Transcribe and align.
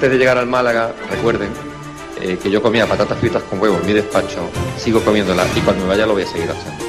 antes 0.00 0.12
de 0.12 0.16
llegar 0.16 0.38
al 0.38 0.46
Málaga, 0.46 0.94
recuerden 1.10 1.50
eh, 2.22 2.38
que 2.42 2.50
yo 2.50 2.62
comía 2.62 2.86
patatas 2.86 3.18
fritas 3.18 3.42
con 3.42 3.60
huevo 3.60 3.76
en 3.76 3.86
mi 3.86 3.92
despacho, 3.92 4.38
sigo 4.78 5.02
comiéndolas 5.02 5.54
y 5.54 5.60
cuando 5.60 5.82
me 5.82 5.90
vaya 5.90 6.06
lo 6.06 6.14
voy 6.14 6.22
a 6.22 6.26
seguir 6.26 6.50
haciendo. 6.50 6.84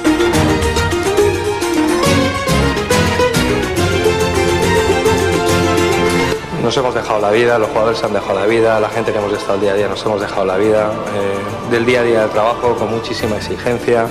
Nos 6.62 6.74
hemos 6.74 6.94
dejado 6.94 7.20
la 7.20 7.30
vida, 7.30 7.58
los 7.58 7.68
jugadores 7.68 7.98
se 7.98 8.06
han 8.06 8.14
dejado 8.14 8.40
la 8.40 8.46
vida, 8.46 8.80
la 8.80 8.88
gente 8.88 9.12
que 9.12 9.18
hemos 9.18 9.34
estado 9.34 9.56
el 9.56 9.60
día 9.60 9.72
a 9.72 9.74
día 9.74 9.88
nos 9.88 10.02
hemos 10.06 10.18
dejado 10.18 10.46
la 10.46 10.56
vida, 10.56 10.90
eh, 11.14 11.70
del 11.70 11.84
día 11.84 12.00
a 12.00 12.04
día 12.04 12.22
de 12.22 12.28
trabajo 12.28 12.74
con 12.76 12.90
muchísima 12.90 13.36
exigencia, 13.36 14.06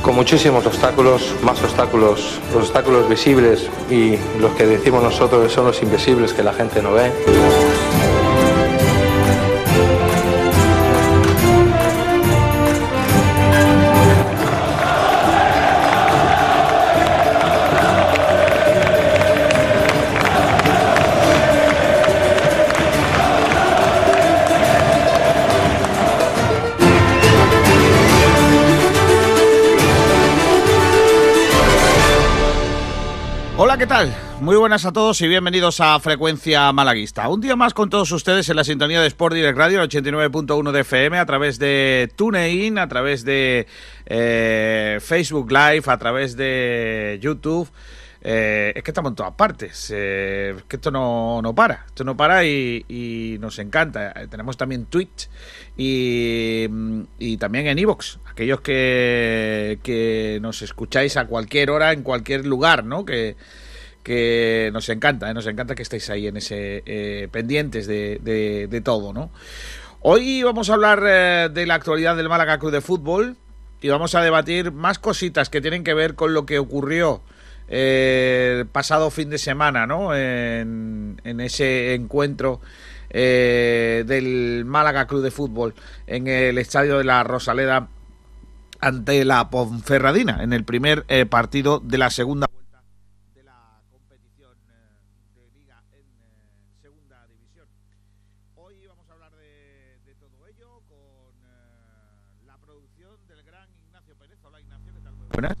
con 0.00 0.14
muchísimos 0.14 0.64
obstáculos, 0.64 1.34
más 1.42 1.60
obstáculos, 1.60 2.38
los 2.54 2.66
obstáculos 2.66 3.08
visibles 3.08 3.68
y 3.90 4.16
los 4.38 4.52
que 4.52 4.64
decimos 4.64 5.02
nosotros 5.02 5.52
son 5.52 5.66
los 5.66 5.82
invisibles 5.82 6.32
que 6.32 6.44
la 6.44 6.52
gente 6.52 6.80
no 6.80 6.92
ve. 6.92 7.10
Muy 34.46 34.54
buenas 34.54 34.84
a 34.84 34.92
todos 34.92 35.20
y 35.22 35.26
bienvenidos 35.26 35.80
a 35.80 35.98
Frecuencia 35.98 36.70
Malaguista. 36.70 37.28
Un 37.28 37.40
día 37.40 37.56
más 37.56 37.74
con 37.74 37.90
todos 37.90 38.12
ustedes 38.12 38.48
en 38.48 38.54
la 38.54 38.62
sintonía 38.62 39.00
de 39.00 39.08
Sport 39.08 39.34
Direct 39.34 39.58
Radio, 39.58 39.82
el 39.82 39.88
89.1 39.88 40.70
de 40.70 40.80
FM, 40.82 41.18
a 41.18 41.26
través 41.26 41.58
de 41.58 42.12
TuneIn, 42.14 42.78
a 42.78 42.86
través 42.86 43.24
de 43.24 43.66
eh, 44.06 44.98
Facebook 45.02 45.50
Live, 45.50 45.82
a 45.86 45.98
través 45.98 46.36
de 46.36 47.18
YouTube. 47.20 47.68
Eh, 48.22 48.72
es 48.76 48.84
que 48.84 48.92
estamos 48.92 49.10
en 49.10 49.16
todas 49.16 49.32
partes, 49.32 49.90
eh, 49.92 50.54
es 50.56 50.62
que 50.62 50.76
esto 50.76 50.92
no, 50.92 51.42
no 51.42 51.52
para, 51.52 51.84
esto 51.88 52.04
no 52.04 52.16
para 52.16 52.44
y, 52.44 53.38
nos 53.40 53.58
encanta. 53.58 54.12
Eh, 54.14 54.28
tenemos 54.28 54.56
también 54.56 54.86
Twitch 54.86 55.28
y, 55.76 56.66
y 57.18 57.36
también 57.38 57.66
en 57.66 57.80
Evox, 57.80 58.20
aquellos 58.30 58.60
que, 58.60 59.80
que 59.82 60.38
nos 60.40 60.62
escucháis 60.62 61.16
a 61.16 61.26
cualquier 61.26 61.70
hora, 61.70 61.92
en 61.92 62.04
cualquier 62.04 62.46
lugar, 62.46 62.84
¿no? 62.84 63.04
Que, 63.04 63.34
que 64.06 64.70
nos 64.72 64.88
encanta, 64.88 65.28
¿eh? 65.28 65.34
nos 65.34 65.48
encanta 65.48 65.74
que 65.74 65.82
estéis 65.82 66.08
ahí 66.10 66.28
en 66.28 66.36
ese 66.36 66.84
eh, 66.86 67.26
pendientes 67.32 67.88
de, 67.88 68.82
todo, 68.84 69.12
¿no? 69.12 69.32
Hoy 70.00 70.44
vamos 70.44 70.70
a 70.70 70.74
hablar 70.74 71.02
eh, 71.04 71.48
de 71.52 71.66
la 71.66 71.74
actualidad 71.74 72.16
del 72.16 72.28
Málaga 72.28 72.60
Club 72.60 72.70
de 72.70 72.80
Fútbol 72.80 73.36
y 73.80 73.88
vamos 73.88 74.14
a 74.14 74.22
debatir 74.22 74.70
más 74.70 75.00
cositas 75.00 75.50
que 75.50 75.60
tienen 75.60 75.82
que 75.82 75.92
ver 75.92 76.14
con 76.14 76.34
lo 76.34 76.46
que 76.46 76.60
ocurrió 76.60 77.20
eh, 77.66 78.58
el 78.60 78.66
pasado 78.66 79.10
fin 79.10 79.28
de 79.28 79.38
semana, 79.38 79.88
¿no? 79.88 80.14
En, 80.14 81.20
en 81.24 81.40
ese 81.40 81.94
encuentro 81.94 82.60
del 83.10 84.64
Málaga 84.66 85.08
Club 85.08 85.22
de 85.22 85.32
Fútbol 85.32 85.74
en 86.06 86.28
el 86.28 86.58
estadio 86.58 86.98
de 86.98 87.04
la 87.04 87.24
Rosaleda 87.24 87.88
ante 88.80 89.24
la 89.24 89.50
Ponferradina 89.50 90.44
en 90.44 90.52
el 90.52 90.62
primer 90.62 91.06
partido 91.28 91.80
de 91.80 91.98
la 91.98 92.10
segunda 92.10 92.46
vuelta 92.46 92.56
de 93.36 93.42
la 93.42 93.82
competición 93.90 94.56
eh, 94.68 94.96
de 95.34 95.50
liga 95.50 95.82
en 95.92 96.06
eh, 96.06 96.72
segunda 96.80 97.26
división. 97.26 97.68
Hoy 98.54 98.86
vamos 98.86 99.08
a 99.10 99.12
hablar 99.12 99.32
de, 99.36 100.00
de 100.06 100.14
todo 100.14 100.46
ello 100.46 100.80
con 100.88 101.36
eh, 101.44 102.46
la 102.46 102.56
producción 102.58 103.14
del 103.28 103.42
gran 103.42 103.68
Ignacio 103.84 104.14
Pérez. 104.16 104.38
Hola 104.42 104.60
Buenas. 105.36 105.58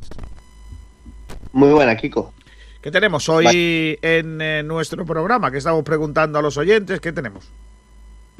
Muy 1.52 1.68
buena, 1.68 1.94
Kiko. 1.98 2.32
¿Qué 2.80 2.90
tenemos 2.90 3.28
hoy 3.28 3.98
en 4.00 4.40
eh, 4.40 4.62
nuestro 4.62 5.04
programa? 5.04 5.50
Que 5.50 5.58
estamos 5.58 5.84
preguntando 5.84 6.38
a 6.38 6.42
los 6.42 6.56
oyentes. 6.56 6.98
¿Qué 6.98 7.12
tenemos? 7.12 7.44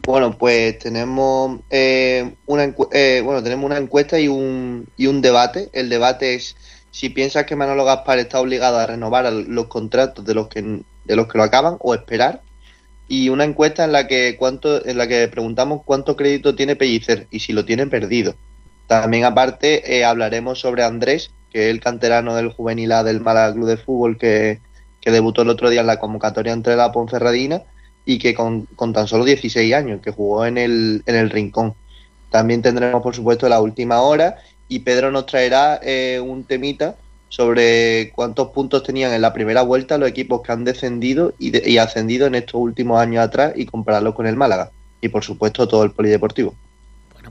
Bueno, 0.07 0.39
pues 0.39 0.79
tenemos 0.79 1.61
eh, 1.69 2.37
una 2.47 2.75
eh, 2.91 3.21
bueno, 3.23 3.43
tenemos 3.43 3.67
una 3.67 3.77
encuesta 3.77 4.19
y 4.19 4.29
un, 4.29 4.89
y 4.97 5.09
un 5.09 5.21
debate. 5.21 5.69
El 5.75 5.91
debate 5.91 6.37
es 6.37 6.57
si 6.91 7.11
piensas 7.11 7.45
que 7.45 7.55
Manolo 7.55 7.85
Gaspar 7.85 8.19
está 8.19 8.41
obligado 8.41 8.79
a 8.79 8.87
renovar 8.87 9.31
los 9.31 9.67
contratos 9.67 10.25
de 10.25 10.33
los 10.33 10.49
que 10.49 10.63
de 10.63 11.17
los 11.17 11.29
que 11.29 11.37
lo 11.37 11.45
acaban 11.45 11.77
o 11.81 11.95
esperar. 11.95 12.41
Y 13.09 13.29
una 13.29 13.45
encuesta 13.45 13.85
en 13.85 13.93
la 13.93 14.07
que 14.07 14.37
cuánto 14.39 14.87
en 14.87 14.97
la 14.97 15.07
que 15.07 15.29
preguntamos 15.29 15.83
cuánto 15.85 16.17
crédito 16.17 16.55
tiene 16.55 16.77
Pellicer 16.77 17.27
y 17.31 17.41
si 17.41 17.53
lo 17.53 17.67
tiene 17.67 17.87
perdido. 17.89 18.37
También 18.87 19.25
aparte 19.25 19.97
eh, 19.99 20.05
hablaremos 20.05 20.61
sobre 20.61 20.85
Andrés, 20.85 21.31
que 21.51 21.65
es 21.67 21.71
el 21.71 21.81
canterano 21.81 22.35
del 22.37 22.53
juvenil 22.53 22.93
A 22.93 23.03
del 23.03 23.21
Málaga 23.21 23.53
Club 23.55 23.67
de 23.69 23.77
Fútbol 23.77 24.19
que, 24.19 24.61
debutó 25.05 25.43
el 25.43 25.51
otro 25.51 25.71
día 25.71 25.83
en 25.83 25.87
la 25.87 26.01
convocatoria 26.01 26.53
entre 26.53 26.75
la 26.75 26.91
Ponferradina 26.91 27.63
y 28.05 28.19
que 28.19 28.35
con, 28.35 28.63
con 28.75 28.93
tan 28.93 29.07
solo 29.07 29.25
16 29.25 29.73
años, 29.73 30.01
que 30.03 30.11
jugó 30.11 30.45
en 30.47 30.59
el, 30.59 31.05
en 31.07 31.15
el 31.15 31.31
Rincón. 31.31 31.75
También 32.31 32.61
tendremos, 32.61 33.03
por 33.03 33.15
supuesto, 33.15 33.49
la 33.49 33.61
última 33.61 34.01
hora 34.01 34.37
y 34.69 34.81
Pedro 34.81 35.13
nos 35.13 35.27
traerá 35.27 35.79
eh, 35.83 36.19
un 36.21 36.45
temita 36.45 36.97
sobre 37.29 38.11
cuántos 38.17 38.49
puntos 38.51 38.83
tenían 38.83 39.13
en 39.13 39.23
la 39.23 39.33
primera 39.33 39.63
vuelta 39.63 39.97
los 39.99 40.09
equipos 40.09 40.43
que 40.43 40.53
han 40.53 40.65
descendido 40.65 41.35
y, 41.39 41.51
de- 41.51 41.63
y 41.71 41.79
ascendido 41.79 42.27
en 42.27 42.35
estos 42.35 42.61
últimos 42.61 43.01
años 43.01 43.25
atrás 43.25 43.53
y 43.57 43.67
compararlo 43.67 44.13
con 44.15 44.27
el 44.27 44.35
Málaga. 44.37 44.73
Y, 45.01 45.09
por 45.09 45.23
supuesto, 45.25 45.69
todo 45.69 45.85
el 45.85 45.93
polideportivo. 45.93 46.59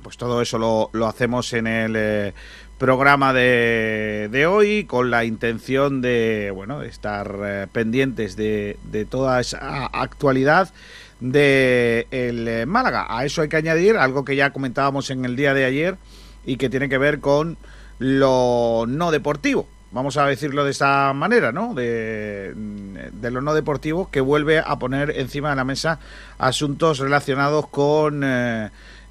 Pues 0.02 0.18
todo 0.18 0.42
eso 0.42 0.58
lo, 0.58 0.90
lo 0.94 1.08
hacemos 1.08 1.52
en 1.54 1.68
el 1.68 1.96
eh, 1.96 2.34
programa 2.78 3.34
de, 3.34 4.30
de 4.32 4.46
hoy 4.46 4.86
con 4.86 5.10
la 5.10 5.24
intención 5.24 6.02
de, 6.02 6.52
bueno, 6.54 6.80
de 6.80 6.88
estar 6.88 7.36
eh, 7.44 7.68
pendientes 7.72 8.36
de, 8.36 8.78
de 8.84 9.06
toda 9.06 9.40
esa 9.40 9.88
actualidad 9.88 10.72
de 11.20 12.08
el 12.12 12.48
eh, 12.48 12.66
Málaga. 12.66 13.08
A 13.10 13.26
eso 13.26 13.42
hay 13.42 13.50
que 13.50 13.58
añadir 13.58 13.98
algo 13.98 14.26
que 14.26 14.36
ya 14.36 14.52
comentábamos 14.52 15.10
en 15.10 15.26
el 15.26 15.36
día 15.36 15.54
de 15.54 15.66
ayer 15.66 15.98
y 16.46 16.58
que 16.58 16.70
tiene 16.70 16.90
que 16.90 16.98
ver 16.98 17.20
con 17.20 17.58
lo 17.98 18.86
no 18.88 19.12
deportivo. 19.12 19.68
Vamos 19.92 20.18
a 20.18 20.26
decirlo 20.26 20.66
de 20.66 20.72
esta 20.72 21.14
manera, 21.14 21.54
¿no? 21.54 21.74
De, 21.74 22.54
de 22.54 23.32
lo 23.32 23.42
no 23.42 23.54
deportivo 23.54 24.10
que 24.12 24.20
vuelve 24.20 24.60
a 24.60 24.78
poner 24.78 25.12
encima 25.12 25.52
de 25.52 25.56
la 25.56 25.64
mesa 25.64 26.00
asuntos 26.38 27.00
relacionados 27.00 27.68
con 27.70 28.22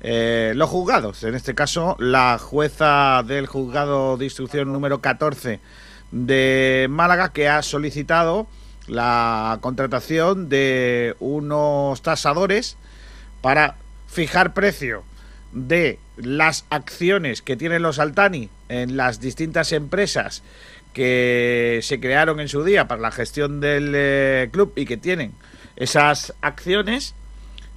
eh, 0.06 0.52
los 0.54 0.68
juzgados. 0.68 1.24
En 1.24 1.34
este 1.34 1.54
caso, 1.54 1.96
la 1.98 2.36
jueza 2.38 3.22
del 3.26 3.46
juzgado 3.46 4.18
de 4.18 4.26
instrucción 4.26 4.70
número 4.70 5.00
14 5.00 5.60
de 6.10 6.88
Málaga 6.90 7.32
que 7.32 7.48
ha 7.48 7.62
solicitado 7.62 8.46
la 8.86 9.56
contratación 9.62 10.50
de 10.50 11.16
unos 11.20 12.02
tasadores 12.02 12.76
para 13.40 13.76
fijar 14.06 14.52
precio 14.52 15.04
de 15.52 15.98
las 16.18 16.66
acciones 16.68 17.40
que 17.40 17.56
tienen 17.56 17.80
los 17.80 17.98
Altani 17.98 18.50
en 18.68 18.98
las 18.98 19.20
distintas 19.20 19.72
empresas 19.72 20.42
que 20.92 21.80
se 21.82 21.98
crearon 21.98 22.40
en 22.40 22.48
su 22.48 22.62
día 22.62 22.88
para 22.88 23.00
la 23.00 23.10
gestión 23.10 23.60
del 23.60 23.92
eh, 23.94 24.50
club 24.52 24.74
y 24.76 24.84
que 24.84 24.98
tienen 24.98 25.32
esas 25.76 26.34
acciones 26.42 27.14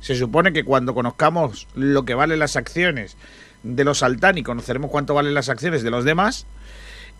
se 0.01 0.15
supone 0.15 0.53
que 0.53 0.63
cuando 0.63 0.93
conozcamos 0.93 1.67
lo 1.75 2.05
que 2.05 2.13
valen 2.13 2.39
las 2.39 2.55
acciones 2.55 3.17
de 3.63 3.83
los 3.83 4.03
Altani, 4.03 4.43
conoceremos 4.43 4.91
cuánto 4.91 5.13
valen 5.13 5.33
las 5.33 5.49
acciones 5.49 5.83
de 5.83 5.91
los 5.91 6.05
demás. 6.05 6.45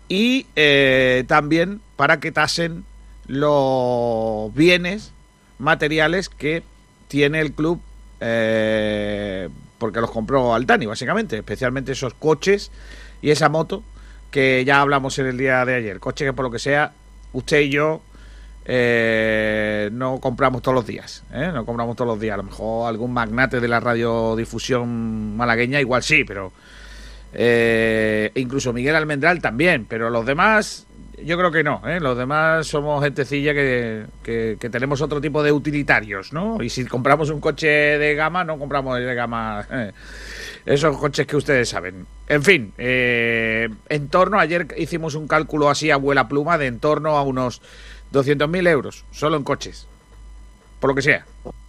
Y 0.08 0.46
eh, 0.56 1.24
también 1.26 1.80
para 1.96 2.20
que 2.20 2.32
tasen 2.32 2.84
los 3.26 4.54
bienes 4.54 5.12
materiales 5.58 6.28
que 6.28 6.62
tiene 7.08 7.40
el 7.40 7.52
club, 7.52 7.80
eh, 8.20 9.48
porque 9.78 10.00
los 10.00 10.10
compró 10.10 10.54
Altani, 10.54 10.86
básicamente, 10.86 11.36
especialmente 11.36 11.92
esos 11.92 12.14
coches 12.14 12.70
y 13.20 13.30
esa 13.30 13.48
moto 13.48 13.82
que 14.30 14.64
ya 14.64 14.80
hablamos 14.80 15.18
en 15.18 15.26
el 15.26 15.38
día 15.38 15.64
de 15.64 15.74
ayer. 15.74 16.00
Coche 16.00 16.24
que 16.24 16.32
por 16.32 16.44
lo 16.44 16.50
que 16.50 16.58
sea, 16.58 16.92
usted 17.32 17.60
y 17.60 17.70
yo 17.70 18.00
eh, 18.70 19.88
no 19.92 20.20
compramos 20.20 20.60
todos 20.60 20.74
los 20.74 20.86
días, 20.86 21.24
¿eh? 21.32 21.50
no 21.54 21.64
compramos 21.64 21.96
todos 21.96 22.10
los 22.10 22.20
días. 22.20 22.34
A 22.34 22.36
lo 22.36 22.42
mejor 22.42 22.86
algún 22.86 23.14
magnate 23.14 23.60
de 23.60 23.68
la 23.68 23.80
radiodifusión 23.80 25.38
malagueña 25.38 25.80
igual 25.80 26.02
sí, 26.02 26.22
pero 26.24 26.52
eh, 27.32 28.30
incluso 28.34 28.74
Miguel 28.74 28.94
Almendral 28.94 29.40
también, 29.40 29.86
pero 29.86 30.10
los 30.10 30.26
demás 30.26 30.86
yo 31.24 31.38
creo 31.38 31.50
que 31.50 31.64
no, 31.64 31.80
¿eh? 31.86 31.98
los 31.98 32.16
demás 32.16 32.66
somos 32.66 33.02
gentecilla 33.02 33.54
que, 33.54 34.04
que, 34.22 34.68
tenemos 34.70 35.00
otro 35.00 35.20
tipo 35.20 35.42
de 35.42 35.50
utilitarios, 35.50 36.32
¿no? 36.34 36.62
Y 36.62 36.68
si 36.68 36.84
compramos 36.84 37.30
un 37.30 37.40
coche 37.40 37.66
de 37.66 38.14
gama, 38.14 38.44
no 38.44 38.58
compramos 38.58 38.98
de 38.98 39.14
gama... 39.14 39.66
eh, 39.70 39.92
esos 40.64 40.96
coches 40.98 41.26
que 41.26 41.36
ustedes 41.36 41.70
saben. 41.70 42.06
En 42.28 42.42
fin, 42.42 42.74
en 42.76 44.08
torno, 44.10 44.38
ayer 44.38 44.68
hicimos 44.76 45.14
un 45.14 45.26
cálculo 45.26 45.70
así 45.70 45.90
a 45.90 45.96
vuela 45.96 46.28
pluma 46.28 46.58
de 46.58 46.66
en 46.66 46.78
torno 46.78 47.16
a 47.16 47.22
unos 47.22 47.62
200.000 48.12 48.68
euros, 48.68 49.04
solo 49.10 49.36
en 49.36 49.44
coches. 49.44 49.86
por 50.80 50.90
lo 50.90 50.94
que 50.94 51.02
sea. 51.02 51.26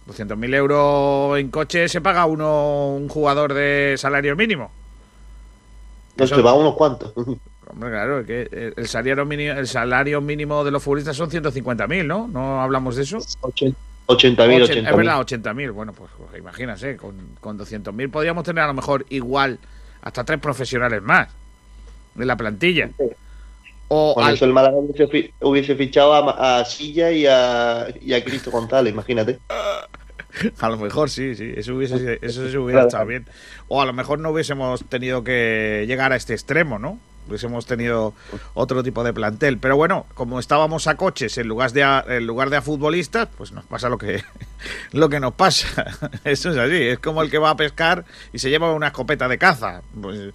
200.000 0.08 0.54
euros 0.54 1.38
en 1.38 1.50
coche 1.50 1.88
se 1.88 2.00
paga 2.00 2.26
uno 2.26 2.88
un 2.94 3.08
jugador 3.08 3.54
de 3.54 3.94
salario 3.98 4.34
mínimo. 4.36 4.70
No 6.16 6.26
se 6.26 6.42
va 6.42 6.54
unos 6.54 6.74
cuantos. 6.74 7.12
Hombre, 7.72 7.90
claro, 7.90 8.26
que 8.26 8.72
el 8.76 8.88
salario 8.88 9.24
mínimo, 9.24 9.52
el 9.52 9.68
salario 9.68 10.20
mínimo 10.20 10.64
de 10.64 10.72
los 10.72 10.82
futbolistas 10.82 11.16
son 11.16 11.30
150.000, 11.30 12.04
¿no? 12.04 12.26
¿No 12.26 12.60
hablamos 12.60 12.96
de 12.96 13.04
eso? 13.04 13.18
80.000, 13.18 13.74
80.000. 14.08 14.88
Es 14.90 14.96
verdad, 14.96 15.20
80.000. 15.20 15.72
Bueno, 15.72 15.92
pues, 15.92 16.10
pues 16.18 16.36
imagínate, 16.36 16.96
con, 16.96 17.14
con 17.40 17.56
200.000 17.56 18.10
podríamos 18.10 18.42
tener 18.42 18.64
a 18.64 18.66
lo 18.66 18.74
mejor 18.74 19.06
igual 19.10 19.60
hasta 20.02 20.24
tres 20.24 20.40
profesionales 20.40 21.00
más 21.00 21.28
de 22.16 22.26
la 22.26 22.36
plantilla. 22.36 22.90
O 23.92 24.14
Con 24.14 24.28
eso 24.28 24.44
el 24.44 24.52
Málaga 24.52 24.76
hubiese, 25.40 25.74
fichado 25.74 26.14
a, 26.14 26.64
Silla 26.64 27.10
y 27.10 27.26
a, 27.26 27.88
y 28.00 28.12
a 28.12 28.22
Cristo 28.22 28.52
González, 28.52 28.92
imagínate. 28.92 29.40
A 30.60 30.68
lo 30.68 30.76
mejor 30.76 31.10
sí, 31.10 31.34
sí, 31.34 31.52
eso, 31.56 31.74
hubiese, 31.74 32.20
eso 32.22 32.48
se 32.48 32.56
hubiera 32.56 32.82
estado 32.82 33.04
bien. 33.04 33.26
O 33.66 33.82
a 33.82 33.86
lo 33.86 33.92
mejor 33.92 34.20
no 34.20 34.30
hubiésemos 34.30 34.84
tenido 34.88 35.24
que 35.24 35.84
llegar 35.88 36.12
a 36.12 36.16
este 36.16 36.34
extremo, 36.34 36.78
¿no? 36.78 37.00
Hubiésemos 37.28 37.66
tenido 37.66 38.14
otro 38.54 38.84
tipo 38.84 39.02
de 39.02 39.12
plantel. 39.12 39.58
Pero 39.58 39.76
bueno, 39.76 40.06
como 40.14 40.38
estábamos 40.38 40.86
a 40.86 40.96
coches 40.96 41.36
en 41.38 41.48
lugar 41.48 41.72
de 41.72 41.82
a, 41.82 42.04
en 42.08 42.28
lugar 42.28 42.48
de 42.50 42.58
a 42.58 42.62
futbolistas, 42.62 43.28
pues 43.36 43.50
nos 43.50 43.64
pasa 43.64 43.88
lo 43.88 43.98
que, 43.98 44.22
lo 44.92 45.08
que 45.08 45.18
nos 45.18 45.34
pasa. 45.34 45.84
Eso 46.24 46.50
es 46.50 46.56
así. 46.56 46.80
Es 46.80 47.00
como 47.00 47.22
el 47.22 47.30
que 47.30 47.38
va 47.38 47.50
a 47.50 47.56
pescar 47.56 48.04
y 48.32 48.38
se 48.38 48.50
lleva 48.50 48.72
una 48.72 48.88
escopeta 48.88 49.26
de 49.26 49.36
caza. 49.36 49.82
Pues 50.00 50.32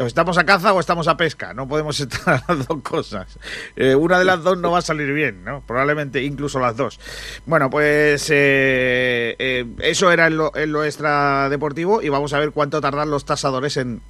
o 0.00 0.06
estamos 0.06 0.38
a 0.38 0.44
caza 0.44 0.72
o 0.72 0.80
estamos 0.80 1.08
a 1.08 1.16
pesca, 1.16 1.52
no 1.52 1.68
podemos 1.68 2.00
estar 2.00 2.42
las 2.48 2.66
dos 2.66 2.82
cosas. 2.82 3.38
Eh, 3.76 3.94
una 3.94 4.18
de 4.18 4.24
las 4.24 4.42
dos 4.42 4.58
no 4.58 4.70
va 4.70 4.78
a 4.78 4.82
salir 4.82 5.12
bien, 5.12 5.44
¿no? 5.44 5.62
Probablemente 5.66 6.22
incluso 6.22 6.58
las 6.58 6.76
dos. 6.76 6.98
Bueno, 7.46 7.68
pues 7.70 8.28
eh, 8.30 9.36
eh, 9.38 9.66
eso 9.80 10.10
era 10.10 10.26
en 10.26 10.36
lo, 10.36 10.56
en 10.56 10.72
lo 10.72 10.84
extra 10.84 11.48
deportivo 11.48 12.02
y 12.02 12.08
vamos 12.08 12.32
a 12.32 12.38
ver 12.38 12.52
cuánto 12.52 12.80
tardan 12.80 13.10
los 13.10 13.24
tasadores 13.24 13.76
en, 13.76 14.00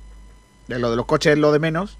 en 0.68 0.80
lo 0.80 0.90
de 0.90 0.96
los 0.96 1.06
coches, 1.06 1.36
lo 1.36 1.52
de 1.52 1.58
menos. 1.58 1.98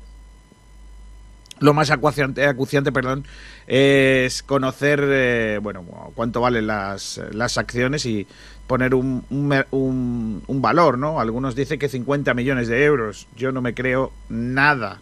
Lo 1.61 1.75
más 1.75 1.91
acuciante, 1.91 2.47
acuciante 2.47 2.91
perdón, 2.91 3.25
es 3.67 4.43
conocer 4.43 5.61
bueno 5.61 5.85
cuánto 6.15 6.41
valen 6.41 6.67
las, 6.67 7.21
las 7.33 7.59
acciones 7.59 8.07
y 8.07 8.27
poner 8.67 8.95
un, 8.95 9.25
un, 9.31 10.43
un, 10.47 10.63
valor, 10.63 10.97
¿no? 10.97 11.21
Algunos 11.21 11.57
dicen 11.57 11.79
que 11.79 11.89
50 11.89 12.35
millones 12.35 12.69
de 12.69 12.85
euros. 12.85 13.27
Yo 13.37 13.51
no 13.51 13.61
me 13.61 13.75
creo 13.75 14.13
nada. 14.29 15.01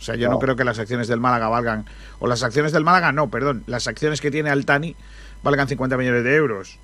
O 0.00 0.02
sea, 0.02 0.16
yo 0.16 0.28
no, 0.28 0.38
creo 0.38 0.56
que 0.56 0.64
las 0.64 0.78
acciones 0.78 1.06
del 1.08 1.20
Málaga 1.20 1.48
valgan. 1.48 1.86
O 2.18 2.26
las 2.26 2.42
acciones 2.42 2.72
del 2.72 2.84
Málaga, 2.84 3.12
no, 3.12 3.30
perdón. 3.30 3.62
Las 3.66 3.86
acciones 3.86 4.20
que 4.20 4.30
tiene 4.30 4.50
Altani 4.50 4.96
valgan 5.44 5.68
50 5.68 5.96
millones 5.96 6.24
de 6.24 6.34
euros. 6.34 6.78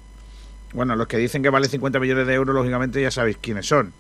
Bueno, 0.73 0.95
los 0.95 1.09
que 1.09 1.17
dicen 1.17 1.43
que 1.43 1.51
vale 1.51 1.69
50 1.69 1.99
millones 1.99 2.27
de 2.27 2.35
euros, 2.35 2.55
lógicamente 2.55 3.03
ya 3.03 3.11
sabéis 3.11 3.37
quiénes 3.39 3.67
son. 3.67 3.93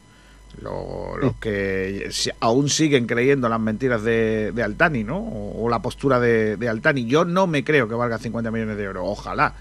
Los, 0.61 1.37
que 1.41 2.11
aún 2.41 2.69
siguen 2.69 3.07
creyendo 3.07 3.49
las 3.49 3.61
mentiras 3.61 4.03
de, 4.03 4.53
Altani, 4.63 5.05
¿no? 5.05 5.19
O, 5.19 5.69
la 5.71 5.81
postura 5.81 6.21
de, 6.21 6.57
de 6.57 6.69
Altani. 6.69 7.07
Yo 7.07 7.25
no 7.25 7.47
me 7.47 7.65
creo 7.65 7.89
que 7.89 7.95
valga 7.95 8.19
50 8.19 8.51
millones 8.51 8.77
de 8.77 8.85
euros. 8.85 9.05
Ojalá. 9.07 9.55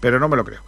Pero 0.00 0.18
no 0.18 0.28
me 0.28 0.36
lo 0.36 0.44
creo 0.44 0.60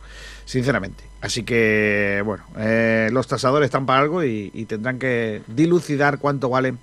sinceramente. 0.49 1.05
Así 1.21 1.43
que, 1.43 2.23
bueno, 2.25 2.43
eh, 2.57 3.11
los 3.13 3.27
tasadores 3.27 3.67
están 3.67 3.85
para 3.85 4.01
algo 4.01 4.25
y, 4.25 4.65
tendrán 4.67 4.99
que 4.99 5.43
dilucidar 5.47 6.19
cuánto 6.19 6.49
valen 6.49 6.79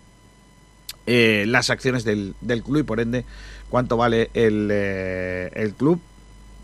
eh, 1.07 1.45
las 1.47 1.71
acciones 1.71 2.03
del, 2.03 2.35
club 2.63 2.77
y 2.77 2.83
por 2.83 2.99
ende 2.99 3.25
cuánto 3.71 3.97
vale 3.97 4.29
el, 4.35 4.69
eh, 4.71 5.49
el 5.55 5.73
club 5.73 5.99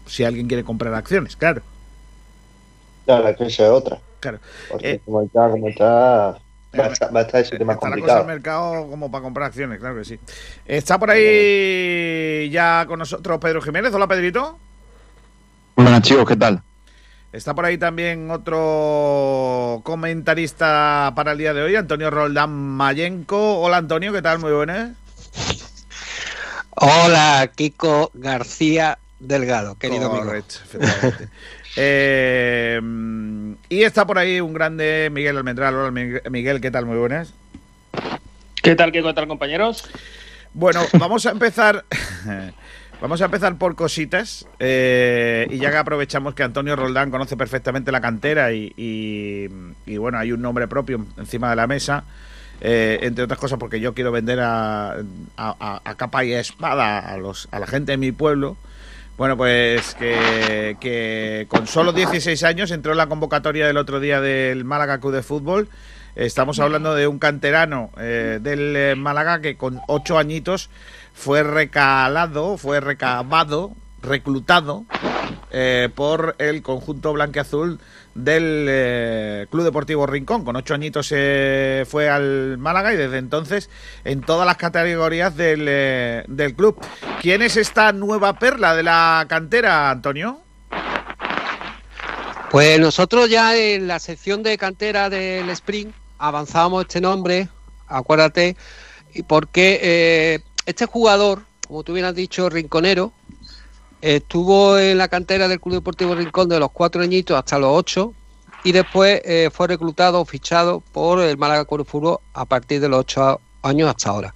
si 0.06 0.24
alguien 0.26 0.48
quiere 0.48 0.64
comprar 0.64 0.94
acciones, 0.94 1.36
claro. 1.36 1.64
Claro, 3.06 3.36
que 3.36 3.46
esa 3.46 3.64
es 3.64 3.70
otra. 3.70 4.00
Claro. 4.20 4.40
como 5.06 5.22
está, 5.24 5.50
como 5.50 5.68
está, 5.68 5.86
va 5.86 6.86
a 6.86 6.88
estar, 6.88 7.16
va 7.16 7.20
a 7.22 7.24
estar 7.24 7.42
ese 7.42 7.58
tema 7.58 7.76
complicado. 7.76 8.22
el 8.22 8.28
mercado 8.28 8.88
como 8.88 9.10
para 9.10 9.24
comprar 9.24 9.48
acciones, 9.48 9.80
claro 9.80 9.96
que 9.96 10.06
sí. 10.06 10.20
Está 10.66 11.00
por 11.00 11.10
ahí 11.10 12.50
ya 12.52 12.86
con 12.88 13.00
nosotros 13.00 13.40
Pedro 13.40 13.62
Jiménez. 13.62 13.94
Hola, 13.94 14.08
Pedrito. 14.08 14.58
Buenas, 15.76 16.02
chicos, 16.02 16.28
¿qué 16.28 16.36
tal? 16.36 16.62
Está 17.32 17.56
por 17.56 17.66
ahí 17.66 17.78
también 17.78 18.30
otro 18.30 19.80
comentarista 19.84 21.14
para 21.16 21.32
el 21.32 21.38
día 21.38 21.54
de 21.54 21.62
hoy, 21.62 21.76
Antonio 21.76 22.10
Roldán 22.10 22.52
Mayenco. 22.52 23.62
Hola 23.62 23.78
Antonio, 23.78 24.12
¿qué 24.12 24.22
tal? 24.22 24.40
Muy 24.40 24.52
buenas. 24.52 24.92
Hola, 26.72 27.50
Kiko 27.56 28.12
García 28.14 28.98
Delgado, 29.20 29.76
querido 29.76 30.10
Correcto, 30.10 30.56
eh, 31.76 32.71
y 33.70 33.84
está 33.84 34.06
por 34.06 34.18
ahí 34.18 34.42
un 34.42 34.54
grande 34.54 35.10
Miguel 35.12 35.38
Almendral. 35.38 35.76
Hola 35.76 35.92
Miguel, 35.92 36.62
¿qué 36.62 36.72
tal? 36.72 36.86
Muy 36.86 36.98
buenas. 36.98 37.34
¿Qué 38.62 38.76
tal? 38.76 38.92
¿Qué 38.92 39.02
tal, 39.02 39.28
compañeros? 39.28 39.90
Bueno, 40.54 40.82
vamos 41.00 41.26
a 41.26 41.32
empezar 41.32 41.86
Vamos 43.02 43.20
a 43.20 43.26
empezar 43.26 43.58
por 43.58 43.76
cositas 43.76 44.46
eh, 44.60 45.48
y 45.50 45.58
ya 45.58 45.72
que 45.72 45.78
aprovechamos 45.78 46.36
que 46.36 46.44
Antonio 46.44 46.76
Roldán 46.76 47.10
conoce 47.10 47.36
perfectamente 47.36 47.92
la 47.92 48.00
cantera 48.00 48.54
y, 48.54 49.50
bueno, 49.98 50.20
hay 50.20 50.32
un 50.32 50.42
nombre 50.44 50.68
propio 50.68 51.04
encima 51.18 51.50
de 51.50 51.56
la 51.56 51.66
mesa, 51.66 52.04
eh, 52.62 53.00
entre 53.02 53.24
otras 53.24 53.40
cosas 53.40 53.58
porque 53.58 53.80
yo 53.80 53.96
quiero 53.96 54.12
vender 54.12 54.40
a, 54.44 54.98
capa 55.98 56.24
y 56.24 56.34
espada 56.34 57.00
a, 57.00 57.18
los, 57.18 57.48
a 57.50 57.58
la 57.58 57.66
gente 57.66 57.94
de 57.94 57.98
mi 57.98 58.12
pueblo. 58.12 58.56
Bueno, 59.22 59.38
pues 59.38 59.94
que, 59.94 61.46
con 61.48 61.68
solo 61.68 61.94
16 61.94 62.42
años 62.42 62.72
entró 62.72 62.94
en 62.94 62.98
la 62.98 63.06
convocatoria 63.06 63.68
del 63.68 63.78
otro 63.78 64.00
día 64.00 64.20
del 64.20 64.66
Málaga 64.66 65.00
Club 65.00 65.14
de 65.14 65.22
Fútbol. 65.22 65.70
Estamos 66.16 66.60
hablando 66.60 66.96
de 66.96 67.06
un 67.06 67.20
canterano 67.20 67.92
eh, 68.00 68.40
del 68.42 68.98
Málaga 68.98 69.40
que 69.40 69.58
con 69.58 69.80
8 69.86 70.18
añitos 70.18 70.72
fue 71.14 71.44
recalado, 71.44 72.58
fue 72.58 72.80
recabado, 72.80 73.74
reclutado 74.02 74.86
eh, 75.52 75.90
por 75.94 76.36
el 76.40 76.64
conjunto 76.64 77.14
blanqueazul 77.14 77.80
del 78.16 78.66
eh, 78.70 79.48
Club 79.50 79.64
Deportivo 79.64 80.06
Rincón. 80.06 80.44
Con 80.44 80.56
ocho 80.56 80.74
añitos 80.74 81.08
se 81.08 81.86
fue 81.88 82.10
al 82.10 82.58
Málaga 82.58 82.94
y 82.94 82.98
desde 82.98 83.18
entonces 83.18 83.70
en 84.04 84.22
todas 84.22 84.46
las 84.46 84.58
categorías 84.58 85.36
del, 85.36 85.66
eh, 85.68 86.24
del 86.28 86.56
club. 86.56 86.80
¿Quién 87.22 87.42
es 87.42 87.58
esta 87.58 87.92
nueva 87.92 88.38
perla 88.38 88.76
de 88.76 88.84
la 88.84 89.26
cantera, 89.28 89.90
Antonio? 89.90 90.42
Pues 92.50 92.80
nosotros 92.80 93.30
ya 93.30 93.56
en 93.58 93.88
la 93.88 94.00
sección 94.00 94.44
de 94.44 94.58
cantera 94.58 95.10
del 95.10 95.50
Spring 95.52 95.90
avanzamos 96.18 96.82
este 96.82 97.00
nombre, 97.00 97.48
acuérdate, 97.88 98.58
porque 99.28 100.44
este 100.66 100.86
jugador, 100.86 101.44
como 101.68 101.84
tú 101.84 101.94
bien 101.94 102.06
has 102.06 102.16
dicho, 102.16 102.50
Rinconero, 102.50 103.14
estuvo 104.02 104.78
en 104.78 104.98
la 104.98 105.08
cantera 105.08 105.48
del 105.48 105.60
Club 105.60 105.76
Deportivo 105.76 106.16
Rincón 106.16 106.50
de 106.50 106.60
los 106.60 106.72
cuatro 106.72 107.02
añitos 107.02 107.38
hasta 107.38 107.60
los 107.60 107.70
ocho 107.72 108.14
y 108.64 108.72
después 108.72 109.22
eh, 109.26 109.50
fue 109.52 109.68
reclutado 109.68 110.22
o 110.22 110.26
fichado 110.26 110.82
por 110.92 111.20
el 111.20 111.38
Málaga 111.38 111.66
Club 111.66 111.86
Fútbol 111.88 112.18
a 112.34 112.46
partir 112.46 112.82
de 112.82 112.90
los 112.90 113.00
ocho 113.00 113.40
años 113.62 113.90
hasta 113.90 114.10
ahora. 114.10 114.34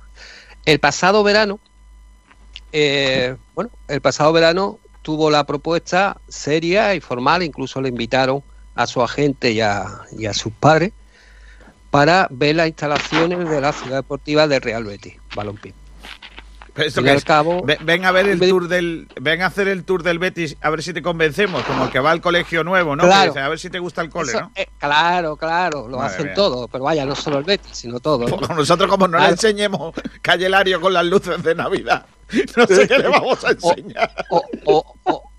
El 0.65 0.79
pasado 0.79 1.23
verano, 1.23 1.59
eh, 2.71 3.35
bueno, 3.53 3.71
el 3.87 4.01
pasado 4.01 4.33
verano 4.33 4.79
tuvo 5.01 5.29
la 5.29 5.43
propuesta 5.43 6.17
seria 6.27 6.95
y 6.95 6.99
formal, 6.99 7.43
incluso 7.43 7.81
le 7.81 7.89
invitaron 7.89 8.43
a 8.75 8.87
su 8.87 9.01
agente 9.01 9.51
y 9.51 9.61
a, 9.61 10.05
sus 10.33 10.51
padres 10.53 10.91
para 11.91 12.27
ver 12.29 12.55
las 12.55 12.67
instalaciones 12.67 13.47
de 13.47 13.61
la 13.61 13.71
ciudad 13.71 13.97
deportiva 13.97 14.47
de 14.47 14.59
Real 14.59 14.83
Betis, 14.83 15.15
Balompié 15.35 15.73
ven 16.75 18.05
a 18.05 18.11
ver 18.11 18.27
el 18.27 18.39
tour 18.39 18.67
del 18.67 19.07
ven 19.19 19.41
a 19.41 19.47
hacer 19.47 19.67
el 19.67 19.83
tour 19.83 20.03
del 20.03 20.19
Betis 20.19 20.57
a 20.61 20.69
ver 20.69 20.83
si 20.83 20.93
te 20.93 21.01
convencemos 21.01 21.63
como 21.63 21.85
el 21.85 21.91
que 21.91 21.99
va 21.99 22.11
al 22.11 22.21
colegio 22.21 22.63
nuevo 22.63 22.95
no 22.95 23.03
a 23.03 23.49
ver 23.49 23.59
si 23.59 23.69
te 23.69 23.79
gusta 23.79 24.01
el 24.01 24.09
cole 24.09 24.33
no 24.33 24.51
claro 24.77 25.35
claro 25.35 25.87
lo 25.87 26.01
hacen 26.01 26.33
todo 26.33 26.67
pero 26.67 26.83
vaya 26.83 27.05
no 27.05 27.15
solo 27.15 27.37
el 27.37 27.43
Betis 27.43 27.77
sino 27.77 27.99
todo 27.99 28.25
pues 28.25 28.49
nosotros 28.49 28.89
como 28.89 29.07
no 29.07 29.19
le 29.19 29.29
enseñemos 29.29 29.93
Calle 30.21 30.49
con 30.79 30.93
las 30.93 31.05
luces 31.05 31.41
de 31.43 31.55
Navidad 31.55 32.05
no 32.57 32.65
sé 32.65 32.87
qué 32.87 32.97
le 32.97 33.07
vamos 33.07 33.43
a 33.43 33.51
enseñar. 33.51 34.11
o, 34.29 34.43
o, 35.05 35.31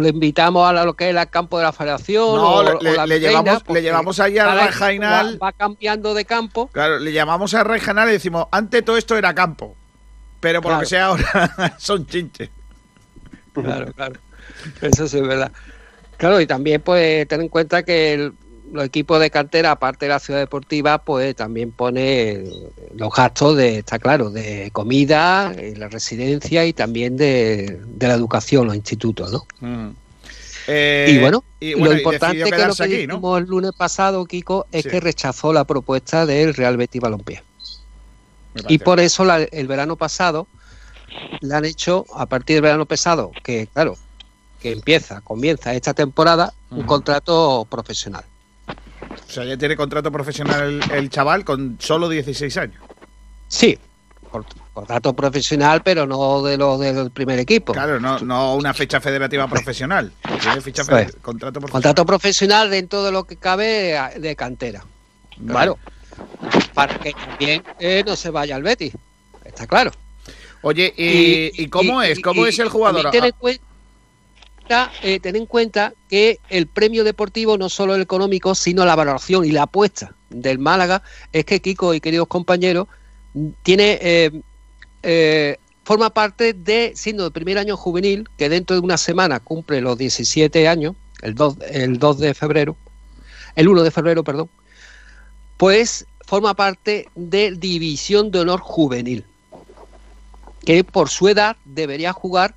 le 0.00 0.08
invitamos 0.08 0.68
a 0.68 0.84
lo 0.84 0.94
que 0.94 1.10
es 1.10 1.16
el 1.16 1.30
campo 1.30 1.58
de 1.58 1.64
la 1.64 1.72
federación. 1.72 2.36
No, 2.36 2.78
le, 2.80 3.20
llevamos, 3.20 3.62
le 3.68 3.82
llevamos 3.82 4.20
allá 4.20 4.52
a 4.52 4.66
Rejainal. 4.66 5.42
Va, 5.42 5.52
cambiando 5.52 6.14
de 6.14 6.24
campo. 6.24 6.68
Claro, 6.72 6.98
le 6.98 7.12
llamamos 7.12 7.54
a 7.54 7.64
Rejainal 7.64 8.08
y 8.08 8.12
decimos, 8.12 8.46
antes 8.50 8.84
todo 8.84 8.96
esto 8.96 9.16
era 9.16 9.34
campo. 9.34 9.76
Pero 10.40 10.62
por 10.62 10.72
lo 10.72 10.80
que 10.80 10.86
sea 10.86 11.06
ahora 11.06 11.76
son 11.78 12.06
chinches. 12.06 12.50
Claro, 13.52 13.92
claro. 13.92 14.20
Eso 14.80 15.08
sí 15.08 15.18
es 15.18 15.26
verdad. 15.26 15.52
Claro, 16.16 16.40
y 16.40 16.46
también 16.46 16.80
pues 16.80 17.26
ten 17.28 17.42
en 17.42 17.48
cuenta 17.48 17.84
que 17.84 18.32
los 18.72 18.84
equipos 18.84 19.20
de 19.20 19.30
cantera, 19.30 19.72
aparte 19.72 20.06
de 20.06 20.10
la 20.10 20.18
ciudad 20.18 20.40
deportiva, 20.40 20.98
pues 20.98 21.34
también 21.36 21.70
pone 21.70 22.44
los 22.94 23.12
gastos 23.14 23.56
de, 23.56 23.78
está 23.78 23.98
claro, 23.98 24.30
de 24.30 24.70
comida, 24.72 25.52
eh, 25.56 25.74
la 25.76 25.88
residencia 25.88 26.64
y 26.64 26.72
también 26.72 27.16
de, 27.16 27.80
la 28.00 28.14
educación, 28.14 28.66
los 28.66 28.76
institutos, 28.76 29.32
¿no? 29.32 29.46
Mm. 29.60 29.90
y 30.68 31.18
bueno, 31.18 31.44
lo 31.60 31.92
importante 31.92 32.50
que 32.50 32.66
lo 32.66 32.74
que 32.74 32.86
dijimos 32.86 33.40
el 33.40 33.46
lunes 33.46 33.72
pasado, 33.76 34.24
Kiko, 34.26 34.66
es 34.72 34.86
que 34.86 35.00
rechazó 35.00 35.52
la 35.52 35.64
propuesta 35.64 36.26
del 36.26 36.54
Real 36.54 36.76
Betis 36.76 37.00
Balompié. 37.00 37.42
Y 38.68 38.78
por 38.78 39.00
eso 39.00 39.24
el 39.32 39.68
verano 39.68 39.96
pasado 39.96 40.46
le 41.40 41.54
han 41.54 41.64
hecho, 41.64 42.04
a 42.14 42.26
partir 42.26 42.56
del 42.56 42.62
verano 42.62 42.86
pasado, 42.86 43.30
que 43.42 43.68
claro, 43.72 43.96
que 44.60 44.72
empieza, 44.72 45.20
comienza 45.20 45.74
esta 45.74 45.94
temporada, 45.94 46.52
un 46.70 46.82
contrato 46.84 47.66
profesional. 47.70 48.24
O 49.28 49.30
sea, 49.30 49.44
ya 49.44 49.58
tiene 49.58 49.76
contrato 49.76 50.10
profesional 50.10 50.80
el, 50.90 51.10
chaval 51.10 51.44
con 51.44 51.76
solo 51.78 52.08
16 52.08 52.56
años. 52.56 52.82
Sí, 53.46 53.78
contrato 54.72 55.14
profesional, 55.14 55.82
pero 55.82 56.06
no 56.06 56.42
de 56.42 56.56
lo 56.56 56.78
del 56.78 57.10
primer 57.10 57.38
equipo. 57.38 57.74
Claro, 57.74 58.00
no, 58.00 58.18
no 58.20 58.54
una 58.54 58.72
fecha 58.72 59.00
federativa 59.00 59.46
profesional. 59.46 60.12
contrato, 60.22 61.60
profesional. 61.60 61.70
contrato 61.70 62.06
profesional 62.06 62.70
dentro 62.70 63.04
de 63.04 63.12
lo 63.12 63.24
que 63.24 63.36
cabe 63.36 63.98
de 64.16 64.34
cantera. 64.34 64.84
Claro. 65.46 65.78
Para 66.72 66.98
que 66.98 67.12
también 67.12 67.62
eh, 67.78 68.02
no 68.06 68.16
se 68.16 68.30
vaya 68.30 68.56
al 68.56 68.62
Betis. 68.62 68.94
Está 69.44 69.66
claro. 69.66 69.90
Oye, 70.62 70.92
¿y, 70.96 71.68
cómo 71.68 72.02
es? 72.02 72.20
¿Cómo 72.20 72.46
es 72.46 72.58
el 72.58 72.68
jugador? 72.70 73.10
Eh, 75.02 75.20
ten 75.20 75.36
en 75.36 75.46
cuenta 75.46 75.94
que 76.08 76.40
el 76.50 76.66
premio 76.66 77.04
deportivo 77.04 77.56
no 77.56 77.68
solo 77.68 77.94
el 77.94 78.02
económico, 78.02 78.54
sino 78.54 78.84
la 78.84 78.96
valoración 78.96 79.44
y 79.44 79.50
la 79.50 79.62
apuesta 79.62 80.14
del 80.30 80.58
Málaga 80.58 81.02
es 81.32 81.44
que 81.44 81.60
Kiko 81.60 81.94
y 81.94 82.00
queridos 82.00 82.28
compañeros 82.28 82.86
tiene 83.62 83.98
eh, 84.02 84.42
eh, 85.02 85.56
forma 85.84 86.10
parte 86.10 86.52
de 86.52 86.92
siendo 86.94 87.24
de 87.24 87.30
primer 87.30 87.56
año 87.56 87.76
juvenil 87.76 88.28
que 88.36 88.48
dentro 88.48 88.76
de 88.76 88.80
una 88.80 88.98
semana 88.98 89.40
cumple 89.40 89.80
los 89.80 89.96
17 89.96 90.68
años, 90.68 90.96
el 91.22 91.34
2, 91.34 91.56
el 91.70 91.98
2 91.98 92.18
de 92.18 92.34
febrero, 92.34 92.76
el 93.54 93.68
1 93.68 93.82
de 93.82 93.90
febrero, 93.90 94.22
perdón, 94.22 94.50
pues 95.56 96.06
forma 96.26 96.54
parte 96.54 97.08
de 97.14 97.52
División 97.52 98.30
de 98.30 98.40
Honor 98.40 98.60
Juvenil, 98.60 99.24
que 100.64 100.84
por 100.84 101.08
su 101.08 101.28
edad 101.28 101.56
debería 101.64 102.12
jugar 102.12 102.54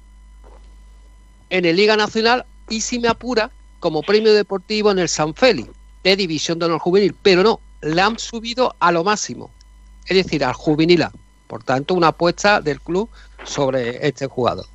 en 1.52 1.66
el 1.66 1.76
Liga 1.76 1.96
Nacional 1.96 2.46
y 2.70 2.82
si 2.82 2.98
me 2.98 3.10
apura 3.10 3.52
como 3.80 4.02
premio 4.02 4.34
deportivo 4.34 4.90
en 4.90 5.00
el 5.00 5.10
San 5.10 5.36
Félix 5.36 5.70
de 6.04 6.16
División 6.16 6.58
de 6.58 6.66
Honor 6.66 6.80
Juvenil, 6.80 7.14
pero 7.22 7.44
no, 7.44 7.60
la 7.82 8.08
han 8.08 8.18
subido 8.18 8.76
a 8.80 8.92
lo 8.92 9.04
máximo, 9.04 9.52
es 10.08 10.18
decir, 10.18 10.44
al 10.44 10.54
juvenil 10.54 11.06
Por 11.48 11.64
tanto, 11.64 11.94
una 11.94 12.08
apuesta 12.08 12.62
del 12.62 12.80
club 12.80 13.10
sobre 13.44 14.08
este 14.08 14.26
jugador. 14.26 14.66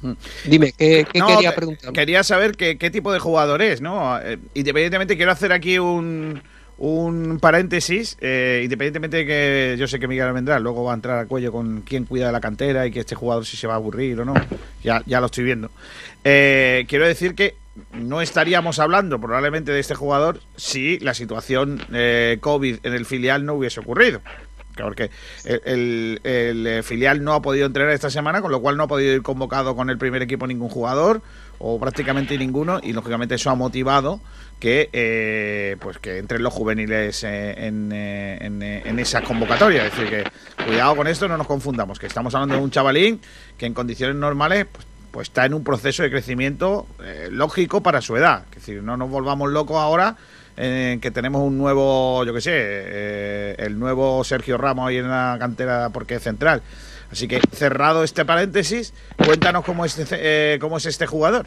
Mm. 0.00 0.12
Dime, 0.46 0.72
¿qué, 0.72 1.06
quería 1.12 1.54
preguntar? 1.54 1.92
Quería 1.92 2.24
saber 2.24 2.56
qué, 2.56 2.90
tipo 2.90 3.12
de 3.12 3.18
jugador 3.18 3.62
es, 3.62 3.80
¿no? 3.80 4.18
Eh, 4.20 4.38
independientemente, 4.54 5.16
quiero 5.16 5.32
hacer 5.32 5.52
aquí 5.52 5.78
un, 5.78 6.42
un 6.78 7.38
paréntesis, 7.40 8.16
eh, 8.20 8.62
independientemente 8.64 9.18
de 9.18 9.26
que 9.26 9.76
yo 9.78 9.86
sé 9.86 10.00
que 10.00 10.08
Miguel 10.08 10.32
vendrá, 10.32 10.58
luego 10.58 10.84
va 10.84 10.92
a 10.92 10.94
entrar 10.94 11.18
a 11.20 11.26
cuello 11.26 11.52
con 11.52 11.82
quién 11.82 12.04
cuida 12.04 12.26
de 12.26 12.32
la 12.32 12.40
cantera 12.40 12.86
y 12.86 12.90
que 12.90 13.00
este 13.00 13.14
jugador 13.14 13.46
si 13.46 13.56
se 13.56 13.66
va 13.66 13.74
a 13.74 13.76
aburrir 13.76 14.20
o 14.20 14.24
no, 14.24 14.34
ya, 14.82 15.02
ya 15.06 15.20
lo 15.20 15.26
estoy 15.26 15.44
viendo. 15.44 15.70
Eh, 16.24 16.86
quiero 16.88 17.06
decir 17.06 17.34
que 17.34 17.56
no 17.92 18.20
estaríamos 18.20 18.78
hablando 18.78 19.20
probablemente 19.20 19.72
de 19.72 19.80
este 19.80 19.94
jugador 19.94 20.40
si 20.56 20.98
la 21.00 21.14
situación 21.14 21.82
eh, 21.92 22.38
COVID 22.40 22.78
en 22.82 22.94
el 22.94 23.04
filial 23.04 23.44
no 23.44 23.54
hubiese 23.54 23.80
ocurrido. 23.80 24.20
Porque 24.76 25.10
el, 25.44 26.20
el, 26.24 26.82
filial 26.82 27.22
no 27.22 27.34
ha 27.34 27.42
podido 27.42 27.66
entrenar 27.66 27.92
esta 27.92 28.10
semana, 28.10 28.42
con 28.42 28.50
lo 28.50 28.60
cual 28.60 28.76
no 28.76 28.82
ha 28.82 28.88
podido 28.88 29.14
ir 29.14 29.22
convocado 29.22 29.76
con 29.76 29.88
el 29.88 29.98
primer 29.98 30.20
equipo 30.22 30.48
ningún 30.48 30.68
jugador, 30.68 31.22
o 31.60 31.78
prácticamente 31.78 32.36
ninguno, 32.36 32.80
y 32.82 32.92
lógicamente 32.92 33.36
eso 33.36 33.50
ha 33.50 33.54
motivado 33.54 34.20
que 34.58 34.88
eh, 34.92 35.76
pues 35.80 35.98
que 35.98 36.18
entren 36.18 36.42
los 36.42 36.52
juveniles 36.52 37.22
en, 37.22 37.92
en, 37.92 38.62
en, 38.62 38.98
esa 38.98 39.22
convocatoria. 39.22 39.86
Es 39.86 39.92
decir, 39.96 40.10
que 40.10 40.64
cuidado 40.64 40.96
con 40.96 41.06
esto, 41.06 41.28
no 41.28 41.36
nos 41.36 41.46
confundamos, 41.46 41.98
que 41.98 42.06
estamos 42.06 42.34
hablando 42.34 42.56
de 42.56 42.62
un 42.62 42.70
chavalín 42.70 43.20
que 43.56 43.66
en 43.66 43.74
condiciones 43.74 44.16
normales 44.16 44.66
pues, 44.72 44.86
pues 45.14 45.28
está 45.28 45.46
en 45.46 45.54
un 45.54 45.62
proceso 45.62 46.02
de 46.02 46.10
crecimiento 46.10 46.88
eh, 47.00 47.28
lógico 47.30 47.84
para 47.84 48.00
su 48.00 48.16
edad. 48.16 48.46
Es 48.50 48.56
decir, 48.56 48.82
no 48.82 48.96
nos 48.96 49.08
volvamos 49.08 49.48
locos 49.48 49.76
ahora 49.76 50.16
en 50.56 50.98
que 51.00 51.12
tenemos 51.12 51.40
un 51.42 51.56
nuevo, 51.56 52.24
yo 52.24 52.34
qué 52.34 52.40
sé, 52.40 52.50
eh, 52.52 53.54
el 53.58 53.78
nuevo 53.78 54.24
Sergio 54.24 54.58
Ramos 54.58 54.88
ahí 54.88 54.96
en 54.96 55.08
la 55.08 55.36
cantera 55.38 55.90
porque 55.90 56.16
es 56.16 56.22
central. 56.24 56.62
Así 57.12 57.28
que 57.28 57.40
cerrado 57.52 58.02
este 58.02 58.24
paréntesis, 58.24 58.92
cuéntanos 59.24 59.64
eh, 60.10 60.58
cómo 60.60 60.76
es 60.78 60.86
este 60.86 61.06
jugador. 61.06 61.46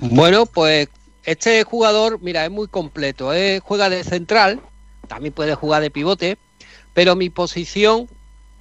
Bueno, 0.00 0.46
pues 0.46 0.88
este 1.22 1.62
jugador, 1.62 2.18
mira, 2.20 2.44
es 2.44 2.50
muy 2.50 2.66
completo. 2.66 3.30
Juega 3.62 3.88
de 3.90 4.02
central, 4.02 4.60
también 5.06 5.32
puede 5.32 5.54
jugar 5.54 5.82
de 5.82 5.90
pivote, 5.92 6.36
pero 6.94 7.14
mi 7.14 7.30
posición 7.30 8.08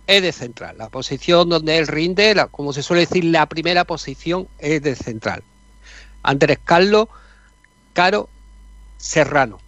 es 0.08 0.22
de 0.22 0.31
central. 0.31 0.77
La 0.77 0.89
posición 0.89 1.50
donde 1.50 1.77
él 1.77 1.88
rinde, 1.88 2.36
como 2.51 2.74
se 2.74 2.84
suele 2.84 3.01
decir, 3.01 3.25
la 3.25 3.46
primera 3.46 3.84
posición 3.86 4.48
es 4.60 4.81
de 4.81 4.96
central. 4.96 5.43
Andrés 6.24 6.60
Carlos 6.63 7.08
Caro 7.93 8.29
Serrano. 8.98 9.60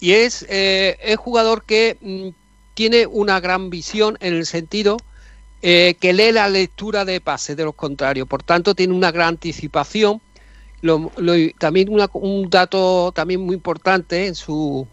Y 0.00 0.12
es, 0.12 0.44
eh, 0.48 0.98
es 1.02 1.16
jugador 1.16 1.64
que 1.64 1.96
mm, 2.00 2.28
tiene 2.74 3.06
una 3.06 3.40
gran 3.40 3.70
visión 3.70 4.16
en 4.20 4.34
el 4.34 4.46
sentido 4.46 4.96
eh, 5.62 5.96
que 5.98 6.12
lee 6.12 6.32
la 6.32 6.48
lectura 6.48 7.04
de 7.04 7.20
pases 7.20 7.56
de 7.56 7.64
los 7.64 7.74
contrarios. 7.74 8.28
Por 8.28 8.42
tanto, 8.42 8.74
tiene 8.74 8.92
una 8.92 9.10
gran 9.10 9.28
anticipación. 9.28 10.20
también 11.58 11.88
un 12.12 12.50
dato 12.50 13.12
también 13.12 13.40
muy 13.40 13.54
importante 13.54 14.26
en 14.26 14.34
su, 14.34 14.86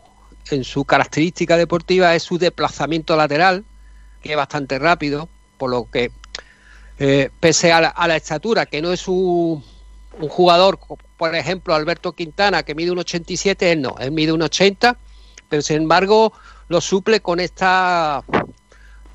en 0.50 0.64
su 0.64 0.86
característica 0.86 1.58
deportiva 1.58 2.16
es 2.16 2.24
su 2.24 2.38
desplazamiento 2.38 3.16
lateral 3.18 3.66
que 4.22 4.32
es 4.32 4.38
bastante 4.38 4.80
rápido, 4.80 5.30
por 5.58 5.70
lo 5.70 5.90
que, 5.90 6.12
eh, 7.00 7.30
pese 7.40 7.72
a 7.72 7.82
la, 7.82 8.16
estatura, 8.16 8.66
que 8.66 8.82
no 8.82 8.94
es 8.94 9.08
un, 9.08 9.64
jugador, 10.30 10.80
por 11.18 11.36
ejemplo, 11.36 11.74
Alberto 11.74 12.14
Quintana, 12.14 12.64
que 12.64 12.76
mide 12.76 12.92
un 12.92 13.00
87, 13.00 13.72
él 13.72 13.82
no, 13.82 13.96
él 14.00 14.12
mide 14.12 14.32
un 14.32 14.42
80, 14.42 14.98
pero 15.50 15.62
sin 15.62 15.78
embargo 15.78 16.34
lo 16.68 16.82
suple 16.82 17.22
con 17.22 17.40
esta, 17.40 18.24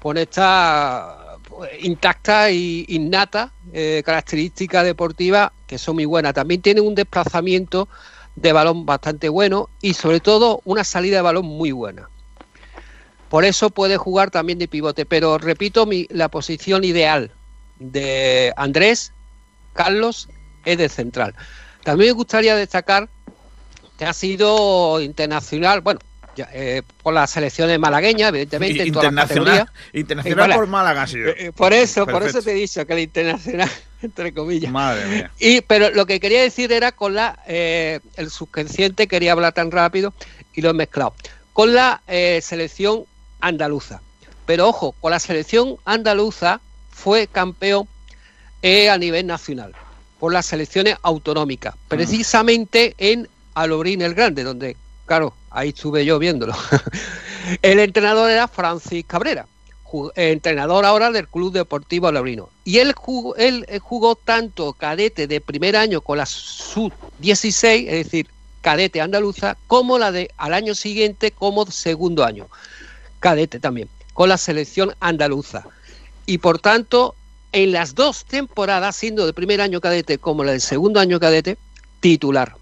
con 0.01 0.19
esta 0.19 1.39
intacta 1.81 2.51
y 2.51 2.85
innata 2.89 3.53
eh, 3.73 4.03
característica 4.05 4.83
deportiva 4.83 5.53
que 5.67 5.79
son 5.79 5.97
muy 5.97 6.05
buenas. 6.05 6.35
También 6.35 6.63
tiene 6.63 6.81
un 6.81 6.95
desplazamiento 6.95 7.89
de 8.35 8.53
balón 8.53 8.85
bastante 8.87 9.29
bueno 9.29 9.71
y 9.81 9.95
sobre 9.95 10.21
todo 10.21 10.61
una 10.65 10.85
salida 10.85 11.17
de 11.17 11.23
balón 11.23 11.47
muy 11.47 11.73
buena. 11.73 12.09
Por 13.29 13.45
eso 13.45 13.71
puede 13.71 13.97
jugar 13.97 14.31
también 14.31 14.59
de 14.59 14.69
pivote. 14.69 15.05
Pero 15.07 15.39
repito, 15.39 15.87
mi, 15.87 16.07
la 16.11 16.29
posición 16.29 16.85
ideal 16.85 17.31
de 17.79 18.53
Andrés 18.57 19.13
Carlos 19.73 20.29
es 20.65 20.79
de 20.79 20.89
central. 20.89 21.35
También 21.85 22.11
me 22.11 22.15
gustaría 22.15 22.57
destacar 22.57 23.09
que 23.99 24.05
ha 24.05 24.13
sido 24.13 25.01
internacional, 25.01 25.81
bueno, 25.81 26.01
eh, 26.53 26.83
por 27.03 27.15
las 27.15 27.31
selecciones 27.31 27.79
malagueñas, 27.79 28.29
evidentemente, 28.29 28.83
en 28.83 28.89
internacional, 28.89 29.71
internacional 29.93 30.55
por 30.55 30.67
Málaga, 30.67 31.07
sí. 31.07 31.19
Eh, 31.19 31.53
por 31.55 31.73
eso, 31.73 32.07
por 32.07 32.23
eso 32.23 32.43
te 32.43 32.51
he 32.51 32.55
dicho 32.55 32.85
que 32.87 32.93
el 32.93 32.99
internacional, 33.01 33.71
entre 34.03 34.33
comillas. 34.35 34.71
Madre 34.71 35.07
mía. 35.07 35.31
Y, 35.39 35.63
pero 35.63 35.91
lo 35.91 36.05
que 36.05 36.21
quería 36.21 36.43
decir 36.43 36.73
era 36.73 36.93
con 36.93 37.15
la 37.15 37.39
eh, 37.47 38.01
el 38.17 38.31
subconsciente, 38.31 39.07
quería 39.07 39.33
hablar 39.33 39.55
tan 39.55 39.71
rápido 39.71 40.13
y 40.53 40.61
lo 40.61 40.71
he 40.71 40.75
mezclado. 40.75 41.15
Con 41.55 41.75
la 41.75 42.03
selección 42.07 43.05
andaluza. 43.41 44.01
Pero 44.47 44.69
ojo, 44.69 44.93
con 45.01 45.11
la 45.11 45.19
selección 45.19 45.77
andaluza 45.85 46.61
fue 46.91 47.27
campeón 47.27 47.89
eh, 48.63 48.89
a 48.89 48.97
nivel 48.97 49.27
nacional, 49.27 49.73
por 50.19 50.33
las 50.33 50.47
selecciones 50.47 50.97
autonómicas, 51.03 51.75
precisamente 51.89 52.95
en 52.99 53.29
Alobrín 53.55 54.03
el 54.03 54.15
Grande, 54.15 54.45
donde, 54.45 54.77
claro, 55.05 55.35
ahí 55.51 55.71
estuve 55.71 56.05
yo 56.05 56.19
viéndolo. 56.19 56.55
el 57.63 57.81
entrenador 57.81 58.31
era 58.31 58.49
Francis 58.49 59.05
Cabrera, 59.07 59.47
entrenador 60.15 60.85
ahora 60.85 61.11
del 61.11 61.29
Club 61.29 61.53
Deportivo 61.53 62.07
Alobrino. 62.07 62.51
Y 62.65 62.79
él 62.79 62.93
jugó, 62.95 63.35
él 63.37 63.65
eh, 63.69 63.79
jugó 63.79 64.15
tanto 64.15 64.73
cadete 64.75 65.27
de 65.27 65.41
primer 65.41 65.77
año 65.77 66.01
con 66.01 66.19
la 66.19 66.27
sub-16, 66.27 67.87
es 67.89 68.05
decir, 68.05 68.29
cadete 68.61 69.01
andaluza, 69.01 69.57
como 69.67 69.99
la 69.99 70.13
de 70.13 70.31
al 70.37 70.55
año 70.55 70.75
siguiente 70.75 71.31
como 71.31 71.67
segundo 71.67 72.25
año 72.25 72.47
cadete 73.21 73.61
también, 73.61 73.89
con 74.13 74.29
la 74.29 74.39
selección 74.39 74.95
andaluza. 75.01 75.65
Y 76.27 76.39
por 76.39 76.59
tanto, 76.59 77.15
en 77.53 77.73
las 77.73 77.95
dos 77.95 78.25
temporadas, 78.25 78.97
siendo 78.97 79.27
de 79.27 79.33
primer 79.33 79.61
año 79.61 79.81
cadete 79.81 80.19
como 80.19 80.45
la 80.45 80.53
del 80.53 80.61
segundo 80.61 81.01
año 81.01 81.21
cadete, 81.21 81.57
titular. 82.01 82.57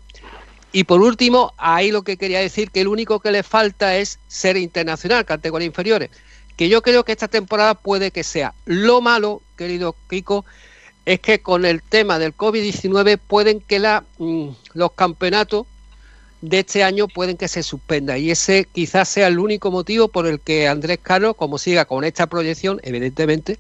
Y 0.73 0.84
por 0.84 1.00
último, 1.00 1.54
ahí 1.56 1.92
lo 1.92 2.02
que 2.02 2.16
quería 2.16 2.40
decir, 2.40 2.70
que 2.70 2.80
el 2.80 2.88
único 2.88 3.20
que 3.20 3.30
le 3.30 3.42
falta 3.42 3.96
es 3.96 4.18
ser 4.26 4.56
internacional, 4.56 5.25
categoría 5.25 5.66
inferiores, 5.66 6.11
que 6.56 6.68
yo 6.68 6.82
creo 6.82 7.04
que 7.04 7.12
esta 7.12 7.28
temporada 7.28 7.75
puede 7.75 8.11
que 8.11 8.25
sea. 8.25 8.54
Lo 8.64 9.00
malo, 9.00 9.40
querido 9.56 9.94
Kiko, 10.11 10.44
es 11.06 11.20
que 11.20 11.40
con 11.40 11.64
el 11.64 11.82
tema 11.82 12.18
del 12.18 12.37
COVID-19 12.37 13.18
pueden 13.18 13.61
que 13.61 13.78
la, 13.78 14.04
mm, 14.18 14.49
los 14.75 14.92
campeonatos 14.92 15.66
de 16.44 16.58
este 16.58 16.84
año 16.84 17.08
pueden 17.08 17.38
que 17.38 17.48
se 17.48 17.62
suspenda 17.62 18.18
y 18.18 18.30
ese 18.30 18.66
quizás 18.70 19.08
sea 19.08 19.28
el 19.28 19.38
único 19.38 19.70
motivo 19.70 20.08
por 20.08 20.26
el 20.26 20.40
que 20.40 20.68
Andrés 20.68 20.98
Carlos, 21.02 21.36
como 21.36 21.56
siga 21.56 21.86
con 21.86 22.04
esta 22.04 22.26
proyección, 22.26 22.80
evidentemente, 22.82 23.58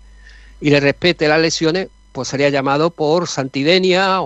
y 0.60 0.68
le 0.68 0.80
respete 0.80 1.26
las 1.26 1.40
lesiones, 1.40 1.88
pues 2.12 2.28
sería 2.28 2.50
llamado 2.50 2.90
por 2.90 3.26
Santidenia 3.26 4.20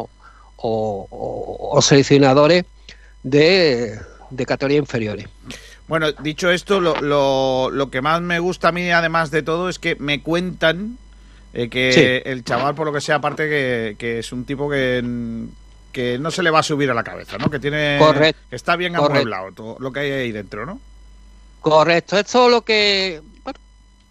o, 0.56 1.78
seleccionadores 1.80 2.64
de, 3.22 4.00
categoría 4.44 4.78
inferiores. 4.78 5.28
Bueno, 5.86 6.10
dicho 6.10 6.50
esto, 6.50 6.80
lo, 6.80 7.70
lo, 7.70 7.90
que 7.90 8.02
más 8.02 8.20
me 8.22 8.40
gusta 8.40 8.68
a 8.68 8.72
mí, 8.72 8.90
además 8.90 9.30
de 9.30 9.44
todo, 9.44 9.68
es 9.68 9.78
que 9.78 9.94
me 9.94 10.20
cuentan 10.20 10.98
eh, 11.54 11.68
que 11.68 12.24
el 12.26 12.42
chaval, 12.42 12.74
por 12.74 12.86
lo 12.86 12.92
que 12.92 13.00
sea, 13.00 13.16
aparte 13.16 13.48
que, 13.48 13.94
que 13.96 14.18
es 14.18 14.32
un 14.32 14.44
tipo 14.44 14.68
que, 14.68 15.00
que 15.98 16.16
no 16.16 16.30
se 16.30 16.44
le 16.44 16.50
va 16.50 16.60
a 16.60 16.62
subir 16.62 16.88
a 16.92 16.94
la 16.94 17.02
cabeza, 17.02 17.38
¿no? 17.38 17.50
Que 17.50 17.58
tiene 17.58 17.98
que 18.48 18.54
está 18.54 18.76
bien 18.76 18.94
amueblado 18.94 19.50
todo 19.50 19.76
lo 19.80 19.90
que 19.90 19.98
hay 19.98 20.12
ahí 20.12 20.30
dentro, 20.30 20.64
¿no? 20.64 20.78
Correcto, 21.60 22.16
esto 22.16 22.46
es 22.46 22.52
lo 22.52 22.62
que, 22.62 23.20
bueno, 23.42 23.58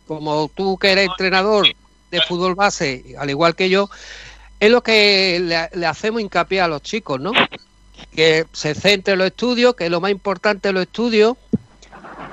como 0.05 0.51
tú 0.53 0.77
que 0.77 0.91
eres 0.91 1.07
entrenador 1.07 1.65
de 2.11 2.21
fútbol 2.23 2.55
base, 2.55 3.15
al 3.17 3.29
igual 3.29 3.55
que 3.55 3.69
yo, 3.69 3.89
es 4.59 4.69
lo 4.69 4.83
que 4.83 5.39
le, 5.71 5.85
hacemos 5.85 6.19
hincapié 6.19 6.59
a 6.59 6.67
los 6.67 6.81
chicos, 6.81 7.21
¿no? 7.21 7.31
Que 8.13 8.45
se 8.51 8.75
centre 8.75 9.13
en 9.13 9.19
los 9.19 9.27
estudios, 9.27 9.73
que 9.73 9.89
lo 9.89 10.01
más 10.01 10.11
importante 10.11 10.67
es 10.67 10.73
los 10.73 10.83
estudios, 10.83 11.37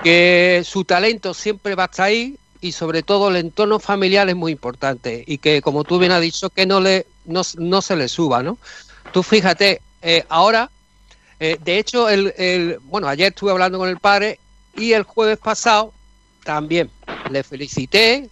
que 0.02 0.62
su 0.64 0.82
talento 0.82 1.32
siempre 1.32 1.76
va 1.76 1.84
a 1.84 1.86
estar 1.86 2.06
ahí 2.06 2.36
y 2.60 2.72
sobre 2.72 3.04
todo 3.04 3.28
el 3.28 3.36
entorno 3.36 3.78
familiar 3.78 4.28
es 4.28 4.34
muy 4.34 4.50
importante 4.50 5.22
y 5.24 5.38
que 5.38 5.62
como 5.62 5.84
tú 5.84 6.00
bien 6.00 6.10
has 6.10 6.22
dicho 6.22 6.50
que 6.50 6.66
no 6.66 6.80
le 6.80 7.06
no, 7.24 7.42
no 7.58 7.82
se 7.82 7.94
le 7.94 8.08
suba, 8.08 8.42
¿no? 8.42 8.58
Tú 9.14 9.22
fíjate, 9.22 9.80
eh, 10.02 10.24
ahora, 10.28 10.68
eh, 11.38 11.56
de 11.62 11.78
hecho, 11.78 12.08
el, 12.08 12.80
bueno, 12.82 13.06
ayer 13.06 13.28
estuve 13.28 13.52
hablando 13.52 13.78
con 13.78 13.88
el 13.88 14.00
padre 14.00 14.40
y 14.76 14.92
el 14.92 15.04
jueves 15.04 15.38
pasado 15.38 15.94
también 16.42 16.90
le 17.30 17.44
felicité 17.44 18.28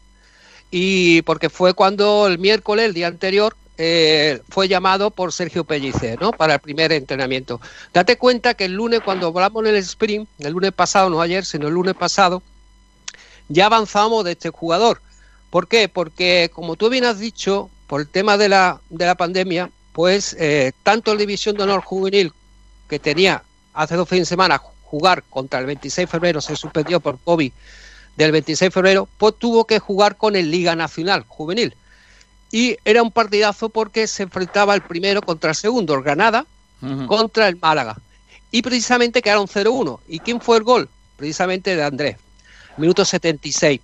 y 0.72 1.22
porque 1.22 1.50
fue 1.50 1.74
cuando 1.74 2.26
el 2.26 2.40
miércoles, 2.40 2.86
el 2.86 2.94
día 2.94 3.06
anterior, 3.06 3.56
eh, 3.78 4.42
fue 4.48 4.66
llamado 4.66 5.12
por 5.12 5.32
Sergio 5.32 5.62
Pellicer, 5.62 6.20
¿no? 6.20 6.32
Para 6.32 6.54
el 6.54 6.60
primer 6.60 6.90
entrenamiento. 6.90 7.60
Date 7.94 8.18
cuenta 8.18 8.54
que 8.54 8.64
el 8.64 8.72
lunes, 8.72 9.02
cuando 9.04 9.28
hablamos 9.28 9.62
en 9.62 9.68
el 9.68 9.76
sprint, 9.76 10.28
el 10.40 10.52
lunes 10.52 10.72
pasado, 10.72 11.08
no 11.10 11.20
ayer, 11.20 11.44
sino 11.44 11.68
el 11.68 11.74
lunes 11.74 11.94
pasado, 11.94 12.42
ya 13.46 13.66
avanzamos 13.66 14.24
de 14.24 14.32
este 14.32 14.50
jugador. 14.50 15.00
¿Por 15.48 15.68
qué? 15.68 15.88
Porque, 15.88 16.50
como 16.52 16.74
tú 16.74 16.90
bien 16.90 17.04
has 17.04 17.20
dicho, 17.20 17.70
por 17.86 18.00
el 18.00 18.08
tema 18.08 18.36
de 18.36 18.48
la, 18.48 18.80
de 18.90 19.06
la 19.06 19.14
pandemia, 19.14 19.70
pues 19.92 20.36
eh, 20.38 20.72
tanto 20.82 21.12
la 21.14 21.20
División 21.20 21.56
de 21.56 21.64
Honor 21.64 21.82
Juvenil, 21.82 22.32
que 22.88 22.98
tenía 22.98 23.42
hace 23.74 23.96
dos 23.96 24.08
fines 24.08 24.28
de 24.28 24.32
semana 24.34 24.60
jugar 24.82 25.22
contra 25.30 25.60
el 25.60 25.66
26 25.66 26.06
de 26.06 26.10
febrero, 26.10 26.40
se 26.40 26.56
suspendió 26.56 27.00
por 27.00 27.18
COVID 27.18 27.52
del 28.16 28.32
26 28.32 28.68
de 28.68 28.70
febrero, 28.70 29.08
pues 29.18 29.34
tuvo 29.38 29.64
que 29.64 29.78
jugar 29.78 30.16
con 30.16 30.36
el 30.36 30.50
Liga 30.50 30.76
Nacional 30.76 31.24
Juvenil. 31.26 31.74
Y 32.50 32.76
era 32.84 33.02
un 33.02 33.10
partidazo 33.10 33.70
porque 33.70 34.06
se 34.06 34.24
enfrentaba 34.24 34.74
el 34.74 34.82
primero 34.82 35.22
contra 35.22 35.50
el 35.50 35.56
segundo, 35.56 35.94
el 35.94 36.02
Granada, 36.02 36.44
contra 37.06 37.48
el 37.48 37.56
Málaga. 37.56 37.96
Y 38.50 38.60
precisamente 38.60 39.22
quedaron 39.22 39.46
0-1. 39.46 40.00
¿Y 40.08 40.18
quién 40.18 40.40
fue 40.40 40.58
el 40.58 40.62
gol? 40.62 40.90
Precisamente 41.16 41.74
de 41.74 41.82
Andrés, 41.82 42.16
minuto 42.76 43.04
76. 43.06 43.80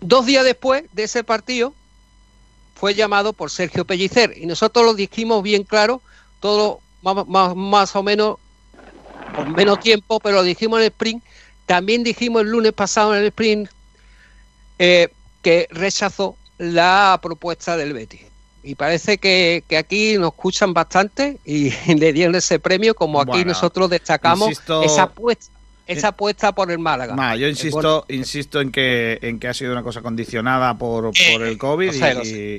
Dos 0.00 0.24
días 0.24 0.44
después 0.44 0.84
de 0.92 1.02
ese 1.04 1.22
partido, 1.22 1.74
fue 2.74 2.94
llamado 2.94 3.32
por 3.32 3.50
Sergio 3.50 3.84
Pellicer 3.84 4.34
y 4.36 4.46
nosotros 4.46 4.84
lo 4.84 4.94
dijimos 4.94 5.42
bien 5.42 5.64
claro, 5.64 6.02
todo 6.40 6.80
más, 7.02 7.54
más, 7.56 7.96
o 7.96 8.02
menos 8.02 8.36
con 9.34 9.52
menos 9.52 9.80
tiempo, 9.80 10.20
pero 10.20 10.36
lo 10.36 10.42
dijimos 10.42 10.78
en 10.78 10.84
el 10.84 10.90
sprint. 10.90 11.24
También 11.66 12.02
dijimos 12.02 12.42
el 12.42 12.48
lunes 12.48 12.72
pasado 12.72 13.14
en 13.14 13.22
el 13.22 13.28
sprint 13.28 13.70
eh, 14.78 15.08
que 15.42 15.68
rechazó 15.70 16.36
la 16.58 17.18
propuesta 17.22 17.76
del 17.76 17.92
Betis. 17.92 18.22
Y 18.64 18.74
parece 18.74 19.18
que, 19.18 19.64
aquí 19.76 20.18
nos 20.18 20.32
escuchan 20.32 20.72
bastante 20.74 21.38
y 21.44 21.70
le 21.94 22.12
dieron 22.12 22.34
ese 22.34 22.58
premio, 22.58 22.94
como 22.94 23.20
aquí 23.20 23.44
nosotros 23.44 23.90
destacamos 23.90 24.50
esa 24.84 25.02
apuesta 25.02 25.52
esa 25.92 26.08
apuesta 26.08 26.52
por 26.52 26.70
el 26.70 26.78
Málaga. 26.78 27.36
yo 27.36 27.48
insisto, 27.48 28.04
insisto 28.08 28.60
en 28.60 28.70
que 28.70 29.18
en 29.22 29.38
que 29.38 29.48
ha 29.48 29.54
sido 29.54 29.72
una 29.72 29.82
cosa 29.82 30.02
condicionada 30.02 30.76
por, 30.78 31.06
eh, 31.06 31.32
por 31.32 31.42
el 31.46 31.58
COVID 31.58 31.92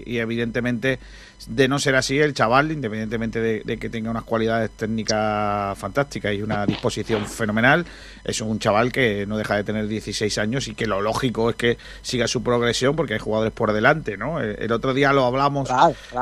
y, 0.05 0.17
evidentemente 0.17 0.99
de 1.47 1.67
no 1.67 1.79
ser 1.79 1.95
así 1.95 2.19
el 2.19 2.33
chaval, 2.33 2.71
independientemente 2.71 3.39
de, 3.39 3.77
que 3.77 3.89
tenga 3.89 4.11
unas 4.11 4.23
cualidades 4.23 4.71
técnicas 4.71 5.77
fantásticas 5.77 6.33
y 6.33 6.41
una 6.41 6.65
disposición 6.65 7.25
fenomenal, 7.25 7.85
es 8.23 8.41
un 8.41 8.59
chaval 8.59 8.91
que 8.91 9.25
no 9.25 9.37
deja 9.37 9.55
de 9.55 9.63
tener 9.63 9.87
16 9.87 10.37
años 10.37 10.67
y 10.67 10.75
que 10.75 10.87
lo 10.87 11.01
lógico 11.01 11.49
es 11.49 11.55
que 11.55 11.77
siga 12.01 12.27
su 12.27 12.43
progresión 12.43 12.95
porque 12.95 13.13
hay 13.13 13.19
jugadores 13.19 13.53
por 13.53 13.73
delante, 13.73 14.17
¿no? 14.17 14.39
El, 14.41 14.71
otro 14.71 14.93
día 14.93 15.13
lo 15.13 15.25
hablamos, 15.25 15.69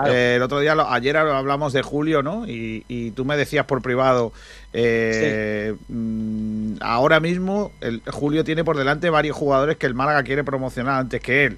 eh, 0.08 0.34
el 0.36 0.42
otro 0.42 0.60
día, 0.60 0.76
lo, 0.76 0.90
ayer 0.90 1.18
hablamos 1.18 1.74
de 1.74 1.82
Julio, 1.82 2.24
¿no? 2.24 2.48
Y, 2.48 2.86
y 2.88 3.12
tú 3.12 3.26
me 3.26 3.38
decías 3.38 3.66
por 3.66 3.82
privado 3.82 4.34
eh, 4.74 5.76
mm, 5.90 6.76
Ahora 6.82 7.20
mismo 7.20 7.72
el 7.82 8.02
Julio 8.10 8.44
tiene 8.44 8.64
por 8.64 8.78
delante 8.78 9.10
varios 9.10 9.36
jugadores 9.36 9.78
que 9.78 9.86
el 9.86 9.94
Málaga 9.94 10.24
quiere 10.24 10.44
promocionar 10.44 11.00
antes 11.00 11.22
que 11.22 11.46
él. 11.46 11.58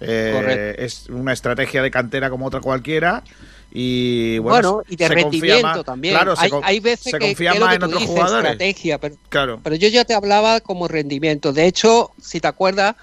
Eh, 0.00 0.76
es 0.78 1.08
una 1.08 1.32
estrategia 1.32 1.82
de 1.82 1.90
cantera 1.90 2.30
como 2.30 2.46
otra 2.46 2.60
cualquiera. 2.60 3.22
Y 3.70 4.38
bueno, 4.38 4.82
y 4.88 4.96
de 4.96 5.08
rendimiento 5.08 5.84
también. 5.84 6.14
Claro, 6.14 6.34
hay, 6.62 6.80
veces 6.80 7.12
se 7.12 7.18
confía 7.18 7.54
más 7.54 7.76
en 7.76 7.82
otros 7.82 8.02
jugadores. 8.04 8.52
Estrategia, 8.52 8.98
pero, 8.98 9.16
claro. 9.28 9.60
pero 9.62 9.76
yo 9.76 9.88
ya 9.88 10.04
te 10.04 10.14
hablaba 10.14 10.60
como 10.60 10.88
rendimiento. 10.88 11.52
De 11.52 11.66
hecho, 11.66 12.12
si 12.18 12.40
te 12.40 12.48
acuerdas, 12.48 12.96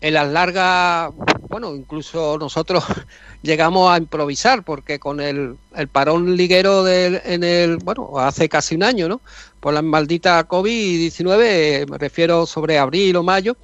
en 0.00 0.14
las 0.14 0.28
largas, 0.28 1.12
bueno, 1.48 1.74
incluso 1.74 2.36
nosotros 2.38 2.84
llegamos 3.42 3.90
a 3.90 3.98
improvisar 3.98 4.62
porque 4.62 4.98
con 4.98 5.20
el, 5.20 5.56
el 5.74 5.88
parón 5.88 6.36
liguero 6.36 6.84
del, 6.84 7.20
en 7.24 7.44
el, 7.44 7.78
bueno, 7.78 8.18
hace 8.18 8.48
casi 8.48 8.74
un 8.74 8.82
año, 8.82 9.08
¿no? 9.08 9.20
Por 9.60 9.74
la 9.74 9.82
maldita 9.82 10.46
COVID-19, 10.46 11.88
me 11.88 11.98
refiero 11.98 12.46
sobre 12.46 12.78
abril 12.78 13.16
o 13.16 13.22
mayo, 13.22 13.56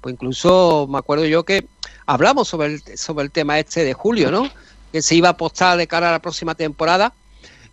pues 0.00 0.14
incluso 0.14 0.86
me 0.88 0.98
acuerdo 0.98 1.26
yo 1.26 1.44
que 1.44 1.66
hablamos 2.06 2.48
sobre 2.48 2.74
el, 2.74 2.98
sobre 2.98 3.24
el 3.24 3.30
tema 3.30 3.58
este 3.58 3.84
de 3.84 3.94
julio, 3.94 4.30
¿no? 4.30 4.48
Que 4.92 5.02
se 5.02 5.14
iba 5.14 5.28
a 5.28 5.32
apostar 5.32 5.76
de 5.76 5.86
cara 5.86 6.08
a 6.08 6.12
la 6.12 6.18
próxima 6.20 6.54
temporada 6.54 7.12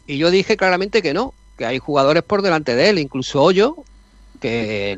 y 0.07 0.17
yo 0.17 0.31
dije 0.31 0.57
claramente 0.57 1.01
que 1.01 1.13
no, 1.13 1.33
que 1.57 1.65
hay 1.65 1.79
jugadores 1.79 2.23
por 2.23 2.41
delante 2.41 2.75
de 2.75 2.89
él, 2.89 2.99
incluso 2.99 3.41
Hoyo, 3.41 3.77
que 4.39 4.97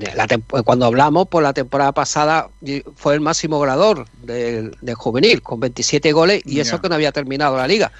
cuando 0.65 0.85
hablamos 0.85 1.27
por 1.27 1.43
la 1.43 1.53
temporada 1.53 1.91
pasada 1.91 2.49
fue 2.95 3.13
el 3.13 3.21
máximo 3.21 3.57
goleador 3.57 4.07
del, 4.21 4.75
juvenil 4.95 5.41
con 5.41 5.59
27 5.59 6.11
goles 6.11 6.41
y 6.45 6.59
eso 6.59 6.81
que 6.81 6.89
no 6.89 6.95
había 6.95 7.11
terminado 7.11 7.57
la 7.57 7.67
liga. 7.67 7.91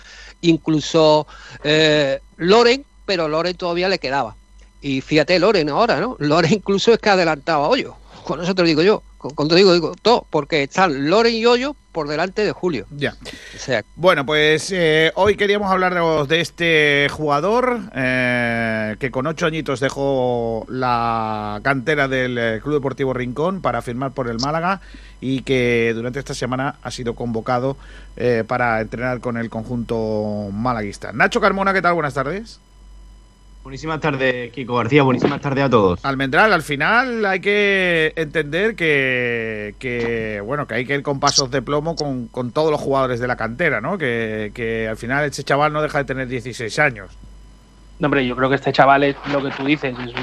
Incluso 0.41 1.27
eh, 1.63 2.19
Loren, 2.37 2.83
pero 3.05 3.27
Loren 3.27 3.55
todavía 3.55 3.89
le 3.89 3.99
quedaba. 3.99 4.35
Y 4.81 5.01
fíjate 5.01 5.39
Loren 5.39 5.69
ahora, 5.69 5.99
¿no? 5.99 6.15
Loren 6.19 6.53
incluso 6.53 6.93
es 6.93 6.99
que 6.99 7.09
adelantaba 7.09 7.65
a 7.65 7.69
Hoyo. 7.69 7.95
Con 8.23 8.43
eso 8.43 8.53
te 8.53 8.61
lo 8.63 8.67
digo 8.67 8.81
yo. 8.81 9.01
Cuando 9.17 9.55
digo, 9.55 9.73
digo 9.73 9.93
todo, 10.01 10.25
porque 10.29 10.63
están 10.63 11.09
Loren 11.09 11.33
y 11.33 11.45
Hoyo 11.45 11.75
por 11.91 12.07
delante 12.07 12.45
de 12.45 12.51
Julio. 12.51 12.85
Ya. 12.91 13.15
bueno, 13.95 14.23
pues 14.23 14.71
eh, 14.71 15.11
hoy 15.15 15.35
queríamos 15.35 15.71
hablar 15.71 15.95
de 16.27 16.41
este 16.41 17.07
jugador 17.09 17.79
eh, 17.95 18.95
que 18.99 19.09
con 19.09 19.25
ocho 19.25 19.47
añitos 19.47 19.79
dejó 19.79 20.65
la 20.69 21.59
cantera 21.63 22.07
del 22.07 22.37
eh, 22.37 22.59
Club 22.61 22.75
Deportivo 22.75 23.13
Rincón 23.13 23.61
para 23.61 23.81
firmar 23.81 24.11
por 24.11 24.29
el 24.29 24.37
Málaga 24.39 24.79
y 25.21 25.41
que 25.41 25.91
durante 25.95 26.19
esta 26.19 26.35
semana 26.35 26.75
ha 26.83 26.91
sido 26.91 27.15
convocado 27.15 27.77
para 28.47 28.81
entrenar 28.81 29.19
con 29.19 29.37
el 29.37 29.49
conjunto 29.49 30.49
malaguista. 30.51 31.11
Nacho 31.13 31.39
Carmona, 31.39 31.73
¿qué 31.73 31.81
tal? 31.81 31.93
Buenas 31.93 32.15
tardes. 32.15 32.59
Buenísimas 33.67 33.99
tardes, 33.99 34.49
Kiko 34.53 34.77
García. 34.77 35.03
Buenísimas 35.03 35.41
tardes 35.41 35.65
a 35.65 35.69
todos. 35.69 36.05
Almendral, 36.05 36.53
al 36.53 36.63
final 36.63 37.25
hay 37.25 37.41
que 37.41 38.13
entender 38.15 38.77
que, 38.77 40.41
bueno, 40.45 40.65
que 40.65 40.75
hay 40.75 40.85
que 40.85 40.95
ir 40.95 41.03
con 41.03 41.19
pasos 41.19 41.51
de 41.51 41.61
plomo 41.61 41.97
con, 41.97 42.51
todos 42.53 42.71
los 42.71 42.79
jugadores 42.79 43.19
de 43.19 43.27
la 43.27 43.35
cantera, 43.35 43.81
¿no? 43.81 43.97
Que, 43.97 44.87
al 44.89 44.95
final 44.95 45.25
este 45.25 45.43
chaval 45.43 45.73
no 45.73 45.81
deja 45.81 45.97
de 45.97 46.05
tener 46.05 46.29
16 46.29 46.79
años. 46.79 47.11
No, 47.99 48.05
hombre, 48.05 48.25
yo 48.25 48.37
creo 48.37 48.47
que 48.47 48.55
este 48.55 48.71
chaval 48.71 49.03
es 49.03 49.17
lo 49.33 49.43
que 49.43 49.51
tú 49.51 49.65
dices, 49.65 49.93
es 49.99 50.13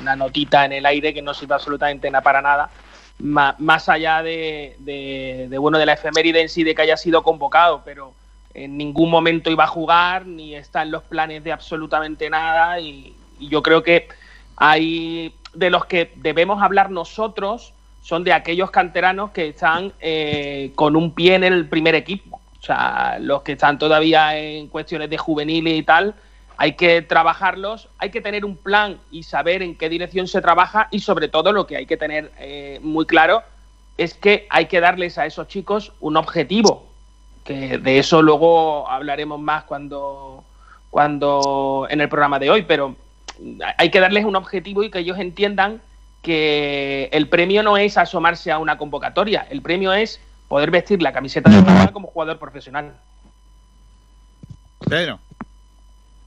una 0.00 0.14
notita 0.14 0.64
en 0.64 0.74
el 0.74 0.86
aire 0.86 1.12
que 1.12 1.20
no 1.20 1.34
sirve 1.34 1.54
absolutamente 1.54 2.08
nada 2.12 2.22
para 2.22 2.42
nada, 2.42 2.70
más, 3.18 3.88
allá 3.88 4.22
de, 4.22 4.76
de, 4.78 5.58
bueno, 5.58 5.78
de 5.78 5.86
la 5.86 5.94
efeméride 5.94 6.42
en 6.42 6.48
sí 6.48 6.62
de 6.62 6.76
que 6.76 6.82
haya 6.82 6.96
sido 6.96 7.24
convocado, 7.24 7.82
pero 7.84 8.14
en 8.54 8.76
ningún 8.78 9.10
momento 9.10 9.50
iba 9.50 9.64
a 9.64 9.68
jugar, 9.68 10.26
ni 10.26 10.54
está 10.54 10.82
en 10.82 10.92
los 10.92 11.02
planes 11.02 11.42
de 11.44 11.52
absolutamente 11.52 12.30
nada. 12.30 12.80
Y, 12.80 13.14
yo 13.40 13.62
creo 13.62 13.82
que 13.82 14.08
hay 14.56 15.34
de 15.52 15.68
los 15.68 15.86
que 15.86 16.12
debemos 16.16 16.62
hablar 16.62 16.90
nosotros 16.90 17.74
son 18.00 18.22
de 18.22 18.32
aquellos 18.32 18.70
canteranos 18.70 19.32
que 19.32 19.48
están 19.48 19.92
eh, 20.00 20.70
con 20.76 20.94
un 20.94 21.12
pie 21.12 21.34
en 21.34 21.44
el 21.44 21.68
primer 21.68 21.94
equipo. 21.94 22.40
O 22.60 22.62
sea, 22.62 23.18
los 23.20 23.42
que 23.42 23.52
están 23.52 23.78
todavía 23.78 24.38
en 24.38 24.68
cuestiones 24.68 25.10
de 25.10 25.18
juveniles 25.18 25.78
y 25.78 25.82
tal, 25.82 26.14
hay 26.56 26.74
que 26.74 27.02
trabajarlos, 27.02 27.88
hay 27.98 28.10
que 28.10 28.20
tener 28.20 28.44
un 28.44 28.56
plan 28.56 28.98
y 29.10 29.24
saber 29.24 29.62
en 29.62 29.74
qué 29.74 29.88
dirección 29.88 30.28
se 30.28 30.40
trabaja 30.40 30.88
y 30.90 31.00
sobre 31.00 31.28
todo 31.28 31.52
lo 31.52 31.66
que 31.66 31.76
hay 31.76 31.86
que 31.86 31.96
tener 31.96 32.30
eh, 32.38 32.78
muy 32.82 33.06
claro 33.06 33.42
es 33.96 34.14
que 34.14 34.46
hay 34.50 34.66
que 34.66 34.80
darles 34.80 35.18
a 35.18 35.26
esos 35.26 35.48
chicos 35.48 35.92
un 36.00 36.16
objetivo, 36.16 36.86
que 37.44 37.78
de 37.78 37.98
eso 37.98 38.22
luego 38.22 38.88
hablaremos 38.88 39.38
más 39.38 39.64
cuando, 39.64 40.42
cuando 40.90 41.86
en 41.90 42.00
el 42.00 42.08
programa 42.08 42.38
de 42.38 42.50
hoy, 42.50 42.62
pero 42.62 42.96
hay 43.78 43.90
que 43.90 44.00
darles 44.00 44.24
un 44.24 44.36
objetivo 44.36 44.82
y 44.82 44.90
que 44.90 45.00
ellos 45.00 45.18
entiendan 45.18 45.80
que 46.22 47.10
el 47.12 47.28
premio 47.28 47.62
no 47.62 47.76
es 47.76 47.98
asomarse 47.98 48.50
a 48.50 48.58
una 48.58 48.78
convocatoria, 48.78 49.46
el 49.50 49.60
premio 49.60 49.92
es 49.92 50.20
poder 50.48 50.70
vestir 50.70 51.02
la 51.02 51.12
camiseta 51.12 51.50
de 51.50 51.60
Málaga 51.60 51.92
como 51.92 52.08
jugador 52.08 52.38
profesional. 52.38 52.94
Pero. 54.88 55.20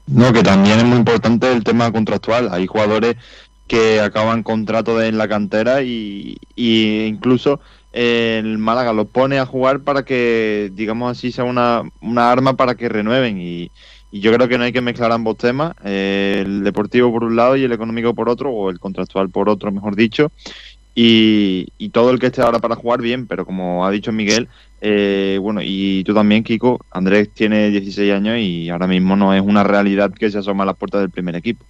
No, 0.06 0.32
que 0.32 0.42
también 0.42 0.78
es 0.78 0.84
muy 0.84 0.98
importante 0.98 1.52
el 1.52 1.64
tema 1.64 1.92
contractual. 1.92 2.48
Hay 2.52 2.66
jugadores 2.66 3.16
que 3.66 4.00
acaban 4.00 4.42
contrato 4.42 5.02
en 5.02 5.18
la 5.18 5.28
cantera 5.28 5.82
y, 5.82 6.38
y 6.56 7.04
incluso 7.04 7.60
el 7.92 8.58
Málaga 8.58 8.92
los 8.92 9.08
pone 9.08 9.38
a 9.38 9.46
jugar 9.46 9.80
para 9.80 10.04
que, 10.04 10.70
digamos 10.74 11.10
así, 11.10 11.32
sea 11.32 11.44
una, 11.44 11.82
una 12.00 12.30
arma 12.30 12.54
para 12.54 12.74
que 12.74 12.88
renueven. 12.88 13.40
Y, 13.40 13.70
y 14.10 14.20
yo 14.20 14.32
creo 14.32 14.48
que 14.48 14.58
no 14.58 14.64
hay 14.64 14.72
que 14.72 14.80
mezclar 14.80 15.12
ambos 15.12 15.36
temas, 15.36 15.74
eh, 15.84 16.42
el 16.44 16.64
deportivo 16.64 17.12
por 17.12 17.24
un 17.24 17.36
lado 17.36 17.56
y 17.56 17.64
el 17.64 17.72
económico 17.72 18.14
por 18.14 18.28
otro, 18.28 18.50
o 18.50 18.70
el 18.70 18.78
contractual 18.78 19.28
por 19.30 19.48
otro, 19.48 19.70
mejor 19.70 19.96
dicho. 19.96 20.32
Y, 20.94 21.68
y 21.78 21.90
todo 21.90 22.10
el 22.10 22.18
que 22.18 22.26
esté 22.26 22.42
ahora 22.42 22.58
para 22.58 22.74
jugar 22.74 23.00
bien, 23.00 23.26
pero 23.26 23.46
como 23.46 23.86
ha 23.86 23.90
dicho 23.90 24.10
Miguel, 24.10 24.48
eh, 24.80 25.38
bueno, 25.40 25.60
y 25.62 26.02
tú 26.04 26.14
también, 26.14 26.42
Kiko, 26.42 26.80
Andrés 26.90 27.30
tiene 27.32 27.70
16 27.70 28.12
años 28.12 28.38
y 28.38 28.68
ahora 28.68 28.86
mismo 28.86 29.14
no 29.14 29.34
es 29.34 29.40
una 29.40 29.62
realidad 29.62 30.12
que 30.12 30.30
se 30.30 30.38
asoma 30.38 30.64
a 30.64 30.66
las 30.66 30.76
puertas 30.76 31.00
del 31.00 31.10
primer 31.10 31.36
equipo. 31.36 31.64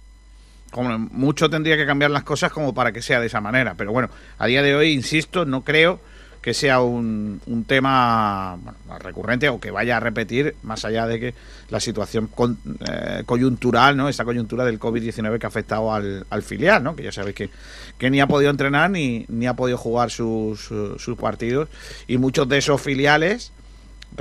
Como 0.71 0.97
mucho 0.97 1.49
tendría 1.49 1.77
que 1.77 1.85
cambiar 1.85 2.11
las 2.11 2.23
cosas 2.23 2.51
como 2.51 2.73
para 2.73 2.91
que 2.91 3.01
sea 3.01 3.19
de 3.19 3.27
esa 3.27 3.41
manera, 3.41 3.75
pero 3.75 3.91
bueno, 3.91 4.09
a 4.37 4.47
día 4.47 4.61
de 4.61 4.75
hoy, 4.75 4.91
insisto, 4.91 5.45
no 5.45 5.63
creo 5.63 5.99
que 6.41 6.53
sea 6.53 6.81
un, 6.81 7.41
un 7.47 7.63
tema 7.65 8.57
recurrente 8.99 9.49
o 9.49 9.59
que 9.59 9.71
vaya 9.71 9.97
a 9.97 9.99
repetir, 9.99 10.55
más 10.63 10.85
allá 10.85 11.05
de 11.05 11.19
que 11.19 11.33
la 11.69 11.79
situación 11.79 12.27
con, 12.27 12.57
eh, 12.89 13.23
coyuntural, 13.25 13.97
¿no? 13.97 14.07
esa 14.07 14.23
coyuntura 14.23 14.63
del 14.63 14.79
COVID-19 14.79 15.37
que 15.37 15.45
ha 15.45 15.49
afectado 15.49 15.93
al, 15.93 16.25
al, 16.29 16.41
filial, 16.41 16.83
¿no? 16.83 16.95
que 16.95 17.03
ya 17.03 17.11
sabéis 17.11 17.35
que, 17.35 17.49
que 17.97 18.09
ni 18.09 18.21
ha 18.21 18.27
podido 18.27 18.51
entrenar 18.51 18.89
ni, 18.89 19.25
ni 19.27 19.47
ha 19.47 19.53
podido 19.53 19.77
jugar 19.77 20.11
sus, 20.11 20.61
sus 20.61 21.17
partidos. 21.17 21.67
Y 22.07 22.17
muchos 22.17 22.47
de 22.47 22.57
esos 22.57 22.81
filiales, 22.81 23.51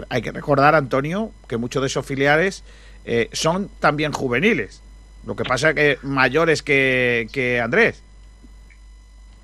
hay 0.08 0.22
que 0.22 0.32
recordar, 0.32 0.74
Antonio, 0.74 1.30
que 1.46 1.56
muchos 1.56 1.82
de 1.82 1.86
esos 1.86 2.04
filiales 2.04 2.64
eh, 3.04 3.30
son 3.32 3.70
también 3.78 4.12
juveniles. 4.12 4.82
Lo 5.24 5.36
que 5.36 5.44
pasa 5.44 5.70
es 5.70 5.74
que 5.74 5.98
mayores 6.02 6.62
que, 6.62 7.28
que 7.32 7.60
Andrés. 7.60 8.02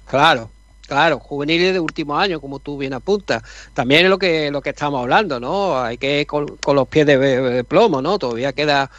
Claro, 0.07 0.51
Claro, 0.87 1.19
juveniles 1.19 1.73
de 1.73 1.81
último 1.81 2.19
año, 2.19 2.41
como 2.41 2.59
tú 2.59 2.77
bien 2.77 2.93
apuntas. 2.93 3.43
También 3.73 4.05
es 4.05 4.11
lo 4.11 4.19
que, 4.19 4.51
lo 4.51 4.61
que 4.61 4.71
estamos 4.71 5.01
hablando, 5.01 5.41
¿no? 5.41 5.79
Hay 5.81 5.97
que 5.97 6.27
con, 6.27 6.57
con 6.59 6.77
los 6.77 6.87
pies 6.89 7.07
de, 7.07 7.17
de, 7.17 7.65
plomo, 7.65 8.03
¿no? 8.03 8.19
Todavía 8.19 8.53
queda, 8.53 8.91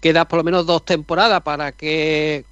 queda 0.00 0.26
por 0.26 0.38
lo 0.38 0.44
menos 0.44 0.66
dos 0.66 0.84
temporadas 0.84 1.42
para 1.42 1.70
que 1.72 2.44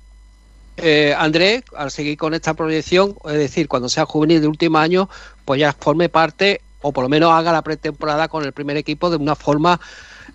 eh, 0.76 1.14
Andrés, 1.18 1.64
al 1.76 1.90
seguir 1.90 2.16
con 2.16 2.34
esta 2.34 2.54
proyección, 2.54 3.16
es 3.24 3.34
decir, 3.34 3.66
cuando 3.66 3.88
sea 3.88 4.04
juvenil 4.04 4.40
de 4.40 4.46
último 4.46 4.78
año, 4.78 5.08
pues 5.44 5.58
ya 5.60 5.72
forme 5.72 6.08
parte 6.08 6.60
o 6.82 6.92
por 6.92 7.02
lo 7.02 7.08
menos 7.08 7.32
haga 7.32 7.52
la 7.52 7.62
pretemporada 7.62 8.28
con 8.28 8.44
el 8.44 8.52
primer 8.52 8.76
equipo 8.76 9.10
de 9.10 9.16
una 9.16 9.34
forma 9.34 9.80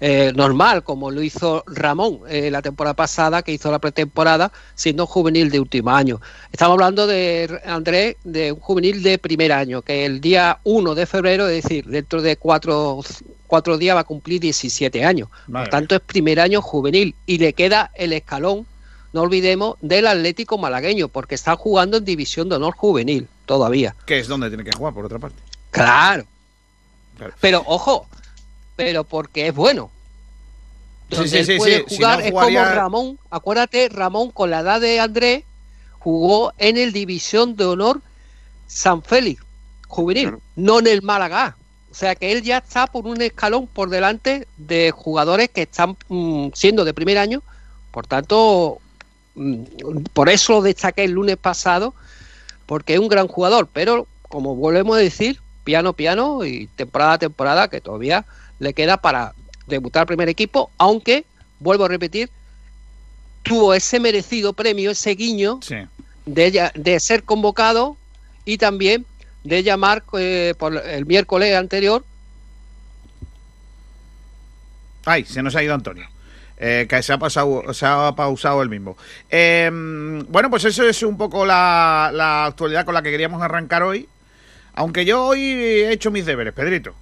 eh, 0.04 0.34
normal, 0.36 0.84
como 0.84 1.12
lo 1.12 1.22
hizo 1.22 1.64
Ramón 1.68 2.22
eh, 2.28 2.50
la 2.50 2.64
temporada 2.64 2.96
pasada, 2.96 3.44
que 3.44 3.52
hizo 3.52 3.70
la 3.70 3.78
pretemporada 3.78 4.52
siendo 4.74 5.06
juvenil 5.06 5.52
de 5.52 5.60
último 5.60 5.92
año. 5.92 6.20
Estamos 6.52 6.74
hablando 6.74 7.06
de 7.06 7.62
Andrés, 7.68 8.16
de 8.24 8.52
un 8.52 8.60
juvenil 8.60 9.04
de 9.04 9.20
primer 9.20 9.52
año, 9.52 9.84
que 9.84 10.06
el 10.08 10.20
día 10.20 10.58
1 10.64 10.96
de 10.96 11.06
febrero, 11.06 11.48
es 11.48 11.64
decir, 11.64 11.86
dentro 11.86 12.24
de 12.24 12.36
cuatro, 12.36 13.02
cuatro 13.46 13.78
días 13.78 13.96
va 13.96 14.00
a 14.00 14.04
cumplir 14.04 14.42
17 14.42 15.06
años. 15.06 15.30
Por 15.46 15.68
tanto, 15.68 15.94
es 15.94 16.02
primer 16.02 16.40
año 16.40 16.64
juvenil 16.64 17.14
y 17.28 17.38
le 17.38 17.54
queda 17.54 17.92
el 17.94 18.14
escalón, 18.14 18.66
no 19.14 19.22
olvidemos, 19.22 19.78
del 19.82 20.08
Atlético 20.08 20.58
malagueño, 20.58 21.10
porque 21.10 21.36
está 21.36 21.56
jugando 21.56 21.98
en 21.98 22.06
División 22.06 22.50
de 22.50 22.56
Honor 22.56 22.74
Juvenil 22.74 23.28
todavía. 23.46 23.96
Que 24.08 24.18
es 24.18 24.28
donde 24.28 24.48
tiene 24.48 24.64
que 24.64 24.72
jugar, 24.76 24.96
por 24.96 25.06
otra 25.06 25.20
parte. 25.20 25.38
Claro. 25.70 26.26
claro. 27.18 27.36
Pero 27.40 27.64
ojo, 27.68 28.08
pero 28.84 29.04
porque 29.04 29.48
es 29.48 29.56
bueno. 29.56 29.91
Donde 31.10 31.28
sí, 31.28 31.44
sí, 31.44 31.52
él 31.52 31.58
puede 31.58 31.86
sí, 31.88 31.96
jugar 31.96 32.17
si 32.17 32.22
no 32.22 32.26
es 32.26 32.32
jugaría... 32.32 32.63
como 32.63 32.76
Ramón. 32.76 33.20
Acuérdate, 33.30 33.89
Ramón 33.89 34.32
con 34.32 34.50
la 34.50 34.60
edad 34.62 34.82
de 34.82 35.00
Andrés 35.00 35.44
jugó 36.00 36.54
en 36.58 36.78
el 36.78 36.94
División 36.94 37.56
de 37.56 37.65
Honor 37.65 38.02
San 38.67 39.04
Félix 39.04 39.44
juvenil, 39.91 40.30
claro. 40.30 40.41
no 40.56 40.80
en 40.80 40.88
el 40.88 41.02
Málaga. 41.02 41.56
O 41.91 41.94
sea 41.94 42.15
que 42.15 42.32
él 42.32 42.41
ya 42.41 42.60
está 42.60 42.88
por 42.88 43.06
un 43.06 43.22
escalón 43.22 43.67
por 43.67 43.89
delante 43.89 44.48
de 44.58 44.91
jugadores 44.91 45.50
que 45.50 45.63
están 45.63 45.98
mmm, 46.08 46.48
siendo 46.54 46.86
de 46.86 46.94
primer 46.94 47.17
año. 47.17 47.44
Por 47.91 48.08
tanto, 48.08 48.80
mmm, 49.36 49.63
por 50.13 50.30
eso 50.30 50.54
lo 50.54 50.62
destaqué 50.62 51.04
el 51.04 51.12
lunes 51.12 51.36
pasado, 51.36 51.94
porque 52.65 52.94
es 52.94 53.00
un 53.00 53.10
gran 53.10 53.28
jugador. 53.28 53.67
Pero, 53.72 54.08
como 54.30 54.56
volvemos 54.56 54.96
a 54.96 55.00
decir, 55.00 55.41
piano, 55.65 55.91
piano 55.91 56.46
y 56.46 56.67
temporada 56.67 57.13
a 57.13 57.20
temporada, 57.20 57.67
que 57.67 57.82
todavía 57.82 58.26
le 58.62 58.74
queda 58.74 58.97
para 58.97 59.34
debutar 59.65 60.06
primer 60.06 60.30
equipo, 60.30 60.69
aunque, 60.78 61.26
vuelvo 61.60 61.86
a 61.86 61.88
repetir, 61.88 62.30
tuvo 63.41 63.74
ese 63.74 64.00
merecido 64.00 64.54
premio, 64.54 64.91
ese 64.91 65.15
guiño 65.15 65.60
sí. 65.63 65.78
de, 66.28 66.69
de, 66.76 67.00
ser 67.00 67.24
convocado 67.24 67.97
y 68.45 68.60
también 68.60 69.04
de 69.43 69.63
llamar 69.63 70.04
eh, 70.13 70.54
por 70.60 70.78
el 70.78 71.08
miércoles 71.08 71.56
anterior. 71.56 72.06
Ay, 75.06 75.26
se 75.26 75.41
nos 75.41 75.56
ha 75.56 75.63
ido 75.63 75.74
Antonio. 75.74 76.08
Eh, 76.58 76.86
que 76.88 77.02
se 77.02 77.12
ha, 77.12 77.17
pasado, 77.17 77.74
se 77.74 77.88
ha 77.88 78.13
pausado 78.15 78.62
el 78.62 78.69
mismo. 78.69 78.95
Eh, 79.32 79.71
bueno, 80.30 80.52
pues 80.52 80.63
eso 80.65 80.88
es 80.88 81.02
un 81.02 81.17
poco 81.17 81.47
la, 81.47 82.12
la 82.13 82.45
actualidad 82.45 82.86
con 82.86 82.93
la 82.93 83.02
que 83.02 83.10
queríamos 83.10 83.41
arrancar 83.41 83.82
hoy. 83.82 84.08
Aunque 84.76 85.04
yo 85.04 85.26
hoy 85.26 85.41
he 85.41 85.91
hecho 85.91 86.12
mis 86.12 86.28
deberes, 86.28 86.54
Pedrito. 86.54 86.93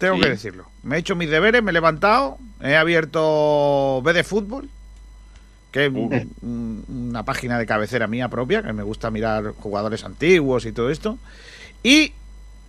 Tengo 0.00 0.16
sí. 0.16 0.22
que 0.22 0.28
decirlo. 0.30 0.64
Me 0.82 0.96
he 0.96 0.98
hecho 0.98 1.14
mis 1.14 1.28
deberes, 1.28 1.62
me 1.62 1.70
he 1.70 1.74
levantado, 1.74 2.38
he 2.62 2.74
abierto 2.74 4.00
B 4.02 4.14
de 4.14 4.24
Fútbol, 4.24 4.70
que 5.72 5.86
es 5.86 5.92
una 6.40 7.22
página 7.26 7.58
de 7.58 7.66
cabecera 7.66 8.06
mía 8.06 8.30
propia, 8.30 8.62
que 8.62 8.72
me 8.72 8.82
gusta 8.82 9.10
mirar 9.10 9.52
jugadores 9.58 10.02
antiguos 10.04 10.64
y 10.64 10.72
todo 10.72 10.88
esto. 10.88 11.18
Y 11.82 12.14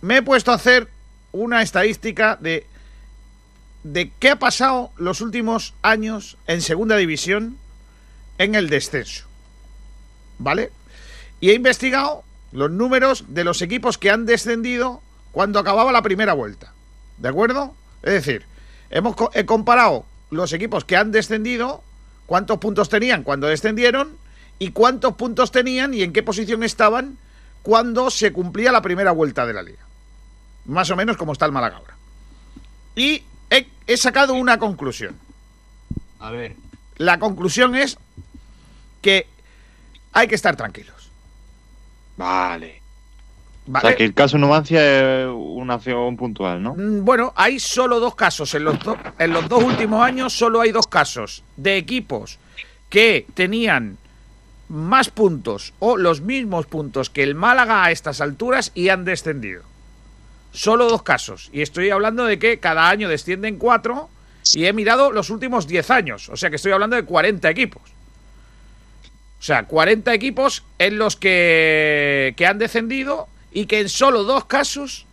me 0.02 0.18
he 0.18 0.22
puesto 0.22 0.52
a 0.52 0.56
hacer 0.56 0.88
una 1.32 1.62
estadística 1.62 2.36
de, 2.36 2.66
de 3.82 4.12
qué 4.18 4.28
ha 4.28 4.38
pasado 4.38 4.90
los 4.98 5.22
últimos 5.22 5.72
años 5.80 6.36
en 6.46 6.60
segunda 6.60 6.98
división 6.98 7.56
en 8.36 8.54
el 8.54 8.68
descenso. 8.68 9.24
¿Vale? 10.38 10.70
Y 11.40 11.48
he 11.48 11.54
investigado 11.54 12.24
los 12.52 12.70
números 12.70 13.24
de 13.28 13.44
los 13.44 13.62
equipos 13.62 13.96
que 13.96 14.10
han 14.10 14.26
descendido 14.26 15.00
cuando 15.32 15.58
acababa 15.58 15.92
la 15.92 16.02
primera 16.02 16.34
vuelta. 16.34 16.71
¿De 17.18 17.28
acuerdo? 17.28 17.74
Es 18.02 18.12
decir, 18.12 18.44
hemos 18.90 19.14
he 19.34 19.44
comparado 19.44 20.04
los 20.30 20.52
equipos 20.52 20.84
que 20.84 20.96
han 20.96 21.12
descendido, 21.12 21.82
cuántos 22.26 22.58
puntos 22.58 22.88
tenían 22.88 23.22
cuando 23.22 23.46
descendieron 23.46 24.16
y 24.58 24.70
cuántos 24.70 25.14
puntos 25.14 25.52
tenían 25.52 25.94
y 25.94 26.02
en 26.02 26.12
qué 26.12 26.22
posición 26.22 26.62
estaban 26.62 27.18
cuando 27.62 28.10
se 28.10 28.32
cumplía 28.32 28.72
la 28.72 28.82
primera 28.82 29.12
vuelta 29.12 29.46
de 29.46 29.52
la 29.52 29.62
liga. 29.62 29.84
Más 30.66 30.90
o 30.90 30.96
menos 30.96 31.16
como 31.16 31.32
está 31.32 31.46
el 31.46 31.52
Málaga 31.52 31.76
ahora. 31.76 31.96
Y 32.94 33.22
he, 33.50 33.68
he 33.86 33.96
sacado 33.96 34.34
una 34.34 34.58
conclusión. 34.58 35.16
A 36.18 36.30
ver. 36.30 36.56
La 36.96 37.18
conclusión 37.18 37.74
es 37.74 37.98
que 39.00 39.26
hay 40.12 40.28
que 40.28 40.34
estar 40.34 40.56
tranquilos. 40.56 41.10
Vale. 42.16 42.81
Vale. 43.64 43.86
O 43.86 43.88
sea, 43.88 43.96
que 43.96 44.04
el 44.04 44.14
caso 44.14 44.38
Numancia 44.38 45.22
es 45.22 45.28
una 45.28 45.74
acción 45.74 46.16
puntual, 46.16 46.62
¿no? 46.62 46.74
Bueno, 46.76 47.32
hay 47.36 47.60
solo 47.60 48.00
dos 48.00 48.16
casos. 48.16 48.54
En 48.54 48.64
los, 48.64 48.78
do 48.80 48.96
en 49.18 49.32
los 49.32 49.48
dos 49.48 49.62
últimos 49.62 50.02
años 50.02 50.32
solo 50.32 50.60
hay 50.60 50.72
dos 50.72 50.88
casos 50.88 51.44
de 51.56 51.76
equipos 51.76 52.38
que 52.90 53.26
tenían 53.34 53.98
más 54.68 55.10
puntos 55.10 55.74
o 55.78 55.96
los 55.96 56.22
mismos 56.22 56.66
puntos 56.66 57.10
que 57.10 57.22
el 57.22 57.34
Málaga 57.34 57.84
a 57.84 57.90
estas 57.90 58.20
alturas 58.20 58.72
y 58.74 58.88
han 58.88 59.04
descendido. 59.04 59.62
solo 60.52 60.88
dos 60.88 61.02
casos. 61.02 61.48
Y 61.52 61.62
estoy 61.62 61.90
hablando 61.90 62.24
de 62.24 62.38
que 62.38 62.58
cada 62.58 62.88
año 62.90 63.08
descienden 63.08 63.56
cuatro 63.56 64.10
y 64.54 64.66
he 64.66 64.72
mirado 64.72 65.12
los 65.12 65.30
últimos 65.30 65.66
10 65.66 65.90
años. 65.90 66.28
O 66.28 66.36
sea 66.36 66.50
que 66.50 66.56
estoy 66.56 66.72
hablando 66.72 66.96
de 66.96 67.04
40 67.04 67.48
equipos. 67.48 67.82
O 69.40 69.42
sea, 69.42 69.64
40 69.64 70.12
equipos 70.14 70.64
en 70.78 70.98
los 70.98 71.16
que, 71.16 72.34
que 72.36 72.46
han 72.46 72.58
descendido 72.58 73.28
y 73.52 73.66
que 73.66 73.80
en 73.80 73.88
solo 73.88 74.24
dos 74.24 74.44
casos 74.46 75.06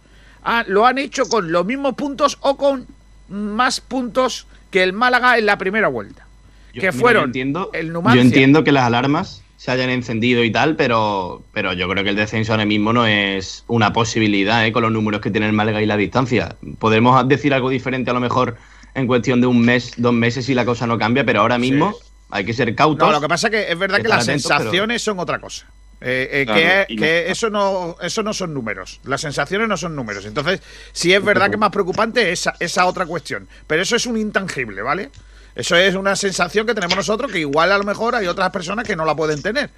ah, 0.44 0.64
lo 0.68 0.86
han 0.86 0.98
hecho 0.98 1.26
con 1.28 1.52
los 1.52 1.66
mismos 1.66 1.96
puntos 1.96 2.38
o 2.42 2.58
con 2.58 2.88
más 3.30 3.82
puntos 3.82 4.48
que 4.72 4.84
el 4.84 4.94
Málaga 4.94 5.38
en 5.38 5.46
la 5.46 5.58
primera 5.58 5.88
vuelta. 5.88 6.26
Yo- 6.74 6.82
que 6.82 6.92
mira, 6.92 7.00
fueron 7.02 7.22
yo 7.24 7.26
entiendo, 7.28 7.70
el 7.74 7.88
yo 7.88 7.94
Numancia. 7.94 8.22
entiendo 8.22 8.64
que 8.64 8.72
las 8.72 8.84
alarmas 8.86 9.42
se 9.58 9.72
hayan 9.72 9.90
encendido 9.90 10.44
y 10.44 10.52
tal, 10.52 10.76
pero, 10.78 11.44
pero 11.54 11.74
yo 11.74 11.90
creo 11.90 12.04
que 12.04 12.12
el 12.12 12.16
descenso 12.16 12.54
ahora 12.54 12.66
mismo 12.66 12.94
no 12.94 13.06
es 13.06 13.66
una 13.68 13.92
posibilidad 13.92 14.66
¿eh? 14.66 14.72
con 14.72 14.84
los 14.84 14.92
números 14.92 15.20
que 15.20 15.32
tiene 15.32 15.48
el 15.48 15.54
Málaga 15.54 15.82
y 15.82 15.86
la 15.86 15.98
distancia. 15.98 16.56
Podremos 16.80 17.28
decir 17.28 17.54
algo 17.54 17.70
diferente 17.70 18.10
a 18.10 18.14
lo 18.14 18.22
mejor 18.22 18.56
en 18.94 19.06
cuestión 19.06 19.42
de 19.42 19.48
un 19.48 19.60
mes, 19.62 19.94
dos 19.98 20.14
meses 20.14 20.46
si 20.46 20.54
la 20.54 20.64
cosa 20.64 20.88
no 20.88 20.98
cambia, 20.98 21.26
pero 21.26 21.42
ahora 21.42 21.58
mismo 21.58 21.94
hay 22.30 22.46
que 22.46 22.54
ser 22.54 22.74
cautos. 22.76 23.06
No, 23.06 23.14
lo 23.14 23.20
que 23.20 23.28
pasa 23.28 23.48
es 23.48 23.52
que 23.52 23.72
es 23.72 23.78
verdad 23.78 24.02
que 24.02 24.08
las 24.08 24.24
atentos, 24.24 24.46
pero- 24.48 24.60
sensaciones 24.60 25.02
son 25.02 25.20
otra 25.20 25.40
cosa. 25.40 25.66
Eh, 26.02 26.30
eh, 26.32 26.46
Claro, 26.46 26.86
que 26.88 27.30
eso, 27.30 27.50
no, 27.50 27.98
eso 28.02 28.24
no 28.24 28.34
son 28.34 28.54
números. 28.54 29.02
Las 29.04 29.22
sensaciones 29.22 29.68
no 29.68 29.78
son 29.78 29.96
números. 29.96 30.26
Entonces, 30.26 30.62
sí 30.94 31.14
es 31.14 31.24
verdad 31.24 31.48
que 31.48 31.56
es 31.56 31.60
más 31.60 31.72
preocupante 31.72 32.32
esa, 32.32 32.56
esa 32.60 32.86
otra 32.86 33.06
cuestión. 33.06 33.48
Pero 33.68 33.82
eso 33.82 33.96
es 33.96 34.06
un 34.06 34.18
intangible, 34.18 34.82
¿vale? 34.82 35.10
Eso 35.56 35.76
es 35.76 35.96
una 35.96 36.16
sensación 36.16 36.66
que 36.66 36.74
tenemos 36.74 36.96
nosotros 36.96 37.32
que 37.32 37.40
igual 37.40 37.72
a 37.72 37.78
lo 37.78 37.84
mejor 37.84 38.16
hay 38.16 38.28
otras 38.28 38.50
personas 38.52 38.86
que 38.86 38.96
no 38.96 39.06
la 39.06 39.16
pueden 39.16 39.42
tener. 39.42 39.70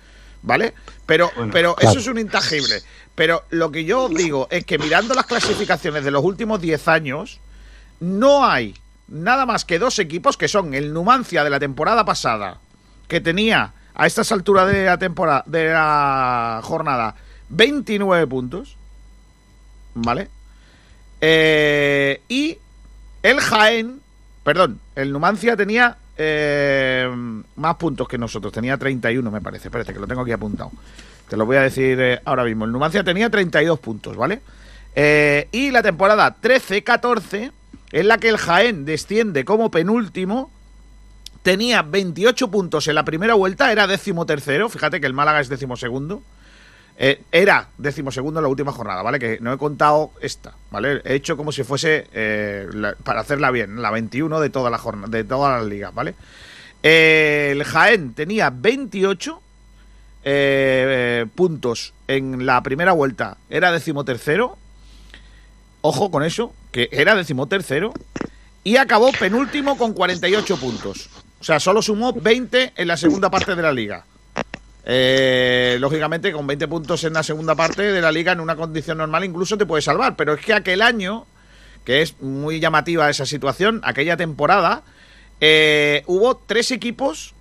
¿Vale? 0.43 0.73
Pero, 1.05 1.31
Bueno, 1.35 1.53
pero 1.53 1.75
claro. 1.75 1.91
eso 1.91 1.99
es 1.99 2.07
un 2.07 2.17
intangible. 2.17 2.81
Pero 3.13 3.43
lo 3.51 3.71
que 3.71 3.85
yo 3.85 4.09
digo 4.09 4.47
es 4.49 4.65
que 4.65 4.79
mirando 4.79 5.13
las 5.13 5.25
clasificaciones 5.25 6.03
de 6.03 6.09
los 6.11 6.23
últimos 6.23 6.59
10 6.59 6.87
años, 6.87 7.39
no 7.99 8.45
hay 8.45 8.75
nada 9.07 9.45
más 9.45 9.65
que 9.65 9.77
dos 9.77 9.99
equipos 9.99 10.37
que 10.37 10.47
son 10.47 10.73
el 10.73 10.93
Numancia 10.93 11.43
de 11.43 11.49
la 11.51 11.59
temporada 11.59 12.05
pasada, 12.05 12.59
que 13.07 13.21
tenía 13.21 13.73
a 14.01 14.07
estas 14.07 14.31
alturas 14.31 14.67
de 14.67 14.85
la 14.85 14.97
temporada 14.97 15.43
de 15.45 15.69
la 15.69 16.59
jornada 16.63 17.13
29 17.49 18.25
puntos, 18.25 18.75
¿vale? 19.93 20.27
Eh, 21.21 22.19
y 22.27 22.57
el 23.21 23.39
Jaén, 23.39 24.01
perdón, 24.43 24.79
el 24.95 25.11
Numancia 25.11 25.55
tenía 25.55 25.97
eh, 26.17 27.07
más 27.55 27.75
puntos 27.75 28.07
que 28.07 28.17
nosotros, 28.17 28.51
tenía 28.51 28.75
31 28.75 29.29
me 29.29 29.39
parece, 29.39 29.67
espérate 29.67 29.93
que 29.93 29.99
lo 29.99 30.07
tengo 30.07 30.21
aquí 30.21 30.31
apuntado. 30.31 30.71
Te 31.29 31.37
lo 31.37 31.45
voy 31.45 31.57
a 31.57 31.61
decir 31.61 32.01
eh, 32.01 32.21
ahora 32.25 32.43
mismo. 32.43 32.65
El 32.65 32.71
Numancia 32.71 33.03
tenía 33.03 33.29
32 33.29 33.79
puntos, 33.79 34.17
¿vale? 34.17 34.41
Y 35.51 35.69
la 35.69 35.83
temporada 35.83 36.35
13-14, 36.41 37.51
en 37.91 38.07
la 38.07 38.17
que 38.17 38.29
el 38.29 38.37
Jaén 38.37 38.83
desciende 38.83 39.45
como 39.45 39.69
penúltimo, 39.69 40.49
tenía 41.43 41.81
28 41.81 42.49
puntos 42.49 42.87
en 42.87 42.95
la 42.95 43.05
primera 43.05 43.33
vuelta, 43.33 43.71
era 43.71 43.87
décimo 43.87 44.25
tercero, 44.25 44.69
fíjate 44.69 45.01
que 45.01 45.07
el 45.07 45.13
Málaga 45.13 45.39
es 45.39 45.49
décimo 45.49 45.77
segundo. 45.77 46.21
Eh, 46.97 47.23
era 47.31 47.69
decimosegundo 47.79 48.41
en 48.41 48.43
la 48.43 48.49
última 48.49 48.71
jornada, 48.71 49.01
¿vale? 49.01 49.17
Que 49.17 49.39
no 49.41 49.51
he 49.51 49.57
contado 49.57 50.11
esta, 50.21 50.53
¿vale? 50.69 51.01
He 51.03 51.15
hecho 51.15 51.35
como 51.35 51.51
si 51.51 51.63
fuese, 51.63 52.07
eh, 52.13 52.67
para 53.03 53.21
hacerla 53.21 53.49
bien, 53.49 53.81
la 53.81 53.89
21 53.89 54.39
de 54.39 54.49
toda 54.51 54.69
la 54.69 54.77
jornada, 54.77 55.07
de 55.07 55.23
todas 55.23 55.59
las 55.59 55.67
ligas, 55.67 55.93
¿vale? 55.95 56.13
Eh, 56.83 57.49
el 57.53 57.63
Jaén 57.63 58.13
tenía 58.13 58.51
28 58.51 59.41
eh, 60.23 61.25
puntos 61.33 61.93
en 62.07 62.45
la 62.45 62.61
primera 62.61 62.91
vuelta, 62.91 63.37
era 63.49 63.71
decimotercero. 63.71 64.57
Ojo 65.81 66.11
con 66.11 66.23
eso, 66.23 66.53
que 66.71 66.89
era 66.91 67.15
decimotercero. 67.15 67.93
Y 68.63 68.77
acabó 68.77 69.11
penúltimo 69.11 69.77
con 69.77 69.93
48 69.93 70.57
puntos. 70.57 71.09
O 71.41 71.43
sea, 71.43 71.59
solo 71.59 71.81
sumó 71.81 72.13
20 72.13 72.73
en 72.75 72.87
la 72.87 72.95
segunda 72.95 73.31
parte 73.31 73.55
de 73.55 73.61
la 73.63 73.73
liga. 73.73 74.05
Eh, 74.85 75.77
lógicamente, 75.79 76.31
con 76.31 76.45
20 76.45 76.67
puntos 76.67 77.03
en 77.03 77.13
la 77.13 77.23
segunda 77.23 77.55
parte 77.55 77.81
de 77.81 77.99
la 77.99 78.11
liga, 78.11 78.31
en 78.31 78.41
una 78.41 78.55
condición 78.55 78.99
normal, 78.99 79.25
incluso 79.25 79.57
te 79.57 79.65
puede 79.65 79.81
salvar. 79.81 80.15
Pero 80.15 80.35
es 80.35 80.45
que 80.45 80.53
aquel 80.53 80.83
año, 80.83 81.25
que 81.83 82.03
es 82.03 82.21
muy 82.21 82.59
llamativa 82.59 83.09
esa 83.09 83.25
situación, 83.25 83.81
aquella 83.83 84.17
temporada, 84.17 84.83
eh, 85.39 86.03
hubo 86.05 86.37
tres 86.37 86.69
equipos 86.69 87.33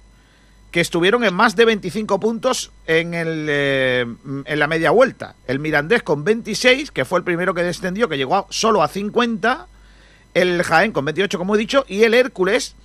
que 0.71 0.81
estuvieron 0.81 1.23
en 1.23 1.35
más 1.35 1.55
de 1.55 1.67
25 1.67 2.19
puntos 2.21 2.73
en, 2.87 3.13
el, 3.13 3.49
eh, 3.51 4.07
en 4.47 4.59
la 4.59 4.67
media 4.67 4.93
vuelta. 4.93 5.35
El 5.47 5.59
Mirandés 5.59 6.03
con 6.03 6.25
26, 6.25 6.91
que 6.91 7.05
fue 7.05 7.19
el 7.19 7.25
primero 7.25 7.53
que 7.53 7.63
descendió, 7.63 8.09
que 8.09 8.17
llegó 8.17 8.47
solo 8.49 8.83
a 8.83 8.89
50. 8.89 9.67
El 10.33 10.63
Jaén 10.63 10.93
con 10.93 11.05
28, 11.05 11.37
como 11.37 11.55
he 11.55 11.59
dicho. 11.59 11.85
Y 11.87 12.05
el 12.05 12.15
Hércules, 12.15 12.77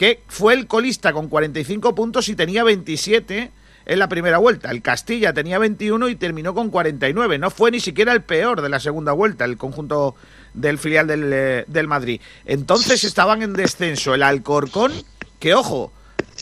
que 0.00 0.22
fue 0.28 0.54
el 0.54 0.66
colista 0.66 1.12
con 1.12 1.28
45 1.28 1.94
puntos 1.94 2.30
y 2.30 2.34
tenía 2.34 2.64
27 2.64 3.50
en 3.84 3.98
la 3.98 4.08
primera 4.08 4.38
vuelta. 4.38 4.70
El 4.70 4.80
Castilla 4.80 5.34
tenía 5.34 5.58
21 5.58 6.08
y 6.08 6.16
terminó 6.16 6.54
con 6.54 6.70
49. 6.70 7.36
No 7.36 7.50
fue 7.50 7.70
ni 7.70 7.80
siquiera 7.80 8.14
el 8.14 8.22
peor 8.22 8.62
de 8.62 8.70
la 8.70 8.80
segunda 8.80 9.12
vuelta, 9.12 9.44
el 9.44 9.58
conjunto 9.58 10.14
del 10.54 10.78
filial 10.78 11.06
del, 11.06 11.30
eh, 11.34 11.64
del 11.66 11.86
Madrid. 11.86 12.18
Entonces 12.46 13.04
estaban 13.04 13.42
en 13.42 13.52
descenso 13.52 14.14
el 14.14 14.22
Alcorcón, 14.22 14.90
que 15.38 15.52
ojo, 15.52 15.92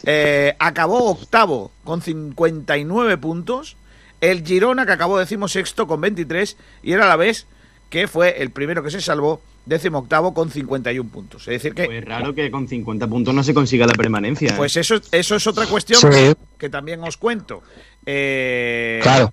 eh, 0.05 0.55
acabó 0.61 1.11
octavo 1.11 1.73
con 1.83 2.01
59 2.01 3.19
puntos. 3.19 3.77
El 4.21 4.47
Girona, 4.47 4.87
que 4.87 4.93
acabó 4.93 5.19
decimosexto 5.19 5.89
con 5.89 6.01
23. 6.01 6.57
Y 6.85 6.93
era 6.93 7.09
la 7.09 7.17
vez 7.17 7.49
que 7.91 8.07
fue 8.07 8.41
el 8.41 8.53
primero 8.53 8.85
que 8.85 8.93
se 8.93 9.01
salvó, 9.01 9.41
décimo 9.69 9.99
octavo 9.99 10.33
con 10.35 10.51
51 10.51 11.11
puntos. 11.11 11.43
Es 11.43 11.63
decir 11.63 11.75
que... 11.75 11.85
Pues 11.85 12.05
raro 12.05 12.35
que 12.35 12.51
con 12.51 12.67
50 12.67 13.07
puntos 13.07 13.35
no 13.35 13.43
se 13.43 13.55
consiga 13.55 13.87
la 13.87 13.93
permanencia. 13.95 14.51
¿eh? 14.51 14.55
Pues 14.57 14.77
eso, 14.77 15.01
eso 15.13 15.37
es 15.37 15.47
otra 15.47 15.67
cuestión 15.67 16.01
Sí. 16.01 16.09
que, 16.09 16.35
que 16.59 16.69
también 16.69 17.03
os 17.03 17.17
cuento. 17.17 17.63
Eh, 18.07 19.01
Claro. 19.03 19.33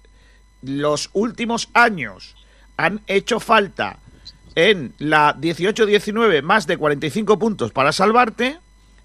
Los 0.62 1.10
últimos 1.14 1.70
años 1.74 2.36
han 2.78 3.02
hecho 3.08 3.40
falta 3.40 3.98
en 4.56 4.94
la 5.00 5.36
18-19 5.36 6.42
más 6.42 6.66
de 6.68 6.78
45 6.78 7.38
puntos 7.40 7.72
para 7.72 7.92
salvarte, 7.92 8.58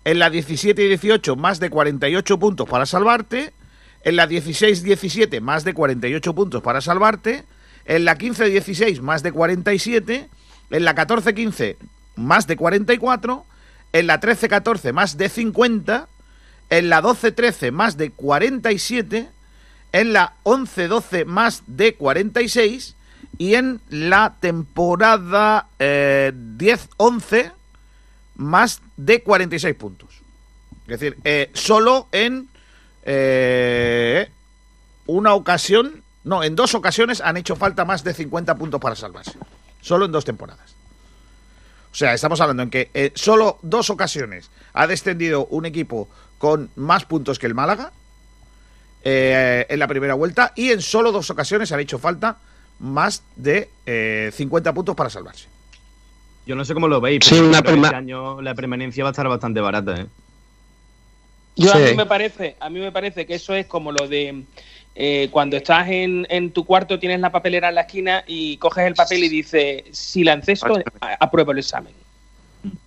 en 0.04 0.18
la 0.18 0.30
17 0.30 0.82
y 0.82 0.88
18 0.88 1.36
más 1.36 1.60
de 1.60 1.70
48 1.70 2.38
puntos 2.38 2.68
para 2.68 2.86
salvarte, 2.86 3.52
en 4.02 4.16
la 4.16 4.28
16-17 4.28 5.40
más 5.40 5.64
de 5.64 5.74
48 5.74 6.34
puntos 6.34 6.62
para 6.62 6.80
salvarte, 6.80 7.44
en 7.84 8.04
la 8.04 8.16
15-16 8.16 9.00
más 9.02 9.22
de 9.22 9.32
47, 9.32 10.28
en 10.70 10.84
la 10.84 10.94
14-15 10.94 11.76
más 12.16 12.46
de 12.46 12.56
44, 12.56 13.44
en 13.92 14.06
la 14.06 14.20
13-14 14.20 14.92
más 14.92 15.16
de 15.16 15.28
50, 15.28 16.08
en 16.70 16.88
la 16.88 17.02
12-13 17.02 17.72
más 17.72 17.96
de 17.96 18.10
47, 18.10 19.28
en 19.92 20.12
la 20.12 20.34
11-12 20.44 21.24
más 21.24 21.62
de 21.66 21.94
46 21.94 22.94
y 23.38 23.54
en 23.54 23.80
la 23.88 24.36
temporada 24.40 25.66
eh, 25.78 26.32
10-11 26.34 27.52
más 28.36 28.80
de 28.96 29.22
46 29.22 29.74
puntos. 29.74 30.08
Es 30.86 31.00
decir, 31.00 31.16
eh, 31.24 31.50
solo 31.54 32.08
en 32.12 32.48
eh, 33.04 34.30
una 35.06 35.34
ocasión, 35.34 36.02
no, 36.24 36.42
en 36.42 36.54
dos 36.54 36.74
ocasiones 36.74 37.20
han 37.20 37.36
hecho 37.36 37.56
falta 37.56 37.84
más 37.84 38.04
de 38.04 38.14
50 38.14 38.54
puntos 38.56 38.80
para 38.80 38.94
salvarse. 38.94 39.38
Solo 39.80 40.04
en 40.06 40.12
dos 40.12 40.24
temporadas. 40.24 40.74
O 41.92 41.94
sea, 41.94 42.14
estamos 42.14 42.40
hablando 42.40 42.62
en 42.62 42.70
que 42.70 42.90
eh, 42.94 43.12
solo 43.14 43.58
dos 43.62 43.90
ocasiones 43.90 44.50
ha 44.74 44.86
descendido 44.86 45.46
un 45.46 45.66
equipo 45.66 46.08
con 46.38 46.70
más 46.76 47.04
puntos 47.04 47.38
que 47.38 47.46
el 47.46 47.54
Málaga 47.54 47.92
eh, 49.02 49.66
en 49.68 49.78
la 49.78 49.88
primera 49.88 50.14
vuelta 50.14 50.52
y 50.54 50.70
en 50.70 50.80
solo 50.82 51.10
dos 51.10 51.30
ocasiones 51.30 51.72
han 51.72 51.80
hecho 51.80 51.98
falta 51.98 52.36
más 52.78 53.22
de 53.36 53.68
eh, 53.86 54.30
50 54.34 54.72
puntos 54.72 54.94
para 54.94 55.10
salvarse. 55.10 55.46
Yo 56.46 56.54
no 56.54 56.64
sé 56.64 56.74
cómo 56.74 56.88
lo 56.88 57.00
veis, 57.00 57.24
Sí, 57.24 57.30
pero 57.34 57.42
yo 57.42 57.48
una 57.48 57.58
este 57.86 57.96
año 57.96 58.40
la 58.40 58.54
permanencia 58.54 59.02
va 59.04 59.10
a 59.10 59.12
estar 59.12 59.28
bastante 59.28 59.60
barata. 59.60 60.00
¿eh? 60.00 60.06
Yo 61.56 61.72
a 61.72 61.76
Sí. 61.76 61.82
mí 61.90 61.94
me 61.96 62.06
parece, 62.06 62.56
a 62.60 62.70
mí 62.70 62.80
me 62.80 62.92
parece 62.92 63.26
que 63.26 63.34
eso 63.34 63.54
es 63.54 63.66
como 63.66 63.92
lo 63.92 64.06
de 64.08 64.44
eh, 64.94 65.28
cuando 65.30 65.56
estás 65.56 65.88
en, 65.88 66.26
en 66.30 66.50
tu 66.50 66.64
cuarto, 66.64 66.98
tienes 66.98 67.20
la 67.20 67.30
papelera 67.30 67.68
en 67.68 67.74
la 67.76 67.82
esquina 67.82 68.24
y 68.26 68.56
coges 68.58 68.86
el 68.86 68.94
papel 68.94 69.24
y 69.24 69.28
dices, 69.28 69.84
si 69.92 70.24
la 70.24 70.32
encesto, 70.34 70.78
a- 71.00 71.16
apruebo 71.20 71.52
el 71.52 71.58
examen. 71.58 71.92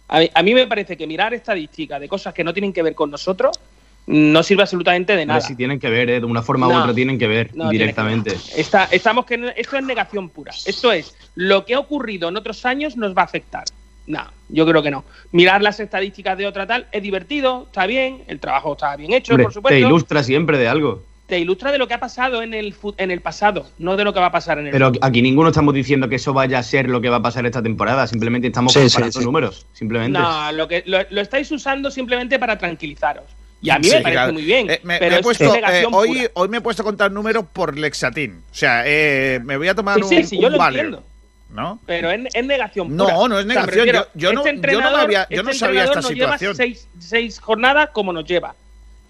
A, 0.10 0.20
mí- 0.20 0.30
a 0.34 0.44
mí 0.44 0.54
me 0.54 0.68
parece 0.68 0.96
que 0.98 1.08
mirar 1.08 1.34
estadísticas 1.34 2.00
de 2.00 2.08
cosas 2.08 2.34
que 2.34 2.44
no 2.44 2.54
tienen 2.54 2.74
que 2.74 2.84
ver 2.84 2.94
con 2.94 3.10
nosotros 3.10 3.58
no 4.06 4.44
sirve 4.44 4.64
absolutamente 4.64 5.14
de 5.14 5.20
Pero 5.20 5.28
nada. 5.30 5.40
si 5.42 5.56
tienen 5.56 5.80
que 5.80 5.90
ver, 5.90 6.10
¿eh? 6.10 6.20
de 6.20 6.26
una 6.26 6.42
forma 6.44 6.68
u 6.68 6.72
No. 6.74 6.82
otra 6.82 6.94
tienen 6.94 7.18
que 7.18 7.26
ver 7.26 7.52
No, 7.56 7.70
directamente. 7.70 8.32
tiene 8.32 8.44
que 8.46 8.52
ver. 8.52 8.60
Está- 8.60 8.90
estamos 8.92 9.26
que 9.26 9.54
esto 9.56 9.78
es 9.78 9.84
negación 9.84 10.30
pura. 10.30 10.52
Esto 10.66 10.92
es 10.92 11.16
lo 11.36 11.66
que 11.66 11.74
ha 11.74 11.80
ocurrido 11.80 12.28
en 12.28 12.36
otros 12.36 12.66
años 12.66 12.98
nos 12.98 13.16
va 13.16 13.22
a 13.22 13.26
afectar. 13.26 13.64
No, 14.06 14.26
yo 14.50 14.66
creo 14.68 14.84
que 14.84 14.92
no. 14.92 15.06
Mirar 15.32 15.62
las 15.62 15.80
estadísticas 15.80 16.38
de 16.38 16.46
otra 16.46 16.68
tal 16.68 16.86
es 16.92 17.02
divertido, 17.02 17.64
está 17.68 17.86
bien, 17.86 18.26
el 18.28 18.42
trajo 18.42 18.74
está 18.74 18.94
bien 18.98 19.14
hecho, 19.14 19.32
Hombre, 19.36 19.46
por 19.46 19.54
supuesto. 19.54 19.74
te 19.76 19.80
ilustra 19.80 20.22
siempre 20.22 20.58
de 20.58 20.68
algo. 20.68 21.02
Te 21.34 21.40
ilustra 21.40 21.72
de 21.72 21.80
lo 21.80 21.88
que 21.88 21.96
ha 21.96 22.00
pasado 22.00 22.44
en 22.44 22.54
el, 22.54 22.76
en 22.98 23.10
el 23.10 23.20
pasado, 23.22 23.66
no 23.80 23.96
de 23.98 24.04
lo 24.04 24.14
que 24.14 24.20
va 24.20 24.28
a 24.28 24.32
pasar 24.32 24.60
en 24.60 24.68
el 24.68 24.72
Pero 24.72 24.90
futuro. 24.90 25.04
aquí 25.08 25.20
ninguno 25.24 25.50
estamos 25.50 25.74
diciendo 25.74 26.08
que 26.08 26.18
eso 26.18 26.32
vaya 26.32 26.60
a 26.60 26.62
ser 26.62 26.88
lo 26.88 27.02
que 27.02 27.10
va 27.10 27.16
a 27.18 27.22
pasar 27.24 27.44
esta 27.48 27.64
temporada. 27.64 28.06
Simplemente 28.06 28.46
estamos 28.50 28.72
Sí, 28.72 28.82
sí, 28.82 28.86
comparando 28.94 29.20
sí. 29.20 29.26
números. 29.26 29.66
Simplemente. 29.74 30.20
No, 30.20 30.52
lo, 30.52 30.68
que, 30.68 30.84
lo, 30.86 31.00
lo 31.10 31.22
estáis 31.22 31.52
usando 31.52 31.90
simplemente 31.90 32.38
para 32.38 32.56
tranquilizaros. 32.60 33.24
Y 33.64 33.72
a 33.72 33.80
mí 33.80 33.86
Sí, 33.86 33.96
me 33.96 34.02
parece 34.04 34.12
claro. 34.16 34.34
muy 34.34 34.44
bien, 34.44 34.70
Eh, 34.70 34.80
me, 34.84 35.00
pero 35.00 35.10
me 35.10 35.16
he 35.16 35.20
es 35.22 35.24
puesto, 35.24 35.44
eh, 35.46 35.52
negación 35.54 35.92
hoy, 35.96 36.08
pura. 36.10 36.32
hoy 36.36 36.50
me 36.50 36.58
he 36.58 36.62
puesto 36.62 36.84
a 36.84 36.86
contar 36.86 37.12
números 37.12 37.46
por 37.52 37.76
Lexatin. 37.80 38.44
O 38.52 38.54
sea, 38.54 38.84
eh, 38.86 39.40
me 39.44 39.58
voy 39.58 39.70
a 39.70 39.74
tomar 39.74 39.96
Sí, 39.96 40.04
un, 40.04 40.10
sí, 40.10 40.24
sí, 40.26 40.40
yo 40.40 40.50
un 40.50 40.54
lo. 40.92 41.04
¿no? 41.50 41.80
Pero 41.88 42.12
es, 42.12 42.28
es 42.32 42.46
negación 42.46 42.96
No, 42.96 43.06
pura. 43.06 43.16
no 43.16 43.24
es 43.40 43.46
O 43.48 43.50
sea, 43.50 43.62
me 43.66 43.72
negación. 43.72 43.86
Yo- 44.14 44.34
no- 44.34 44.46
este 44.46 44.72
yo 44.72 44.82
no 44.82 44.98
había- 44.98 45.28
yo 45.32 45.42
no 45.42 45.50
este 45.50 45.60
sabía 45.66 45.84
esta 45.86 46.00
lleva 46.02 46.38
situación. 46.38 46.56
Seis, 46.56 46.88
seis 47.00 47.40
jornadas 47.40 47.90
como 47.92 48.14
nos 48.14 48.24
lleva. 48.26 48.54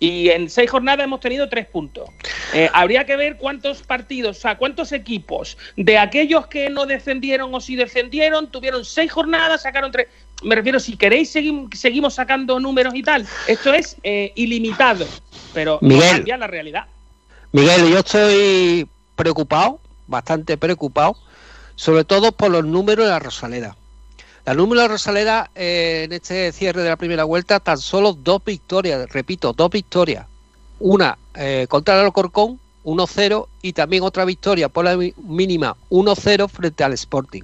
Y 0.03 0.29
en 0.31 0.49
seis 0.49 0.69
jornadas 0.69 1.05
hemos 1.05 1.21
tenido 1.21 1.47
tres 1.47 1.65
puntos. 1.65 2.09
Eh, 2.53 2.69
habría 2.73 3.05
que 3.05 3.15
ver 3.15 3.37
cuántos 3.37 3.83
partidos, 3.83 4.37
o 4.37 4.41
sea, 4.41 4.57
cuántos 4.57 4.91
equipos 4.91 5.57
de 5.77 5.97
aquellos 5.97 6.47
que 6.47 6.69
no 6.69 6.85
descendieron 6.85 7.55
o 7.55 7.61
si 7.61 7.77
descendieron 7.77 8.51
tuvieron 8.51 8.83
seis 8.83 9.09
jornadas, 9.13 9.61
sacaron 9.61 9.93
tres. 9.93 10.07
Me 10.43 10.55
refiero, 10.55 10.77
si 10.81 10.97
queréis, 10.97 11.33
segui- 11.33 11.73
seguimos 11.73 12.15
sacando 12.15 12.59
números 12.59 12.93
y 12.95 13.01
tal. 13.01 13.25
Esto 13.47 13.73
es 13.73 13.95
eh, 14.03 14.33
ilimitado, 14.35 15.07
pero 15.53 15.79
no 15.81 15.87
cambia 16.11 16.35
la 16.35 16.47
realidad. 16.47 16.83
Miguel, 17.53 17.89
yo 17.89 17.99
estoy 17.99 18.85
preocupado, 19.15 19.79
bastante 20.07 20.57
preocupado, 20.57 21.15
sobre 21.75 22.03
todo 22.03 22.33
por 22.33 22.51
los 22.51 22.65
números 22.65 23.05
de 23.05 23.11
la 23.11 23.19
Rosaleda. 23.19 23.77
La 24.45 24.53
de 24.53 24.87
Rosaleda 24.89 25.49
eh, 25.55 26.01
en 26.03 26.11
este 26.11 26.51
cierre 26.51 26.83
de 26.83 26.89
la 26.89 26.97
primera 26.97 27.23
vuelta, 27.23 27.61
tan 27.61 27.77
solo 27.77 28.11
dos 28.11 28.43
victorias, 28.43 29.09
repito, 29.09 29.53
dos 29.53 29.69
victorias. 29.71 30.27
Una 30.79 31.17
eh, 31.33 31.65
contra 31.69 31.97
el 31.97 32.05
Alcorcón, 32.05 32.59
1-0, 32.83 33.47
y 33.61 33.71
también 33.71 34.03
otra 34.03 34.25
victoria 34.25 34.67
por 34.67 34.83
la 34.83 34.97
mínima, 34.97 35.77
1-0 35.89 36.49
frente 36.49 36.83
al 36.83 36.91
Sporting. 36.91 37.43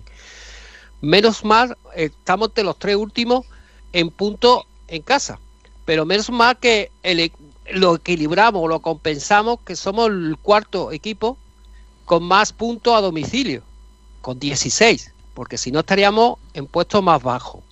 Menos 0.99 1.45
mal, 1.45 1.77
estamos 1.95 2.53
de 2.53 2.63
los 2.65 2.77
tres 2.77 2.97
últimos 2.97 3.45
en 3.93 4.09
punto 4.09 4.65
en 4.89 5.01
casa. 5.01 5.39
Pero 5.85 6.05
menos 6.05 6.29
mal 6.29 6.57
que 6.59 6.91
lo 7.71 7.95
equilibramos, 7.95 8.67
lo 8.67 8.81
compensamos, 8.81 9.61
que 9.61 9.77
somos 9.77 10.09
el 10.09 10.35
cuarto 10.41 10.91
equipo 10.91 11.37
con 12.03 12.23
más 12.23 12.51
puntos 12.51 12.93
a 12.93 12.99
domicilio, 12.99 13.63
con 14.21 14.37
16, 14.37 15.13
porque 15.39 15.57
si 15.57 15.71
no 15.71 15.79
estaríamos 15.79 16.37
en 16.53 16.67
puestos 16.67 17.01
más 17.01 17.23
bajos. 17.23 17.63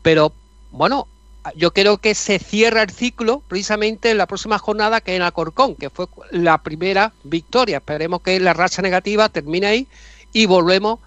Pero 0.00 0.32
bueno, 0.70 1.08
yo 1.56 1.72
creo 1.72 1.98
que 1.98 2.14
se 2.14 2.38
cierra 2.38 2.82
el 2.84 2.90
ciclo 2.90 3.42
precisamente 3.48 4.12
en 4.12 4.16
la 4.18 4.26
próxima 4.26 4.60
jornada 4.60 5.00
que 5.00 5.16
en 5.16 5.22
Alcorcón, 5.22 5.74
que 5.74 5.90
fue 5.90 6.06
la 6.30 6.58
primera 6.58 7.12
victoria. 7.24 7.78
Esperemos 7.78 8.22
que 8.22 8.38
la 8.38 8.52
racha 8.52 8.80
negativa 8.80 9.28
termine 9.28 9.66
ahí 9.66 9.86
y 10.32 10.46
volvemos 10.46 11.00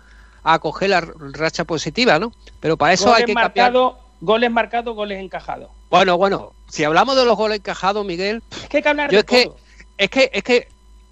a 0.44 0.60
coger 0.60 0.90
la 0.90 1.00
racha 1.32 1.64
positiva, 1.64 2.20
¿no? 2.20 2.34
Pero 2.60 2.76
para 2.76 2.92
eso 2.92 3.06
goles 3.06 3.20
hay 3.20 3.26
que 3.28 3.34
cambiar. 3.34 3.72
marcados, 3.72 3.94
goles 4.20 4.52
marcados, 4.52 4.96
goles 4.98 5.22
encajados. 5.22 5.70
Bueno, 5.90 6.18
bueno, 6.18 6.52
si 6.68 6.84
hablamos 6.84 7.16
de 7.16 7.24
los 7.24 7.38
goles 7.38 7.60
encajados, 7.60 8.06
Miguel, 8.06 8.44
Es 8.62 8.68
que 8.68 8.78
hay 8.78 8.84
que 8.84 8.90
hablar 8.90 9.10
Yo 9.10 9.20
de 9.20 9.20
es 9.20 9.26
que- 9.26 9.52
es 9.98 10.10
que, 10.10 10.30
es 10.34 10.44
que, 10.44 10.68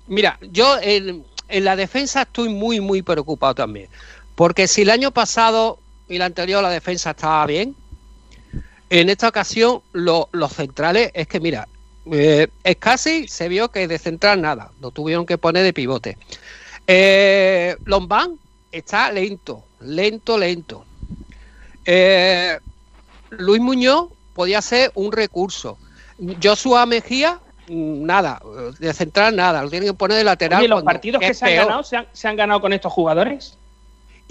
mira, 0.07 0.37
yo 0.41 0.77
en, 0.81 1.23
en 1.47 1.63
la 1.63 1.77
defensa 1.77 2.23
estoy 2.23 2.49
muy, 2.49 2.81
muy 2.81 3.01
preocupado 3.01 3.55
también. 3.55 3.87
Porque 4.41 4.67
si 4.67 4.81
el 4.81 4.89
año 4.89 5.11
pasado 5.11 5.77
y 6.09 6.15
el 6.15 6.23
anterior 6.23 6.63
la 6.63 6.71
defensa 6.71 7.11
estaba 7.11 7.45
bien, 7.45 7.75
en 8.89 9.09
esta 9.11 9.27
ocasión 9.27 9.83
lo- 9.91 10.29
los 10.31 10.51
centrales 10.53 11.11
es 11.13 11.27
que, 11.27 11.39
mira, 11.39 11.67
eh, 12.11 12.47
es 12.63 12.75
casi 12.77 13.27
se 13.27 13.47
vio 13.47 13.69
que 13.69 13.87
de 13.87 13.99
central 13.99 14.41
nada, 14.41 14.71
lo 14.81 14.89
tuvieron 14.89 15.27
que 15.27 15.37
poner 15.37 15.63
de 15.63 15.73
pivote. 15.73 16.17
Eh, 16.87 17.77
Lombán 17.85 18.39
está 18.71 19.11
lento, 19.11 19.63
lento, 19.79 20.39
lento. 20.39 20.85
Eh, 21.85 22.57
Luis 23.29 23.61
Muñoz 23.61 24.07
podía 24.33 24.59
ser 24.63 24.91
un 24.95 25.11
recurso. 25.11 25.77
Joshua 26.41 26.87
Mejía, 26.87 27.39
mm, 27.67 28.05
nada, 28.07 28.41
de 28.79 28.91
central 28.95 29.35
nada, 29.35 29.61
lo 29.61 29.69
tienen 29.69 29.89
que 29.89 29.93
poner 29.93 30.17
de 30.17 30.23
lateral. 30.23 30.61
Oye, 30.61 30.67
los 30.67 30.81
partidos 30.81 31.21
que 31.21 31.31
se 31.35 31.45
han 31.45 31.51
peor. 31.51 31.65
ganado 31.67 31.83
se 31.83 31.97
han, 31.97 32.07
se 32.11 32.27
han 32.27 32.35
ganado 32.35 32.59
con 32.59 32.73
estos 32.73 32.91
jugadores. 32.91 33.59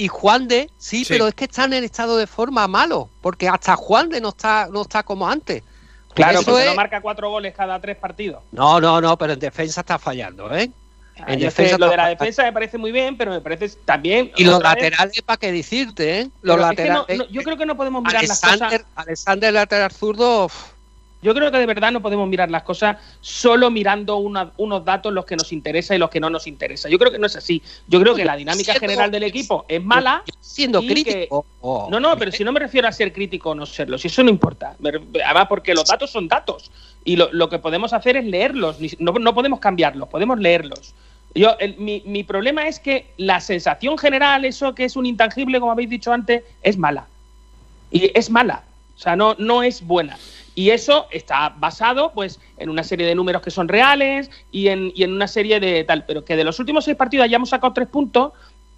Y 0.01 0.09
Juan 0.09 0.49
de, 0.49 0.71
sí, 0.79 1.05
Sí. 1.05 1.13
pero 1.13 1.29
es 1.29 1.35
que 1.35 1.45
están 1.45 1.73
en 1.75 1.85
estado 1.85 2.17
de 2.17 2.27
forma 2.27 2.67
malo, 2.67 3.11
porque 3.21 3.49
hasta 3.49 3.77
Juan 3.77 4.09
de 4.09 4.21
no 4.21 4.31
está, 4.31 4.67
no 4.73 4.83
está 4.83 5.03
como 5.03 5.29
antes. 5.29 5.63
Claro, 6.15 6.41
Eso 6.41 6.51
porque 6.51 6.63
es- 6.65 6.71
no 6.71 6.75
marca 6.75 7.01
cuatro 7.03 7.29
goles 7.29 7.55
cada 7.55 7.79
tres 7.81 7.97
partidos. 7.99 8.43
No, 8.51 8.81
no, 8.81 9.01
no, 9.01 9.19
pero 9.19 9.35
en 9.35 9.39
defensa 9.39 9.81
está 9.81 9.99
fallando, 9.99 10.55
¿eh? 10.57 10.71
Ah, 11.19 11.25
En 11.35 11.41
defensa 11.41 11.77
lo 11.77 11.91
de 11.91 11.97
la 11.99 12.09
defensa 12.09 12.43
me 12.45 12.53
parece 12.55 12.79
muy 12.79 12.93
bien, 12.93 13.15
pero 13.19 13.31
me 13.31 13.43
parece 13.43 13.69
también. 13.85 14.33
Y 14.37 14.45
los 14.45 14.63
laterales, 14.63 15.21
¿para 15.21 15.37
qué 15.37 15.53
decirte, 15.53 16.21
eh? 16.21 16.31
Los 16.41 16.57
pero 16.57 16.71
es 16.71 16.77
que 16.79 16.85
no- 16.89 16.99
laterales. 17.01 17.19
no- 17.19 17.35
yo 17.35 17.43
creo 17.43 17.57
que 17.59 17.67
no 17.67 17.77
podemos 17.77 18.03
mirar 18.03 18.23
las 18.25 18.43
Alexander, 18.43 18.81
cosas. 18.81 18.93
Alexander 19.07 19.53
lateral 19.53 19.93
zurdo, 19.93 20.47
uf, 20.47 20.55
Yo 21.23 21.35
creo 21.35 21.51
que 21.51 21.59
de 21.59 21.67
verdad 21.67 21.93
no 21.93 22.01
podemos 22.01 22.27
mirar 22.29 22.51
las 22.51 22.63
cosas 22.63 22.97
solo 23.21 23.71
mirando 23.71 24.17
una- 24.17 24.53
unos 24.57 24.85
datos 24.85 25.13
los 25.13 25.27
que 25.27 25.37
nos 25.37 25.53
interesa 25.53 25.95
y 25.95 25.99
los 25.99 26.09
que 26.09 26.19
no 26.19 26.31
nos 26.31 26.47
interesa. 26.47 26.89
Yo 26.89 26.99
creo 26.99 27.13
que 27.13 27.19
no 27.19 27.27
es 27.27 27.37
así. 27.37 27.63
Yo 27.89 28.01
creo 28.01 28.15
que 28.15 28.25
la 28.25 28.37
dinámica 28.37 28.73
siendo- 28.73 28.81
general 28.81 29.11
del 29.11 29.25
equipo 29.25 29.65
es 29.69 29.85
mala. 29.85 30.23
siendo 30.41 30.81
que- 30.81 30.87
crítico. 30.89 31.45
oh, 31.61 31.89
No, 31.91 32.01
no, 32.01 32.17
pero 32.17 32.33
si 32.33 32.43
no 32.43 32.53
me 32.53 32.61
refiero 32.61 32.89
a 32.89 32.93
ser 32.93 33.13
crítico 33.13 33.51
o 33.51 33.55
no 33.55 33.67
serlo, 33.67 33.99
si 33.99 34.09
eso 34.09 34.23
no 34.23 34.31
importa. 34.31 34.75
Además, 34.83 35.47
porque 35.49 35.75
los 35.75 35.85
datos 35.85 36.11
son 36.11 36.27
datos 36.27 36.71
y 37.05 37.17
lo, 37.17 37.29
lo 37.33 37.49
que 37.49 37.59
podemos 37.59 37.93
hacer 37.93 38.17
es 38.17 38.25
leerlos. 38.25 38.79
No, 38.99 39.13
no 39.13 39.35
podemos 39.35 39.61
cambiarlos, 39.61 40.09
podemos 40.09 40.39
leerlos. 40.39 40.95
Yo, 41.35 41.55
el- 41.61 41.77
mi, 41.77 42.03
mi 42.07 42.25
problema 42.25 42.67
es 42.67 42.81
que 42.81 43.07
la 43.19 43.41
sensación 43.41 43.97
general, 43.99 44.45
eso 44.45 44.75
que 44.75 44.85
es 44.87 44.97
un 44.97 45.07
intangible, 45.07 45.61
como 45.61 45.71
habéis 45.73 45.91
dicho 45.91 46.13
antes, 46.13 46.43
es 46.63 46.77
mala. 46.79 47.07
Y 47.91 48.11
es 48.19 48.31
mala. 48.31 48.65
O 48.97 48.99
sea, 48.99 49.17
no, 49.17 49.35
no 49.39 49.63
es 49.63 49.87
buena. 49.87 50.19
Y 50.55 50.71
eso 50.71 51.07
está 51.11 51.51
basado 51.51 52.13
pues 52.13 52.41
en 52.59 52.71
una 52.71 52.83
serie 52.83 53.07
de 53.07 53.15
números 53.15 53.43
que 53.43 53.51
son 53.51 53.69
reales 53.69 54.31
y 54.51 54.69
en, 54.69 54.93
una 55.13 55.29
serie 55.29 55.61
de 55.61 55.85
tal. 55.85 56.05
Pero 56.05 56.25
que 56.25 56.37
de 56.37 56.45
los 56.45 56.59
últimos 56.59 56.85
seis 56.85 56.97
partidos 56.97 57.25
hayamos 57.25 57.51
sacado 57.51 57.73
tres 57.73 57.89
puntos, 57.89 58.33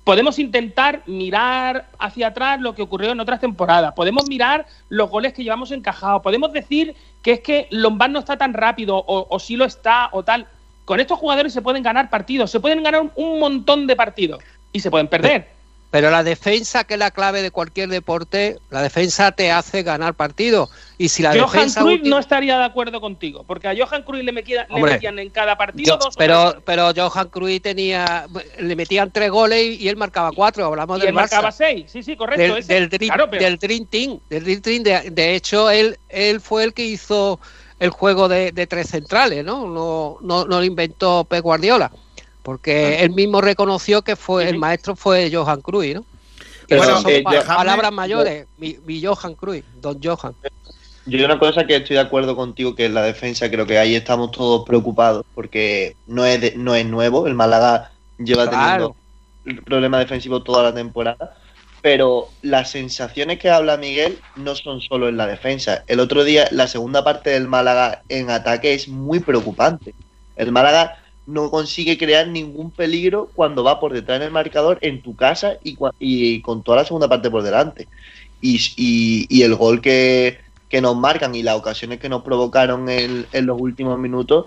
podemos 0.05 0.39
intentar 0.39 1.03
mirar 1.07 1.89
hacia 1.99 2.29
atrás 2.29 2.61
lo 2.61 2.75
que 2.75 2.83
ocurrió 2.83 3.13
en 3.13 3.21
otras 3.21 3.41
temporadas. 3.41 3.95
Podemos 3.95 4.29
mirar 4.29 4.67
los 4.89 5.11
goles 5.11 5.33
que 5.33 5.45
llevamos 5.45 5.71
encajados. 5.71 6.23
Podemos 6.23 6.53
decir 6.53 6.95
que 7.23 7.33
es 7.33 7.41
que 7.41 7.69
Lombard 7.71 8.11
no 8.11 8.19
está 8.19 8.37
tan 8.37 8.53
rápido 8.53 8.97
o, 8.97 9.27
o 9.29 9.39
sí 9.39 9.57
lo 9.57 9.65
está 9.65 10.09
o 10.13 10.23
tal. 10.23 10.47
Con 10.85 11.01
estos 11.01 11.19
jugadores 11.19 11.53
se 11.53 11.63
pueden 11.63 11.83
ganar 11.83 12.11
partidos, 12.11 12.51
se 12.51 12.61
pueden 12.61 12.83
ganar 12.83 13.11
un 13.15 13.39
montón 13.39 13.87
de 13.87 13.97
partidos 13.97 14.43
y 14.73 14.81
se 14.81 14.91
pueden 14.91 15.09
perder. 15.09 15.52
Pero 15.93 16.11
la 16.11 16.25
defensa, 16.25 16.85
que 16.85 16.95
es 16.95 16.99
la 16.99 17.11
clave 17.11 17.43
de 17.43 17.51
cualquier 17.51 17.91
deporte, 17.91 18.59
la 18.71 18.81
defensa 18.81 19.31
te 19.33 19.53
hace 19.53 19.83
ganar 19.83 20.15
partidos. 20.15 20.71
Y 20.97 21.11
si 21.11 21.23
la 21.23 21.33
Johan 21.35 21.51
defensa. 21.53 21.81
Cruyff 21.83 22.03
no 22.05 22.19
estaría 22.19 22.57
de 22.59 22.65
acuerdo 22.65 22.99
contigo, 22.99 23.45
porque 23.47 23.69
a 23.69 23.75
Johan 23.77 24.03
Cruyff 24.03 24.25
le, 24.25 24.33
metía- 24.33 24.67
le 24.75 24.81
metían 24.83 25.19
en 25.19 25.29
cada 25.29 25.59
partido 25.59 25.89
Yo- 25.95 25.97
dos 25.99 26.17
tres 26.17 26.27
pero, 26.27 26.45
goles. 26.45 26.63
pero 26.65 26.93
Johan 26.97 27.29
Cruyff 27.29 27.61
tenía. 27.63 28.27
Le 28.59 28.75
metían 28.75 29.11
tres 29.11 29.31
goles 29.31 29.63
y, 29.63 29.85
y 29.85 29.89
él 29.91 29.97
marcaba 29.97 30.33
cuatro. 30.35 30.65
Hablamos 30.65 30.97
y 30.97 31.01
del 31.01 31.09
él 31.11 31.15
marcaba 31.15 31.53
seis. 31.53 31.91
Sí, 31.93 32.03
sí, 32.03 32.17
correcto. 32.17 32.41
Del, 32.43 32.57
ese. 32.63 32.73
del 32.73 32.89
dream, 32.89 33.09
Claro, 33.15 33.31
pero- 33.31 33.45
del 33.45 33.59
Dream 33.59 33.85
Team. 33.85 34.19
Del 34.31 34.45
Dream 34.45 34.61
Team. 34.63 34.83
De, 34.85 35.11
de 35.11 35.35
hecho, 35.35 35.69
él, 35.71 35.99
él 36.09 36.41
fue 36.41 36.65
el 36.65 36.73
que 36.73 36.87
hizo 36.87 37.39
el 37.79 37.91
juego 37.91 38.29
de, 38.29 38.53
de 38.53 38.67
tres 38.67 38.89
centrales, 38.89 39.45
¿no? 39.45 39.67
No, 39.67 40.17
no, 40.23 40.47
no 40.47 40.59
lo 40.59 40.65
inventó 40.65 41.25
Pep 41.29 41.43
Guardiola. 41.43 41.91
Porque 42.43 43.03
él 43.03 43.11
mismo 43.11 43.41
reconoció 43.41 44.03
que 44.03 44.17
fue 44.17 44.49
el 44.49 44.59
maestro 44.59 44.97
fue 44.97 45.31
Johan 45.33 45.61
Cruyff, 45.61 45.95
¿no? 45.97 46.05
Pero, 46.69 46.83
Esas 46.83 47.03
son 47.03 47.11
eh, 47.11 47.23
pa- 47.23 47.33
dejadme- 47.33 47.57
palabras 47.57 47.93
mayores. 47.93 48.47
Mi, 48.59 48.77
mi 48.85 49.03
Johan 49.05 49.35
Cruyff, 49.35 49.65
Don 49.81 50.01
Johan. 50.03 50.35
Yo 51.05 51.19
hay 51.19 51.25
una 51.25 51.39
cosa 51.39 51.67
que 51.67 51.77
estoy 51.77 51.95
de 51.97 52.03
acuerdo 52.03 52.37
contigo, 52.37 52.75
que 52.75 52.87
es 52.87 52.91
la 52.93 53.03
defensa, 53.03 53.51
creo 53.51 53.67
que 53.67 53.79
ahí 53.79 53.95
estamos 53.97 54.31
todos 54.31 54.65
preocupados, 54.67 55.25
porque 55.35 55.97
no 56.07 56.25
es, 56.25 56.41
de- 56.41 56.55
no 56.57 56.75
es 56.75 56.87
nuevo, 56.87 57.27
el 57.27 57.35
Málaga 57.35 57.91
lleva 58.19 58.49
Claro. 58.49 58.95
teniendo 59.45 59.65
problemas 59.65 60.01
defensivos 60.01 60.45
toda 60.45 60.63
la 60.63 60.73
temporada, 60.75 61.37
pero 61.83 62.29
las 62.43 62.71
sensaciones 62.71 63.41
que 63.41 63.51
habla 63.51 63.77
Miguel 63.77 64.21
no 64.37 64.55
son 64.55 64.81
solo 64.81 65.09
en 65.09 65.17
la 65.17 65.27
defensa. 65.27 65.83
El 65.89 65.99
otro 65.99 66.23
día, 66.23 66.47
la 66.53 66.69
segunda 66.69 67.03
parte 67.03 67.31
del 67.31 67.49
Málaga 67.49 68.03
en 68.09 68.31
ataque 68.31 68.73
es 68.75 68.87
muy 68.87 69.19
preocupante. 69.19 69.95
El 70.37 70.53
Málaga 70.53 71.02
no 71.27 71.51
consigue 71.51 71.97
crear 71.99 72.27
ningún 72.29 72.71
peligro 72.71 73.31
cuando 73.35 73.63
va 73.63 73.79
por 73.79 73.93
detrás 73.93 74.19
del 74.21 74.31
marcador 74.33 74.79
en 74.81 75.03
tu 75.03 75.15
casa 75.15 75.55
y, 75.63 76.41
con 76.41 76.63
toda 76.63 76.79
la 76.79 76.85
segunda 76.85 77.09
parte 77.09 77.31
por 77.31 77.43
delante. 77.43 77.87
Y, 78.41 78.57
y- 78.77 79.27
y 79.29 79.43
el 79.43 79.55
gol 79.55 79.81
que, 79.81 80.41
que 80.69 80.81
nos 80.81 80.97
marcan 80.97 81.35
y 81.35 81.43
las 81.43 81.55
ocasiones 81.57 82.01
que 82.01 82.09
nos 82.09 82.23
provocaron 82.23 82.89
en, 82.89 83.27
en 83.33 83.47
los 83.47 83.61
últimos 83.61 83.99
minutos 83.99 84.47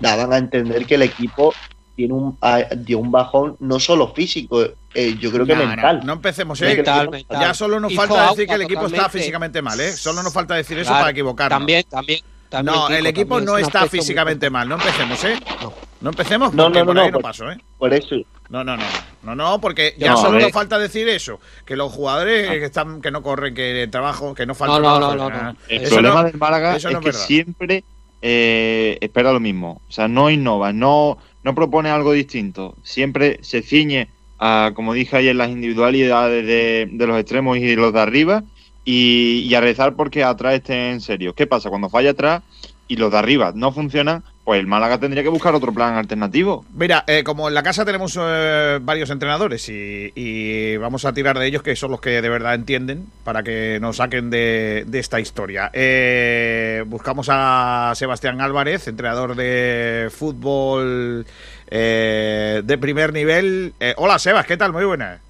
daban 0.00 0.32
a 0.32 0.38
entender 0.38 0.86
que 0.86 0.94
el 0.94 1.02
equipo 1.02 1.54
tiene 1.94 2.14
un, 2.14 2.36
a- 2.40 2.62
dio 2.74 2.98
un 2.98 3.12
bajón 3.12 3.56
no 3.60 3.78
solo 3.78 4.12
físico, 4.14 4.64
eh, 4.94 5.16
yo 5.20 5.30
creo 5.30 5.44
que 5.46 5.54
No, 5.54 5.66
mental. 5.66 5.98
No, 6.00 6.04
no 6.06 6.12
empecemos, 6.14 6.60
¿eh? 6.62 6.70
el 6.70 6.76
Mental, 6.78 7.10
mental. 7.10 7.40
Ya 7.40 7.54
solo 7.54 7.78
nos 7.78 7.94
falta 7.94 8.14
decir 8.14 8.24
agua 8.28 8.46
que 8.46 8.54
el 8.54 8.62
equipo 8.62 8.86
está 8.86 9.08
físicamente 9.10 9.60
mal, 9.62 9.78
¿eh? 9.78 9.92
Solo 9.92 10.22
nos 10.22 10.32
falta 10.32 10.54
decir 10.54 10.78
eso 10.78 10.88
Claro, 10.88 11.02
para 11.02 11.10
equivocarnos. 11.12 11.58
También, 11.58 11.84
también. 11.88 12.20
también, 12.48 12.74
no, 12.74 12.88
el 12.88 13.06
equipo 13.06 13.40
no 13.40 13.58
está 13.58 13.86
físicamente 13.86 14.48
mal, 14.50 14.68
no 14.68 14.76
empecemos, 14.76 15.22
¿eh? 15.24 15.38
No. 15.62 15.72
No 16.04 16.10
empecemos 16.10 16.52
No, 16.54 16.64
porque 16.64 16.78
no, 16.78 16.84
no, 16.84 16.86
por 16.86 16.94
no, 16.94 17.00
ahí 17.02 17.08
no 17.08 17.14
por- 17.14 17.22
paso, 17.22 17.50
¿eh? 17.50 17.56
Por 17.78 17.92
eso. 17.94 18.16
No, 18.50 18.62
no, 18.62 18.76
no, 18.76 18.84
no, 19.22 19.34
no, 19.34 19.60
porque 19.60 19.94
ya 19.98 20.14
solo 20.16 20.38
nos 20.38 20.52
falta 20.52 20.78
decir 20.78 21.08
eso, 21.08 21.40
que 21.64 21.76
los 21.76 21.90
jugadores 21.92 22.48
que 22.50 22.64
están, 22.66 23.00
que 23.00 23.10
no 23.10 23.22
corren, 23.22 23.54
que 23.54 23.88
trabajo, 23.90 24.34
que 24.34 24.44
no 24.44 24.54
falta 24.54 24.78
No, 24.78 25.00
no, 25.00 25.14
no, 25.16 25.30
no, 25.30 25.42
no. 25.42 25.56
El 25.66 25.82
eso 25.82 25.94
problema 25.94 26.16
no- 26.22 26.24
del 26.24 26.36
Málaga 26.36 26.76
es 26.76 26.84
no 26.84 26.90
es 26.90 26.98
que 26.98 27.04
verdad. 27.06 27.20
siempre 27.20 27.84
eh, 28.20 28.98
espera 29.00 29.32
lo 29.32 29.40
mismo. 29.40 29.80
O 29.88 29.92
sea, 29.92 30.06
no 30.08 30.30
innova, 30.30 30.72
no, 30.72 31.18
no 31.42 31.54
propone 31.54 31.88
algo 31.90 32.12
distinto. 32.12 32.76
Siempre 32.82 33.38
se 33.42 33.62
ciñe 33.62 34.08
a, 34.38 34.72
como 34.74 34.92
dije 34.92 35.16
ayer, 35.16 35.34
las 35.36 35.48
individualidades 35.50 36.46
de, 36.46 36.88
de 36.92 37.06
los 37.06 37.18
extremos 37.18 37.56
y 37.58 37.76
los 37.76 37.92
de 37.94 38.00
arriba 38.00 38.44
y, 38.84 39.40
y 39.48 39.54
a 39.54 39.60
rezar 39.62 39.94
porque 39.96 40.22
atrás 40.22 40.54
estén 40.54 40.76
en 40.92 41.00
serio. 41.00 41.34
¿Qué 41.34 41.46
pasa? 41.46 41.70
Cuando 41.70 41.88
falla 41.88 42.10
atrás 42.10 42.42
y 42.88 42.96
los 42.96 43.10
de 43.10 43.16
arriba 43.18 43.52
no 43.54 43.72
funcionan, 43.72 44.22
pues 44.44 44.60
el 44.60 44.66
Málaga 44.66 44.98
tendría 44.98 45.22
que 45.22 45.30
buscar 45.30 45.54
otro 45.54 45.72
plan 45.72 45.94
alternativo. 45.94 46.66
Mira, 46.74 47.04
eh, 47.06 47.24
como 47.24 47.48
en 47.48 47.54
la 47.54 47.62
casa 47.62 47.84
tenemos 47.86 48.18
eh, 48.20 48.78
varios 48.82 49.08
entrenadores 49.08 49.68
y, 49.70 50.12
y 50.14 50.76
vamos 50.76 51.06
a 51.06 51.14
tirar 51.14 51.38
de 51.38 51.46
ellos, 51.46 51.62
que 51.62 51.74
son 51.76 51.90
los 51.90 52.00
que 52.00 52.20
de 52.20 52.28
verdad 52.28 52.54
entienden, 52.54 53.06
para 53.24 53.42
que 53.42 53.78
nos 53.80 53.96
saquen 53.96 54.28
de, 54.28 54.84
de 54.86 54.98
esta 54.98 55.18
historia. 55.18 55.70
Eh, 55.72 56.84
buscamos 56.86 57.28
a 57.30 57.92
Sebastián 57.94 58.42
Álvarez, 58.42 58.86
entrenador 58.86 59.34
de 59.34 60.10
fútbol 60.14 61.24
eh, 61.68 62.60
de 62.62 62.78
primer 62.78 63.14
nivel. 63.14 63.72
Eh, 63.80 63.94
hola, 63.96 64.18
Sebas, 64.18 64.44
¿qué 64.44 64.58
tal? 64.58 64.74
Muy 64.74 64.84
buenas. 64.84 65.20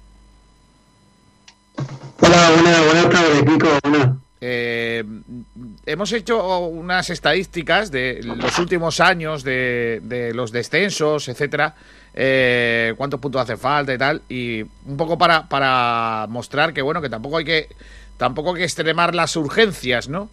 Hola, 2.19 2.51
buenas, 2.53 2.85
buenas 2.85 3.09
tardes, 3.09 3.43
Kiko. 3.43 3.67
Buenas. 3.83 4.09
Hemos 5.87 6.11
hecho 6.13 6.59
unas 6.59 7.11
estadísticas 7.11 7.91
de 7.91 8.21
los 8.23 8.57
últimos 8.57 8.99
años 8.99 9.43
de, 9.43 10.01
de 10.03 10.33
los 10.33 10.51
descensos, 10.51 11.27
etcétera, 11.27 11.75
eh, 12.15 12.95
cuántos 12.97 13.19
puntos 13.19 13.41
hace 13.41 13.55
falta 13.55 13.93
y 13.93 13.97
tal, 13.97 14.21
y 14.27 14.63
un 14.63 14.97
poco 14.97 15.15
para, 15.17 15.47
para 15.47 16.25
mostrar 16.27 16.73
que 16.73 16.81
bueno 16.81 17.01
que 17.01 17.09
tampoco 17.09 17.37
hay 17.37 17.45
que 17.45 17.69
tampoco 18.17 18.51
hay 18.51 18.59
que 18.59 18.63
extremar 18.63 19.13
las 19.13 19.35
urgencias, 19.35 20.09
¿no? 20.09 20.31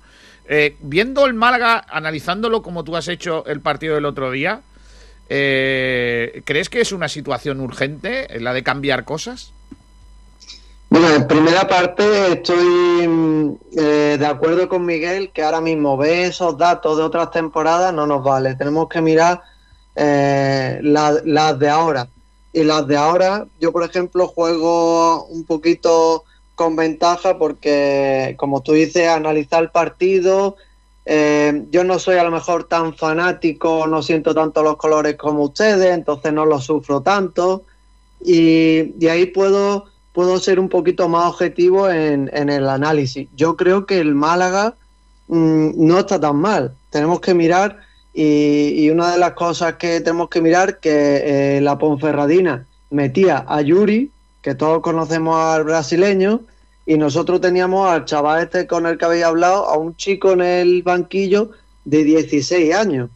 Eh, 0.49 0.77
viendo 0.81 1.27
el 1.27 1.35
Málaga, 1.35 1.85
analizándolo 1.91 2.63
como 2.63 2.83
tú 2.83 2.97
has 2.97 3.09
hecho 3.09 3.45
el 3.47 3.61
partido 3.61 3.95
del 3.95 4.07
otro 4.07 4.31
día, 4.31 4.63
eh, 5.29 6.43
¿crees 6.47 6.71
que 6.71 6.81
es 6.81 6.93
una 6.93 7.09
situación 7.09 7.61
urgente 7.61 8.27
la 8.41 8.55
de 8.55 8.63
cambiar 8.63 9.05
cosas? 9.05 9.53
Bueno, 10.93 11.09
en 11.15 11.27
primera 11.27 11.67
parte 11.67 12.33
estoy 12.35 13.09
mm, 13.09 13.55
eh, 13.79 14.17
de 14.19 14.27
acuerdo 14.27 14.69
con 14.69 14.85
Miguel 14.85 15.33
que 15.33 15.43
ahora 15.43 15.63
mismo 15.63 15.97
ve 15.97 16.25
esos 16.27 16.59
datos 16.59 16.99
de 16.99 17.03
otras 17.03 17.31
temporadas 17.31 17.95
no 17.95 18.07
nos 18.07 18.23
vale. 18.23 18.57
Tenemos 18.57 18.89
que 18.89 19.01
mirar 19.01 19.41
eh, 19.97 20.81
la- 20.83 21.21
las 21.25 21.59
de 21.59 21.69
ahora. 21.71 22.09
Y 22.53 22.65
las 22.65 22.87
de 22.87 22.97
ahora, 22.99 23.47
yo 23.59 23.73
por 23.73 23.85
ejemplo 23.85 24.27
juego 24.29 25.25
un 25.27 25.45
poquito 25.47 26.25
con 26.55 26.77
ventaja 26.77 27.39
porque, 27.39 28.35
como 28.39 28.63
tú 28.63 28.73
dices, 28.75 29.09
analizar 29.09 29.63
el 29.63 29.71
partido. 29.71 30.57
eh, 31.07 31.65
yo 31.71 31.85
no 31.85 31.99
soy 31.99 32.17
a 32.19 32.25
lo 32.25 32.31
mejor 32.31 32.65
tan 32.65 32.95
fanático, 32.95 33.87
no 33.89 34.03
siento 34.03 34.35
tanto 34.35 34.63
los 34.63 34.77
colores 34.77 35.17
como 35.17 35.43
ustedes, 35.45 35.93
entonces 35.95 36.33
no 36.35 36.45
los 36.47 36.65
sufro 36.65 37.01
tanto. 37.03 37.65
Y, 38.21 38.95
y 39.05 39.09
ahí 39.09 39.27
puedo, 39.27 39.87
puedo 40.13 40.39
ser 40.39 40.61
un 40.61 40.69
poquito 40.69 41.09
más 41.09 41.27
objetivo 41.27 41.89
en, 41.89 42.31
en 42.33 42.51
el 42.51 42.69
análisis. 42.69 43.29
Yo 43.35 43.57
creo 43.57 43.87
que 43.87 43.99
el 43.99 44.15
Málaga 44.15 44.75
mm, 45.29 45.71
no 45.77 45.99
está 45.99 46.21
tan 46.21 46.37
mal. 46.37 46.75
Tenemos 46.91 47.21
que 47.21 47.35
mirar, 47.35 47.79
y, 48.15 48.91
una 48.91 49.13
de 49.13 49.19
las 49.19 49.33
cosas 49.33 49.75
que 49.75 50.01
tenemos 50.01 50.29
que 50.29 50.43
mirar, 50.43 50.79
que 50.79 51.57
eh, 51.57 51.61
la 51.63 51.79
Ponferradina 51.79 52.67
metía 52.91 53.45
a 53.49 53.63
Yuri, 53.63 54.11
que 54.43 54.55
todos 54.55 54.83
conocemos 54.83 55.37
al 55.37 55.65
brasileño, 55.65 56.41
y 56.85 56.99
nosotros 56.99 57.41
teníamos 57.41 57.89
al 57.89 58.05
chaval 58.05 58.43
este 58.43 58.67
con 58.67 58.87
el 58.87 58.99
que 58.99 59.05
habéis 59.05 59.25
hablado, 59.25 59.67
a 59.67 59.79
un 59.79 59.97
chico 59.97 60.33
en 60.33 60.43
el 60.43 60.83
banquillo 60.83 61.53
de 61.85 62.05
16 62.05 62.75
años. 62.75 63.09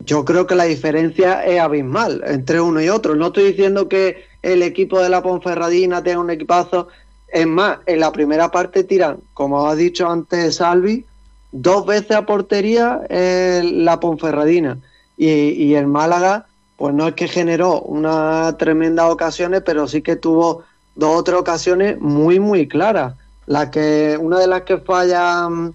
Yo 0.00 0.24
creo 0.24 0.46
que 0.46 0.54
la 0.54 0.64
diferencia 0.64 1.44
es 1.44 1.60
abismal 1.60 2.22
entre 2.26 2.60
uno 2.60 2.82
y 2.82 2.88
otro. 2.88 3.14
No 3.14 3.28
estoy 3.28 3.44
diciendo 3.44 3.88
que 3.88 4.24
el 4.52 4.62
equipo 4.62 5.02
de 5.02 5.08
la 5.08 5.22
Ponferradina 5.22 6.02
tenga 6.02 6.20
un 6.20 6.30
equipazo. 6.30 6.88
Es 7.28 7.46
más, 7.46 7.78
en 7.86 8.00
la 8.00 8.12
primera 8.12 8.50
parte 8.50 8.84
tiran, 8.84 9.18
como 9.34 9.66
ha 9.66 9.74
dicho 9.74 10.08
antes 10.08 10.56
Salvi, 10.56 11.04
dos 11.50 11.84
veces 11.84 12.12
a 12.12 12.24
portería 12.24 13.00
eh, 13.08 13.62
la 13.64 13.98
Ponferradina. 13.98 14.78
Y, 15.16 15.28
y 15.28 15.74
el 15.74 15.88
Málaga, 15.88 16.46
pues 16.76 16.94
no 16.94 17.08
es 17.08 17.14
que 17.14 17.26
generó 17.26 17.80
unas 17.80 18.56
tremendas 18.56 19.10
ocasiones, 19.10 19.62
pero 19.66 19.88
sí 19.88 20.00
que 20.00 20.14
tuvo 20.14 20.62
dos 20.94 21.18
o 21.18 21.24
tres 21.24 21.38
ocasiones 21.38 22.00
muy, 22.00 22.38
muy 22.38 22.68
claras. 22.68 23.14
La 23.46 23.70
que, 23.70 24.16
una 24.20 24.38
de 24.38 24.46
las 24.46 24.62
que 24.62 24.78
falla 24.78 25.48
mm, 25.48 25.72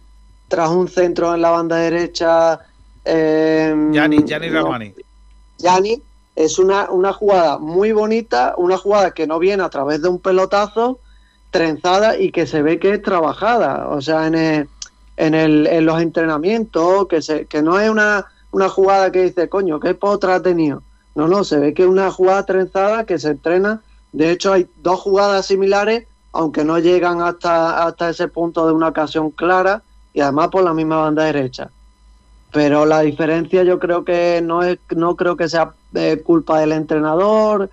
tras 0.47 0.69
un 0.69 0.88
centro 0.88 1.36
en 1.36 1.41
la 1.41 1.49
banda 1.49 1.76
derecha. 1.76 2.59
Eh, 3.03 3.76
Gianni, 3.91 4.24
Gianni 4.24 4.49
no, 4.49 4.63
Ramani. 4.63 4.93
Yanni 5.57 6.01
es 6.36 6.60
una, 6.60 6.90
una 6.92 7.14
jugada 7.14 7.58
muy 7.60 7.92
bonita, 7.92 8.54
una 8.58 8.78
jugada 8.78 9.12
que 9.12 9.28
no 9.28 9.40
viene 9.40 9.64
a 9.64 9.70
través 9.70 10.02
de 10.02 10.10
un 10.10 10.20
pelotazo 10.20 11.00
trenzada 11.52 12.18
y 12.18 12.32
que 12.32 12.48
se 12.48 12.62
ve 12.62 12.80
que 12.80 12.92
es 12.94 13.02
trabajada, 13.02 13.90
o 13.90 14.02
sea, 14.02 14.28
en, 14.28 14.36
el- 14.36 14.70
en, 15.18 15.34
el, 15.36 15.68
en 15.68 15.86
los 15.86 16.02
entrenamientos, 16.02 17.08
que, 17.08 17.22
se, 17.22 17.46
que 17.46 17.62
no 17.62 17.80
es 17.80 17.90
una, 17.90 18.26
una 18.52 18.70
jugada 18.70 19.12
que 19.12 19.24
dice, 19.24 19.50
coño, 19.50 19.80
qué 19.80 19.94
potra 19.94 20.36
ha 20.36 20.42
tenido. 20.42 20.84
No, 21.16 21.28
no, 21.28 21.44
se 21.44 21.60
ve 21.60 21.74
que 21.74 21.84
es 21.84 21.90
una 21.90 22.10
jugada 22.12 22.46
trenzada 22.46 23.06
que 23.06 23.20
se 23.20 23.30
entrena. 23.32 23.82
De 24.14 24.32
hecho, 24.32 24.54
hay 24.54 24.68
dos 24.78 25.02
jugadas 25.02 25.46
similares, 25.46 26.08
aunque 26.32 26.64
no 26.64 26.80
llegan 26.80 27.22
hasta, 27.22 27.86
hasta 27.86 28.10
ese 28.10 28.30
punto 28.30 28.66
de 28.66 28.72
una 28.74 28.88
ocasión 28.88 29.32
clara 29.32 29.84
y 30.14 30.22
además 30.22 30.48
por 30.48 30.64
la 30.64 30.74
misma 30.74 30.98
banda 31.02 31.26
derecha 31.26 31.70
pero 32.52 32.86
la 32.86 33.02
diferencia 33.02 33.64
yo 33.64 33.80
creo 33.80 34.04
que 34.04 34.41
no 34.43 34.64
es 34.64 34.78
no 34.95 35.16
creo 35.16 35.38
que 35.38 35.47
sea 35.47 35.74
eh, 35.93 36.22
culpa 36.24 36.60
del 36.60 36.72
entrenador. 36.74 37.70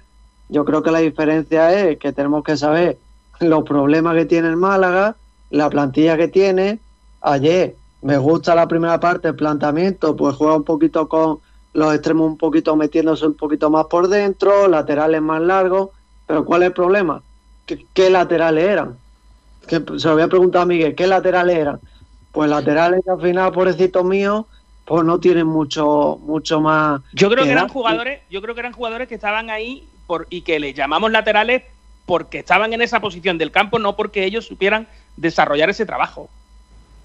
Yo 0.48 0.64
creo 0.64 0.82
que 0.82 0.90
la 0.90 1.00
diferencia 1.00 1.72
es 1.72 1.98
que 1.98 2.12
tenemos 2.12 2.44
que 2.44 2.56
saber 2.56 2.98
los 3.40 3.64
problemas 3.64 4.14
que 4.16 4.24
tiene 4.24 4.48
el 4.48 4.56
Málaga 4.56 5.16
la 5.50 5.70
plantilla 5.70 6.16
que 6.16 6.28
tiene. 6.28 6.78
Ayer 7.20 7.76
me 8.02 8.18
gusta 8.18 8.54
la 8.54 8.68
primera 8.68 9.00
parte 9.00 9.28
el 9.28 9.34
planteamiento 9.34 10.14
pues 10.14 10.36
juega 10.36 10.56
un 10.56 10.64
poquito 10.64 11.08
con 11.08 11.38
los 11.74 11.94
extremos 11.94 12.26
un 12.26 12.38
poquito 12.38 12.76
metiéndose 12.76 13.26
un 13.26 13.34
poquito 13.34 13.70
más 13.70 13.86
por 13.86 14.08
dentro 14.08 14.68
laterales 14.68 15.22
más 15.22 15.42
largos. 15.42 15.90
Pero 16.26 16.44
cuál 16.44 16.62
es 16.62 16.68
el 16.68 16.74
problema 16.74 17.22
qué, 17.94 18.10
laterales 18.10 18.64
eran 18.64 18.96
se 19.66 19.80
lo 19.80 20.14
voy 20.14 20.22
a 20.22 20.28
preguntar 20.28 20.62
a 20.62 20.66
Miguel 20.66 20.94
qué 20.94 21.06
laterales 21.06 21.56
eran 21.56 21.80
pues 22.32 22.48
laterales 22.48 23.06
al 23.08 23.20
final 23.20 23.52
pobrecitos 23.52 24.04
míos 24.04 24.46
pues 24.88 25.04
no 25.04 25.20
tienen 25.20 25.46
mucho 25.46 26.18
mucho 26.22 26.60
más 26.60 27.02
Yo 27.12 27.28
creo 27.30 27.44
que 27.44 27.50
eran 27.52 27.68
jugadores, 27.68 28.20
yo 28.30 28.40
creo 28.40 28.54
que 28.54 28.60
eran 28.60 28.72
jugadores 28.72 29.06
que 29.06 29.14
estaban 29.16 29.50
ahí 29.50 29.86
por, 30.06 30.26
y 30.30 30.40
que 30.40 30.58
les 30.58 30.74
llamamos 30.74 31.12
laterales 31.12 31.62
porque 32.06 32.38
estaban 32.38 32.72
en 32.72 32.80
esa 32.80 33.00
posición 33.00 33.36
del 33.36 33.52
campo, 33.52 33.78
no 33.78 33.94
porque 33.96 34.24
ellos 34.24 34.46
supieran 34.46 34.88
desarrollar 35.16 35.68
ese 35.68 35.84
trabajo. 35.84 36.30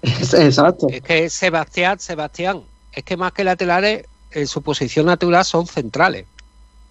exacto 0.02 0.86
Es 0.88 1.02
que 1.02 1.28
Sebastián, 1.28 1.98
Sebastián, 2.00 2.62
es 2.92 3.04
que 3.04 3.16
más 3.18 3.32
que 3.32 3.44
laterales, 3.44 4.06
en 4.30 4.46
su 4.46 4.62
posición 4.62 5.06
natural 5.06 5.44
son 5.44 5.66
centrales. 5.66 6.24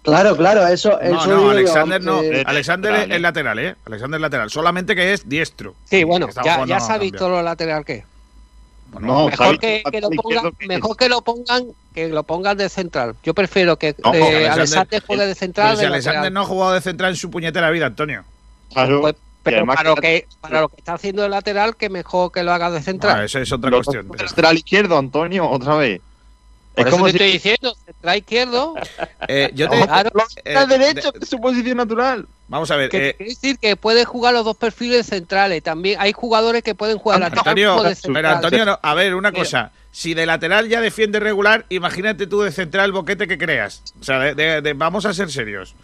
claro 0.03 0.37
claro 0.37 0.67
eso 0.67 0.91
No, 0.91 0.99
eso 0.99 1.27
no, 1.27 1.41
yo, 1.41 1.49
Alexander 1.49 2.01
no. 2.03 2.13
aunque- 2.17 2.43
Alexander 2.45 2.93
es 2.93 3.09
¿eh? 3.09 3.19
lateral, 3.19 3.57
¿eh? 3.59 3.75
Alexander 3.85 4.17
es 4.19 4.21
lateral. 4.21 4.49
Solamente 4.51 4.95
que 4.95 5.13
es 5.13 5.27
diestro. 5.27 5.73
Sí, 5.85 6.03
bueno, 6.03 6.29
ya, 6.45 6.65
ya 6.65 6.77
a 6.77 6.79
se 6.79 6.91
ha 6.93 6.97
visto 6.99 7.27
lo 7.29 7.41
lateral 7.41 7.83
que 7.83 7.93
es. 7.93 8.05
No, 8.99 9.25
Mejor 9.27 9.35
Xavi, 9.37 9.57
que, 9.59 9.83
que 9.91 10.01
lo 10.01 10.09
pongan, 10.11 10.51
que 10.51 10.67
mejor 10.67 10.97
que 10.97 11.09
lo 11.09 11.21
pongan, 11.21 11.65
que 11.93 12.07
lo 12.09 12.23
pongan 12.23 12.57
de 12.57 12.69
central. 12.69 13.15
Yo 13.23 13.33
prefiero 13.33 13.77
que 13.77 13.95
No, 14.03 14.13
eh, 14.13 14.47
Alexander- 14.47 15.03
juegue 15.05 15.25
de 15.27 15.35
central. 15.35 15.75
Si 15.75 15.81
de 15.81 15.87
Alexander 15.87 16.31
no 16.31 16.41
ha 16.41 16.45
jugado 16.45 16.73
de 16.73 16.81
central 16.81 17.11
en 17.11 17.15
su 17.17 17.29
puñetera 17.31 17.69
vida, 17.71 17.85
Antonio. 17.87 18.23
Claro. 18.73 19.01
Pues, 19.01 19.15
pero 19.43 19.57
además 19.57 19.75
para 19.75 19.89
lo, 19.89 19.95
que- 19.95 20.27
para 20.39 20.61
lo 20.61 20.69
que 20.69 20.77
está 20.77 20.93
haciendo 20.93 21.21
de 21.23 21.29
lateral, 21.29 21.75
que 21.75 21.89
mejor 21.89 22.31
que 22.31 22.43
lo 22.43 22.53
haga 22.53 22.71
de 22.71 22.81
central. 22.81 23.19
Ah, 23.19 23.23
esa 23.25 23.39
es 23.41 23.51
otra 23.51 23.69
Lo 23.69 23.77
cuestión. 23.83 24.07
lateral 24.17 24.57
izquierdo, 24.57 24.97
Antonio, 24.97 25.49
otra 25.49 25.75
vez. 25.75 26.01
Por 26.75 26.81
es 26.81 26.87
eso 26.87 26.95
como 26.97 27.05
te 27.05 27.11
si 27.11 27.17
estoy 27.17 27.31
diciendo, 27.33 27.75
central 27.85 28.17
izquierdo, 28.17 28.75
Eh, 29.27 29.51
yo 29.53 29.69
te, 29.69 29.81
Claro. 29.85 30.09
eh, 30.43 30.53
Lateral 30.53 30.69
derecho, 30.69 31.11
de- 31.11 31.19
es 31.21 31.29
su 31.29 31.39
posición 31.39 31.77
natural. 31.77 32.25
Vamos 32.47 32.69
a 32.71 32.75
ver. 32.75 32.89
que 32.89 33.09
eh, 33.09 33.15
quiere 33.15 33.29
decir 33.31 33.57
que 33.59 33.75
puede 33.75 34.05
jugar 34.05 34.33
los 34.33 34.45
dos 34.45 34.57
perfiles 34.57 35.05
centrales. 35.07 35.61
También 35.63 35.99
hay 35.99 36.11
jugadores 36.13 36.63
que 36.63 36.75
pueden 36.75 36.97
jugar 36.97 37.19
lateral 37.19 37.39
Antonio, 37.47 37.83
de 37.83 37.95
pero. 38.13 38.29
Antonio, 38.29 38.65
no, 38.65 38.79
a 38.81 38.93
ver, 38.93 39.15
una 39.15 39.31
Mira. 39.31 39.39
cosa. 39.43 39.71
Si 39.91 40.15
de 40.15 40.25
lateral 40.25 40.69
ya 40.69 40.81
defiende 40.81 41.19
regular, 41.19 41.65
imagínate 41.69 42.25
tú 42.25 42.41
de 42.41 42.51
central 42.51 42.85
el 42.85 42.91
boquete 42.93 43.27
que 43.27 43.37
creas. 43.37 43.83
O 44.01 44.03
sea, 44.03 44.17
de- 44.19 44.33
de- 44.33 44.61
de- 44.61 44.73
vamos 44.73 45.05
a 45.05 45.13
ser 45.13 45.29
serios. 45.29 45.75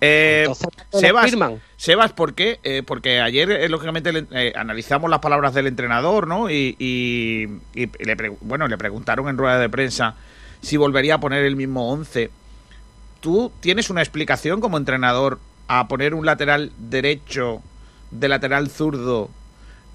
Eh, 0.00 0.44
Entonces, 0.46 0.64
¿por 0.64 0.74
qué 0.74 0.82
lo 0.92 1.00
Sebas, 1.00 1.24
firman? 1.26 1.62
Sebas, 1.76 2.12
¿por 2.14 2.32
qué? 2.34 2.60
Eh, 2.62 2.82
porque 2.86 3.20
ayer, 3.20 3.50
eh, 3.50 3.68
lógicamente, 3.68 4.10
le- 4.12 4.26
eh, 4.30 4.54
analizamos 4.56 5.10
las 5.10 5.18
palabras 5.18 5.52
del 5.52 5.66
entrenador, 5.66 6.26
¿no? 6.26 6.48
Y, 6.48 6.76
y- 6.78 7.46
y 7.74 7.90
le, 8.04 8.16
pre- 8.16 8.32
bueno, 8.40 8.68
le 8.68 8.78
preguntaron 8.78 9.28
en 9.28 9.36
rueda 9.36 9.58
de 9.58 9.68
prensa 9.68 10.14
si 10.62 10.78
volvería 10.78 11.16
a 11.16 11.20
poner 11.20 11.44
el 11.44 11.54
mismo 11.54 11.90
11 11.92 12.30
¿tú 13.20 13.52
tienes 13.60 13.90
una 13.90 14.00
explicación 14.00 14.60
como 14.60 14.76
entrenador 14.78 15.38
a 15.68 15.86
poner 15.86 16.14
un 16.14 16.26
lateral 16.26 16.72
derecho 16.78 17.62
de 18.10 18.28
lateral 18.28 18.68
zurdo 18.70 19.30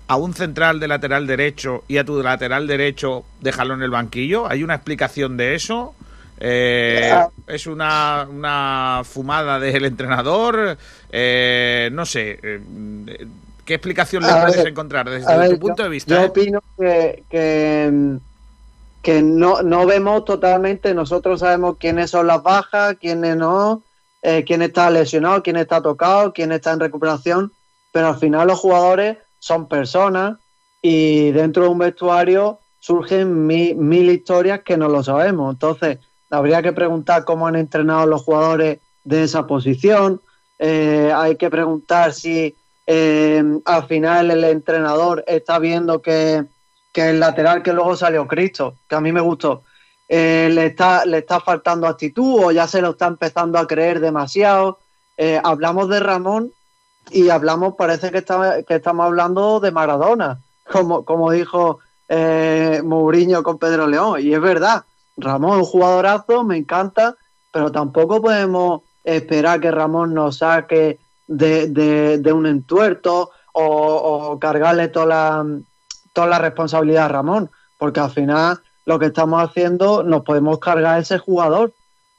a 0.08 0.16
un 0.16 0.34
central 0.34 0.80
de 0.80 0.88
lateral 0.88 1.28
derecho 1.28 1.84
y 1.88 1.98
a 1.98 2.06
tu 2.06 2.22
lateral 2.22 2.68
derecho 2.68 3.26
dejarlo 3.42 3.74
en 3.74 3.82
el 3.82 3.90
banquillo? 3.90 4.50
¿Hay 4.50 4.64
una 4.64 4.76
explicación 4.76 5.38
de 5.38 5.56
eso? 5.56 5.96
Eh, 6.40 7.14
¿Es 7.48 7.68
una, 7.68 8.28
una, 8.30 9.02
fumada 9.06 9.60
del 9.60 9.86
entrenador? 9.86 10.78
Eh, 11.12 11.90
no 11.94 12.06
sé. 12.06 12.40
Eh, 12.44 13.28
¿Qué 13.66 13.76
explicación 13.76 14.24
le 14.24 14.30
puedes 14.30 14.66
encontrar 14.66 15.10
desde 15.10 15.50
tu 15.50 15.60
punto 15.60 15.84
de 15.84 15.90
vista? 15.90 16.16
Yo 16.16 16.28
opino 16.28 16.62
que, 16.78 17.24
que, 17.30 18.18
que 19.02 19.22
no, 19.22 19.62
no, 19.62 19.86
vemos 19.86 20.26
totalmente, 20.26 20.94
nosotros 20.94 21.40
sabemos 21.40 21.78
quiénes 21.80 22.12
son 22.12 22.28
las 22.28 22.44
bajas, 22.44 22.98
quiénes 23.00 23.38
no, 23.38 23.82
quién 24.46 24.62
está 24.62 24.90
lesionado, 24.90 25.44
quién 25.44 25.58
está 25.58 25.82
tocado, 25.82 26.32
quién 26.32 26.54
está 26.54 26.72
en 26.72 26.80
recuperación, 26.80 27.52
pero 27.92 28.08
al 28.08 28.18
final 28.18 28.48
los 28.48 28.60
jugadores 28.60 29.18
son 29.40 29.68
personas 29.68 30.38
y 30.82 31.32
dentro 31.32 31.64
de 31.64 31.70
un 31.70 31.80
vestuario 31.80 32.60
surgen 32.80 33.48
mil 33.48 34.10
historias 34.10 34.62
que 34.62 34.78
no 34.78 34.90
lo 34.90 35.04
sabemos. 35.04 35.54
Entonces, 35.54 36.00
habría 36.30 36.62
que 36.62 36.74
preguntar 36.74 37.24
cómo 37.24 37.48
han 37.48 37.56
entrenado 37.56 38.06
los 38.06 38.24
jugadores 38.24 38.80
de 39.04 39.24
esa 39.24 39.48
posición. 39.48 40.20
Eh, 40.60 41.12
hay 41.16 41.38
que 41.38 41.50
preguntar 41.50 42.14
si 42.14 42.56
eh, 42.88 43.44
al 43.66 43.88
final 43.88 44.32
el 44.32 44.44
entrenador 44.44 45.24
está 45.28 45.60
viendo 45.60 46.02
que, 46.02 46.44
el 46.94 47.20
lateral 47.20 47.64
que 47.64 47.74
luego 47.74 47.96
salió 47.96 48.28
Cristo, 48.28 48.76
que 48.88 48.96
a 48.96 49.02
mí 49.02 49.12
me 49.12 49.22
gustó, 49.22 49.64
eh, 50.08 50.50
le, 50.52 50.68
está, 50.68 51.06
le 51.06 51.20
está 51.20 51.40
faltando 51.40 51.88
actitud 51.88 52.46
o 52.46 52.52
ya 52.52 52.68
se 52.68 52.82
lo 52.82 52.92
está 52.92 53.08
empezando 53.08 53.58
a 53.58 53.68
creer 53.68 54.00
demasiado. 54.00 54.80
hablamos 55.44 55.90
de 55.90 56.00
Ramón 56.00 56.52
y 57.12 57.30
hablamos, 57.30 57.76
parece 57.76 58.12
que, 58.12 58.24
que 58.68 58.76
estamos 58.76 59.06
hablando 59.06 59.60
de 59.60 59.72
Maradona, 59.72 60.40
como, 60.72 61.04
como 61.06 61.32
dijo 61.32 61.80
Mourinho 62.10 63.44
con 63.44 63.58
Pedro 63.58 63.88
León, 63.88 64.20
y 64.22 64.34
es 64.34 64.42
verdad 64.42 64.84
Ramón 65.18 65.60
es 65.60 65.66
un 65.66 65.72
jugadorazo, 65.72 66.44
me 66.44 66.58
encanta, 66.58 67.16
pero 67.52 67.72
tampoco 67.72 68.22
podemos 68.22 68.82
esperar 69.04 69.60
que 69.60 69.72
Ramón 69.72 70.14
nos 70.14 70.38
saque 70.38 71.00
de, 71.28 72.32
un 72.34 72.46
entuerto 72.46 73.32
o, 73.54 74.38
cargarle 74.40 74.88
toda 74.88 75.06
la, 75.06 75.46
toda 76.14 76.28
la 76.28 76.40
responsabilidad 76.40 77.06
a 77.06 77.10
Ramón, 77.10 77.52
porque 77.78 78.00
al 78.00 78.12
final 78.12 78.60
lo 78.86 79.00
que 79.00 79.08
estamos 79.08 79.42
haciendo 79.42 80.04
nos 80.04 80.24
podemos 80.24 80.60
cargar 80.60 80.96
a 80.96 81.00
ese 81.00 81.18
jugador. 81.18 81.74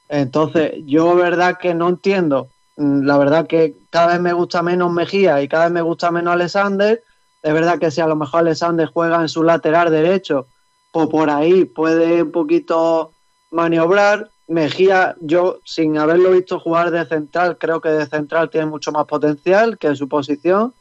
Entonces, 0.09 0.75
yo 0.85 1.15
verdad 1.17 1.59
que 1.59 1.75
no 1.75 1.89
entiendo, 1.89 2.49
mm, 2.77 3.03
la 3.05 3.19
verdad 3.19 3.47
que 3.47 3.75
cada 3.91 4.09
vez 4.09 4.21
me 4.21 4.33
gusta 4.33 4.63
menos 4.63 4.93
Mejía 4.93 5.43
y 5.43 5.49
cada 5.49 5.65
vez 5.65 5.73
me 5.73 5.83
gusta 5.83 6.11
menos 6.11 6.35
Alexander. 6.35 7.03
Es 7.43 7.53
verdad 7.53 7.79
que 7.79 7.91
si 7.91 8.01
a 8.01 8.07
lo 8.07 8.17
mejor 8.17 8.41
Alexander 8.41 8.89
juega 8.93 9.21
en 9.21 9.29
su 9.29 9.43
lateral 9.43 9.91
derecho 9.91 10.47
o 10.93 11.09
por 11.09 11.29
ahí 11.29 11.65
puede 11.65 12.23
un 12.23 12.33
poquito 12.33 13.13
maniobrar. 13.51 14.31
Mejía, 14.47 15.17
yo 15.21 15.61
sin 15.65 15.97
haberlo 15.97 16.31
visto 16.31 16.61
jugar 16.61 16.91
de 16.91 17.07
central, 17.07 17.57
creo 17.59 17.81
que 17.81 17.89
de 17.89 18.07
central 18.07 18.51
tiene 18.51 18.67
mucho 18.67 18.93
más 18.93 19.07
potencial 19.07 19.79
que 19.79 19.87
en 19.87 19.97
su 19.97 20.07
posición, 20.07 20.75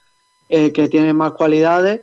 eh, 0.49 0.73
que 0.73 0.89
tiene 0.89 1.13
más 1.13 1.31
cualidades. 1.31 2.01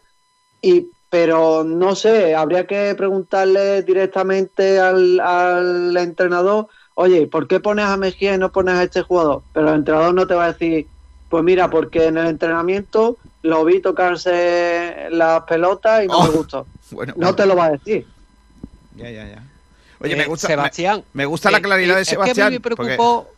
Y, 0.63 0.89
pero 1.11 1.65
no 1.65 1.97
sé, 1.97 2.37
habría 2.37 2.67
que 2.67 2.95
preguntarle 2.95 3.83
directamente 3.83 4.79
al, 4.79 5.19
al 5.19 5.97
entrenador, 5.97 6.69
oye, 6.95 7.27
¿por 7.27 7.49
qué 7.49 7.59
pones 7.59 7.87
a 7.87 7.97
Mejía 7.97 8.35
y 8.35 8.39
no 8.39 8.53
pones 8.53 8.77
a 8.77 8.85
este 8.85 9.03
jugador? 9.03 9.43
Pero 9.53 9.69
el 9.69 9.75
entrenador 9.75 10.15
no 10.15 10.27
te 10.29 10.35
va 10.35 10.45
a 10.45 10.53
decir, 10.53 10.87
pues 11.29 11.43
mira, 11.43 11.69
porque 11.69 12.07
en 12.07 12.17
el 12.17 12.29
entrenamiento 12.29 13.17
lo 13.43 13.65
vi 13.65 13.81
tocarse 13.81 15.09
las 15.11 15.43
pelotas 15.43 16.05
y 16.05 16.07
no 16.07 16.23
me 16.23 16.29
oh, 16.29 16.33
gustó. 16.33 16.67
no 17.17 17.35
te 17.35 17.47
lo 17.47 17.57
va 17.57 17.67
a 17.67 17.71
decir. 17.73 18.07
Ya, 18.97 19.11
ya, 19.11 19.27
ya. 19.27 19.43
Oye, 20.01 20.15
me 20.17 20.23
eh, 20.23 20.27
gusta, 20.27 20.47
Sebastián, 20.47 21.05
me, 21.13 21.27
gusta 21.27 21.51
la 21.51 21.59
eh, 21.59 21.63
claridad 21.63 21.97
de 21.97 22.05
Sebastián. 22.05 22.51
que 22.51 22.55
me 22.55 22.61
preocupó... 22.61 23.30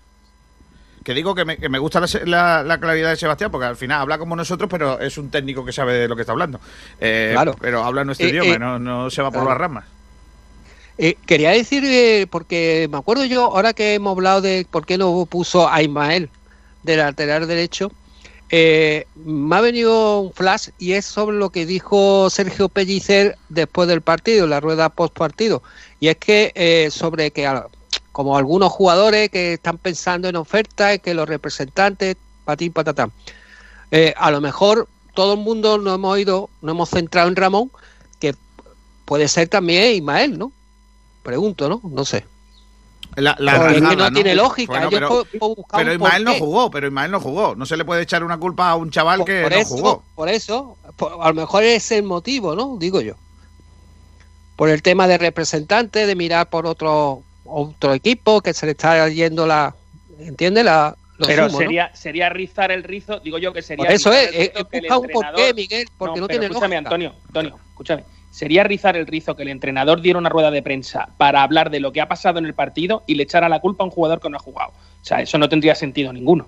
que 1.02 1.14
digo 1.14 1.34
que 1.34 1.44
me, 1.44 1.56
que 1.56 1.68
me 1.68 1.78
gusta 1.78 2.00
la, 2.24 2.78
claridad 2.80 3.10
de 3.10 3.16
Sebastián, 3.16 3.50
porque 3.50 3.66
al 3.66 3.76
final 3.76 4.00
habla 4.00 4.18
como 4.18 4.36
nosotros, 4.36 4.68
pero 4.70 5.00
es 5.00 5.18
un 5.18 5.30
técnico 5.30 5.64
que 5.64 5.72
sabe 5.72 5.94
de 5.94 6.08
lo 6.08 6.16
que 6.16 6.22
está 6.22 6.32
hablando. 6.32 6.60
Eh, 7.00 7.30
claro. 7.32 7.56
Pero 7.60 7.84
habla 7.84 8.04
nuestro 8.04 8.28
idioma, 8.28 8.58
no, 8.58 8.78
no, 8.78 9.10
se 9.10 9.22
va 9.22 9.30
por 9.30 9.44
las 9.44 9.56
ramas. 9.56 9.84
quería 11.26 11.50
decir, 11.50 12.28
porque 12.28 12.88
me 12.90 12.98
acuerdo 12.98 13.24
yo, 13.24 13.44
ahora 13.44 13.72
que 13.72 13.94
hemos 13.94 14.12
hablado 14.12 14.40
de 14.40 14.66
por 14.70 14.86
qué 14.86 14.98
no 14.98 15.26
puso 15.26 15.68
a 15.68 15.82
Ismael 15.82 16.30
de 16.82 16.96
lateral 16.96 17.46
derecho, 17.46 17.92
eh, 18.54 19.06
me 19.14 19.56
ha 19.56 19.62
venido 19.62 20.20
un 20.20 20.32
flash 20.34 20.68
y 20.78 20.92
es 20.92 21.06
sobre 21.06 21.38
lo 21.38 21.48
que 21.48 21.64
dijo 21.64 22.28
Sergio 22.28 22.68
Pellicer 22.68 23.38
después 23.48 23.88
del 23.88 24.02
partido, 24.02 24.46
la 24.46 24.60
rueda 24.60 24.90
post 24.90 25.16
partido. 25.16 25.62
Y 26.00 26.08
es 26.08 26.18
que 26.18 26.52
eh, 26.54 26.90
sobre 26.90 27.30
que, 27.30 27.50
como 28.12 28.36
algunos 28.36 28.70
jugadores 28.70 29.30
que 29.30 29.54
están 29.54 29.78
pensando 29.78 30.28
en 30.28 30.36
ofertas, 30.36 30.98
que 31.00 31.14
los 31.14 31.28
representantes, 31.28 32.16
patín 32.44 32.72
patatán. 32.72 33.10
Eh, 33.90 34.14
a 34.16 34.30
lo 34.30 34.40
mejor 34.40 34.88
todo 35.14 35.34
el 35.34 35.40
mundo 35.40 35.78
no 35.78 35.94
hemos 35.94 36.18
ido, 36.18 36.50
no 36.60 36.72
hemos 36.72 36.90
centrado 36.90 37.28
en 37.28 37.36
Ramón, 37.36 37.70
que 38.20 38.34
puede 39.04 39.28
ser 39.28 39.48
también 39.48 39.94
Ismael, 39.94 40.38
¿no? 40.38 40.52
Pregunto, 41.22 41.68
¿no? 41.68 41.80
No 41.84 42.04
sé. 42.04 42.24
La, 43.16 43.32
es 43.32 43.74
que 43.74 43.96
no, 43.96 44.10
tiene 44.10 44.34
lógica. 44.34 44.88
pero, 44.90 45.26
pero 45.70 45.92
Ismael 45.92 46.24
no 46.24 46.34
jugó, 46.34 46.70
pero 46.70 46.86
Ismael 46.86 47.10
no 47.10 47.20
jugó. 47.20 47.54
No 47.54 47.66
se 47.66 47.76
le 47.76 47.84
puede 47.84 48.02
echar 48.02 48.24
una 48.24 48.38
culpa 48.38 48.70
a 48.70 48.76
un 48.76 48.90
chaval 48.90 49.24
que 49.24 49.48
no 49.50 49.64
jugó. 49.64 50.02
Por 50.14 50.30
eso, 50.30 50.78
a 51.20 51.28
lo 51.28 51.34
mejor 51.34 51.62
es 51.62 51.92
el 51.92 52.04
motivo, 52.04 52.54
¿no? 52.54 52.76
Digo 52.78 53.02
yo. 53.02 53.14
Por 54.56 54.70
el 54.70 54.82
tema 54.82 55.06
de 55.08 55.18
representante, 55.18 56.06
de 56.06 56.16
mirar 56.16 56.48
por 56.48 56.64
otro 56.66 57.22
otro 57.52 57.94
equipo 57.94 58.40
que 58.40 58.54
se 58.54 58.66
le 58.66 58.72
está 58.72 59.08
yendo 59.08 59.46
la, 59.46 59.74
¿entiende? 60.18 60.64
La, 60.64 60.96
pero 61.24 61.48
sería, 61.50 61.94
sería 61.94 62.28
rizar 62.28 62.72
el 62.72 62.82
rizo, 62.82 63.20
digo 63.20 63.38
yo 63.38 63.52
que 63.52 63.62
sería. 63.62 63.88
eso 63.90 64.12
es, 64.12 64.30
es, 64.32 64.50
un 64.56 65.08
porqué, 65.12 65.54
Miguel, 65.54 65.86
porque 65.96 66.20
no, 66.20 66.26
tiene 66.26 66.46
escúchame, 66.46 66.76
Antonio, 66.76 67.14
Antonio, 67.28 67.58
escúchame 67.70 68.04
sería 68.32 68.64
rizar 68.64 68.96
el 68.96 69.06
rizo 69.06 69.36
que 69.36 69.42
el 69.42 69.50
entrenador 69.50 70.00
diera 70.00 70.18
una 70.18 70.30
rueda 70.30 70.50
de 70.50 70.62
prensa 70.62 71.10
para 71.18 71.42
hablar 71.42 71.70
de 71.70 71.80
lo 71.80 71.92
que 71.92 72.00
ha 72.00 72.08
pasado 72.08 72.38
en 72.38 72.46
el 72.46 72.54
partido 72.54 73.04
y 73.06 73.14
le 73.14 73.24
echara 73.24 73.48
la 73.48 73.60
culpa 73.60 73.84
a 73.84 73.86
un 73.86 73.90
jugador 73.90 74.20
que 74.20 74.30
no 74.30 74.38
ha 74.38 74.40
jugado. 74.40 74.70
O 74.70 75.04
sea, 75.04 75.20
eso 75.20 75.36
no 75.36 75.50
tendría 75.50 75.74
sentido 75.74 76.12
ninguno. 76.12 76.46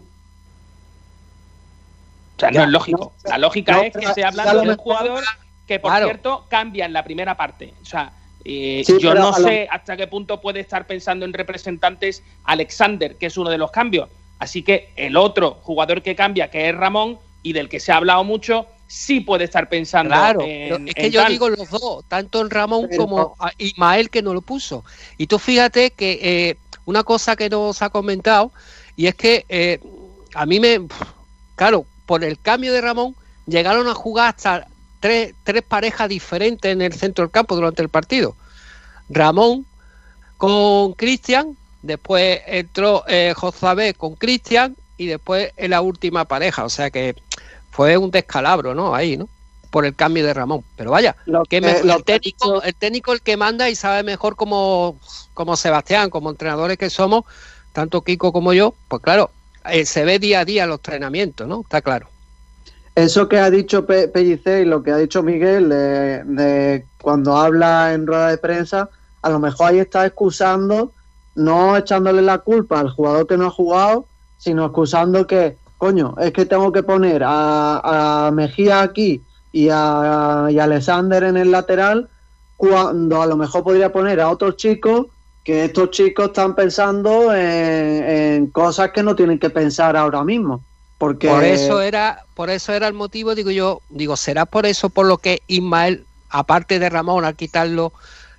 O 2.37 2.41
sea, 2.41 2.51
no 2.51 2.63
es 2.63 2.69
lógico. 2.71 3.13
la 3.25 3.37
lógica 3.37 3.83
es 3.83 3.95
que 3.95 4.07
se 4.15 4.25
habla 4.25 4.55
de 4.55 4.71
un 4.71 4.77
jugador 4.77 5.23
que, 5.67 5.79
por 5.79 5.95
cierto, 5.95 6.47
cambia 6.49 6.87
en 6.87 6.95
la 6.95 7.05
primera 7.05 7.37
parte. 7.37 7.75
O 7.83 7.85
sea, 7.85 8.11
eh, 8.45 8.85
yo 9.01 9.15
no 9.15 9.33
sé 9.33 9.67
hasta 9.71 9.97
qué 9.97 10.07
punto 10.07 10.41
puede 10.41 10.61
estar 10.61 10.87
pensando 10.87 11.25
en 11.25 11.33
representantes 11.33 12.23
Alexander, 12.45 13.17
que 13.17 13.27
es 13.27 13.37
uno 13.37 13.51
de 13.51 13.59
los 13.59 13.71
cambios. 13.71 14.09
Así 14.39 14.63
que 14.63 14.91
el 14.97 15.17
otro 15.17 15.59
jugador 15.63 16.03
que 16.03 16.15
cambia, 16.15 16.51
que 16.51 16.69
es 16.69 16.75
Ramón, 16.77 17.19
y 17.43 17.53
del 17.53 17.69
que 17.69 17.81
se 17.81 17.93
ha 17.93 17.97
hablado 17.97 18.25
mucho, 18.25 18.67
sí 18.87 19.21
puede 19.21 19.45
estar 19.45 19.69
pensando. 19.69 20.15
Claro, 20.15 20.41
es 20.43 20.95
que 20.95 21.11
yo 21.11 21.25
digo 21.27 21.49
los 21.49 21.71
dos, 21.71 22.05
tanto 22.09 22.41
en 22.41 22.51
Ramón 22.51 22.89
como 22.97 23.37
Ismael 23.59 24.11
que 24.11 24.23
no 24.23 24.35
lo 24.35 24.41
puso. 24.41 24.85
Y 25.19 25.27
tú 25.27 25.39
fíjate 25.39 25.91
que 25.91 26.19
eh, 26.23 26.57
una 26.85 27.03
cosa 27.03 27.37
que 27.37 27.49
nos 27.49 27.81
ha 27.83 27.91
comentado, 27.91 28.53
y 28.97 29.07
es 29.07 29.15
que 29.15 29.45
eh, 29.49 29.81
a 30.35 30.47
mí 30.47 30.61
me, 30.61 30.87
claro, 31.55 31.87
por 32.07 32.25
el 32.25 32.39
cambio 32.39 32.73
de 32.73 32.81
Ramón, 32.81 33.15
llegaron 33.47 33.89
a 33.89 33.95
jugar 33.95 34.35
hasta 34.35 34.67
tres, 35.05 35.35
tres 35.45 35.63
parejas 35.63 36.09
diferentes 36.09 36.73
en 36.73 36.81
el 36.81 36.95
centro 36.95 37.25
del 37.25 37.31
campo 37.31 37.55
durante 37.55 37.83
el 37.83 37.91
partido. 37.91 38.35
Ramón 39.11 39.67
con 40.39 40.95
Cristian, 40.95 41.59
después 41.83 42.41
entró 42.47 43.05
eh, 43.07 43.35
Josabé 43.37 43.93
con 43.93 44.15
Cristian 44.15 44.75
y 44.97 45.05
después 45.05 45.53
en 45.59 45.73
la 45.73 45.83
última 45.83 46.25
pareja. 46.25 46.65
O 46.65 46.71
sea 46.71 46.89
que 46.89 47.17
fue 47.71 47.99
un 47.99 48.11
descalabro, 48.11 48.75
¿no? 48.75 48.95
Ahí, 48.95 49.19
¿no? 49.19 49.29
Por 49.69 49.85
el 49.85 49.95
cambio 49.95 50.25
de 50.25 50.33
Ramón. 50.33 50.65
Pero 50.75 50.93
vaya, 50.93 51.15
que, 51.51 51.59
el, 51.59 52.05
técnico, 52.05 52.63
el 52.63 52.75
técnico 52.75 53.13
el 53.13 53.21
que 53.21 53.37
manda 53.37 53.69
y 53.69 53.75
sabe 53.75 54.05
mejor 54.05 54.37
como, 54.37 54.99
como 55.35 55.55
Sebastián, 55.59 56.09
como 56.09 56.31
entrenadores 56.31 56.79
que 56.79 56.89
somos, 56.89 57.27
tanto 57.75 58.01
Kiko 58.01 58.33
como 58.33 58.55
yo, 58.55 58.73
pues 58.89 59.03
claro, 59.03 59.31
eh, 59.71 59.85
se 59.85 60.07
ve 60.07 60.19
día 60.19 60.41
a 60.41 60.45
día 60.47 60.65
los 60.65 60.79
entrenamientos, 60.79 61.47
¿no? 61.47 61.61
Está 61.61 61.83
claro. 61.83 62.09
Eso 62.95 63.29
que 63.29 63.39
ha 63.39 63.51
dicho 63.51 63.87
Pe 63.87 64.11
y 64.15 64.65
lo 64.65 64.83
que 64.83 64.93
ha 64.93 64.97
dicho 64.97 65.23
Miguel 65.23 65.69
de, 65.69 66.87
cuando 67.03 67.37
habla 67.37 67.93
en 67.93 68.07
rueda 68.07 68.29
de 68.29 68.39
prensa, 68.39 68.89
a 69.23 69.31
lo 69.31 69.41
mejor 69.41 69.69
ahí 69.69 69.79
está 69.81 70.07
excusando, 70.07 70.93
no 71.35 71.77
echándole 71.77 72.23
la 72.23 72.39
culpa 72.39 72.79
al 72.79 72.91
jugador 72.91 73.27
que 73.27 73.37
no 73.37 73.47
ha 73.47 73.51
jugado, 73.51 74.07
sino 74.39 74.65
excusando 74.67 75.27
que 75.27 75.57
coño, 75.77 76.15
es 76.21 76.33
que 76.33 76.47
tengo 76.47 76.71
que 76.71 76.83
poner 76.85 77.23
a, 77.25 78.31
Mejía 78.33 78.83
aquí 78.83 79.23
y 79.51 79.69
a, 79.71 80.47
Alexander 80.47 81.25
en 81.25 81.37
el 81.37 81.51
lateral 81.51 82.09
cuando 82.57 83.21
a 83.21 83.27
lo 83.27 83.37
mejor 83.37 83.65
podría 83.65 83.93
poner 83.93 84.21
a 84.21 84.31
otros 84.31 84.57
chicos 84.57 85.07
que 85.43 85.65
estos 85.65 85.91
chicos 85.91 86.27
están 86.27 86.55
pensando 86.55 87.35
en, 87.35 88.05
en 88.05 88.47
cosas 88.47 88.93
que 88.93 89.03
no 89.03 89.17
tienen 89.17 89.39
que 89.39 89.51
pensar 89.51 89.97
ahora 89.97 90.23
mismo. 90.23 90.63
Porque 90.99 91.29
Por 91.29 91.45
eso 91.45 91.81
era, 91.81 92.25
por 92.35 92.51
eso 92.51 92.73
era 92.73 92.87
el 92.87 92.95
motivo, 92.95 93.35
digo 93.35 93.51
yo, 93.51 93.81
digo, 93.91 94.17
será 94.17 94.47
por 94.47 94.65
eso 94.67 94.91
por 94.91 95.07
lo 95.07 95.19
que 95.19 95.43
Ismael, 95.49 96.05
aparte 96.31 96.79
de 96.79 96.89
Ramón, 96.89 97.25
al 97.25 97.35
quitarlo 97.35 97.93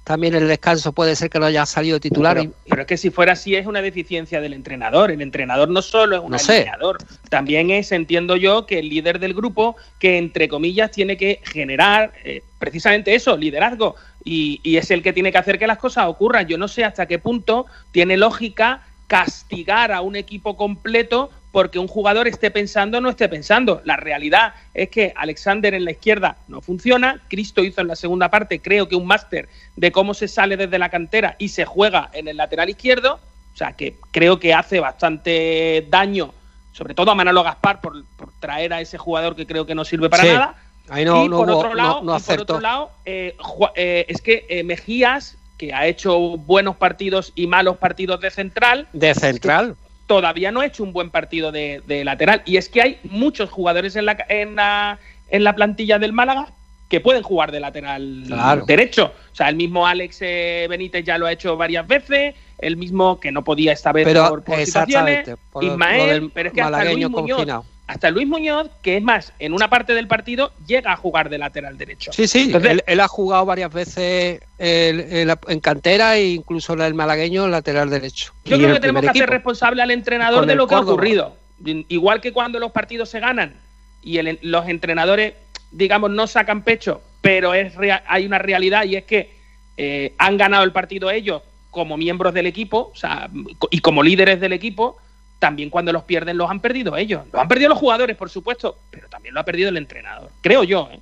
también 0.05 0.35
el 0.35 0.47
descanso 0.47 0.93
puede 0.93 1.15
ser 1.15 1.31
que 1.31 1.39
no 1.39 1.47
haya 1.47 1.65
salido 1.65 1.99
titular. 1.99 2.37
Pero, 2.37 2.53
pero 2.69 2.81
es 2.83 2.87
que 2.87 2.95
si 2.95 3.09
fuera 3.09 3.33
así 3.33 3.55
es 3.55 3.65
una 3.65 3.81
deficiencia 3.81 4.39
del 4.39 4.53
entrenador. 4.53 5.09
El 5.09 5.19
entrenador 5.19 5.67
no 5.67 5.81
solo 5.81 6.17
es 6.17 6.21
un 6.21 6.29
No 6.29 6.37
sé. 6.37 6.57
alineador, 6.57 6.99
también 7.29 7.71
es, 7.71 7.91
entiendo 7.91 8.35
yo, 8.35 8.67
que 8.67 8.77
el 8.79 8.89
líder 8.89 9.17
del 9.17 9.33
grupo, 9.33 9.75
que 9.99 10.19
entre 10.19 10.47
comillas 10.47 10.91
tiene 10.91 11.17
que 11.17 11.41
generar 11.43 12.13
eh, 12.23 12.43
precisamente 12.59 13.15
eso, 13.15 13.35
liderazgo, 13.35 13.95
y, 14.23 14.59
y 14.61 14.77
es 14.77 14.91
el 14.91 15.01
que 15.01 15.11
tiene 15.11 15.31
que 15.31 15.39
hacer 15.39 15.57
que 15.57 15.65
las 15.65 15.79
cosas 15.79 16.05
ocurran. 16.07 16.45
Yo 16.47 16.59
no 16.59 16.67
sé 16.67 16.83
hasta 16.83 17.07
qué 17.07 17.17
punto 17.17 17.65
tiene 17.91 18.15
lógica 18.15 18.83
castigar 19.07 19.91
a 19.91 20.01
un 20.01 20.15
equipo 20.15 20.55
completo 20.55 21.31
porque 21.55 21.79
un 21.79 21.87
jugador 21.87 22.27
esté 22.27 22.51
pensando 22.51 22.97
o 22.97 23.01
no 23.01 23.09
esté 23.09 23.29
pensando. 23.29 23.81
La 23.85 23.95
realidad 23.95 24.55
es 24.73 24.89
que 24.89 25.13
Alexander 25.15 25.73
en 25.73 25.85
la 25.85 25.91
izquierda 25.91 26.35
no 26.49 26.59
funciona. 26.59 27.21
Cristo 27.29 27.63
hizo 27.63 27.79
en 27.79 27.87
la 27.87 27.95
segunda 27.95 28.29
parte, 28.29 28.59
creo 28.59 28.89
que 28.89 28.97
un 28.97 29.07
máster 29.07 29.47
de 29.77 29.89
cómo 29.93 30.13
se 30.13 30.27
sale 30.27 30.57
desde 30.57 30.77
la 30.77 30.89
cantera 30.89 31.37
y 31.39 31.47
se 31.47 31.63
juega 31.63 32.09
en 32.11 32.27
el 32.27 32.35
lateral 32.35 32.69
izquierdo. 32.69 33.21
O 33.53 33.57
sea, 33.57 33.71
que 33.71 33.95
creo 34.11 34.37
que 34.37 34.53
hace 34.53 34.81
bastante 34.81 35.87
daño, 35.89 36.33
sobre 36.73 36.93
todo 36.93 37.11
a 37.11 37.15
Manolo 37.15 37.41
Gaspar, 37.41 37.79
por, 37.79 38.03
por 38.17 38.33
traer 38.41 38.73
a 38.73 38.81
ese 38.81 38.97
jugador 38.97 39.33
que 39.37 39.47
creo 39.47 39.65
que 39.65 39.75
no 39.75 39.85
sirve 39.85 40.09
para 40.09 40.23
Sí. 40.23 40.29
nada. 40.33 40.55
Ahí 40.89 41.05
no, 41.05 41.23
y 41.23 41.29
no 41.29 41.37
por 41.37 41.49
hubo- 41.49 41.57
otro 41.59 41.73
lado, 41.73 42.01
no- 42.03 42.11
no 42.11 42.17
y 42.17 42.21
por 42.21 42.41
otro 42.41 42.57
acertó. 42.57 42.59
lado, 42.59 42.91
eh, 43.05 43.37
eh, 43.75 44.05
es 44.09 44.21
que 44.21 44.45
eh, 44.49 44.65
Mejías, 44.65 45.37
que 45.57 45.73
ha 45.73 45.87
hecho 45.87 46.19
buenos 46.35 46.75
partidos 46.75 47.31
y 47.33 47.47
malos 47.47 47.77
partidos 47.77 48.19
de 48.19 48.29
central, 48.29 48.89
De 48.91 49.15
central. 49.15 49.77
Todavía 50.07 50.51
no 50.51 50.61
ha 50.61 50.65
hecho 50.65 50.83
un 50.83 50.93
buen 50.93 51.09
partido 51.09 51.51
de, 51.51 51.81
de 51.87 52.03
lateral. 52.03 52.41
Y 52.45 52.57
es 52.57 52.69
que 52.69 52.81
hay 52.81 52.99
muchos 53.03 53.49
jugadores 53.49 53.95
en 53.95 54.05
la, 54.05 54.17
en 54.29 54.55
la, 54.55 54.99
en 55.29 55.43
la 55.43 55.55
plantilla 55.55 55.99
del 55.99 56.13
Málaga 56.13 56.47
que 56.89 56.99
pueden 56.99 57.23
jugar 57.23 57.51
de 57.51 57.59
lateral 57.59 58.23
Claro. 58.27 58.65
derecho. 58.65 59.11
O 59.31 59.35
sea, 59.35 59.49
el 59.49 59.55
mismo 59.55 59.87
Alex 59.87 60.19
eh, 60.21 60.67
Benítez 60.69 61.03
ya 61.03 61.17
lo 61.17 61.25
ha 61.25 61.31
hecho 61.31 61.57
varias 61.57 61.87
veces, 61.87 62.35
el 62.59 62.77
mismo 62.77 63.19
que 63.19 63.31
no 63.31 63.43
podía 63.43 63.73
esta 63.73 63.91
vez 63.91 64.05
Pero 64.05 64.29
por, 64.29 64.43
por 64.43 64.63
situaciones, 64.63 65.27
por 65.51 65.63
Ismael, 65.63 66.29
pero 66.33 66.49
es 66.49 66.53
que 66.53 66.61
hasta 66.61 66.83
Luis 66.85 67.09
Muñoz, 67.09 67.37
confinado. 67.37 67.65
Hasta 67.87 68.09
Luis 68.09 68.27
Muñoz, 68.27 68.69
que 68.81 68.97
es 68.97 69.03
más, 69.03 69.31
en 69.37 69.53
una 69.53 69.69
parte 69.69 69.93
del 69.93 70.07
partido 70.07 70.51
llega 70.65 70.91
a 70.93 70.95
jugar 70.95 71.29
de 71.29 71.37
lateral 71.37 71.77
derecho. 71.77 72.11
Sí, 72.13 72.27
sí, 72.27 72.43
Entonces- 72.47 72.71
él, 72.71 72.83
él 72.87 72.99
ha 72.99 73.07
jugado 73.07 73.45
varias 73.45 73.71
veces 73.71 74.41
el- 74.57 74.99
el- 75.01 75.33
en 75.47 75.59
cantera 75.59 76.17
e 76.17 76.29
incluso 76.29 76.73
en 76.73 76.81
el 76.81 76.93
malagueño 76.95 77.47
lateral 77.47 77.89
derecho. 77.89 78.33
Yo 78.45 78.55
Y 78.55 78.59
creo 78.59 78.73
que 78.73 78.79
tenemos 78.79 79.03
que 79.03 79.09
hacer 79.09 79.29
responsable 79.29 79.81
al 79.83 79.91
entrenador 79.91 80.39
Con 80.39 80.47
de 80.47 80.55
lo 80.55 80.67
que 80.67 80.75
ha 80.75 80.79
ocurrido. 80.79 81.37
Igual 81.63 82.21
que 82.21 82.33
cuando 82.33 82.59
los 82.59 82.71
partidos 82.71 83.09
se 83.09 83.19
ganan 83.19 83.55
y 84.01 84.17
el- 84.17 84.39
los 84.41 84.67
entrenadores, 84.67 85.33
digamos, 85.71 86.09
no 86.11 86.25
sacan 86.27 86.63
pecho, 86.63 87.01
pero 87.21 87.53
es 87.53 87.75
rea- 87.75 88.03
hay 88.07 88.25
una 88.25 88.39
realidad 88.39 88.83
y 88.85 88.95
es 88.95 89.03
que 89.03 89.35
eh, 89.77 90.13
han 90.17 90.37
ganado 90.37 90.63
el 90.63 90.71
partido 90.71 91.11
ellos 91.11 91.41
como 91.69 91.97
miembros 91.97 92.33
del 92.33 92.45
equipo 92.45 92.91
o 92.93 92.95
sea, 92.95 93.29
y 93.69 93.79
como 93.79 94.01
líderes 94.03 94.39
del 94.39 94.53
equipo. 94.53 94.97
También 95.45 95.69
cuando 95.69 95.93
los 95.93 96.01
pierden 96.01 96.37
los 96.37 96.49
han 96.49 96.59
perdido 96.59 96.97
ellos. 96.97 97.21
Los 97.31 97.39
han 97.39 97.47
perdido 97.47 97.69
los 97.69 97.77
jugadores, 97.77 98.17
por 98.17 98.31
supuesto, 98.31 98.79
pero 98.89 99.07
también 99.09 99.35
lo 99.35 99.41
ha 99.41 99.43
perdido 99.45 99.69
el 99.69 99.77
entrenador. 99.77 100.31
Creo 100.41 100.63
yo. 100.63 100.89
¿eh? 100.91 100.99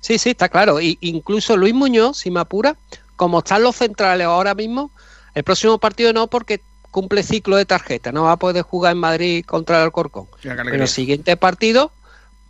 Sí, 0.00 0.18
sí, 0.18 0.30
está 0.30 0.48
claro. 0.48 0.80
Y 0.80 0.98
incluso 1.02 1.56
Luis 1.56 1.72
Muñoz, 1.72 2.16
si 2.16 2.32
me 2.32 2.40
apura, 2.40 2.74
como 3.14 3.38
están 3.38 3.62
los 3.62 3.76
centrales 3.76 4.26
ahora 4.26 4.56
mismo, 4.56 4.90
el 5.36 5.44
próximo 5.44 5.78
partido 5.78 6.12
no 6.12 6.26
porque 6.26 6.60
cumple 6.90 7.22
ciclo 7.22 7.54
de 7.54 7.64
tarjeta, 7.64 8.10
no 8.10 8.24
va 8.24 8.32
a 8.32 8.36
poder 8.38 8.62
jugar 8.64 8.90
en 8.90 8.98
Madrid 8.98 9.44
contra 9.44 9.76
el 9.76 9.84
Alcorcón. 9.84 10.26
Pero 10.42 10.82
el 10.82 10.88
siguiente 10.88 11.36
partido, 11.36 11.92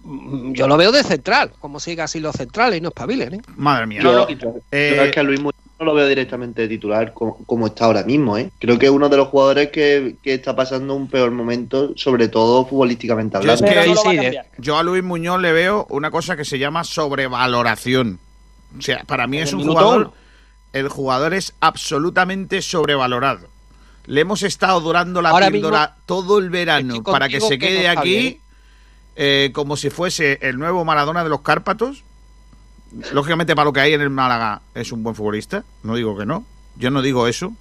mm, 0.00 0.54
yo 0.54 0.66
lo 0.68 0.78
veo 0.78 0.90
de 0.90 1.02
central, 1.04 1.52
como 1.60 1.80
siga 1.80 2.04
así 2.04 2.18
los 2.18 2.34
centrales 2.34 2.78
y 2.78 2.80
no 2.80 2.88
espabilen. 2.88 3.34
¿eh? 3.34 3.40
Madre 3.56 3.86
mía. 3.86 4.00
Yo, 4.02 4.12
lo 4.12 4.20
yo- 4.22 4.26
quito. 4.26 4.54
Eh, 4.72 4.94
yo 4.96 5.02
es 5.02 5.12
que 5.12 5.20
a 5.20 5.22
Luis 5.22 5.38
Muñoz 5.38 5.54
no 5.80 5.86
lo 5.86 5.94
veo 5.94 6.06
directamente 6.06 6.62
de 6.62 6.68
titular 6.68 7.14
como, 7.14 7.38
como 7.46 7.66
está 7.66 7.86
ahora 7.86 8.04
mismo. 8.04 8.36
¿eh? 8.36 8.50
Creo 8.58 8.78
que 8.78 8.86
es 8.86 8.92
uno 8.92 9.08
de 9.08 9.16
los 9.16 9.28
jugadores 9.28 9.70
que, 9.70 10.16
que 10.22 10.34
está 10.34 10.54
pasando 10.54 10.94
un 10.94 11.08
peor 11.08 11.30
momento, 11.30 11.92
sobre 11.96 12.28
todo 12.28 12.66
futbolísticamente 12.66 13.38
Yo 13.42 13.50
es 13.50 13.62
hablando. 13.62 13.64
que 13.64 13.70
Pero 13.70 13.80
ahí 13.80 13.88
no 13.88 13.94
lo 13.94 14.04
va 14.04 14.10
a 14.10 14.28
eh. 14.28 14.44
Yo 14.58 14.76
a 14.76 14.82
Luis 14.82 15.02
Muñoz 15.02 15.40
le 15.40 15.52
veo 15.52 15.86
una 15.88 16.10
cosa 16.10 16.36
que 16.36 16.44
se 16.44 16.58
llama 16.58 16.84
sobrevaloración. 16.84 18.18
O 18.78 18.82
sea, 18.82 19.04
para 19.04 19.26
mí 19.26 19.38
es 19.38 19.54
un 19.54 19.60
minuto 19.60 19.80
jugador. 19.80 20.12
El 20.74 20.88
jugador 20.88 21.32
es 21.32 21.54
absolutamente 21.60 22.60
sobrevalorado. 22.60 23.48
Le 24.04 24.20
hemos 24.20 24.42
estado 24.42 24.80
durando 24.80 25.22
la 25.22 25.30
Ahora 25.30 25.50
píldora 25.50 25.96
todo 26.04 26.38
el 26.38 26.50
verano 26.50 27.02
para 27.02 27.28
que 27.28 27.40
se 27.40 27.58
que 27.58 27.66
quede 27.66 27.94
no 27.94 28.00
aquí 28.00 28.40
eh, 29.16 29.50
como 29.54 29.76
si 29.76 29.90
fuese 29.90 30.38
el 30.42 30.58
nuevo 30.58 30.84
Maradona 30.84 31.24
de 31.24 31.30
los 31.30 31.40
Cárpatos. 31.40 32.04
Lógicamente, 33.12 33.54
para 33.54 33.64
lo 33.66 33.72
que 33.72 33.80
hay 33.80 33.92
en 33.94 34.00
el 34.00 34.10
Málaga 34.10 34.62
es 34.74 34.92
un 34.92 35.02
buen 35.02 35.14
futbolista. 35.14 35.64
No 35.82 35.94
digo 35.94 36.16
que 36.18 36.26
no. 36.26 36.44
Yo 36.76 36.90
no 36.90 37.02
digo 37.02 37.26
eso. 37.28 37.52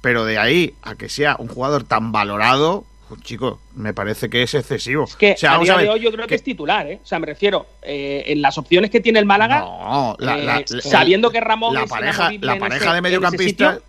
Pero 0.00 0.24
de 0.24 0.38
ahí 0.38 0.74
a 0.82 0.94
que 0.94 1.08
sea 1.08 1.36
un 1.38 1.48
jugador 1.48 1.82
tan 1.84 2.12
valorado, 2.12 2.84
pues, 3.08 3.20
chico, 3.22 3.60
me 3.74 3.92
parece 3.94 4.28
que 4.30 4.42
es 4.42 4.54
excesivo. 4.54 5.04
Es 5.04 5.16
que 5.16 5.32
O 5.32 5.36
sea, 5.36 5.54
a 5.56 5.58
día 5.60 5.72
a 5.72 5.76
ver, 5.76 5.86
de 5.86 5.90
hoy 5.92 6.00
yo 6.00 6.10
creo 6.12 6.24
que, 6.24 6.28
que- 6.28 6.34
es 6.36 6.42
titular, 6.44 6.86
¿eh? 6.86 7.00
O 7.02 7.06
sea, 7.06 7.18
me 7.18 7.26
refiero, 7.26 7.66
eh, 7.82 8.24
en 8.26 8.40
las 8.42 8.56
opciones 8.58 8.90
que 8.90 9.00
tiene 9.00 9.18
el 9.18 9.24
Málaga, 9.26 9.60
No, 9.60 10.14
la, 10.20 10.38
eh, 10.38 10.64
la- 10.68 10.80
sabiendo 10.82 11.30
que 11.30 11.40
Ramón 11.40 11.74
la 11.74 11.82
es 11.84 11.90
pareja, 11.90 12.30
la 12.40 12.58
pareja 12.58 12.84
ese- 12.84 12.94
de 12.94 13.02
mediocampistas, 13.02 13.74
sitio, 13.76 13.88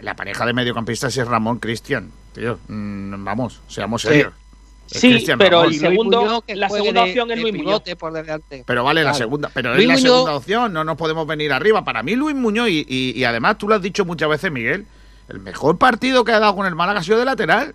la, 0.00 0.14
pareja 0.16 0.46
de 0.46 0.52
mediocampistas 0.52 1.16
es 1.16 1.26
Ramón 1.26 1.58
Cristian, 1.58 2.10
tío. 2.34 2.58
Mm, 2.68 3.22
vamos, 3.24 3.60
seamos 3.68 4.02
serios. 4.02 4.32
Sí, 4.90 5.10
Cristian 5.10 5.38
pero 5.38 5.58
Ramón. 5.58 5.72
el 5.72 5.78
segundo- 5.80 6.20
Muñoz, 6.22 6.44
que 6.44 6.56
la 6.56 6.68
segunda 6.68 7.04
de- 7.04 7.08
opción 7.10 7.30
es 7.30 7.40
Luis 7.40 7.54
Muñoz. 7.54 7.82
por 7.98 8.12
delante. 8.12 8.64
Pero 8.66 8.84
vale, 8.84 9.04
la 9.04 9.14
segunda, 9.14 9.50
pero 9.54 9.74
Luis 9.74 9.82
es 9.82 9.88
la 9.88 9.94
Muñoz- 9.94 10.02
segunda 10.16 10.34
opción, 10.36 10.72
no 10.72 10.84
nos 10.84 10.96
podemos 10.96 11.26
venir 11.26 11.52
arriba. 11.52 11.84
Para 11.84 12.02
mí 12.02 12.16
Luis 12.16 12.34
Muñoz 12.34 12.68
y, 12.68 12.84
y- 12.88 13.12
y 13.18 13.24
además 13.24 13.56
tú 13.58 13.68
lo 13.68 13.76
has 13.76 13.82
dicho 13.82 14.04
muchas 14.04 14.28
veces, 14.28 14.50
Miguel, 14.50 14.86
el 15.28 15.38
mejor 15.40 15.78
partido 15.78 16.24
que 16.24 16.32
ha 16.32 16.40
dado 16.40 16.56
con 16.56 16.66
el 16.66 16.74
Málaga 16.74 17.00
ha 17.00 17.02
sido 17.04 17.18
de 17.18 17.24
lateral. 17.24 17.74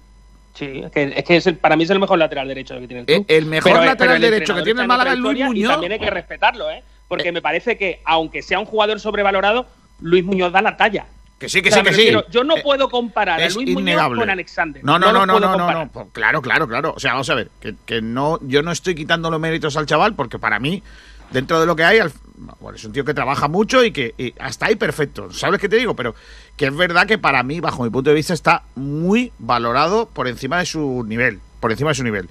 Sí, 0.54 0.82
es 0.86 0.92
que, 0.92 1.14
es 1.18 1.24
que 1.26 1.36
es 1.38 1.48
el- 1.48 1.58
para 1.58 1.76
mí 1.76 1.84
es 1.86 1.90
el 1.90 2.00
mejor 2.00 2.18
lateral 2.20 2.48
derecho 2.48 2.80
que 2.80 2.88
tiene 2.88 3.02
el 3.02 3.10
Eh, 3.10 3.16
club. 3.16 3.26
el 3.30 3.46
mejor 3.46 3.72
Pero, 3.72 3.84
eh, 3.84 3.86
lateral 3.88 3.98
pero 3.98 4.14
el 4.26 4.32
derecho 4.32 4.56
que 4.56 4.62
tiene 4.64 4.82
el 4.82 4.88
Málaga 4.88 5.14
es 5.14 5.20
Luis 5.20 5.44
Muñoz. 5.46 5.56
Y 5.56 5.68
también 5.68 5.92
hay 5.94 6.00
que 6.00 6.10
respetarlo, 6.10 6.70
¿eh? 6.70 6.84
Porque 7.08 7.32
me 7.32 7.42
parece 7.42 7.78
que, 7.78 8.02
aunque 8.06 8.42
sea 8.42 8.60
un 8.60 8.66
jugador 8.66 9.00
sobrevalorado, 9.00 9.68
Luis 10.02 10.24
Muñoz 10.26 10.52
da 10.52 10.62
la 10.62 10.76
talla. 10.78 11.06
Que 11.38 11.50
sí, 11.50 11.62
que 11.62 11.70
sí, 11.72 11.82
que 11.84 11.94
sí. 11.94 12.12
Yo 12.32 12.44
no 12.46 12.56
Eh, 12.58 12.62
puedo 12.64 12.90
comparar 12.90 13.40
a 13.42 13.46
es 13.46 13.56
Luis 13.56 13.70
innegable. 13.70 14.10
Muñoz 14.16 14.20
con 14.24 14.30
Alexander. 14.30 14.84
No, 14.86 14.98
no, 14.98 15.12
no, 15.12 15.26
no, 15.26 15.40
no, 15.40 15.58
no, 15.58 15.72
no. 15.72 15.90
Pues 15.92 16.08
claro, 16.14 16.42
claro, 16.42 16.68
claro. 16.68 16.94
O 16.96 17.00
sea, 17.00 17.12
vamos 17.12 17.30
a 17.30 17.36
ver, 17.36 17.50
que, 17.60 17.76
que 17.86 18.02
no, 18.02 18.40
yo 18.44 18.62
no 18.64 18.72
estoy 18.72 18.96
quitando 18.96 19.30
los 19.30 19.40
méritos 19.40 19.76
al 19.76 19.86
chaval, 19.86 20.16
porque 20.16 20.40
para 20.40 20.60
mí, 20.60 20.82
dentro 21.32 21.60
de 21.60 21.66
lo 21.66 21.76
que 21.76 21.84
hay, 21.84 22.00
al- 22.00 22.14
bueno, 22.62 22.78
es 22.78 22.84
un 22.86 22.94
tío 22.94 23.04
que 23.04 23.14
trabaja 23.14 23.48
mucho 23.50 23.84
y 23.84 23.92
que 23.92 24.14
y 24.18 24.34
hasta 24.40 24.68
ahí 24.68 24.76
perfecto. 24.76 25.32
¿Sabes 25.34 25.60
qué 25.60 25.68
te 25.68 25.76
digo? 25.76 25.94
Pero 25.96 26.16
que 26.56 26.68
es 26.68 26.76
verdad 26.76 27.06
que 27.06 27.18
para 27.18 27.44
mí, 27.44 27.60
bajo 27.60 27.84
mi 27.84 27.90
punto 27.90 28.10
de 28.12 28.16
vista, 28.16 28.34
está 28.34 28.64
muy 28.76 29.34
valorado 29.38 30.08
por 30.08 30.28
encima 30.30 30.60
de 30.60 30.66
su 30.66 31.04
nivel. 31.06 31.42
Por 31.60 31.72
encima 31.72 31.90
de 31.92 31.96
su 31.96 32.04
nivel. 32.04 32.30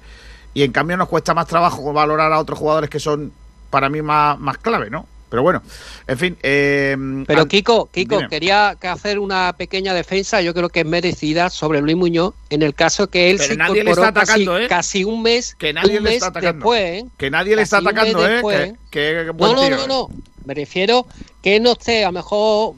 Y 0.55 0.63
en 0.63 0.71
cambio 0.71 0.97
nos 0.97 1.09
cuesta 1.09 1.33
más 1.35 1.45
trabajo 1.47 1.93
valorar 1.93 2.31
a 2.33 2.39
otros 2.39 2.57
jugadores 2.57 2.89
que 2.89 2.99
son 2.99 3.33
para 3.69 3.89
mí 3.89 4.01
más, 4.01 4.39
más 4.39 4.57
clave, 4.57 4.89
¿no? 4.89 5.05
Pero 5.29 5.41
bueno, 5.41 5.61
en 6.07 6.17
fin. 6.17 6.37
eh, 6.43 6.95
Pero 7.27 7.45
Kiko, 7.47 7.89
Kiko, 7.91 8.17
dime. 8.17 8.29
quería 8.29 8.77
que 8.79 8.87
hacer 8.87 9.17
una 9.19 9.53
pequeña 9.53 9.93
defensa, 9.93 10.41
yo 10.41 10.53
creo 10.53 10.69
que 10.69 10.81
es 10.81 10.85
merecida 10.85 11.49
sobre 11.49 11.81
Luis 11.81 11.95
Muñoz, 11.97 12.33
en 12.49 12.61
el 12.61 12.73
caso 12.75 13.07
que 13.07 13.31
él 13.31 13.37
Pero 13.37 13.49
se 13.49 13.57
nadie 13.57 13.73
le 13.83 13.89
incorporó 13.91 14.07
está 14.09 14.21
atacando, 14.21 14.51
casi, 14.53 14.63
¿eh? 14.63 14.67
casi 14.67 15.03
un 15.03 15.21
mes, 15.23 15.55
Que 15.55 15.73
nadie 15.73 15.97
un 15.97 16.03
le 16.03 16.09
mes 16.09 16.13
está 16.15 16.27
atacando. 16.27 16.53
después, 16.53 16.81
¿eh? 16.81 17.05
Que 17.17 17.29
nadie 17.31 17.55
le 17.55 17.61
está 17.63 17.81
mes 17.81 17.91
atacando, 17.93 18.25
¿eh? 18.27 18.31
después, 18.33 18.73
Que, 18.91 19.09
¿eh? 19.21 19.25
que 19.25 19.29
buen 19.31 19.51
No, 19.55 19.61
no, 19.61 19.67
tío, 19.67 19.77
no, 19.77 19.83
¿eh? 19.83 19.87
no. 19.87 20.09
Me 20.45 20.53
refiero 20.53 21.07
que 21.41 21.59
no 21.59 21.71
esté, 21.73 22.03
a 22.05 22.09
lo 22.09 22.13
mejor 22.13 22.75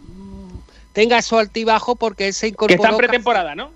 tenga 0.93 1.21
su 1.21 1.37
altibajo 1.37 1.95
porque 1.95 2.27
él 2.27 2.33
se 2.33 2.47
Que 2.47 2.51
incorporó. 2.53 2.75
está 2.75 2.87
en 2.87 2.93
casi- 2.95 3.07
pretemporada, 3.07 3.55
¿no? 3.55 3.71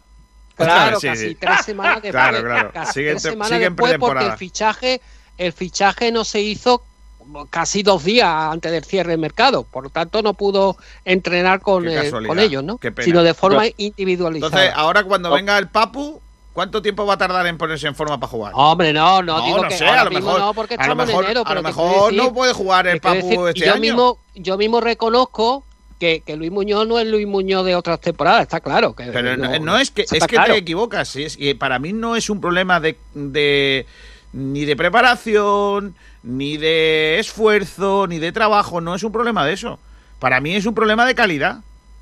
Claro, 0.55 0.99
Sí, 0.99 1.07
casi 1.07 1.27
sí. 1.29 1.35
tres 1.39 1.65
semanas 1.65 2.01
después. 2.01 2.11
Claro, 2.11 2.41
claro. 2.43 2.71
Casi 2.73 2.93
Sigue 2.93 3.09
tres 3.11 3.21
semanas 3.23 3.59
después 3.59 3.95
porque 3.99 4.25
el 4.25 4.33
fichaje, 4.37 5.01
el 5.37 5.53
fichaje 5.53 6.11
no 6.11 6.23
se 6.23 6.41
hizo 6.41 6.83
casi 7.49 7.83
dos 7.83 8.03
días 8.03 8.27
antes 8.27 8.71
del 8.71 8.83
cierre 8.83 9.11
del 9.11 9.19
mercado, 9.19 9.63
por 9.63 9.83
lo 9.83 9.89
tanto 9.89 10.21
no 10.21 10.33
pudo 10.33 10.77
entrenar 11.05 11.59
con, 11.61 11.87
eh, 11.87 12.11
con 12.27 12.39
ellos, 12.39 12.63
¿no? 12.63 12.79
Sino 12.99 13.23
de 13.23 13.33
forma 13.33 13.61
Pero- 13.61 13.75
individualizada. 13.77 14.47
Entonces, 14.49 14.73
ahora 14.75 15.03
cuando 15.03 15.31
venga 15.31 15.57
el 15.57 15.67
Papu, 15.67 16.21
¿cuánto 16.53 16.81
tiempo 16.81 17.05
va 17.05 17.13
a 17.13 17.17
tardar 17.17 17.45
en 17.47 17.57
ponerse 17.57 17.87
en 17.87 17.95
forma 17.95 18.19
para 18.19 18.29
jugar? 18.29 18.51
Hombre, 18.55 18.93
no, 18.93 19.21
no, 19.23 19.41
digo 19.45 19.61
que 19.63 19.77
sé, 19.77 19.85
ahora 19.87 20.01
a 20.01 20.05
lo 20.05 20.09
mismo 20.11 20.25
mejor, 20.27 20.41
no 20.41 20.53
porque 20.53 20.73
a 20.75 20.77
lo 20.77 20.83
estamos 20.83 21.07
mejor, 21.07 21.23
en 21.23 21.29
enero, 21.31 21.41
a 21.41 21.45
pero 21.49 21.61
lo 21.61 21.67
te 21.69 21.73
quiero 21.73 21.87
mejor 21.91 22.11
decir- 22.13 22.23
no 22.23 22.33
puede 22.33 22.53
jugar 22.53 22.87
el 22.87 22.99
Papu 23.01 23.15
decir, 23.15 23.39
este 23.47 23.65
yo 23.65 23.71
año. 23.73 23.81
mismo, 23.81 24.17
yo 24.35 24.57
mismo 24.57 24.81
reconozco 24.81 25.63
que, 25.99 26.21
que 26.25 26.35
Luis 26.35 26.51
Muñoz 26.51 26.87
no 26.87 26.97
es 26.97 27.05
Luis 27.07 27.27
Muñoz 27.27 27.63
de 27.63 27.75
otras 27.75 28.01
temporadas, 28.01 28.41
está 28.41 28.59
claro. 28.59 28.95
Que 28.95 29.03
Pero 29.05 29.37
no, 29.37 29.59
no 29.59 29.77
es 29.77 29.91
que 29.91 30.01
es 30.01 30.09
que 30.09 30.19
claro. 30.19 30.53
te 30.53 30.59
equivocas, 30.59 31.15
es, 31.15 31.35
y 31.39 31.53
para 31.53 31.77
mí 31.77 31.93
no 31.93 32.15
es 32.15 32.29
un 32.31 32.41
problema 32.41 32.79
de, 32.79 32.97
de 33.13 33.85
ni 34.33 34.65
de 34.65 34.75
preparación, 34.75 35.93
ni 36.23 36.57
de 36.57 37.19
esfuerzo, 37.19 38.07
ni 38.07 38.19
de 38.19 38.31
trabajo, 38.31 38.81
no 38.81 38.95
es 38.95 39.03
un 39.03 39.11
problema 39.11 39.45
de 39.45 39.53
eso. 39.53 39.79
Para 40.19 40.39
mí 40.39 40.55
es 40.55 40.65
un 40.65 40.75
problema 40.75 41.05
de 41.05 41.15
calidad. 41.15 41.59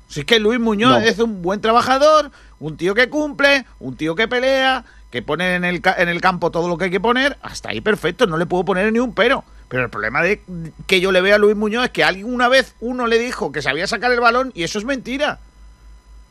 Si 0.08 0.20
es 0.20 0.26
que 0.26 0.38
Luis 0.40 0.58
Muñoz 0.60 0.90
No. 0.90 0.98
es 0.98 1.18
un 1.18 1.40
buen 1.40 1.60
trabajador, 1.60 2.30
un 2.58 2.76
tío 2.76 2.94
que 2.94 3.08
cumple, 3.08 3.64
un 3.78 3.96
tío 3.96 4.14
que 4.14 4.28
pelea, 4.28 4.84
que 5.10 5.22
pone 5.22 5.54
en 5.54 5.64
el, 5.64 5.80
en 5.96 6.08
el 6.08 6.20
campo 6.20 6.50
todo 6.50 6.68
lo 6.68 6.76
que 6.76 6.84
hay 6.86 6.90
que 6.90 7.00
poner, 7.00 7.38
hasta 7.42 7.70
ahí 7.70 7.80
perfecto, 7.80 8.26
no 8.26 8.36
le 8.36 8.46
puedo 8.46 8.64
poner 8.64 8.92
ni 8.92 8.98
un 8.98 9.14
pero. 9.14 9.44
Pero 9.68 9.84
el 9.84 9.90
problema 9.90 10.20
de 10.20 10.42
que 10.88 11.00
yo 11.00 11.12
le 11.12 11.20
vea 11.20 11.36
a 11.36 11.38
Luis 11.38 11.56
Muñoz 11.56 11.84
es 11.84 11.90
que 11.90 12.02
alguien 12.02 12.26
una 12.32 12.48
vez 12.48 12.74
uno 12.80 13.06
le 13.06 13.20
dijo 13.20 13.52
que 13.52 13.62
sabía 13.62 13.86
sacar 13.86 14.10
el 14.10 14.18
balón 14.18 14.50
y 14.54 14.64
eso 14.64 14.78
es 14.80 14.84
mentira. 14.84 15.38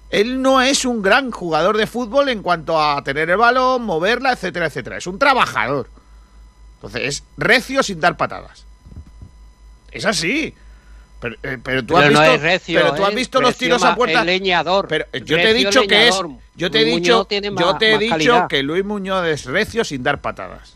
Él 0.10 0.42
no 0.42 0.60
es 0.62 0.86
un 0.86 1.02
gran 1.02 1.32
jugador 1.32 1.78
de 1.78 1.88
fútbol 1.88 2.30
en 2.30 2.42
cuanto 2.42 2.82
a 2.82 3.02
tener 3.04 3.30
el 3.30 3.38
balón, 3.38 3.84
moverla, 3.84 4.34
etcétera, 4.34 4.66
etcétera. 4.66 4.98
Es 4.98 5.08
un 5.08 5.20
trabajador. 5.20 5.88
Entonces 6.80 7.02
es 7.04 7.24
recio 7.38 7.84
sin 7.84 8.00
dar 8.00 8.16
patadas. 8.16 8.66
Es 9.92 10.06
así. 10.06 10.54
Pero, 11.20 11.36
eh, 11.44 11.58
pero 11.62 11.84
tú 11.86 11.96
Pero 11.96 12.06
has 12.08 12.12
no 12.14 12.22
visto, 12.22 12.38
recio, 12.38 12.80
pero 12.80 12.96
tú 12.96 13.04
has 13.04 13.12
¿eh? 13.12 13.16
visto 13.16 13.42
los 13.42 13.58
tiros 13.58 13.84
a 13.84 13.96
puerta. 13.96 14.24
leñador. 14.24 14.88
Pero 14.88 15.06
yo 15.12 15.36
te 15.36 15.50
he 15.50 15.54
dicho 15.54 15.82
que 15.84 16.08
es. 16.08 16.22
Yo 16.56 16.72
te 16.72 16.82
he 16.82 16.86
dicho, 16.86 17.28
yo 17.30 17.78
te 17.78 17.94
he 17.94 17.98
dicho 17.98 18.12
calidad. 18.12 18.48
que 18.48 18.64
Luis 18.64 18.86
Muñoz 18.86 19.26
es 19.28 19.46
recio 19.46 19.84
sin 19.84 20.04
dar 20.04 20.22
patadas. 20.22 20.76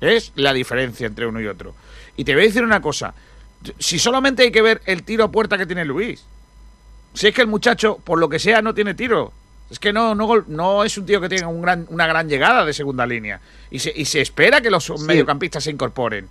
Es 0.00 0.32
la 0.36 0.52
diferencia 0.52 1.06
entre 1.06 1.26
uno 1.26 1.40
y 1.40 1.46
otro. 1.46 1.74
Y 2.16 2.24
te 2.24 2.34
voy 2.34 2.44
a 2.44 2.46
decir 2.46 2.62
una 2.62 2.80
cosa. 2.80 3.14
Si 3.78 3.98
solamente 3.98 4.44
hay 4.44 4.52
que 4.52 4.62
ver 4.62 4.82
el 4.86 5.02
tiro 5.02 5.24
a 5.24 5.32
puerta 5.32 5.58
que 5.58 5.66
tiene 5.66 5.84
Luis. 5.84 6.24
Si 7.14 7.26
es 7.28 7.34
que 7.34 7.40
el 7.42 7.48
muchacho, 7.48 7.98
por 8.04 8.18
lo 8.20 8.28
que 8.28 8.38
sea, 8.38 8.62
no 8.62 8.74
tiene 8.74 8.94
tiro. 8.94 9.32
Es 9.74 9.80
que 9.80 9.92
no, 9.92 10.14
no, 10.14 10.44
no 10.46 10.84
es 10.84 10.96
un 10.96 11.04
tío 11.04 11.20
que 11.20 11.28
tenga 11.28 11.48
un 11.48 11.60
gran, 11.60 11.84
una 11.90 12.06
gran 12.06 12.28
llegada 12.28 12.64
de 12.64 12.72
segunda 12.72 13.04
línea. 13.06 13.40
Y 13.72 13.80
se, 13.80 13.92
y 13.94 14.04
se 14.04 14.20
espera 14.20 14.60
que 14.60 14.70
los 14.70 14.88
mediocampistas 15.00 15.64
se 15.64 15.72
incorporen. 15.72 16.28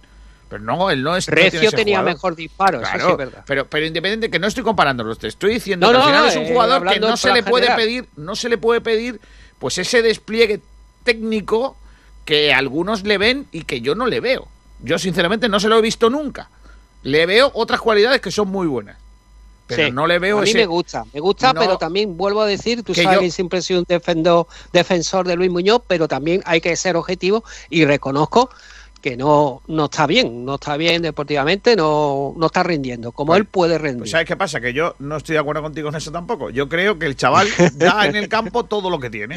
Pero 0.48 0.64
no, 0.64 0.90
él 0.90 1.04
no 1.04 1.18
es. 1.18 1.28
no 1.28 1.36
Recio 1.36 1.60
ese 1.68 1.76
tenía 1.76 1.98
jugador. 1.98 2.14
mejor 2.16 2.36
disparo, 2.38 2.82
eso 2.82 2.98
sí 2.98 2.98
Claro, 2.98 3.12
es 3.12 3.18
verdad. 3.18 3.44
pero, 3.46 3.66
pero 3.66 3.86
independiente 3.86 4.30
que 4.32 4.40
no 4.40 4.48
estoy 4.48 4.64
comparándolos, 4.64 5.20
te 5.20 5.28
estoy 5.28 5.56
diciendo 5.56 5.88
No, 5.88 5.92
que 5.92 5.98
al 5.98 6.02
no, 6.04 6.08
final 6.08 6.24
no, 6.24 6.30
es 6.30 6.36
un 6.38 6.44
eh, 6.44 6.50
jugador 6.54 6.88
que 6.88 7.00
no 7.02 7.18
se 7.18 7.34
le 7.34 7.44
puede 7.44 7.70
pedir, 7.76 8.08
no 8.16 8.36
se 8.36 8.48
le 8.48 8.58
puede 8.58 8.80
pedir 8.80 9.20
pues 9.60 9.78
ese 9.78 10.02
despliegue 10.02 10.62
técnico 11.04 11.76
que 12.24 12.54
algunos 12.54 13.04
le 13.04 13.18
ven 13.18 13.46
y 13.52 13.64
que 13.64 13.82
yo 13.82 13.94
no 13.96 14.06
le 14.08 14.22
veo. 14.22 14.48
Yo 14.80 14.98
sinceramente 15.00 15.50
no 15.50 15.60
se 15.60 15.68
lo 15.68 15.78
he 15.78 15.82
visto 15.82 16.10
nunca. 16.10 16.50
Le 17.02 17.26
veo 17.26 17.52
otras 17.54 17.82
cualidades 17.82 18.22
que 18.22 18.32
son 18.32 18.48
muy 18.48 18.68
buenas. 18.68 18.98
Pero 19.68 19.86
Sí, 19.86 19.92
no 19.92 20.06
le 20.08 20.20
veo 20.20 20.40
a 20.40 20.42
mí 20.42 20.50
ese 20.50 20.58
me 20.60 20.66
gusta, 20.66 21.06
me 21.14 21.20
gusta, 21.22 21.54
No. 21.54 21.62
pero 21.62 21.78
también 21.78 22.18
vuelvo 22.18 22.42
a 22.42 22.46
decir, 22.46 22.84
tú 22.84 22.94
Que 22.94 23.04
sabes 23.04 23.18
yo- 23.18 23.22
que 23.22 23.32
siempre 23.32 23.60
he 23.60 23.62
sido 23.62 23.80
un 23.80 23.86
defendo- 23.88 24.48
defensor 24.74 25.26
de 25.28 25.36
Luis 25.38 25.50
Muñoz, 25.52 25.82
pero 25.88 26.08
también 26.08 26.42
hay 26.46 26.60
que 26.62 26.76
ser 26.76 26.96
objetivo 26.98 27.44
y 27.70 27.86
reconozco 27.86 28.50
que 29.02 29.18
no, 29.18 29.62
no 29.68 29.86
está 29.86 30.08
bien, 30.08 30.46
no 30.46 30.56
está 30.56 30.78
bien 30.78 31.02
deportivamente, 31.02 31.76
no, 31.76 32.34
no 32.38 32.46
está 32.46 32.64
rindiendo, 32.64 33.12
como 33.12 33.28
Pues- 33.32 33.40
él 33.40 33.46
puede 33.46 33.78
rendir. 33.78 34.00
Pues 34.00 34.12
¿sabes 34.12 34.28
qué 34.28 34.36
pasa? 34.38 34.62
Que 34.62 34.74
yo 34.74 34.96
no 35.00 35.18
estoy 35.18 35.34
de 35.34 35.40
acuerdo 35.40 35.62
contigo 35.62 35.90
en 35.90 35.96
eso 35.96 36.12
tampoco. 36.12 36.50
Yo 36.50 36.70
creo 36.70 36.98
que 37.00 37.06
el 37.06 37.16
chaval 37.18 37.48
da 37.76 38.06
en 38.06 38.16
el 38.16 38.28
campo 38.30 38.64
todo 38.66 38.90
lo 38.90 39.00
que 39.00 39.10
tiene. 39.10 39.36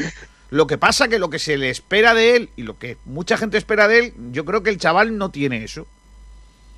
Lo 0.49 0.67
que 0.67 0.77
pasa 0.77 1.09
que 1.09 1.19
lo 1.19 1.29
que 1.29 1.39
se 1.39 1.57
le 1.57 1.69
espera 1.69 2.13
de 2.13 2.37
él 2.37 2.49
y 2.55 2.63
lo 2.63 2.77
que 2.79 2.97
mucha 3.03 3.35
gente 3.37 3.57
espera 3.57 3.89
de 3.89 3.99
él, 3.99 4.13
yo 4.31 4.45
creo 4.45 4.63
que 4.63 4.69
el 4.69 4.77
chaval 4.77 5.17
no 5.17 5.31
tiene 5.31 5.63
eso. 5.65 5.85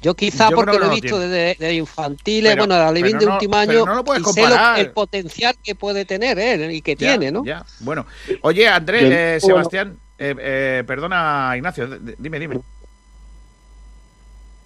Yo 0.01 0.15
quizá 0.15 0.49
Yo 0.49 0.55
porque 0.55 0.79
lo 0.79 0.85
he 0.85 1.01
visto 1.01 1.19
desde, 1.19 1.55
desde 1.59 1.73
infantiles, 1.73 2.51
Pero- 2.53 2.61
bueno, 2.61 2.75
de 2.75 2.81
Alevín 2.83 3.11
pero 3.11 3.19
de 3.19 3.25
no- 3.25 3.33
último 3.33 3.55
año, 3.57 3.85
no 3.85 3.95
lo 3.95 4.03
puedes 4.05 4.25
y 4.25 4.31
sé 4.31 4.47
lo- 4.47 4.75
el 4.77 4.91
potencial 4.91 5.55
que 5.61 5.75
puede 5.75 6.05
tener 6.05 6.39
él 6.39 6.71
y 6.71 6.81
que 6.81 6.95
Ya, 6.95 7.17
tiene, 7.17 7.31
¿no? 7.33 7.43
ya. 7.43 7.65
Bueno, 7.79 8.05
oye, 8.41 8.67
Andrés, 8.69 9.03
eh. 9.03 9.45
Sebastián, 9.45 9.97
eh, 10.17 10.35
eh, 10.39 10.83
perdona, 10.87 11.51
Ignacio, 11.57 11.89
dime, 12.17 12.39
dime. 12.39 12.59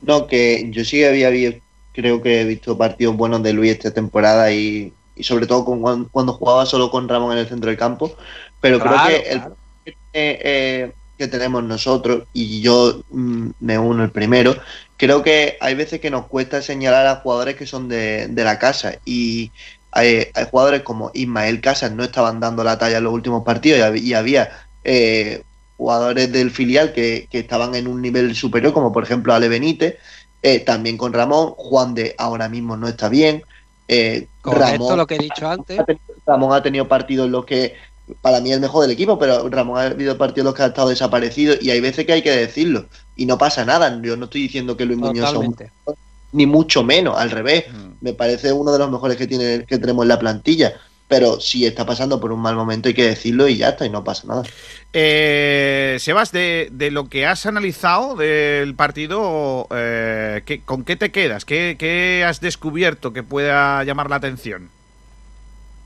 No, 0.01 0.27
que 0.27 0.67
yo 0.69 0.83
sí 0.83 1.03
había 1.03 1.29
vi- 1.29 1.61
creo 1.93 2.21
que 2.21 2.41
he 2.41 2.45
visto 2.45 2.77
partidos 2.77 3.15
buenos 3.15 3.41
de 3.41 3.53
Luis 3.53 3.71
esta 3.71 3.91
temporada 3.91 4.51
y, 4.51 4.93
y 5.15 5.23
sobre 5.23 5.47
todo 5.47 5.63
con, 5.65 6.05
cuando 6.05 6.33
jugaba 6.33 6.65
solo 6.65 6.91
con 6.91 7.07
Ramón 7.07 7.31
en 7.33 7.39
el 7.39 7.47
centro 7.47 7.69
del 7.69 7.77
campo. 7.77 8.15
Pero 8.59 8.79
Claro, 8.79 8.97
creo 9.07 9.07
que 9.23 9.29
el 9.29 9.39
claro. 9.39 9.55
eh, 9.85 9.93
eh, 10.13 10.91
que 11.17 11.27
tenemos 11.27 11.63
nosotros, 11.63 12.23
y 12.33 12.61
yo 12.61 13.01
mm, 13.11 13.49
me 13.59 13.77
uno 13.77 14.03
el 14.03 14.09
primero, 14.11 14.55
creo 15.03 15.21
que 15.21 15.57
hay 15.59 15.75
veces 15.75 15.99
que 15.99 16.09
nos 16.09 16.27
cuesta 16.27 16.61
señalar 16.61 17.05
a 17.07 17.17
jugadores 17.17 17.55
que 17.55 17.65
son 17.65 17.87
de, 17.89 18.27
de 18.27 18.43
la 18.43 18.57
casa. 18.57 18.95
Y 19.05 19.51
hay, 19.91 20.27
hay 20.33 20.45
jugadores 20.49 20.81
como 20.83 21.11
Ismael 21.13 21.61
Casas 21.61 21.91
no 21.91 22.03
estaban 22.03 22.39
dando 22.39 22.63
la 22.63 22.77
talla 22.77 22.97
en 22.97 23.03
los 23.03 23.13
últimos 23.13 23.43
partidos 23.43 23.79
y, 23.79 23.81
hab- 23.81 24.01
y 24.01 24.13
había 24.13 24.49
eh, 24.83 25.43
jugadores 25.77 26.31
del 26.31 26.51
filial 26.51 26.93
que, 26.93 27.27
que 27.29 27.39
estaban 27.39 27.75
en 27.75 27.87
un 27.87 28.01
nivel 28.01 28.35
superior, 28.35 28.73
como 28.73 28.91
por 28.91 29.03
ejemplo 29.03 29.33
Ale 29.33 29.49
Benítez, 29.49 29.97
eh, 30.41 30.59
también 30.59 30.97
con 30.97 31.13
Ramón. 31.13 31.53
Juan 31.57 31.93
de 31.93 32.15
ahora 32.17 32.47
mismo 32.49 32.77
no 32.77 32.87
está 32.87 33.09
bien. 33.09 33.43
Eh, 33.87 34.27
Ramón 34.43 34.97
lo 34.97 35.07
que 35.07 35.15
he 35.15 35.19
dicho 35.19 35.47
antes. 35.47 35.79
Ramón 36.25 36.53
ha 36.53 36.63
tenido 36.63 36.87
partidos 36.87 37.25
en 37.25 37.31
los 37.33 37.45
que 37.45 37.75
para 38.21 38.41
mí 38.41 38.49
es 38.49 38.55
el 38.55 38.61
mejor 38.61 38.81
del 38.83 38.91
equipo, 38.91 39.17
pero 39.17 39.47
Ramón 39.49 39.77
ha 39.79 39.83
habido 39.83 40.17
partidos 40.17 40.39
en 40.39 40.45
los 40.45 40.55
que 40.55 40.63
ha 40.63 40.67
estado 40.67 40.89
desaparecido 40.89 41.55
y 41.61 41.69
hay 41.71 41.79
veces 41.79 42.05
que 42.05 42.13
hay 42.13 42.21
que 42.21 42.31
decirlo 42.31 42.85
y 43.15 43.25
no 43.25 43.37
pasa 43.37 43.63
nada. 43.65 43.99
Yo 44.01 44.17
no 44.17 44.25
estoy 44.25 44.41
diciendo 44.41 44.75
que 44.75 44.85
Luis 44.85 44.99
Muñoz 44.99 45.29
sea 45.29 45.39
un- 45.39 45.53
Totalmente. 45.53 45.71
ni 46.33 46.45
mucho 46.45 46.83
menos, 46.83 47.17
al 47.17 47.31
revés. 47.31 47.65
Mm. 47.71 47.91
Me 48.01 48.13
parece 48.13 48.51
uno 48.51 48.71
de 48.71 48.79
los 48.79 48.91
mejores 48.91 49.15
que 49.17 49.27
tiene 49.27 49.65
que 49.65 49.77
tenemos 49.77 50.03
en 50.03 50.09
la 50.09 50.19
plantilla, 50.19 50.73
pero 51.07 51.39
si 51.39 51.65
está 51.65 51.85
pasando 51.85 52.19
por 52.19 52.31
un 52.31 52.41
mal 52.41 52.55
momento 52.55 52.87
hay 52.89 52.93
que 52.95 53.07
decirlo 53.07 53.47
y 53.47 53.57
ya 53.57 53.69
está 53.69 53.85
y 53.85 53.89
no 53.89 54.03
pasa 54.03 54.27
nada. 54.27 54.43
Eh, 54.91 55.97
Sebas, 55.99 56.31
de, 56.31 56.69
de 56.71 56.91
lo 56.91 57.07
que 57.09 57.25
has 57.25 57.45
analizado 57.45 58.15
del 58.15 58.75
partido, 58.75 59.67
eh, 59.75 60.41
¿qué- 60.45 60.61
¿con 60.61 60.83
qué 60.83 60.95
te 60.95 61.11
quedas? 61.11 61.45
¿Qué, 61.45 61.75
qué 61.79 62.23
has 62.27 62.41
descubierto 62.41 63.13
que 63.13 63.23
pueda 63.23 63.83
llamar 63.83 64.09
la 64.09 64.17
atención? 64.17 64.69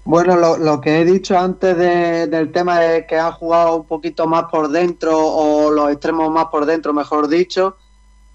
Bueno, 0.09 0.37
lo, 0.37 0.55
lo 0.57 0.79
que 0.79 1.01
he 1.01 1.05
dicho 1.05 1.37
antes 1.37 1.75
de- 1.77 2.27
del 2.27 2.53
tema 2.53 2.79
de 2.79 3.05
que 3.05 3.17
han 3.17 3.33
jugado 3.33 3.75
un 3.75 3.85
poquito 3.85 4.25
más 4.25 4.45
por 4.49 4.69
dentro 4.69 5.17
o 5.19 5.69
los 5.69 5.91
extremos 5.91 6.31
más 6.31 6.45
por 6.45 6.65
dentro, 6.65 6.93
mejor 6.93 7.27
dicho. 7.27 7.75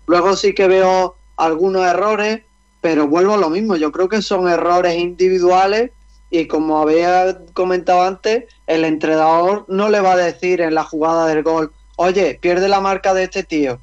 Luego 0.07 0.37
sí 0.37 0.55
que 0.55 0.69
veo 0.69 1.17
algunos 1.39 1.87
errores, 1.87 2.43
pero 2.83 3.09
vuelvo 3.09 3.33
a 3.35 3.37
lo 3.39 3.49
mismo. 3.49 3.77
Yo 3.77 3.91
creo 3.91 4.07
que 4.11 4.21
son 4.21 4.49
errores 4.49 4.99
individuales 4.99 5.93
y 6.31 6.47
como 6.47 6.79
había 6.79 7.39
comentado 7.55 8.03
antes, 8.03 8.45
el 8.67 8.85
entrenador 8.85 9.65
no 9.69 9.89
le 9.89 10.01
va 10.03 10.13
a 10.13 10.17
decir 10.17 10.61
en 10.61 10.75
la 10.75 10.85
jugada 10.85 11.27
del 11.27 11.43
gol, 11.43 11.73
oye, 11.97 12.39
pierde 12.39 12.69
la 12.69 12.81
marca 12.83 13.15
de 13.15 13.23
este 13.25 13.45
tío. 13.45 13.79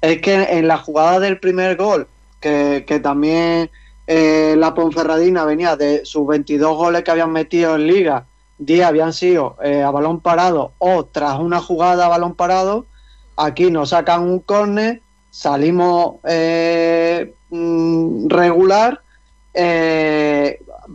Es 0.00 0.20
que 0.20 0.34
en 0.34 0.68
la 0.68 0.78
jugada 0.78 1.18
del 1.18 1.40
primer 1.40 1.76
gol, 1.76 2.06
que, 2.40 2.84
que 2.86 3.00
también 3.00 3.68
eh, 4.06 4.54
la 4.58 4.74
Ponferradina 4.74 5.44
venía 5.44 5.76
de 5.76 6.04
sus 6.04 6.26
22 6.26 6.76
goles 6.76 7.02
que 7.04 7.10
habían 7.10 7.32
metido 7.32 7.76
en 7.76 7.86
liga, 7.86 8.26
10 8.58 8.84
habían 8.84 9.12
sido 9.12 9.56
eh, 9.62 9.82
a 9.82 9.90
balón 9.90 10.20
parado 10.20 10.72
o 10.78 11.04
tras 11.04 11.38
una 11.38 11.60
jugada 11.60 12.06
a 12.06 12.08
balón 12.08 12.34
parado. 12.34 12.86
Aquí 13.36 13.70
nos 13.70 13.90
sacan 13.90 14.22
un 14.22 14.40
córner, 14.40 15.02
salimos 15.30 16.16
eh, 16.24 17.34
mm, 17.50 18.28
regular, 18.28 19.00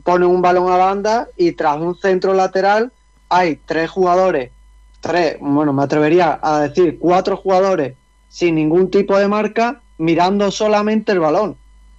ponen 0.04 0.30
un 0.30 0.42
balón 0.42 0.72
a 0.72 0.78
banda 0.78 1.28
y 1.38 1.54
tras 1.54 1.78
un 1.78 1.96
centro 1.98 2.34
lateral 2.34 2.92
hay 3.30 3.58
tres 3.66 3.90
jugadores, 3.90 4.52
tres, 5.00 5.38
bueno, 5.40 5.74
me 5.74 5.84
atrevería 5.84 6.40
a 6.42 6.62
decir 6.62 6.98
cuatro 7.00 7.38
jugadores 7.38 7.96
sin 8.30 8.56
ningún 8.56 8.90
tipo 8.90 9.18
de 9.18 9.28
marca 9.28 9.82
mirando 9.98 10.52
solamente 10.52 11.12
el 11.12 11.20
balón 11.20 11.58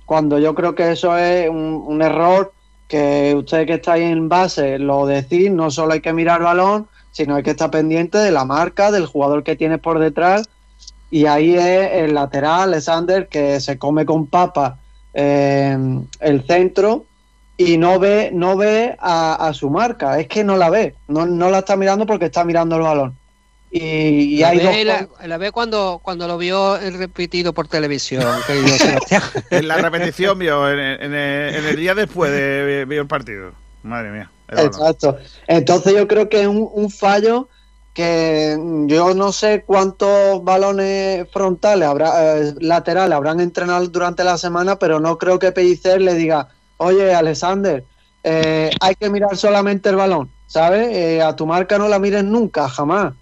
cuando 0.09 0.39
yo 0.39 0.55
creo 0.55 0.75
que 0.75 0.91
eso 0.91 1.19
es 1.19 1.51
un, 1.51 2.01
error 2.01 2.55
que 2.89 3.35
ustedes 3.37 3.67
que 3.67 3.75
estáis 3.75 4.05
en 4.05 4.31
base 4.31 4.79
lo 4.79 5.05
decís, 5.05 5.51
no 5.51 5.71
solo 5.71 5.93
hay 5.93 6.01
que 6.01 6.15
mirar 6.15 6.39
el 6.39 6.45
balón, 6.45 6.89
sino 7.13 7.35
hay 7.35 7.43
que 7.43 7.51
estar 7.51 7.71
pendiente 7.71 8.17
de 8.17 8.31
la 8.31 8.47
marca, 8.47 8.91
del 8.91 9.05
jugador 9.05 9.45
que 9.45 9.55
tienes 9.55 9.81
por 9.81 9.99
detrás, 9.99 10.49
y 11.11 11.27
ahí 11.27 11.57
es 11.57 11.91
el 11.93 12.15
lateral, 12.15 12.71
Alexander, 12.71 13.29
que 13.29 13.61
se 13.61 13.77
come 13.77 14.07
con 14.07 14.27
papa 14.27 14.79
el 15.13 16.45
centro 16.47 17.05
y 17.59 17.77
no 17.77 17.99
ve, 17.99 18.31
no 18.33 18.57
ve 18.57 18.97
a, 19.01 19.35
a 19.35 19.53
su 19.53 19.69
marca, 19.69 20.19
es 20.19 20.27
que 20.27 20.43
no 20.43 20.57
la 20.57 20.71
ve, 20.71 20.95
no, 21.07 21.27
no 21.27 21.51
la 21.51 21.59
está 21.59 21.77
mirando 21.77 22.07
porque 22.07 22.25
está 22.25 22.45
mirando 22.45 22.77
el 22.77 22.83
balón. 22.83 23.19
Y, 23.71 23.81
y 23.81 24.45
La 24.45 24.49
hay 24.49 24.61
dos 24.61 24.79
ve, 24.79 24.85
la, 24.85 25.09
la 25.27 25.37
ve 25.39 25.53
cuando, 25.53 26.01
cuando 26.03 26.27
lo 26.27 26.39
vio 26.39 26.77
el 26.79 26.97
repetido 26.99 27.53
por 27.53 27.69
televisión, 27.69 28.43
querido 28.47 28.79
Sebastián. 28.79 29.23
En 29.51 29.69
la 29.69 29.79
repetición 29.79 30.39
vio, 30.39 30.71
en, 30.71 30.79
en- 30.79 31.15
en 31.15 31.65
el 31.67 31.77
día 31.77 31.95
después 31.95 32.31
de 32.33 32.85
vio 32.89 33.03
el 33.03 33.07
partido. 33.07 33.53
Madre 33.83 34.11
mía. 34.11 34.31
el. 34.49 34.59
Exacto. 34.67 35.19
Entonces 35.47 35.95
yo 35.95 36.09
creo 36.09 36.29
que 36.29 36.41
es 36.43 36.47
un, 36.47 36.69
un 36.73 36.91
fallo 36.91 37.49
que 37.93 38.57
yo 38.87 39.15
no 39.15 39.33
sé 39.33 39.65
cuántos 39.67 40.43
balones 40.45 41.27
frontales 41.33 41.89
habrá, 41.89 42.39
eh, 42.39 42.55
laterales 42.61 43.15
habrán 43.17 43.41
entrenado 43.41 43.87
durante 43.89 44.25
la 44.25 44.39
semana, 44.39 44.79
pero 44.79 45.01
no 45.01 45.19
creo 45.19 45.39
que 45.39 45.53
Pellicer 45.53 46.01
le 46.01 46.15
diga, 46.15 46.49
oye 46.77 47.13
Alexander, 47.15 47.85
eh, 48.23 48.71
hay 48.81 48.95
que 48.95 49.11
mirar 49.11 49.37
solamente 49.37 49.89
el 49.89 49.97
balón, 49.97 50.31
¿sabes? 50.47 50.89
Eh, 50.93 51.23
a 51.23 51.35
tu 51.35 51.47
marca 51.47 51.77
no 51.79 51.89
la 51.89 51.99
mires 51.99 52.25
nunca, 52.25 52.69
jamás. 52.69 53.15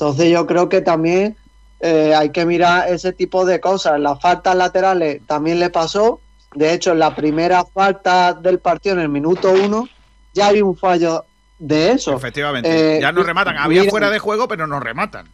Entonces 0.00 0.30
yo 0.30 0.46
creo 0.46 0.70
que 0.70 0.80
también 0.80 1.36
eh, 1.78 2.14
hay 2.16 2.30
que 2.30 2.46
mirar 2.46 2.88
ese 2.88 3.12
tipo 3.12 3.44
de 3.44 3.60
cosas. 3.60 4.00
Las 4.00 4.18
faltas 4.18 4.56
laterales 4.56 5.20
también 5.26 5.60
le 5.60 5.68
pasó, 5.68 6.20
De 6.54 6.72
hecho, 6.72 6.92
en 6.92 6.98
la 7.00 7.14
primera 7.14 7.64
falta 7.66 8.32
del 8.32 8.58
partido, 8.60 8.94
en 8.96 9.02
el 9.02 9.08
minuto 9.10 9.52
uno, 9.52 9.88
ya 10.32 10.48
hay 10.48 10.62
un 10.62 10.74
fallo 10.74 11.26
de 11.58 11.92
eso. 11.92 12.16
Efectivamente, 12.16 12.96
Eh, 12.96 13.00
ya 13.00 13.12
nos 13.12 13.26
rematan. 13.26 13.58
Había 13.58 13.84
fuera 13.90 14.08
de 14.08 14.18
juego, 14.18 14.48
pero 14.48 14.66
nos 14.66 14.82
rematan. 14.82 15.28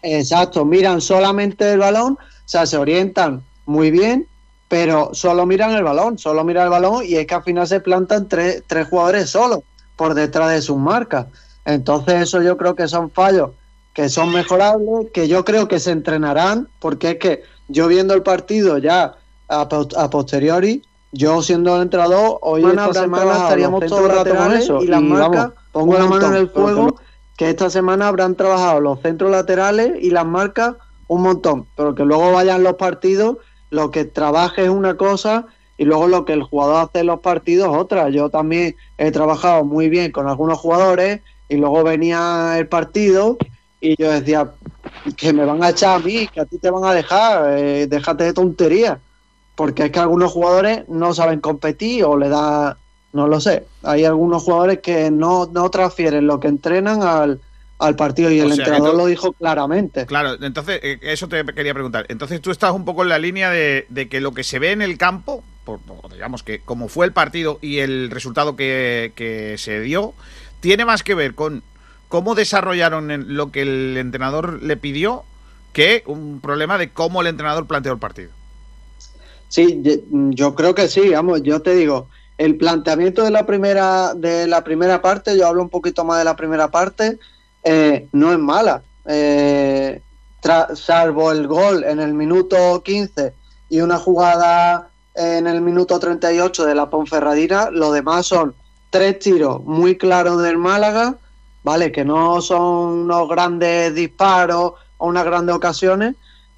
Exacto, 0.00 0.64
miran 0.64 1.00
solamente 1.00 1.72
el 1.72 1.80
balón, 1.80 2.12
o 2.12 2.48
sea, 2.48 2.66
se 2.66 2.78
orientan 2.78 3.42
muy 3.66 3.90
bien, 3.90 4.28
pero 4.68 5.10
solo 5.12 5.44
miran 5.44 5.72
el 5.72 5.82
balón, 5.82 6.18
solo 6.18 6.44
miran 6.44 6.64
el 6.64 6.70
balón 6.70 7.04
y 7.04 7.16
es 7.16 7.26
que 7.26 7.34
al 7.34 7.42
final 7.42 7.66
se 7.66 7.80
plantan 7.80 8.28
tres, 8.28 8.62
tres 8.66 8.86
jugadores 8.88 9.28
solos 9.28 9.60
por 9.96 10.14
detrás 10.14 10.52
de 10.52 10.62
sus 10.62 10.78
marcas. 10.78 11.26
Entonces 11.64 12.22
eso 12.22 12.40
yo 12.42 12.56
creo 12.56 12.74
que 12.76 12.86
son 12.86 13.10
fallos 13.10 13.50
que 13.94 14.08
son 14.08 14.32
mejorables, 14.32 15.10
que 15.12 15.28
yo 15.28 15.44
creo 15.44 15.68
que 15.68 15.78
se 15.78 15.92
entrenarán, 15.92 16.68
porque 16.80 17.12
es 17.12 17.18
que 17.18 17.42
yo 17.68 17.86
viendo 17.86 18.12
el 18.12 18.22
partido 18.22 18.78
ya 18.78 19.14
a, 19.48 19.68
a 19.96 20.10
posteriori, 20.10 20.82
yo 21.12 21.42
siendo 21.42 21.76
el 21.76 21.82
entrenador, 21.82 22.38
hoy 22.42 22.62
Semana 22.62 22.86
esta 22.86 23.02
semana 23.02 23.32
estaríamos 23.36 23.86
todo 23.86 24.06
el 24.06 24.12
rato 24.12 24.34
con 24.34 24.52
eso 24.52 24.82
y 24.82 24.88
las 24.88 25.00
marcas, 25.00 25.30
vamos, 25.30 25.54
pongo 25.70 25.94
la 25.94 26.06
mano 26.06 26.26
en 26.26 26.34
el 26.34 26.50
fuego 26.50 26.96
que 27.36 27.50
esta 27.50 27.70
semana 27.70 28.08
habrán 28.08 28.34
trabajado 28.34 28.80
los 28.80 29.00
centros 29.00 29.30
laterales 29.30 29.92
y 30.00 30.10
las 30.10 30.26
marcas 30.26 30.74
un 31.06 31.22
montón, 31.22 31.66
pero 31.76 31.94
que 31.94 32.04
luego 32.04 32.32
vayan 32.32 32.62
los 32.62 32.74
partidos, 32.74 33.36
lo 33.70 33.90
que 33.90 34.04
trabaje 34.04 34.64
es 34.64 34.70
una 34.70 34.96
cosa 34.96 35.46
y 35.76 35.84
luego 35.84 36.08
lo 36.08 36.24
que 36.24 36.32
el 36.32 36.42
jugador 36.42 36.84
hace 36.84 37.00
en 37.00 37.06
los 37.06 37.20
partidos 37.20 37.72
es 37.72 37.80
otra. 37.80 38.08
Yo 38.08 38.30
también 38.30 38.76
he 38.98 39.10
trabajado 39.10 39.64
muy 39.64 39.88
bien 39.88 40.12
con 40.12 40.28
algunos 40.28 40.58
jugadores 40.58 41.20
y 41.48 41.56
luego 41.56 41.82
venía 41.82 42.54
el 42.58 42.68
partido 42.68 43.36
y 43.88 43.96
yo 44.02 44.10
decía 44.10 44.50
que 45.16 45.32
me 45.32 45.44
van 45.44 45.62
a 45.62 45.70
echar 45.70 45.96
a 45.96 45.98
mí, 46.00 46.28
que 46.28 46.40
a 46.40 46.46
ti 46.46 46.58
te 46.58 46.70
van 46.70 46.84
a 46.84 46.94
dejar, 46.94 47.58
eh, 47.58 47.86
déjate 47.86 48.24
de 48.24 48.32
tonterías, 48.32 48.98
porque 49.54 49.84
es 49.84 49.90
que 49.90 50.00
algunos 50.00 50.32
jugadores 50.32 50.84
no 50.88 51.12
saben 51.14 51.40
competir 51.40 52.04
o 52.04 52.16
le 52.16 52.28
da, 52.28 52.78
no 53.12 53.28
lo 53.28 53.40
sé, 53.40 53.66
hay 53.82 54.04
algunos 54.04 54.42
jugadores 54.42 54.80
que 54.80 55.10
no, 55.10 55.46
no 55.46 55.70
transfieren 55.70 56.26
lo 56.26 56.40
que 56.40 56.48
entrenan 56.48 57.02
al, 57.02 57.40
al 57.78 57.96
partido 57.96 58.30
y 58.30 58.40
O 58.40 58.44
el 58.44 58.52
entrenador 58.52 58.92
tú- 58.92 58.96
lo 58.98 59.06
dijo 59.06 59.32
claramente. 59.34 60.06
Claro, 60.06 60.42
entonces, 60.42 60.80
eh, 60.82 60.98
eso 61.02 61.28
te 61.28 61.44
quería 61.44 61.74
preguntar. 61.74 62.06
Entonces, 62.08 62.40
tú 62.40 62.50
estás 62.50 62.72
un 62.72 62.84
poco 62.84 63.02
en 63.02 63.10
la 63.10 63.18
línea 63.18 63.50
de, 63.50 63.86
de 63.90 64.08
que 64.08 64.20
lo 64.20 64.32
que 64.32 64.42
se 64.44 64.58
ve 64.58 64.72
en 64.72 64.82
el 64.82 64.96
campo, 64.98 65.44
por- 65.64 65.80
digamos 66.12 66.42
que 66.42 66.60
como 66.60 66.88
fue 66.88 67.06
el 67.06 67.12
partido 67.12 67.58
y 67.62 67.78
el 67.78 68.10
resultado 68.10 68.56
que, 68.56 69.12
que 69.14 69.56
se 69.58 69.80
dio, 69.80 70.14
tiene 70.60 70.84
más 70.84 71.02
que 71.02 71.14
ver 71.14 71.34
con 71.34 71.62
cómo 72.14 72.36
desarrollaron 72.36 73.34
lo 73.34 73.50
que 73.50 73.62
el 73.62 73.96
entrenador 73.96 74.62
le 74.62 74.76
pidió 74.76 75.24
que 75.72 76.04
un 76.06 76.40
problema 76.40 76.78
de 76.78 76.92
cómo 76.92 77.20
el 77.22 77.26
entrenador 77.26 77.66
planteó 77.66 77.92
el 77.92 77.98
partido. 77.98 78.30
Sí, 79.48 79.80
ye- 79.82 80.04
yo 80.30 80.54
creo 80.54 80.76
que 80.76 80.86
sí, 80.86 81.08
vamos, 81.08 81.42
yo 81.42 81.60
te 81.60 81.74
digo, 81.74 82.06
el 82.38 82.56
planteamiento 82.56 83.24
de 83.24 83.32
la 83.32 83.44
primera, 83.46 84.14
de 84.14 84.46
la 84.46 84.62
primera 84.62 85.02
parte, 85.02 85.36
yo 85.36 85.48
hablo 85.48 85.62
un 85.62 85.70
poquito 85.70 86.04
más 86.04 86.18
de 86.18 86.24
la 86.24 86.36
primera 86.36 86.68
parte, 86.68 87.18
eh, 87.64 88.06
no 88.12 88.30
es 88.30 88.38
mala. 88.38 88.84
Eh, 89.06 90.00
salvo 90.76 91.32
el 91.32 91.48
gol 91.48 91.82
en 91.82 91.98
el 91.98 92.14
minuto 92.14 92.80
15 92.84 93.32
y 93.68 93.80
una 93.80 93.98
jugada 93.98 94.88
en 95.16 95.48
el 95.48 95.60
minuto 95.62 95.98
38 95.98 96.64
de 96.64 96.76
la 96.76 96.88
Ponferradina, 96.88 97.70
lo 97.72 97.90
demás 97.90 98.26
son 98.26 98.54
tres 98.90 99.18
tiros 99.18 99.64
muy 99.64 99.98
claros 99.98 100.40
del 100.44 100.58
Málaga, 100.58 101.18
¿vale? 101.64 101.90
Que 101.90 102.04
no 102.04 102.40
son 102.40 103.00
unos 103.00 103.28
grandes 103.28 103.94
disparos 103.94 104.74
o 104.98 105.08
unas 105.08 105.24
grandes 105.24 105.56
ocasiones, 105.56 106.14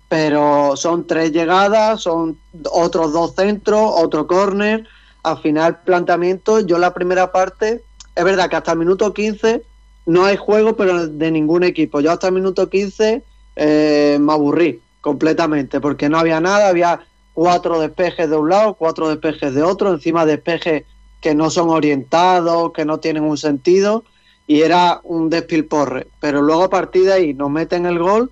pero 0.09 0.76
son 0.76 1.07
tres 1.07 1.32
llegadas, 1.32 2.02
son 2.02 2.36
otros 2.70 3.12
dos 3.12 3.34
centros, 3.34 3.92
otro 3.96 4.26
córner. 4.26 4.86
Al 5.22 5.38
final, 5.38 5.80
planteamiento, 5.80 6.61
yo 6.61 6.78
la 6.78 6.92
primera 6.92 7.32
parte, 7.32 7.82
es 8.14 8.24
verdad 8.24 8.50
que 8.50 8.57
hasta 8.57 8.72
el 8.72 8.78
minuto 8.78 9.14
15 9.14 9.62
no 10.07 10.24
hay 10.24 10.36
juego, 10.36 10.76
pero 10.76 11.07
de 11.07 11.30
ningún 11.30 11.64
equipo. 11.64 12.00
Yo 12.00 12.12
hasta 12.12 12.28
el 12.28 12.34
minuto 12.34 12.68
15 12.68 13.24
eh, 13.57 14.18
me 14.20 14.32
aburrí 14.32 14.80
completamente, 15.00 15.80
porque 15.80 16.09
no 16.09 16.18
había 16.18 16.40
nada, 16.40 16.68
había 16.68 17.00
cuatro 17.32 17.80
despejes 17.80 18.28
de 18.28 18.36
un 18.36 18.48
lado, 18.48 18.74
cuatro 18.74 19.09
despejes 19.09 19.54
de 19.54 19.62
otro, 19.62 19.92
encima 19.92 20.26
despejes 20.26 20.84
que 21.20 21.34
no 21.34 21.50
son 21.50 21.70
orientados, 21.70 22.72
que 22.72 22.84
no 22.84 22.98
tienen 22.98 23.24
un 23.24 23.36
sentido, 23.36 24.04
y 24.47 24.62
era 24.62 25.01
un 25.05 25.28
despilporre. 25.28 26.09
Pero 26.20 26.42
luego 26.42 26.64
a 26.64 26.70
partir 26.70 27.05
de 27.05 27.12
ahí 27.12 27.34
nos 27.34 27.51
meten 27.51 27.86
el 27.86 27.99
gol 27.99 28.30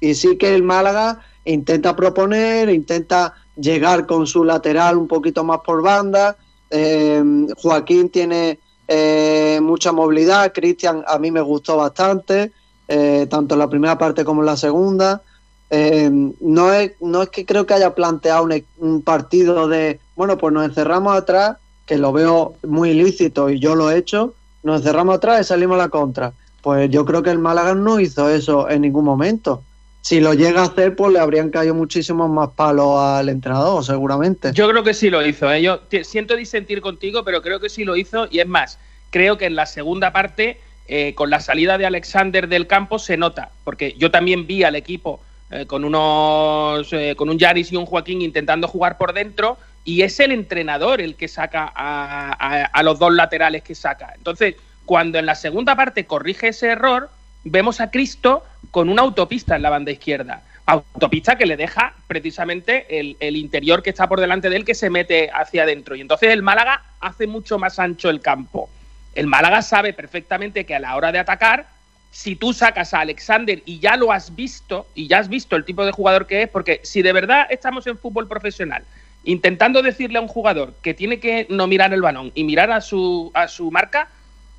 y 0.00 0.14
sí 0.14 0.36
que 0.36 0.54
el 0.54 0.62
Málaga 0.62 1.20
intenta 1.44 1.94
proponer, 1.96 2.68
intenta 2.68 3.34
llegar 3.56 4.06
con 4.06 4.26
su 4.26 4.44
lateral 4.44 4.96
un 4.96 5.08
poquito 5.08 5.44
más 5.44 5.60
por 5.64 5.82
banda. 5.82 6.36
Eh, 6.70 7.22
Joaquín 7.56 8.10
tiene 8.10 8.58
eh, 8.88 9.58
mucha 9.62 9.92
movilidad, 9.92 10.52
Cristian 10.52 11.02
a 11.06 11.18
mí 11.18 11.30
me 11.30 11.40
gustó 11.40 11.76
bastante, 11.76 12.52
eh, 12.88 13.26
tanto 13.28 13.54
en 13.54 13.58
la 13.60 13.68
primera 13.68 13.98
parte 13.98 14.24
como 14.24 14.42
en 14.42 14.46
la 14.46 14.56
segunda. 14.56 15.22
Eh, 15.70 16.08
no, 16.40 16.72
es, 16.72 16.92
no 17.00 17.22
es 17.22 17.30
que 17.30 17.44
creo 17.44 17.66
que 17.66 17.74
haya 17.74 17.94
planteado 17.94 18.44
un, 18.44 18.64
un 18.78 19.02
partido 19.02 19.66
de, 19.66 19.98
bueno, 20.14 20.38
pues 20.38 20.52
nos 20.52 20.64
encerramos 20.64 21.16
atrás, 21.16 21.56
que 21.86 21.98
lo 21.98 22.12
veo 22.12 22.54
muy 22.66 22.90
ilícito 22.90 23.48
y 23.50 23.58
yo 23.58 23.74
lo 23.74 23.90
he 23.90 23.98
hecho, 23.98 24.34
nos 24.66 24.80
encerramos 24.80 25.16
atrás 25.16 25.40
y 25.40 25.44
salimos 25.44 25.76
a 25.76 25.84
la 25.84 25.88
contra. 25.88 26.32
Pues 26.60 26.90
yo 26.90 27.04
creo 27.04 27.22
que 27.22 27.30
el 27.30 27.38
Málaga 27.38 27.74
no 27.74 28.00
hizo 28.00 28.28
eso 28.28 28.68
en 28.68 28.82
ningún 28.82 29.04
momento. 29.04 29.62
Si 30.00 30.20
lo 30.20 30.34
llega 30.34 30.60
a 30.60 30.64
hacer, 30.66 30.94
pues 30.94 31.12
le 31.12 31.18
habrían 31.18 31.50
caído 31.50 31.74
muchísimos 31.74 32.28
más 32.28 32.50
palos 32.50 32.98
al 32.98 33.28
entrenador, 33.28 33.84
seguramente. 33.84 34.50
Yo 34.52 34.68
creo 34.68 34.84
que 34.84 34.94
sí 34.94 35.08
lo 35.10 35.24
hizo. 35.24 35.50
¿eh? 35.50 35.62
Yo 35.62 35.80
siento 36.02 36.36
disentir 36.36 36.80
contigo, 36.80 37.24
pero 37.24 37.42
creo 37.42 37.60
que 37.60 37.68
sí 37.68 37.84
lo 37.84 37.96
hizo. 37.96 38.28
Y 38.30 38.40
es 38.40 38.46
más, 38.46 38.78
creo 39.10 39.38
que 39.38 39.46
en 39.46 39.56
la 39.56 39.66
segunda 39.66 40.12
parte, 40.12 40.60
eh, 40.88 41.14
con 41.14 41.30
la 41.30 41.40
salida 41.40 41.78
de 41.78 41.86
Alexander 41.86 42.48
del 42.48 42.66
campo, 42.66 42.98
se 42.98 43.16
nota. 43.16 43.50
Porque 43.64 43.94
yo 43.98 44.10
también 44.10 44.46
vi 44.46 44.62
al 44.62 44.76
equipo 44.76 45.20
eh, 45.50 45.66
con 45.66 45.84
unos 45.84 46.92
eh, 46.92 47.14
con 47.16 47.28
un 47.28 47.38
Yaris 47.38 47.70
y 47.70 47.76
un 47.76 47.86
Joaquín 47.86 48.20
intentando 48.20 48.66
jugar 48.66 48.98
por 48.98 49.12
dentro. 49.12 49.58
Y 49.86 50.02
es 50.02 50.20
el 50.20 50.32
entrenador 50.32 51.00
el 51.00 51.14
que 51.14 51.28
saca 51.28 51.72
a, 51.74 52.66
a- 52.72 52.82
los 52.82 52.98
dos 52.98 53.14
laterales 53.14 53.62
que 53.62 53.74
saca. 53.76 54.12
Entonces, 54.16 54.56
cuando 54.84 55.18
en 55.18 55.26
la 55.26 55.36
segunda 55.36 55.76
parte 55.76 56.04
corrige 56.06 56.48
ese 56.48 56.66
error, 56.66 57.08
vemos 57.44 57.80
a 57.80 57.90
Cristo 57.90 58.44
con 58.72 58.88
una 58.88 59.02
autopista 59.02 59.54
en 59.56 59.62
la 59.62 59.70
banda 59.70 59.92
izquierda. 59.92 60.42
Autopista 60.66 61.38
que 61.38 61.46
le 61.46 61.56
deja 61.56 61.94
precisamente 62.08 62.98
el, 62.98 63.16
el 63.20 63.36
interior 63.36 63.84
que 63.84 63.90
está 63.90 64.08
por 64.08 64.18
delante 64.20 64.50
de 64.50 64.56
él 64.56 64.64
que 64.64 64.74
se 64.74 64.90
mete 64.90 65.30
hacia 65.32 65.62
adentro. 65.62 65.94
Y 65.94 66.00
entonces 66.00 66.30
el 66.30 66.42
Málaga 66.42 66.82
hace 67.00 67.28
mucho 67.28 67.56
más 67.56 67.78
ancho 67.78 68.10
el 68.10 68.20
campo. 68.20 68.68
El 69.14 69.28
Málaga 69.28 69.62
sabe 69.62 69.92
perfectamente 69.92 70.66
que 70.66 70.74
a 70.74 70.80
la 70.80 70.96
hora 70.96 71.12
de 71.12 71.20
atacar, 71.20 71.68
si 72.10 72.34
tú 72.34 72.52
sacas 72.52 72.92
a 72.92 73.00
Alexander 73.00 73.62
y 73.64 73.78
ya 73.78 73.96
lo 73.96 74.10
has 74.10 74.34
visto, 74.34 74.88
y 74.96 75.06
ya 75.06 75.20
has 75.20 75.28
visto 75.28 75.54
el 75.54 75.64
tipo 75.64 75.84
de 75.86 75.92
jugador 75.92 76.26
que 76.26 76.42
es, 76.42 76.48
porque 76.48 76.80
si 76.82 77.02
de 77.02 77.12
verdad 77.12 77.46
estamos 77.50 77.86
en 77.86 77.96
fútbol 77.98 78.26
profesional, 78.26 78.82
intentando 79.26 79.82
decirle 79.82 80.18
a 80.18 80.22
un 80.22 80.28
jugador 80.28 80.72
que 80.82 80.94
tiene 80.94 81.20
que 81.20 81.46
no 81.50 81.66
mirar 81.66 81.92
el 81.92 82.00
balón 82.00 82.32
y 82.34 82.44
mirar 82.44 82.70
a 82.72 82.80
su, 82.80 83.30
a 83.34 83.46
su 83.48 83.70
marca, 83.70 84.08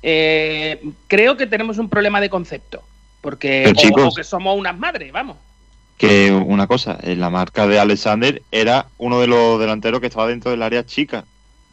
eh, 0.02 0.80
creo 1.08 1.36
que 1.36 1.46
tenemos 1.46 1.78
un 1.78 1.88
problema 1.88 2.20
de 2.20 2.30
concepto. 2.30 2.82
Porque 3.20 3.62
Pero, 3.64 3.70
o- 3.78 3.82
chicos. 3.82 4.12
o 4.12 4.16
que 4.16 4.24
somos 4.24 4.56
unas 4.56 4.78
madres, 4.78 5.10
vamos. 5.12 5.36
Que 5.96 6.30
una 6.30 6.68
cosa, 6.68 6.96
en 7.02 7.18
la 7.18 7.28
marca 7.30 7.66
de 7.66 7.80
Alexander 7.80 8.40
era 8.52 8.86
uno 8.98 9.20
de 9.20 9.26
los 9.26 9.58
delanteros 9.58 10.00
que 10.00 10.06
estaba 10.06 10.28
dentro 10.28 10.52
del 10.52 10.62
área 10.62 10.86
chica. 10.86 11.24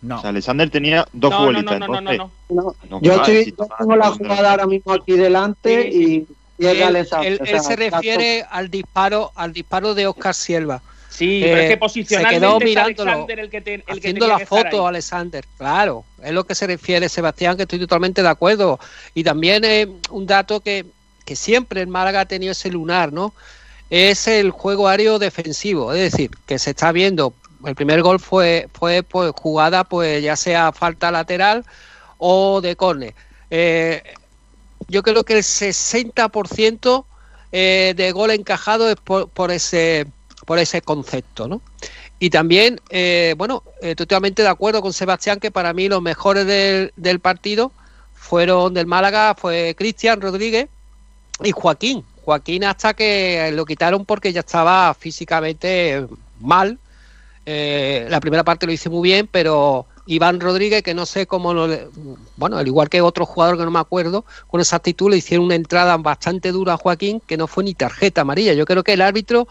No. 0.02 0.18
O 0.18 0.22
sea, 0.22 0.32
Alexander 0.32 0.70
tenía 0.72 1.06
dos 1.14 1.30
No, 1.32 1.38
no, 1.40 1.46
futbolistas. 1.46 1.80
no, 1.80 1.88
no, 1.88 2.02
no, 2.02 2.12
entonces- 2.12 2.32
no. 2.50 2.56
No, 2.64 2.76
No, 2.90 3.02
yo, 3.02 3.14
estoy, 3.16 3.54
yo 3.58 3.68
tengo 3.78 3.96
la 3.96 4.10
jugada 4.10 4.52
ahora 4.52 4.66
mismo 4.66 4.94
aquí 4.94 5.14
delante 5.14 5.88
y, 5.90 6.28
y 6.58 6.66
es 6.66 6.76
Él, 6.78 6.84
Alexander. 6.84 7.32
él- 7.34 7.38
o 7.42 7.44
él 7.44 7.50
sea, 7.50 7.60
se 7.62 7.76
refiere 7.76 8.46
al 8.50 8.70
disparo, 8.72 9.32
al 9.36 9.54
disparo 9.54 9.94
de 9.94 10.08
Oscar 10.08 10.34
Silva. 10.34 10.82
Sí, 11.18 11.44
Eh, 11.44 11.48
pero 11.48 11.62
es 11.62 11.68
que 11.68 11.74
se 11.74 11.78
posicionalmente 11.78 12.40
quedó 12.40 12.58
es 12.60 12.64
mirándolo, 12.66 13.12
Alexander 13.12 13.40
el 13.40 13.50
que, 13.50 13.62
te- 13.62 13.74
el 13.76 13.84
haciendo 13.88 14.28
la 14.28 14.38
que 14.38 14.46
foto 14.46 14.82
ahí. 14.82 14.90
Alexander, 14.90 15.46
claro, 15.58 16.04
es 16.24 16.32
lo 16.32 16.44
que 16.46 16.56
se 16.56 16.68
refiere 16.68 17.08
Sebastián, 17.10 17.56
que 17.56 17.64
estoy 17.64 17.80
totalmente 17.80 18.22
de 18.22 18.28
acuerdo. 18.30 18.80
Y 19.14 19.24
también 19.24 19.64
eh, 19.66 19.88
un 20.12 20.26
dato 20.26 20.60
que, 20.60 20.86
que 21.26 21.36
siempre 21.36 21.82
el 21.82 21.88
Málaga 21.88 22.22
ha 22.22 22.26
tenido 22.26 22.52
ese 22.52 22.70
lunar, 22.70 23.14
¿no? 23.14 23.34
Es 23.90 24.28
el 24.28 24.52
juego 24.52 24.88
aéreo 24.88 25.20
defensivo, 25.20 25.94
es 25.94 26.12
decir, 26.12 26.32
que 26.46 26.58
se 26.60 26.72
está 26.72 26.92
viendo, 26.92 27.34
el 27.66 27.76
primer 27.76 28.02
gol 28.02 28.20
fue, 28.20 28.68
fue 28.74 29.04
pues, 29.04 29.32
jugada, 29.36 29.84
pues 29.84 30.22
ya 30.24 30.36
sea 30.36 30.72
falta 30.72 31.12
lateral 31.12 31.64
o 32.18 32.62
de 32.62 32.76
córner. 32.76 33.14
Eh, 33.52 34.02
yo 34.88 35.02
creo 35.04 35.24
que 35.24 35.34
el 35.38 35.44
60% 35.44 37.06
eh, 37.52 37.94
de 37.96 38.12
gol 38.12 38.32
encajado 38.32 38.90
es 38.90 38.96
por, 38.98 39.30
por 39.30 39.52
ese 39.52 40.06
por 40.46 40.60
ese 40.60 40.82
concepto, 40.82 41.48
¿no? 41.48 41.62
Y 42.20 42.30
también, 42.30 42.80
eh, 42.90 43.36
bueno, 43.38 43.64
eh, 43.82 43.96
totalmente 43.96 44.42
de 44.42 44.48
acuerdo 44.48 44.82
con 44.82 44.94
Sebastián 44.94 45.40
que 45.40 45.52
para 45.52 45.74
mí 45.74 45.90
los 45.90 46.02
mejores 46.02 46.46
del, 46.46 46.94
del 46.96 47.20
partido 47.20 47.72
fueron 48.14 48.74
del 48.74 48.86
Málaga, 48.86 49.36
fue 49.36 49.76
Cristian 49.78 50.22
Rodríguez 50.22 50.70
y 51.44 51.52
Joaquín. 51.52 52.06
Joaquín 52.24 52.64
hasta 52.64 52.94
que 52.94 53.52
lo 53.54 53.66
quitaron 53.66 54.06
porque 54.06 54.32
ya 54.32 54.40
estaba 54.40 54.94
físicamente 54.94 56.08
mal 56.40 56.80
eh, 57.46 58.08
la 58.10 58.20
primera 58.20 58.44
parte 58.44 58.66
lo 58.66 58.72
hice 58.72 58.90
muy 58.90 59.08
bien, 59.08 59.30
pero 59.32 59.86
Iván 60.08 60.40
Rodríguez, 60.40 60.82
que 60.82 60.94
no 60.94 61.06
sé 61.06 61.28
cómo 61.28 61.54
lo. 61.54 61.68
Bueno, 62.38 62.58
al 62.58 62.68
igual 62.68 62.90
que 62.90 63.02
otro 63.02 63.26
jugador 63.26 63.58
que 63.58 63.66
no 63.66 63.72
me 63.72 63.80
acuerdo, 63.80 64.26
con 64.48 64.62
esa 64.62 64.78
actitud 64.78 65.12
le 65.12 65.18
hicieron 65.18 65.46
una 65.46 65.56
entrada 65.56 65.96
bastante 65.98 66.52
dura 66.52 66.74
a 66.74 66.78
Joaquín, 66.78 67.22
que 67.26 67.38
no 67.38 67.48
fue 67.48 67.64
ni 67.64 67.76
tarjeta 67.76 68.22
amarilla. 68.22 68.54
Yo 68.54 68.66
creo 68.66 68.84
que 68.84 68.94
el 68.94 69.02
árbitro. 69.02 69.48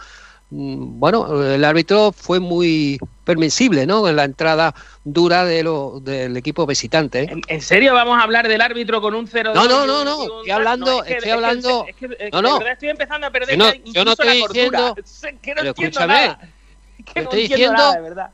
Mm, 0.54 0.98
Bueno, 1.00 1.42
el 1.42 1.64
árbitro 1.64 2.12
fue 2.12 2.40
muy 2.40 2.98
permisible, 3.24 3.86
¿no? 3.86 4.06
En 4.08 4.16
la 4.16 4.24
entrada 4.24 4.74
dura 5.04 5.44
de 5.44 5.62
lo, 5.62 6.00
del 6.00 6.36
equipo 6.36 6.66
visitante. 6.66 7.22
¿eh? 7.22 7.28
¿En, 7.30 7.42
en 7.48 7.60
serio 7.60 7.94
vamos 7.94 8.18
a 8.18 8.22
hablar 8.22 8.46
del 8.48 8.60
árbitro 8.60 9.00
con 9.00 9.14
un 9.14 9.26
0 9.26 9.52
No, 9.54 9.66
no, 9.66 9.86
no, 9.86 10.04
no, 10.04 10.22
estoy 10.22 10.50
hablando- 10.50 11.02
es 11.02 11.08
que- 11.08 11.14
estoy 11.14 11.30
hablando- 11.30 11.86
es 11.88 11.96
que- 11.96 12.06
es 12.06 12.16
que 12.16 12.30
No, 12.32 12.42
no. 12.42 12.52
de 12.54 12.58
verdad 12.58 12.72
estoy 12.74 12.88
empezando 12.90 13.26
a 13.26 13.30
perder 13.30 13.56
Yo 13.58 13.64
no- 13.64 13.72
yo 13.92 14.04
no 14.04 14.04
la 14.04 14.12
estoy 14.12 14.40
cordura. 14.40 14.94
diciendo- 14.94 14.94
que 15.42 15.50
no 15.54 15.56
Pero 15.56 15.68
entiendo 15.68 15.70
escúchame, 16.00 16.14
nada. 16.14 16.38
Que 16.38 17.04
yo 17.04 17.14
no 17.14 17.20
estoy 17.22 17.40
entiendo 17.42 17.46
diciendo- 17.56 17.72
nada, 17.78 17.94
de 17.94 18.00
verdad. 18.02 18.30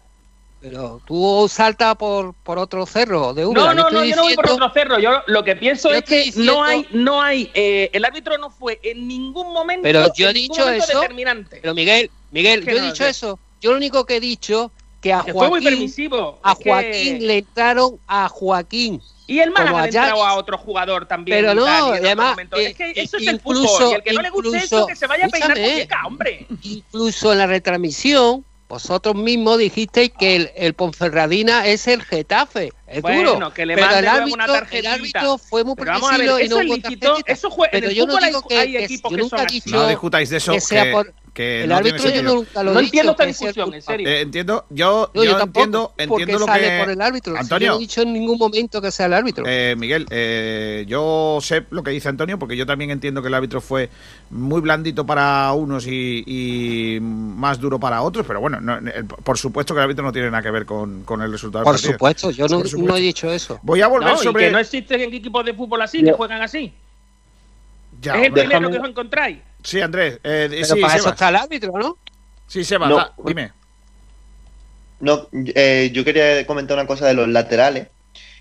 Pero 0.60 1.00
tú 1.06 1.48
salta 1.50 1.94
por, 1.94 2.34
por 2.34 2.58
otro 2.58 2.84
cerro 2.84 3.32
de 3.32 3.42
No, 3.42 3.48
Úbeda. 3.50 3.72
no, 3.74 3.88
estoy 3.88 3.94
no, 3.94 4.04
yo 4.04 4.16
no 4.16 4.22
voy 4.22 4.34
por 4.34 4.50
otro 4.50 4.70
cerro. 4.72 4.98
Yo 4.98 5.22
lo 5.26 5.42
que 5.42 5.56
pienso 5.56 5.90
es 5.92 6.02
que 6.04 6.30
no 6.36 6.62
hay, 6.62 6.86
no 6.90 7.22
hay, 7.22 7.50
eh, 7.54 7.88
el 7.94 8.04
árbitro 8.04 8.36
no 8.36 8.50
fue 8.50 8.78
en 8.82 9.08
ningún 9.08 9.52
momento, 9.54 9.82
Pero 9.82 10.12
yo 10.14 10.28
he 10.28 10.32
dicho 10.34 10.68
eso, 10.68 11.00
determinante. 11.00 11.60
Pero 11.62 11.74
Miguel, 11.74 12.10
Miguel, 12.30 12.64
Que 12.64 12.72
yo 12.72 12.76
he 12.76 12.80
no, 12.80 12.86
dicho 12.88 13.06
eso. 13.06 13.38
Yo 13.62 13.70
lo 13.70 13.78
único 13.78 14.04
que 14.04 14.16
he 14.16 14.20
dicho 14.20 14.70
que 15.00 15.14
a 15.14 15.22
Que 15.22 15.32
fue 15.32 15.48
muy 15.48 15.60
Joaquín, 15.60 15.68
permisivo. 15.70 16.38
a 16.42 16.52
es 16.52 16.58
que- 16.58 16.70
Joaquín 16.70 17.26
le 17.26 17.38
entraron 17.38 17.98
a 18.06 18.28
Joaquín. 18.28 19.00
Y 19.26 19.38
el 19.38 19.52
Málaga 19.52 19.88
como 19.88 20.24
le 20.24 20.28
a 20.28 20.34
otro 20.34 20.58
jugador 20.58 21.06
también. 21.06 21.38
Pero 21.38 21.54
no, 21.54 21.64
tal, 21.64 21.92
además, 21.94 22.36
eh, 22.38 22.66
es 22.66 22.76
que 22.76 22.90
eso 22.96 23.16
es 23.16 23.22
incluso- 23.22 23.30
el 23.30 23.40
fútbol. 23.40 23.90
Y 23.92 23.94
el 23.94 24.02
que 24.02 24.12
no 24.12 24.22
le 24.22 24.30
guste 24.30 24.48
incluso- 24.48 24.76
eso, 24.78 24.86
que 24.88 24.96
se 24.96 25.06
vaya 25.06 25.26
a 25.26 25.28
peinar 25.28 25.58
muñeca, 25.58 26.02
hombre. 26.06 26.46
Incluso 26.62 27.32
en 27.32 27.38
la 27.38 27.46
retransmisión, 27.46 28.44
vosotros 28.70 29.16
mismos 29.16 29.58
dijisteis 29.58 30.12
que 30.18 30.36
el, 30.36 30.50
el 30.56 30.74
Ponferradina 30.74 31.66
es 31.66 31.88
el 31.88 32.02
Getafe. 32.02 32.70
Es 32.86 33.02
Bueno, 33.02 33.34
duro. 33.34 33.52
que 33.52 33.66
le 33.66 33.74
pero 33.74 33.90
el 33.96 34.06
árbitro, 34.08 34.34
una 34.34 34.44
el 34.46 34.52
tarjetita. 34.52 34.92
árbitro 34.94 35.38
fue 35.38 35.64
muy 35.64 35.74
Pero 35.74 35.92
permisivo 36.00 36.38
y 36.40 36.48
no 36.48 36.56
hubo 36.56 36.78
tarjetita. 36.78 37.14
eso 37.26 37.50
jue- 37.50 37.64
en 37.66 37.70
Pero 37.72 37.88
el 37.88 37.94
yo 37.94 38.06
no 38.06 38.12
fútbol 38.12 38.24
hay- 38.24 38.30
digo 38.30 38.42
que, 38.48 38.58
hay 38.58 38.72
que- 38.72 38.84
equipos 38.84 39.10
yo 39.10 39.16
que 39.18 39.28
son 39.28 39.38
he 39.40 39.42
así. 39.42 39.54
dicho 39.60 39.76
No 39.76 39.88
discutáis 39.88 40.30
de 40.30 40.36
eso, 40.38 40.52
que 40.52 40.60
sea 40.60 40.92
por 40.92 41.12
que 41.40 41.62
el 41.62 41.68
no 41.68 41.76
árbitro 41.76 41.96
tiene 41.98 42.10
yo 42.10 42.16
sentido. 42.20 42.34
nunca 42.34 42.62
lo 42.62 42.70
he 42.70 42.74
No 42.74 42.80
entiendo 42.80 43.10
esta 43.12 43.24
discusión, 43.26 43.74
en 43.74 43.82
serio. 43.82 44.08
Eh, 44.08 44.20
entiendo, 44.20 44.64
yo, 44.70 45.10
No, 45.14 45.24
yo, 45.24 45.30
yo 45.30 45.36
tampoco, 45.38 45.64
entiendo, 45.64 45.92
entiendo 45.96 46.38
lo 46.38 46.46
sale 46.46 46.68
que 46.68 46.78
por 46.80 46.90
el 46.90 47.00
árbitro. 47.00 47.32
Si 47.32 47.36
yo 47.36 47.40
Antonio, 47.42 47.68
no 47.70 47.76
he 47.76 47.78
dicho 47.80 48.02
en 48.02 48.12
ningún 48.12 48.38
momento 48.38 48.82
que 48.82 48.90
sea 48.90 49.06
el 49.06 49.14
árbitro. 49.14 49.44
Eh, 49.46 49.74
Miguel, 49.78 50.06
eh, 50.10 50.84
yo 50.86 51.38
sé 51.40 51.64
lo 51.70 51.82
que 51.82 51.90
dice 51.92 52.08
Antonio, 52.08 52.38
porque 52.38 52.56
yo 52.56 52.66
también 52.66 52.90
entiendo 52.90 53.22
que 53.22 53.28
el 53.28 53.34
árbitro 53.34 53.60
fue 53.60 53.88
muy 54.30 54.60
blandito 54.60 55.04
para 55.06 55.52
unos 55.52 55.86
y, 55.86 56.24
y 56.26 56.98
más 57.00 57.58
duro 57.58 57.80
para 57.80 58.02
otros, 58.02 58.26
pero 58.26 58.40
bueno, 58.40 58.60
no, 58.60 58.76
el- 58.78 59.04
por 59.06 59.38
supuesto 59.38 59.74
que 59.74 59.78
el 59.80 59.84
árbitro 59.84 60.04
no 60.04 60.12
tiene 60.12 60.30
nada 60.30 60.42
que 60.42 60.50
ver 60.50 60.66
con, 60.66 61.02
con 61.04 61.22
el 61.22 61.32
resultado 61.32 61.64
por 61.64 61.74
del 61.74 61.80
partido. 61.80 61.94
supuesto, 61.94 62.30
yo 62.30 62.46
no, 62.48 62.58
Por 62.58 62.68
supuesto. 62.68 62.92
no 62.92 62.98
he 62.98 63.00
dicho 63.00 63.32
eso. 63.32 63.58
Voy 63.62 63.80
a 63.80 63.86
volver 63.88 64.14
y 64.14 64.18
sobre... 64.18 64.46
que 64.46 64.50
no 64.52 64.58
existen 64.58 65.00
equipos 65.00 65.44
de 65.44 65.54
fútbol 65.54 65.82
así, 65.82 66.02
que 66.02 66.12
juegan 66.12 66.42
así. 66.42 66.72
Ya, 68.02 68.14
es 68.16 68.26
el 68.26 68.32
primero 68.32 68.70
que 68.70 68.78
os 68.78 68.88
encontráis. 68.88 69.38
Sí, 69.62 69.80
Andrés, 69.80 70.14
eh, 70.24 70.46
Pero 70.50 70.64
sí, 70.64 70.80
para 70.80 70.94
eso 70.94 71.02
Sebas. 71.04 71.14
está 71.14 71.28
el 71.28 71.36
árbitro, 71.36 71.72
¿no? 71.76 71.96
Sí, 72.46 72.64
Sebas, 72.64 72.88
No. 72.88 72.96
da- 72.96 73.12
dime. 73.24 73.52
No, 75.00 75.28
eh, 75.32 75.90
yo 75.94 76.04
quería 76.04 76.46
comentar 76.46 76.76
una 76.76 76.86
cosa 76.86 77.06
de 77.06 77.14
los 77.14 77.28
laterales 77.28 77.88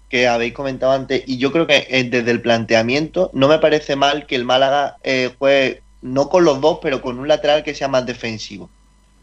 que 0.09 0.27
habéis 0.27 0.53
comentado 0.53 0.91
antes 0.91 1.23
y 1.25 1.37
yo 1.37 1.51
creo 1.51 1.67
que 1.67 1.87
eh, 1.89 2.03
desde 2.05 2.31
el 2.31 2.41
planteamiento 2.41 3.29
no 3.33 3.47
me 3.47 3.59
parece 3.59 3.95
mal 3.95 4.25
que 4.25 4.35
el 4.35 4.43
Málaga 4.43 4.97
eh, 5.03 5.31
juegue 5.37 5.81
no 6.01 6.29
con 6.29 6.43
los 6.45 6.59
dos, 6.59 6.79
pero 6.81 7.01
con 7.01 7.19
un 7.19 7.27
lateral 7.27 7.63
que 7.63 7.75
sea 7.75 7.87
más 7.87 8.05
defensivo. 8.05 8.69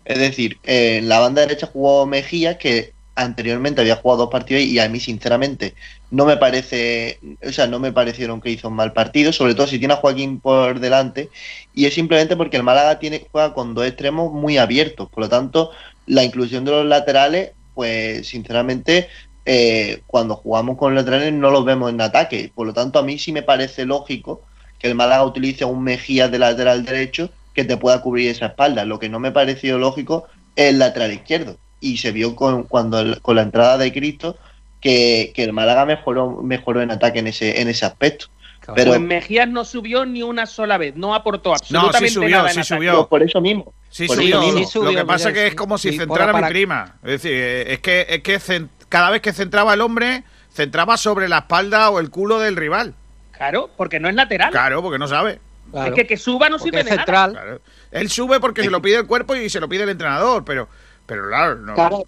Es 0.04 0.18
decir, 0.18 0.58
eh, 0.64 0.98
en 0.98 1.08
la 1.08 1.18
banda 1.18 1.40
derecha 1.42 1.66
jugó 1.66 2.06
Mejía, 2.06 2.56
que 2.58 2.92
anteriormente 3.16 3.80
había 3.80 3.96
jugado 3.96 4.22
dos 4.24 4.30
partidos 4.30 4.62
y 4.62 4.78
a 4.78 4.88
mí 4.88 5.00
sinceramente 5.00 5.74
no 6.10 6.24
me 6.26 6.36
parece, 6.36 7.20
o 7.46 7.52
sea, 7.52 7.66
no 7.66 7.78
me 7.80 7.92
parecieron 7.92 8.40
que 8.40 8.50
hizo 8.50 8.68
un 8.68 8.74
mal 8.76 8.92
partido, 8.92 9.32
sobre 9.32 9.54
todo 9.54 9.66
si 9.66 9.78
tiene 9.78 9.94
a 9.94 9.96
Joaquín 9.98 10.40
por 10.40 10.78
delante 10.80 11.30
y 11.72 11.86
es 11.86 11.94
simplemente 11.94 12.36
porque 12.36 12.56
el 12.56 12.62
Málaga 12.62 12.98
tiene 12.98 13.26
juega 13.30 13.52
con 13.54 13.74
dos 13.74 13.86
extremos 13.86 14.32
muy 14.32 14.58
abiertos, 14.58 15.08
por 15.10 15.24
lo 15.24 15.28
tanto 15.28 15.70
la 16.06 16.24
inclusión 16.24 16.64
de 16.64 16.70
los 16.72 16.86
laterales, 16.86 17.52
pues 17.74 18.28
sinceramente 18.28 19.08
eh, 19.44 20.02
cuando 20.06 20.36
jugamos 20.36 20.76
con 20.76 20.94
laterales 20.94 21.32
no 21.32 21.50
los 21.50 21.64
vemos 21.64 21.90
en 21.90 22.00
ataque, 22.00 22.52
por 22.54 22.66
lo 22.66 22.72
tanto 22.72 22.98
a 22.98 23.02
mí 23.02 23.18
sí 23.18 23.32
me 23.32 23.42
parece 23.42 23.84
lógico 23.84 24.44
que 24.78 24.88
el 24.88 24.94
Málaga 24.94 25.24
utilice 25.24 25.64
un 25.64 25.82
Mejía 25.84 26.28
de 26.28 26.38
lateral 26.38 26.84
derecho 26.84 27.30
que 27.52 27.64
te 27.64 27.76
pueda 27.76 28.00
cubrir 28.02 28.28
esa 28.30 28.46
espalda, 28.46 28.84
lo 28.84 28.98
que 28.98 29.08
no 29.08 29.18
me 29.20 29.32
pareció 29.32 29.78
lógico 29.78 30.26
es 30.54 30.70
el 30.70 30.78
lateral 30.78 31.12
izquierdo 31.12 31.58
y 31.80 31.98
se 31.98 32.12
vio 32.12 32.34
con, 32.36 32.64
cuando 32.64 33.00
el- 33.00 33.20
con 33.22 33.36
la 33.36 33.42
entrada 33.42 33.78
de 33.78 33.92
Cristo 33.92 34.38
que, 34.80 35.32
que 35.34 35.44
el 35.44 35.52
Málaga 35.52 35.84
mejoró, 35.86 36.42
mejoró 36.42 36.80
en 36.82 36.90
ataque 36.90 37.18
en 37.20 37.26
ese, 37.28 37.60
en 37.60 37.68
ese 37.68 37.86
aspecto. 37.86 38.26
Pero 38.74 38.90
Pues 38.90 39.00
Mejías 39.00 39.48
no 39.48 39.64
subió 39.64 40.04
ni 40.04 40.22
una 40.24 40.44
sola 40.44 40.76
vez, 40.76 40.96
no 40.96 41.14
aportó 41.14 41.50
No, 41.50 41.56
sí 41.58 41.64
absolutamente 41.76 42.08
subió, 42.10 42.36
nada. 42.38 42.48
sí 42.50 42.64
subió. 42.64 43.08
por 43.08 43.22
eso 43.22 43.40
mismo. 43.40 43.72
Sí 43.90 44.06
Por 44.08 44.16
subió. 44.16 44.40
eso 44.40 44.46
mismo. 44.46 44.58
Sí 44.58 44.64
subió, 44.66 44.90
Lo 44.92 44.98
que 44.98 45.04
pasa 45.04 45.28
Miguel, 45.28 45.42
que 45.44 45.46
es 45.48 45.54
como 45.54 45.78
si 45.78 45.92
Sí, 45.92 45.98
centrara 45.98 46.32
para- 46.32 46.48
mi 46.48 46.52
prima. 46.52 46.96
Es 47.04 47.10
decir, 47.10 47.32
eh, 47.32 47.72
es 47.74 47.78
que, 47.78 48.06
es 48.08 48.22
que 48.22 48.66
cada 48.88 49.10
vez 49.10 49.22
que 49.22 49.32
centraba 49.32 49.72
el 49.74 49.80
hombre, 49.80 50.24
centraba 50.52 50.96
sobre 50.96 51.28
la 51.28 51.38
espalda 51.38 51.90
o 51.90 52.00
el 52.00 52.10
culo 52.10 52.40
del 52.40 52.56
rival. 52.56 52.94
Claro, 53.30 53.70
porque 53.76 54.00
no 54.00 54.08
es 54.08 54.14
lateral. 54.16 54.50
Claro, 54.50 54.82
porque 54.82 54.98
no 54.98 55.06
sabe. 55.06 55.38
Claro. 55.70 55.88
Es 55.88 55.94
que 55.94 56.06
que 56.06 56.16
suba 56.16 56.48
no 56.48 56.58
Porque 56.58 56.64
sirve 56.70 56.80
es 56.80 56.84
de 56.86 56.96
nada. 56.96 57.04
Claro. 57.30 57.60
Él 57.92 58.08
sube 58.10 58.40
porque 58.40 58.62
se 58.64 58.70
lo 58.70 58.82
pide 58.82 58.96
el 58.96 59.06
cuerpo 59.06 59.36
y 59.36 59.48
se 59.48 59.60
lo 59.60 59.68
pide 59.68 59.84
el 59.84 59.90
entrenador, 59.90 60.44
pero, 60.44 60.68
pero 61.06 61.28
claro, 61.28 61.56
no. 61.56 61.74
Claro, 61.74 62.04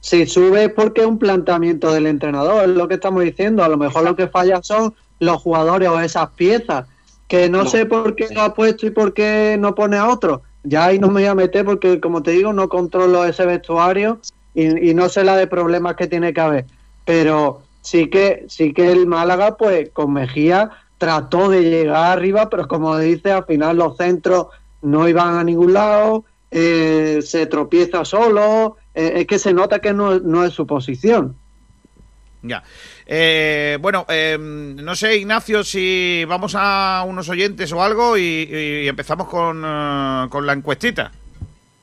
si 0.00 0.26
sube 0.26 0.64
es 0.64 0.72
porque 0.72 1.00
es 1.00 1.06
un 1.06 1.18
planteamiento 1.18 1.92
del 1.92 2.06
entrenador, 2.06 2.62
es 2.64 2.76
lo 2.76 2.88
que 2.88 2.94
estamos 2.94 3.22
diciendo. 3.22 3.64
A 3.64 3.68
lo 3.68 3.76
mejor 3.76 4.04
lo 4.04 4.16
que 4.16 4.28
falla 4.28 4.62
son 4.62 4.94
los 5.18 5.40
jugadores 5.40 5.88
o 5.88 6.00
esas 6.00 6.30
piezas, 6.30 6.86
que 7.28 7.48
no, 7.48 7.64
No. 7.64 7.70
sé 7.70 7.86
por 7.86 8.14
qué 8.14 8.28
lo 8.34 8.42
ha 8.42 8.54
puesto 8.54 8.86
y 8.86 8.90
por 8.90 9.14
qué 9.14 9.56
no 9.58 9.74
pone 9.74 9.96
a 9.96 10.08
otro. 10.08 10.42
Ya 10.64 10.86
ahí 10.86 10.98
no 10.98 11.08
me 11.08 11.22
voy 11.22 11.24
a 11.24 11.34
meter 11.34 11.64
porque, 11.64 12.00
como 12.00 12.22
te 12.22 12.32
digo, 12.32 12.52
no 12.52 12.68
controlo 12.68 13.24
ese 13.24 13.46
vestuario 13.46 14.20
y, 14.54 14.90
y 14.90 14.94
no 14.94 15.08
sé 15.08 15.24
la 15.24 15.36
de 15.36 15.46
problemas 15.46 15.96
que 15.96 16.06
tiene 16.06 16.32
que 16.32 16.40
haber. 16.40 16.66
Pero 17.04 17.62
sí 17.80 18.08
que, 18.08 18.44
sí 18.48 18.72
que 18.72 18.92
el 18.92 19.06
Málaga, 19.06 19.56
pues 19.56 19.90
con 19.92 20.12
Mejía 20.12 20.70
trató 20.98 21.48
de 21.48 21.62
llegar 21.62 22.12
arriba, 22.16 22.48
pero 22.48 22.68
como 22.68 22.96
dice, 22.98 23.32
al 23.32 23.44
final 23.44 23.76
los 23.76 23.96
centros 23.96 24.46
no 24.82 25.08
iban 25.08 25.34
a 25.34 25.42
ningún 25.44 25.72
lado, 25.72 26.24
eh, 26.52 27.20
se 27.22 27.46
tropieza 27.46 28.04
solo, 28.04 28.76
eh, 28.94 29.12
es 29.16 29.26
que 29.26 29.38
se 29.38 29.52
nota 29.52 29.80
que 29.80 29.92
no, 29.92 30.20
no 30.20 30.44
es 30.44 30.52
su 30.52 30.66
posición. 30.66 31.34
Ya. 32.42 32.62
Eh, 33.06 33.78
bueno, 33.80 34.06
eh, 34.08 34.36
no 34.38 34.94
sé, 34.94 35.16
Ignacio, 35.16 35.64
si 35.64 36.24
vamos 36.28 36.54
a 36.56 37.04
unos 37.06 37.28
oyentes 37.28 37.72
o 37.72 37.82
algo 37.82 38.16
y, 38.16 38.48
y 38.50 38.88
empezamos 38.88 39.28
con, 39.28 39.62
eh, 39.64 40.26
con 40.28 40.46
la 40.46 40.52
encuestita. 40.52 41.10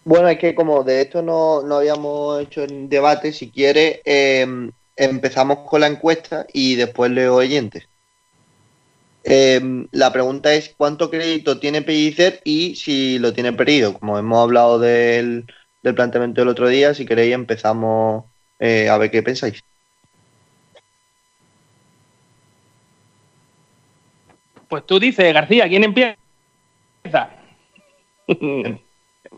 Bueno, 0.05 0.29
es 0.29 0.39
que 0.39 0.55
como 0.55 0.83
de 0.83 1.01
esto 1.01 1.21
no, 1.21 1.61
no 1.61 1.77
habíamos 1.77 2.41
hecho 2.41 2.63
en 2.63 2.89
debate, 2.89 3.33
si 3.33 3.51
quiere, 3.51 4.01
eh, 4.05 4.71
empezamos 4.95 5.59
con 5.67 5.81
la 5.81 5.87
encuesta 5.87 6.45
y 6.53 6.75
después 6.75 7.11
leo 7.11 7.35
oyentes. 7.35 7.88
Eh, 9.31 9.61
la 9.91 10.11
pregunta 10.11 10.53
es 10.55 10.73
cuánto 10.75 11.09
crédito 11.11 11.59
tiene 11.59 11.83
Pellicer 11.83 12.41
y 12.43 12.75
si 12.75 13.19
lo 13.19 13.31
tiene 13.31 13.53
perdido. 13.53 13.93
Como 13.93 14.17
hemos 14.17 14.39
hablado 14.39 14.79
del, 14.79 15.45
del 15.83 15.95
planteamiento 15.95 16.41
del 16.41 16.49
otro 16.49 16.67
día, 16.67 16.93
si 16.95 17.05
queréis 17.05 17.33
empezamos 17.35 18.25
eh, 18.57 18.89
a 18.89 18.97
ver 18.97 19.11
qué 19.11 19.21
pensáis. 19.21 19.61
Pues 24.67 24.85
tú 24.85 24.99
dices, 24.99 25.33
García, 25.33 25.67
¿quién 25.67 25.83
empieza? 25.83 26.17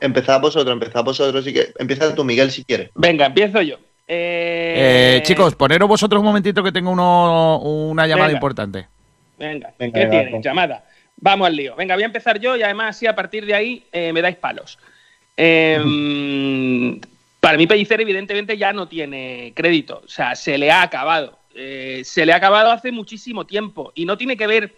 Empezad 0.02 0.42
vosotros, 0.42 0.74
empezad 0.74 1.04
vosotros, 1.04 1.46
si 1.46 1.54
que 1.54 1.68
empieza 1.80 2.14
tú, 2.14 2.24
Miguel, 2.24 2.52
si 2.52 2.66
quieres. 2.66 2.92
Venga, 2.96 3.28
empiezo 3.28 3.62
yo. 3.62 3.76
Eh, 4.08 5.18
Eh, 5.18 5.24
chicos, 5.24 5.56
poneros 5.56 5.88
vosotros 5.88 6.20
un 6.20 6.26
momentito 6.26 6.62
que 6.64 6.72
tengo 6.74 6.92
uno, 6.92 7.60
una 7.60 8.08
llamada 8.08 8.28
Venga. 8.28 8.38
importante. 8.38 8.88
Venga, 9.42 9.74
Venga, 9.80 10.00
¿qué 10.00 10.06
tienes? 10.06 10.32
venga. 10.32 10.42
Llamada. 10.42 10.86
Vamos 11.18 11.48
al 11.48 11.56
lío. 11.56 11.76
Venga, 11.76 11.96
voy 11.96 12.04
a 12.04 12.08
empezar 12.08 12.40
yo 12.40 12.56
y 12.56 12.64
además 12.64 12.96
así 12.96 13.08
a 13.08 13.16
partir 13.16 13.46
de 13.46 13.56
ahí 13.56 13.84
eh, 13.92 14.14
me 14.14 14.22
dais 14.22 14.36
palos. 14.38 14.78
Eh, 15.36 15.80
para 17.40 17.58
mí 17.58 17.66
Pellicer 17.66 18.00
evidentemente 18.00 18.58
ya 18.58 18.72
no 18.72 18.88
tiene 18.88 19.52
crédito. 19.56 20.02
O 20.06 20.08
sea, 20.08 20.36
se 20.36 20.58
le 20.58 20.72
ha 20.72 20.84
acabado. 20.84 21.40
Eh, 21.56 22.02
se 22.06 22.26
le 22.26 22.34
ha 22.34 22.38
acabado 22.38 22.72
hace 22.72 22.92
muchísimo 22.92 23.46
tiempo 23.46 23.92
y 23.96 24.06
no 24.06 24.18
tiene 24.18 24.38
que 24.38 24.48
ver 24.48 24.76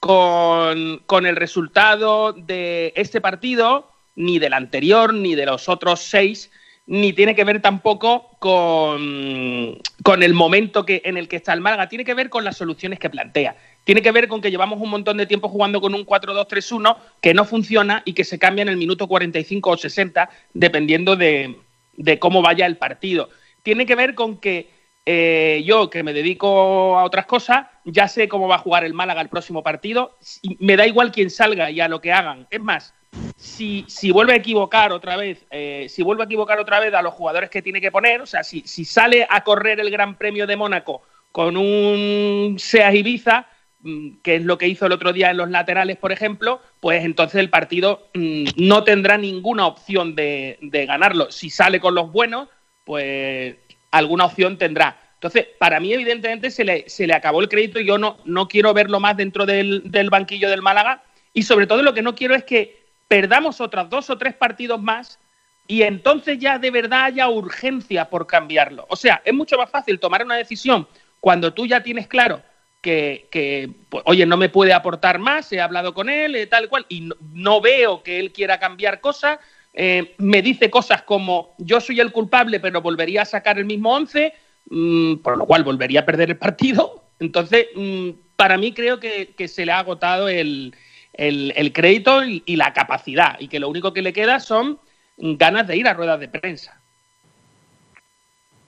con, 0.00 0.98
con 1.06 1.26
el 1.26 1.34
resultado 1.34 2.32
de 2.34 2.92
este 2.94 3.20
partido, 3.20 3.90
ni 4.14 4.38
del 4.38 4.52
anterior, 4.52 5.14
ni 5.14 5.34
de 5.34 5.46
los 5.46 5.68
otros 5.68 6.00
seis, 6.00 6.52
ni 6.86 7.12
tiene 7.12 7.34
que 7.34 7.44
ver 7.44 7.62
tampoco 7.62 8.30
con, 8.38 9.78
con 10.02 10.22
el 10.22 10.34
momento 10.34 10.84
que, 10.84 11.02
en 11.04 11.16
el 11.16 11.28
que 11.28 11.36
está 11.36 11.52
el 11.52 11.60
Málaga, 11.60 11.88
tiene 11.88 12.04
que 12.04 12.14
ver 12.14 12.28
con 12.28 12.44
las 12.44 12.56
soluciones 12.56 12.98
que 12.98 13.10
plantea. 13.10 13.56
Tiene 13.84 14.02
que 14.02 14.12
ver 14.12 14.28
con 14.28 14.40
que 14.40 14.50
llevamos 14.50 14.80
un 14.80 14.90
montón 14.90 15.16
de 15.16 15.26
tiempo 15.26 15.48
jugando 15.48 15.80
con 15.80 15.94
un 15.94 16.04
4-2-3-1 16.04 16.96
que 17.20 17.34
no 17.34 17.44
funciona 17.44 18.02
y 18.04 18.12
que 18.12 18.24
se 18.24 18.38
cambia 18.38 18.62
en 18.62 18.68
el 18.68 18.76
minuto 18.76 19.06
45 19.06 19.70
o 19.70 19.76
60, 19.76 20.28
dependiendo 20.52 21.16
de, 21.16 21.56
de 21.96 22.18
cómo 22.18 22.42
vaya 22.42 22.66
el 22.66 22.76
partido. 22.76 23.30
Tiene 23.62 23.86
que 23.86 23.94
ver 23.94 24.14
con 24.14 24.38
que 24.38 24.70
eh, 25.06 25.62
yo, 25.66 25.90
que 25.90 26.02
me 26.02 26.14
dedico 26.14 26.98
a 26.98 27.04
otras 27.04 27.26
cosas, 27.26 27.66
ya 27.84 28.08
sé 28.08 28.28
cómo 28.28 28.48
va 28.48 28.56
a 28.56 28.58
jugar 28.58 28.84
el 28.84 28.94
Málaga 28.94 29.20
el 29.20 29.28
próximo 29.28 29.62
partido. 29.62 30.18
Me 30.58 30.76
da 30.76 30.86
igual 30.86 31.12
quién 31.12 31.30
salga 31.30 31.70
y 31.70 31.80
a 31.80 31.88
lo 31.88 32.00
que 32.00 32.12
hagan. 32.12 32.46
Es 32.50 32.60
más, 32.60 32.94
si, 33.36 33.84
si 33.88 34.10
vuelve 34.10 34.32
a 34.32 34.36
equivocar 34.36 34.92
otra 34.92 35.16
vez, 35.16 35.46
eh, 35.50 35.86
si 35.88 36.02
vuelve 36.02 36.22
a 36.22 36.26
equivocar 36.26 36.58
otra 36.58 36.80
vez 36.80 36.94
a 36.94 37.02
los 37.02 37.14
jugadores 37.14 37.50
que 37.50 37.62
tiene 37.62 37.80
que 37.80 37.92
poner, 37.92 38.20
o 38.20 38.26
sea, 38.26 38.42
si, 38.42 38.62
si 38.62 38.84
sale 38.84 39.26
a 39.28 39.44
correr 39.44 39.80
el 39.80 39.90
Gran 39.90 40.16
Premio 40.16 40.46
de 40.46 40.56
Mónaco 40.56 41.02
con 41.32 41.56
un 41.56 42.56
Seas 42.58 42.94
Ibiza, 42.94 43.46
mm, 43.80 44.16
que 44.22 44.36
es 44.36 44.42
lo 44.42 44.58
que 44.58 44.68
hizo 44.68 44.86
el 44.86 44.92
otro 44.92 45.12
día 45.12 45.30
en 45.30 45.36
los 45.36 45.50
laterales, 45.50 45.96
por 45.96 46.12
ejemplo, 46.12 46.60
pues 46.80 47.04
entonces 47.04 47.40
el 47.40 47.50
partido 47.50 48.08
mm, 48.14 48.44
no 48.56 48.84
tendrá 48.84 49.18
ninguna 49.18 49.66
opción 49.66 50.14
de, 50.14 50.58
de 50.60 50.86
ganarlo. 50.86 51.30
Si 51.30 51.50
sale 51.50 51.80
con 51.80 51.94
los 51.94 52.12
buenos, 52.12 52.48
pues 52.84 53.56
alguna 53.90 54.26
opción 54.26 54.58
tendrá. 54.58 54.98
Entonces, 55.14 55.46
para 55.58 55.80
mí, 55.80 55.92
evidentemente, 55.92 56.50
se 56.50 56.64
le, 56.64 56.88
se 56.88 57.06
le 57.06 57.14
acabó 57.14 57.40
el 57.40 57.48
crédito 57.48 57.80
y 57.80 57.86
yo 57.86 57.96
no, 57.96 58.18
no 58.26 58.46
quiero 58.46 58.74
verlo 58.74 59.00
más 59.00 59.16
dentro 59.16 59.46
del, 59.46 59.90
del 59.90 60.10
banquillo 60.10 60.50
del 60.50 60.60
Málaga. 60.60 61.02
Y 61.32 61.44
sobre 61.44 61.66
todo 61.66 61.82
lo 61.82 61.94
que 61.94 62.02
no 62.02 62.14
quiero 62.14 62.34
es 62.34 62.44
que 62.44 62.83
perdamos 63.08 63.60
otros 63.60 63.88
dos 63.90 64.10
o 64.10 64.18
tres 64.18 64.34
partidos 64.34 64.80
más 64.80 65.18
y 65.66 65.82
entonces 65.82 66.38
ya 66.38 66.58
de 66.58 66.70
verdad 66.70 67.04
haya 67.04 67.28
urgencia 67.28 68.10
por 68.10 68.26
cambiarlo. 68.26 68.86
O 68.88 68.96
sea, 68.96 69.22
es 69.24 69.32
mucho 69.32 69.56
más 69.56 69.70
fácil 69.70 69.98
tomar 69.98 70.24
una 70.24 70.36
decisión 70.36 70.86
cuando 71.20 71.54
tú 71.54 71.66
ya 71.66 71.82
tienes 71.82 72.06
claro 72.06 72.42
que, 72.84 73.70
pues, 73.88 74.02
oye, 74.06 74.26
no 74.26 74.36
me 74.36 74.50
puede 74.50 74.74
aportar 74.74 75.18
más, 75.18 75.50
he 75.52 75.60
hablado 75.60 75.94
con 75.94 76.10
él, 76.10 76.36
eh, 76.36 76.46
tal 76.46 76.68
cual, 76.68 76.84
y 76.90 77.08
no, 77.32 77.60
veo 77.62 78.02
que 78.02 78.20
él 78.20 78.30
quiera 78.30 78.58
cambiar 78.58 79.00
cosas, 79.00 79.38
eh, 79.72 80.14
me 80.18 80.42
dice 80.42 80.68
cosas 80.68 81.02
como 81.02 81.54
yo 81.58 81.80
soy 81.80 82.00
el 82.00 82.12
culpable, 82.12 82.60
pero 82.60 82.82
volvería 82.82 83.22
a 83.22 83.24
sacar 83.24 83.58
el 83.58 83.64
mismo 83.64 83.94
11, 83.94 84.34
mmm, 84.68 85.14
por 85.16 85.38
lo 85.38 85.46
cual 85.46 85.64
volvería 85.64 86.00
a 86.00 86.04
perder 86.04 86.30
el 86.30 86.36
partido. 86.36 87.04
Entonces, 87.20 87.68
mmm, 87.74 88.10
para 88.36 88.58
mí 88.58 88.72
creo 88.72 89.00
que, 89.00 89.34
se 89.48 89.64
le 89.64 89.72
ha 89.72 89.78
agotado 89.78 90.28
el, 90.28 90.74
el, 91.14 91.72
crédito 91.72 92.24
y, 92.24 92.42
y, 92.46 92.56
la 92.56 92.72
capacidad, 92.72 93.36
y 93.38 93.48
que 93.48 93.60
lo 93.60 93.68
único 93.68 93.92
que 93.92 94.02
le 94.02 94.12
queda 94.12 94.40
son 94.40 94.78
ganas 95.16 95.66
de 95.66 95.76
ir 95.76 95.88
a 95.88 95.94
ruedas 95.94 96.20
de 96.20 96.28
prensa. 96.28 96.80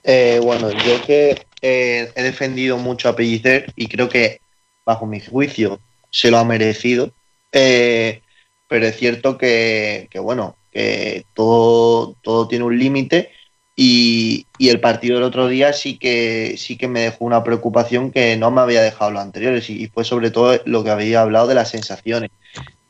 Eh, 0.09 0.39
bueno, 0.41 0.71
yo 0.71 1.03
que 1.05 1.47
eh, 1.61 2.13
he 2.15 2.23
defendido 2.23 2.79
mucho 2.79 3.09
a 3.09 3.17
Pellicer 3.17 3.73
y 3.75 3.89
creo 3.89 4.09
que, 4.09 4.41
bajo 4.85 5.05
mi 5.05 5.19
juicio, 5.19 5.81
se 6.11 6.31
lo 6.31 6.39
ha 6.39 6.45
merecido. 6.45 7.13
Eh, 7.51 8.23
pero 8.69 8.87
es 8.87 8.97
cierto 8.97 9.37
que, 9.37 10.07
que 10.11 10.21
bueno, 10.21 10.57
que 10.71 11.25
todo, 11.35 12.15
todo 12.23 12.47
tiene 12.47 12.65
un 12.65 12.79
límite 12.79 13.33
y, 13.77 14.47
el 14.59 14.81
partido 14.81 15.17
del 15.17 15.25
otro 15.25 15.49
día 15.49 15.75
sí 15.75 15.99
que, 15.99 16.55
sí 16.57 16.79
que 16.79 16.89
me 16.89 17.01
dejó 17.01 17.27
una 17.27 17.45
preocupación 17.45 18.11
que 18.11 18.37
no 18.37 18.51
me 18.51 18.63
había 18.63 18.83
dejado 18.83 19.11
los 19.11 19.23
anteriores 19.23 19.69
y, 19.69 19.87
fue 19.89 20.05
sobre 20.05 20.31
todo 20.31 20.59
lo 20.65 20.83
que 20.83 20.91
había 20.91 21.21
hablado 21.21 21.47
de 21.47 21.55
las 21.55 21.71
sensaciones. 21.71 22.31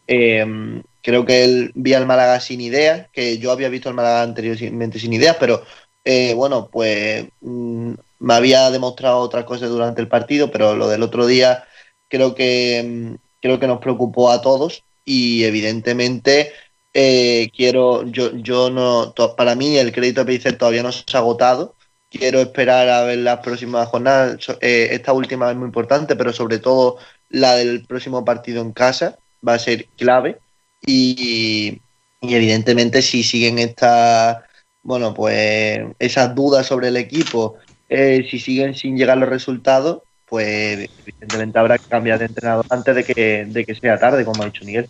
Eh, 0.07 0.83
creo 1.03 1.25
que 1.25 1.45
él 1.45 1.73
vi 1.75 1.95
al 1.95 2.07
Málaga 2.07 2.41
sin 2.41 2.61
ideas, 2.61 3.09
que 3.13 3.39
yo 3.39 3.51
había 3.53 3.69
visto 3.69 3.89
al 3.89 3.95
Málaga 3.95 4.23
anteriormente 4.23 4.99
sin 4.99 5.13
ideas, 5.13 5.37
pero 5.39 5.63
eh, 6.05 6.35
bueno, 6.35 6.69
pues 6.71 7.27
mmm, 7.41 7.95
me 8.21 8.35
había 8.35 8.71
demostrado 8.71 9.19
otras 9.19 9.45
cosas 9.45 9.69
durante 9.69 10.01
el 10.01 10.09
partido, 10.09 10.51
pero 10.51 10.77
lo 10.77 10.89
del 10.89 11.03
otro 11.03 11.27
día 11.27 11.65
creo 12.09 12.35
que, 12.35 12.85
mmm, 12.87 13.15
creo 13.41 13.59
que 13.59 13.67
nos 13.67 13.81
preocupó 13.81 14.31
a 14.31 14.41
todos 14.41 14.85
y 15.05 15.45
evidentemente 15.45 16.53
eh, 16.99 17.51
quiero, 17.55 18.05
yo, 18.07 18.35
yo 18.37 18.71
no, 18.71 19.13
para 19.37 19.55
mí 19.55 19.77
el 19.77 19.93
crédito 19.93 20.23
de 20.23 20.25
Pellicer 20.25 20.57
todavía 20.57 20.83
no 20.83 20.91
se 20.93 21.05
ha 21.13 21.19
agotado. 21.19 21.75
Quiero 22.09 22.41
esperar 22.41 22.89
a 22.89 23.03
ver 23.03 23.19
las 23.19 23.41
próximas 23.41 23.87
jornadas. 23.89 24.39
Eh, 24.63 24.89
esta 24.93 25.13
última 25.13 25.51
es 25.51 25.59
muy 25.59 25.67
importante, 25.67 26.17
pero 26.17 26.33
sobre 26.33 26.59
todo 26.59 26.97
la 27.29 27.57
del 27.57 27.85
próximo 27.85 28.25
partido 28.25 28.63
en 28.63 28.73
casa 28.73 29.19
va 29.47 29.53
a 29.53 29.59
ser 29.59 29.89
clave. 29.99 30.39
Y, 30.87 31.83
y 32.23 32.35
evidentemente, 32.35 33.03
si 33.03 33.23
siguen 33.23 33.59
estas, 33.59 34.39
bueno, 34.83 35.13
pues 35.13 35.79
esas 35.99 36.35
dudas 36.35 36.67
sobre 36.67 36.89
el 36.89 36.97
equipo, 36.97 37.57
eh, 37.91 38.27
si 38.31 38.39
siguen 38.39 38.75
sin 38.75 38.97
llegar 38.97 39.19
los 39.19 39.29
resultados, 39.29 40.01
pues 40.25 40.89
evidentemente 41.05 41.59
habrá 41.59 41.77
que 41.77 41.89
cambiar 41.91 42.21
de 42.21 42.25
entrenador 42.25 42.65
antes 42.71 42.95
de 42.95 43.05
que, 43.05 43.45
de 43.47 43.67
que 43.67 43.75
sea 43.75 43.99
tarde, 43.99 44.25
como 44.25 44.43
ha 44.43 44.47
dicho 44.47 44.65
Miguel. 44.65 44.89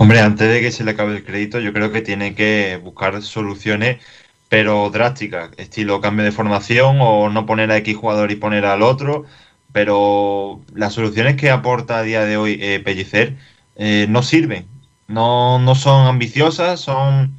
Hombre, 0.00 0.20
antes 0.20 0.48
de 0.50 0.62
que 0.62 0.72
se 0.72 0.82
le 0.82 0.92
acabe 0.92 1.14
el 1.14 1.24
crédito, 1.24 1.60
yo 1.60 1.74
creo 1.74 1.92
que 1.92 2.00
tiene 2.00 2.34
que 2.34 2.80
buscar 2.82 3.20
soluciones, 3.20 4.02
pero 4.48 4.88
drásticas, 4.88 5.50
estilo 5.58 6.00
cambio 6.00 6.24
de 6.24 6.32
formación 6.32 6.96
o 7.02 7.28
no 7.28 7.44
poner 7.44 7.70
a 7.70 7.76
X 7.76 7.98
jugador 7.98 8.30
y 8.30 8.36
poner 8.36 8.64
al 8.64 8.80
otro. 8.80 9.26
Pero 9.74 10.62
las 10.74 10.94
soluciones 10.94 11.36
que 11.36 11.50
aporta 11.50 11.98
a 11.98 12.02
día 12.02 12.24
de 12.24 12.38
hoy 12.38 12.58
eh, 12.62 12.80
Pellicer 12.82 13.36
eh, 13.76 14.06
no 14.08 14.22
sirven, 14.22 14.66
no, 15.06 15.58
no, 15.58 15.74
son 15.74 16.06
ambiciosas, 16.06 16.80
son 16.80 17.34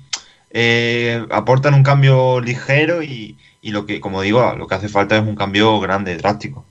eh, 0.51 1.25
aportan 1.31 1.73
un 1.73 1.81
cambio 1.81 2.41
ligero 2.41 3.01
y, 3.01 3.39
y, 3.63 3.71
lo 3.71 3.87
que, 3.87 3.99
como 3.99 4.21
digo, 4.21 4.53
lo 4.55 4.67
que 4.67 4.75
hace 4.75 4.87
falta 4.87 5.17
es 5.17 5.23
un 5.23 5.35
cambio 5.35 5.79
grande, 5.79 6.15
drástico. 6.15 6.63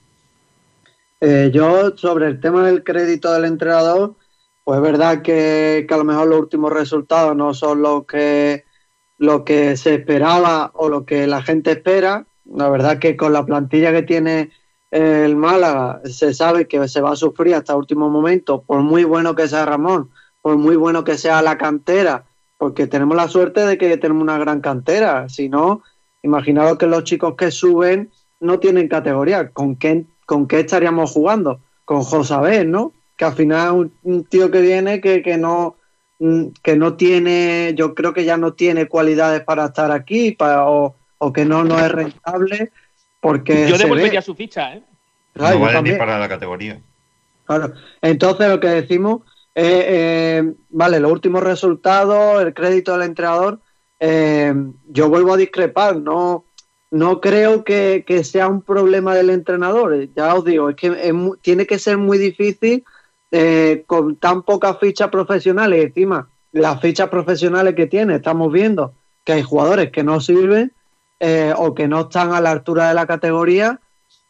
Eh, 1.21 1.51
yo 1.53 1.97
sobre 1.97 2.29
el 2.29 2.39
tema 2.39 2.65
del 2.65 2.85
crédito 2.85 3.33
del 3.33 3.45
entrenador, 3.47 4.15
pues 4.71 4.79
es 4.79 4.83
verdad 4.85 5.23
que, 5.23 5.85
a 5.91 5.97
lo 5.97 6.05
mejor 6.05 6.29
los 6.29 6.39
últimos 6.39 6.73
resultados 6.73 7.35
no 7.35 7.55
son 7.55 7.83
lo 7.83 8.07
que, 8.07 8.65
lo 9.19 9.45
que 9.45 9.77
se 9.77 9.95
esperaba 9.95 10.71
o 10.75 10.89
lo 10.89 11.05
que 11.05 11.27
la 11.27 11.43
gente 11.43 11.73
espera. 11.73 12.25
La 12.45 12.69
verdad 12.69 13.01
que 13.01 13.17
con 13.17 13.33
la 13.33 13.45
plantilla 13.45 13.91
que 13.91 14.05
tiene 14.05 14.51
el 14.93 15.35
Málaga 15.35 16.03
se 16.05 16.33
sabe 16.35 16.69
que 16.69 16.87
se 16.87 17.01
va 17.01 17.11
a 17.11 17.17
sufrir 17.17 17.57
hasta 17.57 17.75
último 17.75 18.11
momento, 18.11 18.63
por 18.63 18.79
muy 18.83 19.03
bueno 19.03 19.35
que 19.35 19.49
sea 19.49 19.67
Ramón, 19.67 20.13
por 20.41 20.57
muy 20.57 20.77
bueno 20.77 21.03
que 21.03 21.19
sea 21.19 21.43
la 21.43 21.59
cantera, 21.59 22.27
porque 22.57 22.87
tenemos 22.87 23.17
la 23.17 23.27
suerte 23.27 23.67
de 23.67 23.77
que 23.77 23.97
tenemos 23.97 24.23
una 24.23 24.39
gran 24.39 24.61
cantera. 24.61 25.29
Si 25.29 25.49
no, 25.49 25.83
imaginaos 26.23 26.79
que 26.79 26.87
los 26.87 27.03
chicos 27.03 27.35
que 27.35 27.51
suben 27.51 28.13
no 28.39 28.61
tienen 28.61 28.87
categoría. 28.87 29.51
¿Con 29.51 29.75
qué, 29.75 30.07
con 30.27 30.47
qué 30.47 30.61
estaríamos 30.61 31.11
jugando? 31.11 31.59
Con 31.85 32.05
Josabé, 32.05 32.65
¿no? 32.65 32.93
Que 33.21 33.27
al 33.27 33.35
final 33.35 33.73
un, 33.73 33.93
un 34.03 34.25
tío 34.25 34.51
que 34.51 34.63
viene 34.63 34.99
que, 35.03 35.21
que 35.21 35.37
no 35.37 35.77
que 36.63 36.75
no 36.75 36.95
tiene, 36.95 37.75
yo 37.77 37.95
creo 37.95 38.15
que 38.15 38.25
ya 38.25 38.39
no 38.39 38.55
tiene 38.55 38.89
cualidades 38.89 39.43
para 39.43 39.67
estar 39.67 39.91
aquí 39.93 40.33
para, 40.33 40.71
o, 40.71 40.95
o 41.19 41.33
que 41.33 41.45
no, 41.45 41.63
no 41.63 41.79
es 41.79 41.93
rentable 41.93 42.73
porque 43.21 43.69
yo 43.69 43.77
devolvería 43.77 44.23
su 44.23 44.35
ficha, 44.35 44.75
¿eh? 44.75 44.83
Claro, 45.35 45.59
no 45.59 45.67
vale 45.67 45.83
ni 45.83 45.99
para 45.99 46.19
la 46.19 46.31
categoría. 46.31 46.81
Claro. 47.45 47.75
Entonces 48.01 48.49
lo 48.49 48.59
que 48.59 48.69
decimos, 48.69 49.21
eh, 49.55 49.85
eh, 49.87 50.53
vale, 50.71 50.99
los 50.99 51.13
últimos 51.13 51.43
resultados, 51.43 52.43
el 52.43 52.55
crédito 52.55 52.93
del 52.93 53.03
entrenador, 53.03 53.61
eh, 53.99 54.55
yo 54.89 55.11
vuelvo 55.11 55.35
a 55.35 55.37
discrepar, 55.37 55.97
no, 55.97 56.47
no 56.91 57.21
creo 57.21 57.65
que, 57.65 58.03
que, 58.07 58.25
sea 58.25 58.49
un 58.49 58.63
problema 58.63 59.15
del 59.15 59.29
entrenador, 59.29 60.09
ya 60.17 60.35
os 60.35 60.43
digo, 60.43 60.71
es 60.71 60.77
que 60.77 60.87
es, 60.87 61.15
tiene 61.43 61.67
que 61.67 61.79
ser 61.79 61.99
muy 61.99 62.17
difícil 62.17 62.83
eh, 63.31 63.85
con 63.87 64.17
tan 64.17 64.43
pocas 64.43 64.79
fichas 64.79 65.09
profesionales, 65.09 65.85
encima 65.85 66.29
las 66.53 66.81
fichas 66.81 67.09
profesionales 67.09 67.75
que 67.75 67.87
tiene, 67.87 68.17
estamos 68.17 68.53
viendo 68.53 68.95
que 69.25 69.33
hay 69.33 69.43
jugadores 69.43 69.91
que 69.91 70.03
no 70.03 70.21
sirven 70.21 70.73
eh, 71.21 71.53
o 71.57 71.75
que 71.75 71.87
no 71.87 72.03
están 72.03 72.33
a 72.33 72.41
la 72.41 72.51
altura 72.51 72.89
de 72.89 72.95
la 72.95 73.07
categoría, 73.07 73.81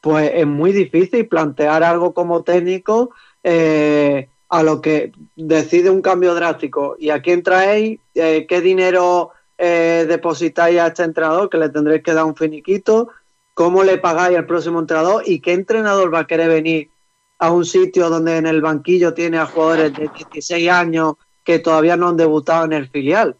pues 0.01 0.31
es 0.35 0.47
muy 0.47 0.72
difícil 0.72 1.28
plantear 1.28 1.82
algo 1.82 2.12
como 2.14 2.43
técnico 2.43 3.10
eh, 3.43 4.28
a 4.48 4.62
lo 4.62 4.81
que 4.81 5.12
decide 5.36 5.90
un 5.90 6.02
cambio 6.02 6.35
drástico. 6.35 6.97
¿Y 6.98 7.10
a 7.10 7.22
quién 7.22 7.43
traéis? 7.43 8.01
Eh, 8.14 8.47
¿Qué 8.48 8.60
dinero 8.60 9.31
depositáis 9.56 10.81
a 10.81 10.86
este 10.86 11.02
entrenador? 11.02 11.51
Que 11.51 11.59
le 11.59 11.68
tendréis 11.68 12.02
que 12.02 12.14
dar 12.14 12.24
un 12.24 12.35
finiquito. 12.35 13.10
¿Cómo 13.52 13.85
le 13.85 13.98
pagáis 13.98 14.39
al 14.39 14.47
próximo 14.47 14.81
entrenador? 14.81 15.22
¿Y 15.27 15.40
qué 15.40 15.52
entrenador 15.52 16.12
va 16.12 16.20
a 16.20 16.27
querer 16.27 16.48
venir 16.48 16.90
a 17.41 17.51
un 17.51 17.65
sitio 17.65 18.11
donde 18.11 18.37
en 18.37 18.47
el 18.47 18.61
banquillo 18.61 19.15
tiene 19.15 19.39
a 19.39 19.47
jugadores 19.47 19.95
de 19.95 20.09
16 20.15 20.71
años 20.71 21.15
que 21.43 21.59
todavía 21.59 21.97
no 21.97 22.09
han 22.09 22.17
debutado 22.17 22.67
en 22.67 22.75
el 22.75 22.89
filial? 22.89 23.35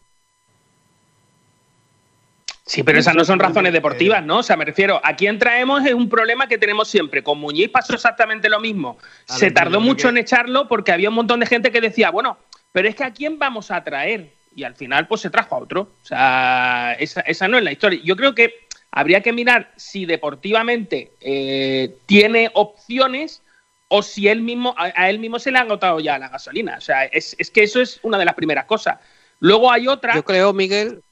Sí, 2.65 2.83
pero 2.83 2.99
esas 2.99 3.15
no 3.15 3.23
son 3.23 3.37
razones 3.37 3.73
deportivas, 3.73 4.23
¿no? 4.25 4.39
O 4.39 4.43
sea, 4.43 4.57
me 4.57 4.65
refiero, 4.65 4.99
a 5.03 5.15
quién 5.15 5.37
traemos 5.37 5.85
es 5.85 5.93
un 5.93 6.09
problema 6.09 6.47
que 6.47 6.57
tenemos 6.57 6.87
siempre. 6.87 7.21
Con 7.21 7.37
Muñiz 7.37 7.69
pasó 7.69 7.93
exactamente 7.93 8.49
lo 8.49 8.59
mismo. 8.59 8.97
Se 9.25 9.51
tardó 9.51 9.79
mucho 9.79 10.09
en 10.09 10.17
echarlo 10.17 10.67
porque 10.67 10.91
había 10.91 11.09
un 11.09 11.15
montón 11.15 11.39
de 11.39 11.45
gente 11.45 11.71
que 11.71 11.81
decía, 11.81 12.09
bueno, 12.09 12.37
pero 12.71 12.87
es 12.87 12.95
que 12.95 13.03
a 13.03 13.13
quién 13.13 13.37
vamos 13.37 13.69
a 13.71 13.83
traer. 13.83 14.33
Y 14.55 14.63
al 14.63 14.75
final, 14.75 15.07
pues 15.07 15.21
se 15.21 15.29
trajo 15.29 15.55
a 15.55 15.59
otro. 15.59 15.81
O 15.81 16.05
sea, 16.05 16.95
esa, 16.97 17.21
esa 17.21 17.47
no 17.47 17.57
es 17.57 17.63
la 17.63 17.71
historia. 17.71 17.99
Yo 18.03 18.15
creo 18.15 18.33
que 18.33 18.53
habría 18.89 19.21
que 19.21 19.33
mirar 19.33 19.71
si 19.75 20.05
deportivamente 20.05 21.11
eh, 21.19 21.97
tiene 22.05 22.51
opciones 22.53 23.43
o 23.93 24.01
si 24.01 24.29
él 24.29 24.41
mismo, 24.41 24.73
a, 24.77 24.85
a, 24.95 25.09
él 25.09 25.19
mismo 25.19 25.37
se 25.37 25.51
le 25.51 25.57
ha 25.57 25.61
agotado 25.61 25.99
ya 25.99 26.17
la 26.17 26.29
gasolina. 26.29 26.75
O 26.77 26.81
sea, 26.81 27.03
es, 27.05 27.35
es 27.37 27.51
que 27.51 27.63
eso 27.63 27.81
es 27.81 27.99
una 28.03 28.17
de 28.17 28.23
las 28.23 28.35
primeras 28.35 28.63
cosas. 28.63 28.97
Luego 29.41 29.69
hay 29.69 29.89
otra. 29.89 30.15
Yo 30.15 30.23
creo, 30.23 30.53
Miguel, 30.53 31.03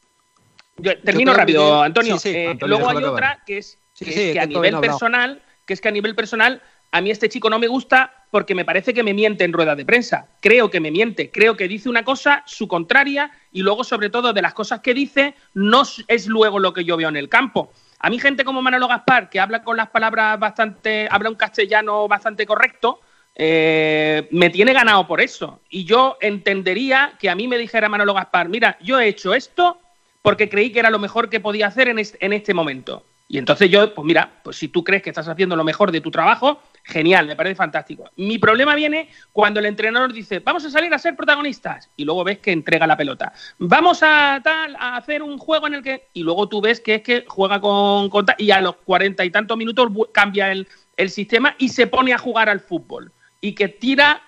termino 1.04 1.34
rápido, 1.34 1.84
Antonio. 1.84 2.16
Eh, 2.24 2.58
luego 2.62 2.90
hay 2.90 3.04
otra 3.04 3.44
que 3.46 3.58
es, 3.58 3.78
que, 3.98 4.40
a 4.40 4.46
nivel 4.46 4.80
personal, 4.80 5.42
que 5.66 5.74
es 5.74 5.82
que 5.82 5.90
a 5.90 5.92
nivel 5.92 6.16
personal, 6.16 6.62
a 6.92 7.02
mí 7.02 7.12
este 7.12 7.28
chico 7.28 7.50
no 7.50 7.60
me 7.60 7.68
gusta 7.68 8.14
porque 8.32 8.56
me 8.56 8.64
parece 8.64 8.94
que 8.94 9.04
me 9.04 9.14
miente 9.14 9.44
en 9.44 9.52
rueda 9.52 9.76
de 9.76 9.84
prensa. 9.84 10.30
Creo 10.40 10.70
que 10.70 10.80
me 10.80 10.90
miente, 10.90 11.32
creo 11.32 11.58
que 11.58 11.68
dice 11.68 11.90
una 11.90 12.06
cosa, 12.06 12.44
su 12.46 12.70
contraria, 12.70 13.30
y 13.52 13.62
luego, 13.62 13.84
sobre 13.84 14.10
todo, 14.10 14.32
de 14.32 14.42
las 14.42 14.54
cosas 14.54 14.80
que 14.80 14.94
dice, 14.94 15.36
no 15.54 15.84
es 16.08 16.28
luego 16.28 16.60
lo 16.60 16.72
que 16.72 16.86
yo 16.86 16.96
veo 16.96 17.10
en 17.10 17.18
el 17.18 17.28
campo. 17.28 17.74
A 18.00 18.10
mí, 18.10 18.20
gente 18.20 18.46
como 18.46 18.62
Manolo 18.62 18.88
Gaspar, 18.88 19.30
que 19.30 19.40
habla 19.40 19.62
con 19.62 19.78
las 19.78 19.90
palabras 19.90 20.40
bastante, 20.40 21.08
habla 21.12 21.30
un 21.30 21.36
castellano 21.36 22.08
bastante 22.08 22.46
correcto, 22.46 23.02
eh, 23.36 24.28
me 24.32 24.50
tiene 24.50 24.74
ganado 24.74 25.06
por 25.06 25.22
eso. 25.22 25.60
Y 25.70 25.84
yo 25.86 26.18
entendería 26.22 27.14
que 27.20 27.30
a 27.30 27.36
mí 27.36 27.48
me 27.48 27.58
dijera 27.58 27.90
Manolo 27.90 28.14
Gaspar, 28.14 28.50
mira, 28.50 28.78
yo 28.82 29.00
he 29.00 29.08
hecho 29.08 29.34
esto 29.34 29.80
porque 30.22 30.50
creí 30.50 30.72
que 30.72 30.80
era 30.80 30.90
lo 30.90 31.00
mejor 31.00 31.30
que 31.30 31.40
podía 31.40 31.68
hacer 31.68 31.90
en 31.90 32.00
en 32.00 32.34
este 32.34 32.54
momento. 32.54 33.04
Y 33.32 33.38
entonces 33.38 33.70
yo, 33.70 33.94
pues 33.94 34.06
mira, 34.06 34.42
pues 34.44 34.58
si 34.58 34.70
tú 34.70 34.84
crees 34.84 35.04
que 35.04 35.12
estás 35.12 35.28
haciendo 35.28 35.56
lo 35.56 35.64
mejor 35.64 35.92
de 35.92 36.02
tu 36.02 36.10
trabajo, 36.10 36.62
genial, 36.84 37.28
me 37.28 37.36
parece 37.36 37.56
fantástico. 37.56 38.10
Mi 38.16 38.38
problema 38.38 38.76
viene 38.76 39.10
cuando 39.32 39.60
el 39.60 39.66
entrenador 39.66 40.14
dice, 40.14 40.40
vamos 40.40 40.66
a 40.66 40.70
salir 40.70 40.94
a 40.94 41.00
ser 41.00 41.16
protagonistas, 41.16 41.90
y 41.96 42.06
luego 42.06 42.24
ves 42.24 42.40
que 42.40 42.52
entrega 42.52 42.88
la 42.88 42.98
pelota. 42.98 43.34
Vamos 43.58 44.02
a 44.04 44.42
tal, 44.44 44.76
a 44.80 44.98
hacer 44.98 45.22
un 45.24 45.38
juego 45.38 45.68
en 45.68 45.76
el 45.76 45.84
que. 45.84 46.10
Y 46.14 46.24
luego 46.24 46.48
tú 46.50 46.62
ves 46.62 46.80
que 46.80 46.96
es 46.96 47.02
que 47.02 47.26
juega 47.28 47.60
con. 47.60 48.10
y 48.38 48.52
a 48.52 48.62
los 48.62 48.76
cuarenta 48.78 49.26
y 49.26 49.32
tantos 49.32 49.58
minutos 49.58 49.90
cambia 50.12 50.52
el, 50.52 50.68
el 50.98 51.10
sistema 51.10 51.56
y 51.58 51.70
se 51.70 51.88
pone 51.88 52.14
a 52.14 52.18
jugar 52.18 52.50
al 52.50 52.60
fútbol. 52.60 53.12
Y 53.42 53.54
que 53.54 53.70
tira 53.70 54.22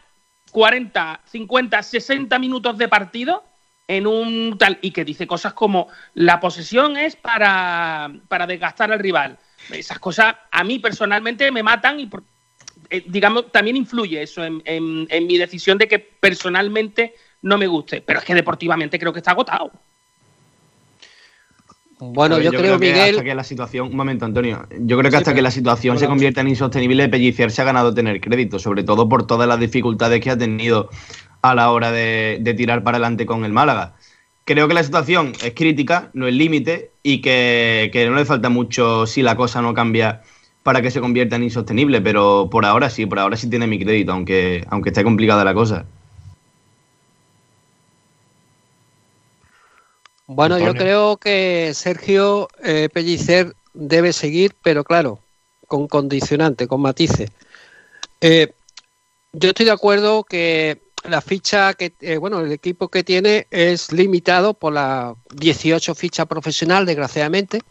40, 0.52 1.22
50, 1.26 1.84
60 1.84 2.40
minutos 2.40 2.78
de 2.78 2.88
partido 2.88 3.44
en 3.88 4.07
un 4.07 4.57
tal 4.57 4.80
y 4.82 4.91
que 4.91 5.03
dice 5.03 5.28
cosas 5.28 5.53
como 5.53 5.88
la 6.14 6.40
posesión 6.40 6.95
es 6.95 7.15
para, 7.15 8.10
para 8.28 8.48
desgastar 8.48 8.91
al 8.91 8.99
rival. 8.99 9.38
Esas 9.69 9.99
cosas 9.99 10.36
a 10.49 10.64
mí 10.64 10.80
personalmente 10.80 11.52
me 11.52 11.61
matan 11.61 11.99
y 11.99 12.10
eh, 12.91 13.03
digamos 13.07 13.51
también 13.51 13.77
influye 13.77 14.22
eso 14.22 14.43
en, 14.43 14.61
en, 14.65 15.27
mi 15.27 15.38
decisión 15.38 15.77
de 15.77 15.88
que 15.88 15.97
personalmente 15.97 17.15
no 17.41 17.57
me 17.57 17.65
guste, 17.65 18.01
pero 18.01 18.19
es 18.19 18.26
que 18.26 18.35
deportivamente 18.35 18.99
creo 18.99 19.13
que 19.13 19.19
está 19.19 19.31
agotado. 19.31 19.72
Bueno, 22.03 22.39
yo, 22.39 22.49
creo, 22.49 22.80
que 22.80 22.93
Hasta 22.99 23.23
que 23.23 23.35
la 23.35 23.43
situación. 23.43 23.89
Un 23.89 23.95
momento, 23.95 24.26
Antonio. 24.26 24.68
Yo 24.80 24.97
creo 24.97 25.11
que 25.11 25.18
hasta 25.18 25.35
que 25.35 25.41
la 25.43 25.51
situación 25.51 25.99
se 25.99 26.07
convierta 26.07 26.41
en 26.41 26.47
insostenible, 26.47 27.07
Pellicer 27.09 27.51
se 27.51 27.61
ha 27.61 27.65
ganado 27.65 27.93
tener 27.93 28.19
crédito, 28.19 28.57
sobre 28.57 28.84
todo 28.84 29.07
por 29.07 29.27
todas 29.27 29.47
las 29.47 29.59
dificultades 29.59 30.19
que 30.19 30.31
ha 30.31 30.38
tenido 30.38 30.89
a 31.43 31.53
la 31.53 31.72
hora 31.72 31.91
de, 31.91 32.53
tirar 32.57 32.84
para 32.84 32.97
adelante 32.97 33.27
con 33.27 33.45
el 33.45 33.51
Málaga. 33.51 33.93
Creo 34.45 34.68
que 34.68 34.73
la 34.73 34.84
situación 34.84 35.34
es 35.43 35.53
crítica, 35.53 36.09
no 36.13 36.27
es 36.27 36.34
límite 36.34 36.91
y 37.03 37.22
que, 37.22 38.07
no 38.09 38.15
le 38.15 38.26
falta 38.26 38.49
mucho 38.49 39.05
si 39.05 39.22
la 39.22 39.35
cosa 39.35 39.61
no 39.61 39.76
cambia 39.76 40.23
para 40.64 40.82
que 40.82 40.92
se 40.92 41.02
convierta 41.02 41.36
en 41.36 41.44
insostenible, 41.44 42.02
pero 42.02 42.50
por 42.52 42.66
ahora 42.66 42.90
sí, 42.90 43.06
por 43.06 43.20
ahora 43.20 43.38
sí 43.38 43.50
tiene 43.50 43.68
mi 43.68 43.80
crédito, 43.80 44.12
aunque, 44.12 44.66
aunque 44.70 44.90
esté 44.90 45.04
complicada 45.04 45.44
la 45.44 45.54
cosa. 45.54 45.86
Bueno, 50.28 50.58
yo 50.60 50.74
creo 50.74 51.18
que 51.18 51.74
Sergio 51.74 52.48
eh, 52.64 52.88
Pellicer 52.94 53.54
debe 53.74 54.14
seguir, 54.14 54.56
pero 54.64 54.86
claro, 54.86 55.20
con 55.68 55.88
condicionante, 55.88 56.68
con 56.68 56.82
matices. 56.82 57.30
Eh, 58.22 58.54
yo 59.34 59.50
estoy 59.50 59.66
de 59.66 59.74
acuerdo 59.74 60.24
que 60.24 60.82
la 61.04 61.22
ficha 61.22 61.74
que, 61.74 61.94
eh, 62.00 62.18
bueno, 62.18 62.40
el 62.40 62.52
equipo 62.52 62.88
que 62.88 63.04
tiene 63.04 63.48
es 63.50 63.92
limitado 63.92 64.54
por 64.54 64.72
las 64.72 65.16
18 65.36 65.96
fichas 65.96 66.28
profesional, 66.28 66.86
desgraciadamente, 66.86 67.62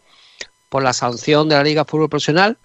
por 0.69 0.83
la 0.83 0.93
sanción 0.93 1.49
de 1.49 1.55
la 1.55 1.63
Liga 1.63 1.85
Fútbol 1.85 2.09
Profesional, 2.09 2.57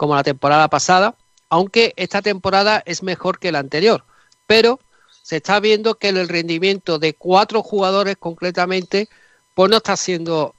como 0.00 0.14
la 0.14 0.22
temporada 0.22 0.68
pasada, 0.68 1.14
aunque 1.50 1.92
esta 1.96 2.22
temporada 2.22 2.82
es 2.86 3.02
mejor 3.02 3.38
que 3.38 3.52
la 3.52 3.58
anterior, 3.58 4.02
pero 4.46 4.80
se 5.22 5.36
está 5.36 5.60
viendo 5.60 5.96
que 5.96 6.08
el 6.08 6.26
rendimiento 6.26 6.98
de 6.98 7.12
cuatro 7.12 7.62
jugadores 7.62 8.16
concretamente, 8.18 9.10
pues 9.52 9.68
no 9.68 9.76
está 9.76 9.98
siendo 9.98 10.54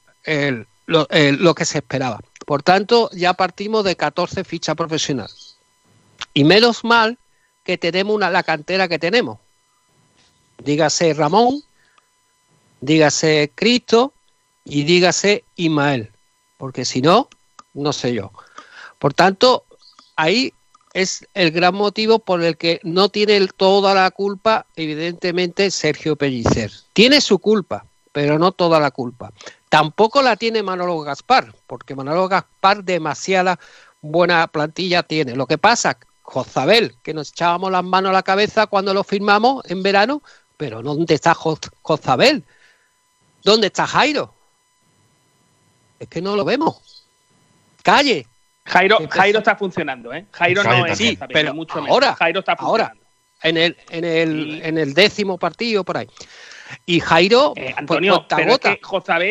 lo, 0.86 1.08
lo 1.10 1.56
que 1.56 1.66
se 1.66 1.80
esperaba. 1.80 2.20
Por 2.46 2.62
tanto, 2.62 3.10
ya 3.14 3.34
partimos 3.34 3.84
de 3.84 3.96
14 3.96 4.44
fichas 4.44 4.76
profesionales. 4.76 5.56
Y 6.36 6.44
menos 6.44 6.84
mal 6.84 7.18
que 7.64 7.80
tenemos 7.80 8.14
una, 8.14 8.30
la 8.30 8.44
cantera 8.44 8.88
que 8.88 9.00
tenemos. 9.00 9.40
Dígase 10.60 11.16
Ramón, 11.16 11.64
dígase 12.80 13.52
Cristo 13.56 14.14
y 14.66 14.84
dígase 14.84 15.46
Ismael, 15.56 16.12
porque 16.58 16.86
si 16.86 17.02
no, 17.02 17.28
no 17.74 17.92
sé 17.92 18.14
yo. 18.14 18.32
Por 19.02 19.16
tanto, 19.16 19.66
ahí 20.16 20.54
es 20.94 21.28
el 21.34 21.50
gran 21.50 21.74
motivo 21.74 22.20
por 22.20 22.44
el 22.44 22.56
que 22.56 22.80
no 22.84 23.10
tiene 23.10 23.48
toda 23.48 23.96
la 23.96 24.12
culpa, 24.12 24.68
evidentemente, 24.76 25.72
Sergio 25.72 26.16
Pellicer. 26.16 26.72
Tiene 26.94 27.20
su 27.20 27.40
culpa, 27.40 27.84
pero 28.12 28.38
no 28.38 28.52
toda 28.52 28.80
la 28.80 28.92
culpa. 28.92 29.32
Tampoco 29.70 30.22
la 30.22 30.36
tiene 30.36 30.62
Manolo 30.62 31.00
Gaspar, 31.00 31.52
porque 31.66 31.96
Manolo 31.96 32.28
Gaspar 32.28 32.84
demasiada 32.84 33.58
buena 34.02 34.46
plantilla 34.46 35.02
tiene. 35.02 35.36
Lo 35.36 35.48
que 35.48 35.58
pasa 35.58 35.98
Jozabel, 36.22 36.96
que 37.02 37.16
nos 37.16 37.30
echábamos 37.30 37.72
las 37.72 37.84
manos 37.84 38.12
a 38.12 38.14
la 38.14 38.22
cabeza 38.22 38.68
cuando 38.68 38.94
lo 38.94 39.04
firmamos 39.04 39.66
en 39.66 39.82
verano, 39.82 40.22
pero 40.58 40.84
¿dónde 40.84 41.16
está 41.16 41.34
Jozabel? 41.34 42.44
¿Dónde 43.42 43.66
está 43.66 43.88
Jairo? 43.88 44.32
Es 45.98 46.08
que 46.08 46.22
no 46.22 46.36
lo 46.36 46.46
vemos. 46.46 47.08
Calle. 47.82 48.28
Jairo, 48.72 48.98
Jairo 49.10 49.40
está 49.40 49.56
funcionando, 49.56 50.14
¿eh? 50.14 50.26
Jairo, 50.32 50.64
no 50.64 50.86
es 50.86 50.98
sí, 50.98 51.18
pero 51.32 51.54
mucho 51.54 51.80
ahora, 51.80 52.16
Jairo 52.16 52.40
está 52.40 52.56
funcionando. 52.56 52.94
Ahora, 52.94 53.02
en 53.44 53.58
el, 53.58 53.78
en 53.90 54.06
el, 54.06 54.62
en 54.64 54.78
el 54.78 54.94
décimo 54.94 55.38
partido 55.38 55.84
por 55.84 55.98
ahí. 55.98 56.08
Y 56.86 57.02
Jairo, 57.02 57.54
eh, 57.58 57.74
Antonio, 57.76 58.26
pues, 58.30 58.48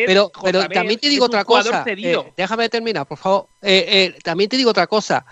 pero, 0.05 0.31
pero, 0.43 0.69
también 0.69 0.99
te 0.99 1.09
digo 1.09 1.25
otra 1.25 1.43
cosa. 1.43 1.83
Eh, 1.87 2.33
déjame 2.37 2.69
terminar, 2.69 3.07
por 3.07 3.17
favor. 3.17 3.47
Eh, 3.61 4.15
también 4.23 4.47
te 4.47 4.57
digo 4.57 4.69
otra 4.69 4.85
cosa 4.85 5.25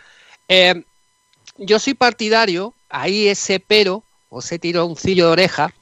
yo 1.60 1.80
soy 1.80 1.94
partidario, 1.94 2.74
ahí 2.90 3.28
ese 3.28 3.60
pero, 3.60 4.04
o 4.30 4.40
ese 4.40 4.60
tironcillo 4.60 5.28
de 5.28 5.32
oreja, 5.32 5.74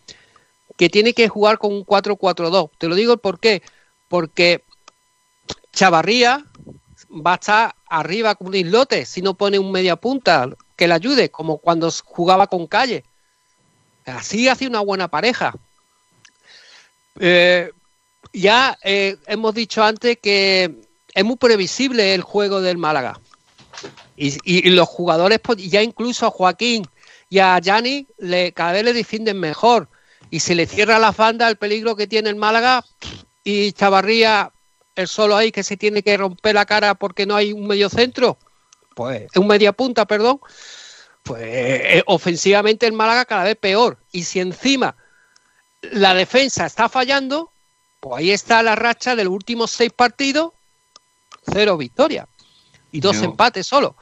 que 0.75 0.89
tiene 0.89 1.13
que 1.13 1.27
jugar 1.27 1.57
con 1.57 1.73
un 1.73 1.85
4-4-2. 1.85 2.71
Te 2.77 2.87
lo 2.87 2.95
digo 2.95 3.17
por 3.17 3.39
qué. 3.39 3.61
Porque 4.07 4.63
Chavarría 5.73 6.43
va 7.09 7.33
a 7.33 7.35
estar 7.35 7.75
arriba 7.87 8.35
con 8.35 8.47
un 8.47 8.55
islote 8.55 9.05
si 9.05 9.21
no 9.21 9.33
pone 9.33 9.59
un 9.59 9.71
media 9.71 9.95
punta 9.95 10.49
que 10.75 10.87
le 10.87 10.93
ayude, 10.93 11.29
como 11.29 11.57
cuando 11.57 11.91
jugaba 12.03 12.47
con 12.47 12.67
calle. 12.67 13.03
Así 14.05 14.47
hace 14.47 14.67
una 14.67 14.79
buena 14.79 15.07
pareja. 15.07 15.53
Eh, 17.19 17.71
ya 18.33 18.77
eh, 18.83 19.17
hemos 19.25 19.53
dicho 19.53 19.83
antes 19.83 20.17
que 20.21 20.75
es 21.13 21.25
muy 21.25 21.35
previsible 21.35 22.13
el 22.13 22.21
juego 22.21 22.61
del 22.61 22.77
Málaga. 22.77 23.19
Y, 24.15 24.69
los 24.71 24.87
jugadores, 24.87 25.39
pues, 25.39 25.57
ya 25.69 25.83
incluso 25.83 26.25
a 26.25 26.31
Joaquín 26.31 26.87
y 27.29 27.37
a 27.37 27.59
Yanni, 27.59 28.07
le, 28.17 28.51
cada 28.51 28.71
vez 28.71 28.83
le 28.83 28.93
defienden 28.93 29.39
mejor. 29.39 29.89
Y 30.31 30.39
se 30.39 30.55
le 30.55 30.65
cierra 30.65 30.99
la 30.99 31.11
banda 31.11 31.47
el 31.47 31.57
peligro 31.57 31.95
que 31.95 32.07
tiene 32.07 32.29
el 32.29 32.35
Málaga 32.35 32.83
y 33.43 33.71
Chavarría, 33.73 34.51
el 34.97 35.07
solo 35.07 35.37
ahí 35.37 35.51
que 35.51 35.63
se 35.63 35.77
tiene 35.77 36.01
que 36.01 36.17
romper 36.17 36.55
la 36.55 36.65
cara 36.65 36.95
porque 36.95 37.25
no 37.25 37.35
hay 37.35 37.53
un 37.53 37.67
medio 37.67 37.89
centro, 37.89 38.37
pues 38.95 39.27
un 39.35 39.47
media 39.47 39.71
punta, 39.71 40.05
perdón, 40.05 40.39
pues 41.23 41.41
eh, 41.43 42.03
ofensivamente 42.07 42.87
el 42.87 42.93
Málaga 42.93 43.25
cada 43.25 43.43
vez 43.43 43.55
peor. 43.55 43.97
Y 44.11 44.23
si 44.23 44.39
encima 44.39 44.95
la 45.81 46.13
defensa 46.13 46.65
está 46.65 46.89
fallando, 46.89 47.51
pues 47.99 48.17
ahí 48.17 48.31
está 48.31 48.63
la 48.63 48.75
racha 48.75 49.15
de 49.15 49.23
los 49.23 49.33
últimos 49.33 49.71
seis 49.71 49.93
partidos, 49.93 50.53
cero 51.45 51.77
victoria 51.77 52.27
y 52.91 52.99
dos 52.99 53.21
empates 53.21 53.67
solo. 53.67 53.95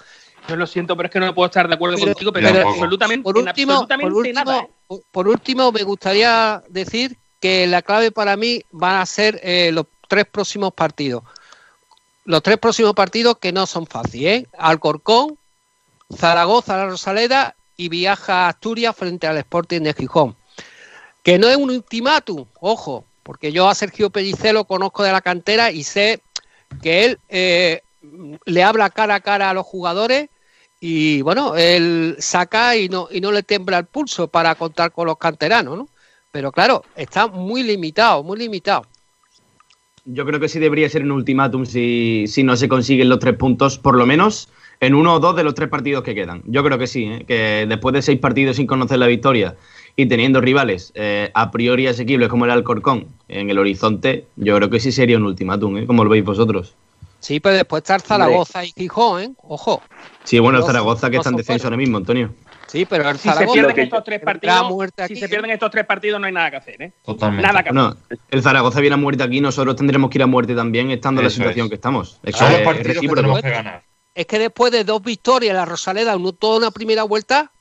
Yo 0.47 0.55
lo 0.55 0.67
siento, 0.67 0.95
pero 0.95 1.07
es 1.07 1.13
que 1.13 1.19
no 1.19 1.35
puedo 1.35 1.47
estar 1.47 1.67
de 1.67 1.73
acuerdo 1.73 1.97
contigo, 1.97 2.31
pero, 2.31 2.69
absolutamente, 2.69 3.23
por 3.23 3.37
último, 3.37 3.87
nada. 4.33 4.59
¿eh? 4.89 4.99
Por 5.11 5.27
último, 5.27 5.71
me 5.71 5.83
gustaría 5.83 6.63
decir 6.69 7.17
que 7.39 7.67
la 7.67 7.81
clave 7.81 8.11
para 8.11 8.37
mí 8.37 8.63
van 8.71 9.01
a 9.01 9.05
ser 9.05 9.39
eh, 9.43 9.71
los 9.71 9.85
tres 10.07 10.25
próximos 10.25 10.73
partidos. 10.73 11.23
Los 12.25 12.41
tres 12.41 12.57
próximos 12.57 12.93
partidos 12.93 13.37
que 13.37 13.51
no 13.51 13.65
son 13.65 13.85
fáciles, 13.85 14.43
¿eh? 14.43 14.47
Alcorcón, 14.57 15.37
Zaragoza, 16.13 16.77
la 16.77 16.87
Rosaleda 16.87 17.55
y 17.77 17.89
viaja 17.89 18.45
a 18.45 18.49
Asturias 18.49 18.95
frente 18.95 19.27
al 19.27 19.37
Sporting 19.37 19.81
de 19.81 19.93
Gijón. 19.93 20.35
Que 21.23 21.37
no 21.37 21.47
es 21.47 21.57
un 21.57 21.69
ultimátum, 21.69 22.45
ojo, 22.59 23.05
porque 23.23 23.51
yo 23.51 23.67
a 23.67 23.75
Sergio 23.75 24.09
Pellicelo 24.09 24.65
conozco 24.65 25.03
de 25.03 25.11
la 25.11 25.21
cantera 25.21 25.71
y 25.71 25.83
sé 25.83 26.21
que 26.81 27.05
él 27.05 27.19
eh, 27.29 27.81
le 28.45 28.63
habla 28.63 28.89
cara 28.89 29.15
a 29.15 29.19
cara 29.19 29.49
a 29.49 29.53
los 29.53 29.65
jugadores 29.65 30.29
y 30.79 31.21
bueno, 31.21 31.55
él 31.55 32.15
saca 32.19 32.75
y 32.75 32.89
no, 32.89 33.07
y 33.09 33.21
no 33.21 33.31
le 33.31 33.43
tembla 33.43 33.79
el 33.79 33.85
pulso 33.85 34.27
para 34.27 34.53
contar 34.55 34.91
con 34.91 35.07
los 35.07 35.17
canteranos, 35.17 35.77
¿no? 35.77 35.89
Pero 36.31 36.51
claro, 36.51 36.83
está 36.95 37.27
muy 37.27 37.63
limitado, 37.63 38.21
muy 38.21 38.37
limitado. 38.37 38.85
Yo 40.05 40.25
creo 40.25 40.39
que 40.39 40.47
sí 40.47 40.59
debería 40.59 40.87
ser 40.87 41.03
un 41.03 41.11
ultimátum 41.11 41.65
si, 41.65 42.25
si 42.27 42.43
no 42.43 42.55
se 42.55 42.69
consiguen 42.69 43.09
los 43.09 43.19
tres 43.19 43.35
puntos, 43.35 43.77
por 43.77 43.97
lo 43.97 44.05
menos 44.05 44.49
en 44.79 44.93
uno 44.93 45.15
o 45.15 45.19
dos 45.19 45.35
de 45.35 45.43
los 45.43 45.55
tres 45.55 45.69
partidos 45.69 46.03
que 46.03 46.13
quedan. 46.13 46.43
Yo 46.45 46.63
creo 46.63 46.77
que 46.77 46.87
sí, 46.87 47.05
¿eh? 47.05 47.25
que 47.27 47.65
después 47.67 47.93
de 47.93 48.01
seis 48.01 48.19
partidos 48.19 48.57
sin 48.57 48.67
conocer 48.67 48.99
la 48.99 49.07
victoria 49.07 49.55
y 49.95 50.05
teniendo 50.07 50.41
rivales 50.41 50.91
eh, 50.95 51.31
a 51.33 51.51
priori 51.51 51.87
asequibles 51.87 52.29
como 52.29 52.45
el 52.45 52.51
Alcorcón 52.51 53.07
en 53.27 53.49
el 53.49 53.57
horizonte, 53.57 54.27
yo 54.35 54.55
creo 54.57 54.69
que 54.69 54.79
sí 54.79 54.91
sería 54.91 55.17
un 55.17 55.23
ultimátum, 55.23 55.77
¿eh? 55.77 55.87
como 55.87 56.03
lo 56.03 56.09
veis 56.09 56.23
vosotros. 56.23 56.75
Sí, 57.19 57.39
pero 57.39 57.55
después 57.55 57.81
está 57.81 57.95
el 57.95 58.01
Zaragoza 58.01 58.63
y 58.63 58.71
Gijón, 58.77 59.23
¿eh? 59.23 59.33
Ojo. 59.41 59.81
Sí, 60.23 60.37
bueno, 60.37 60.59
el 60.59 60.65
Zaragoza 60.65 61.09
que 61.09 61.17
está 61.17 61.29
en 61.29 61.37
descenso 61.37 61.65
ahora 61.65 61.77
mismo, 61.77 61.97
Antonio. 61.97 62.31
Sí, 62.67 62.85
pero 62.85 63.09
el 63.09 63.17
Si 63.17 63.23
se 63.23 63.33
Zaragoza 63.33 63.53
pierden 63.53 63.75
que 63.75 63.81
estos 63.83 64.03
tres 64.03 64.21
partidos, 64.21 64.89
aquí, 64.97 65.15
si 65.15 65.21
se 65.21 65.29
pierden 65.29 65.51
estos 65.51 65.71
tres 65.71 65.85
partidos 65.85 66.19
no 66.19 66.27
hay 66.27 66.33
nada 66.33 66.51
que 66.51 66.57
hacer, 66.57 66.81
¿eh? 66.81 66.91
Totalmente. 67.03 67.47
Nada 67.47 67.63
que 67.63 67.69
hacer. 67.69 68.19
El 68.31 68.41
Zaragoza 68.41 68.79
viene 68.81 68.95
a 68.95 68.97
muerte 68.97 69.23
aquí, 69.23 69.39
nosotros 69.41 69.75
tendremos 69.75 70.09
que 70.09 70.17
ir 70.17 70.23
a 70.23 70.27
muerte 70.27 70.55
también, 70.55 70.91
estando 70.91 71.21
en 71.21 71.25
la 71.25 71.31
situación 71.31 71.65
es. 71.65 71.69
que 71.69 71.75
estamos. 71.75 72.19
Es 72.23 72.33
que 72.33 72.39
Son 72.39 72.49
los 72.51 72.59
es 72.59 72.65
partidos 72.65 73.01
que 73.01 73.07
tenemos 73.07 73.41
que 73.41 73.49
ganar. 73.49 73.83
es 74.13 74.25
que 74.25 74.39
después 74.39 74.71
de 74.71 74.83
dos 74.83 75.01
victorias, 75.03 75.55
la 75.55 75.65
Rosaleda, 75.65 76.15
uno, 76.15 76.33
toda 76.33 76.57
una 76.57 76.71
primera 76.71 77.03
vuelta, 77.03 77.51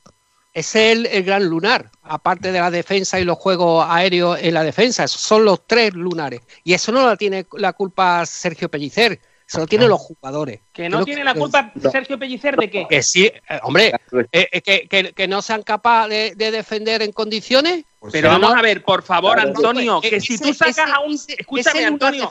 ese 0.52 0.92
es 0.92 0.98
el, 0.98 1.06
el 1.06 1.24
gran 1.24 1.44
lunar, 1.46 1.90
aparte 2.02 2.52
de 2.52 2.60
la 2.60 2.70
defensa 2.70 3.18
y 3.18 3.24
los 3.24 3.36
juegos 3.38 3.84
aéreos 3.88 4.38
en 4.40 4.54
la 4.54 4.62
defensa. 4.62 5.04
Esos 5.04 5.20
son 5.20 5.44
los 5.44 5.66
tres 5.66 5.94
lunares. 5.94 6.40
Y 6.62 6.74
eso 6.74 6.92
no 6.92 7.04
la 7.06 7.16
tiene 7.16 7.46
la 7.54 7.72
culpa 7.72 8.24
Sergio 8.24 8.70
Pellicer, 8.70 9.20
se 9.46 9.58
lo 9.58 9.66
tienen 9.66 9.88
los 9.88 10.00
jugadores. 10.00 10.60
Que 10.72 10.88
no 10.88 10.98
Creo 10.98 11.04
tiene 11.06 11.24
la 11.24 11.34
culpa 11.34 11.72
Sergio 11.92 12.18
Pellicer 12.18 12.56
de 12.56 12.70
qué. 12.70 12.86
Que 12.88 13.02
sí, 13.02 13.26
eh, 13.26 13.60
hombre, 13.62 13.92
eh, 14.32 14.48
eh, 14.52 14.60
que, 14.62 14.88
que- 14.88 15.12
que 15.12 15.28
no 15.28 15.42
sean 15.42 15.62
capaces 15.62 16.10
de, 16.10 16.44
de 16.44 16.50
defender 16.50 17.02
en 17.02 17.12
condiciones. 17.12 17.84
Pero 18.12 18.28
vamos 18.28 18.54
a 18.54 18.62
ver, 18.62 18.82
por 18.82 19.02
favor, 19.02 19.34
Claro, 19.34 19.48
Antonio, 19.48 20.00
pues, 20.00 20.10
que 20.10 20.16
eh, 20.16 20.20
si 20.20 20.38
tú 20.38 20.52
sacas 20.52 20.78
ese- 20.78 20.90
a 20.90 21.00
un. 21.00 21.14
Escúchame, 21.14 21.84
Antonio. 21.84 22.30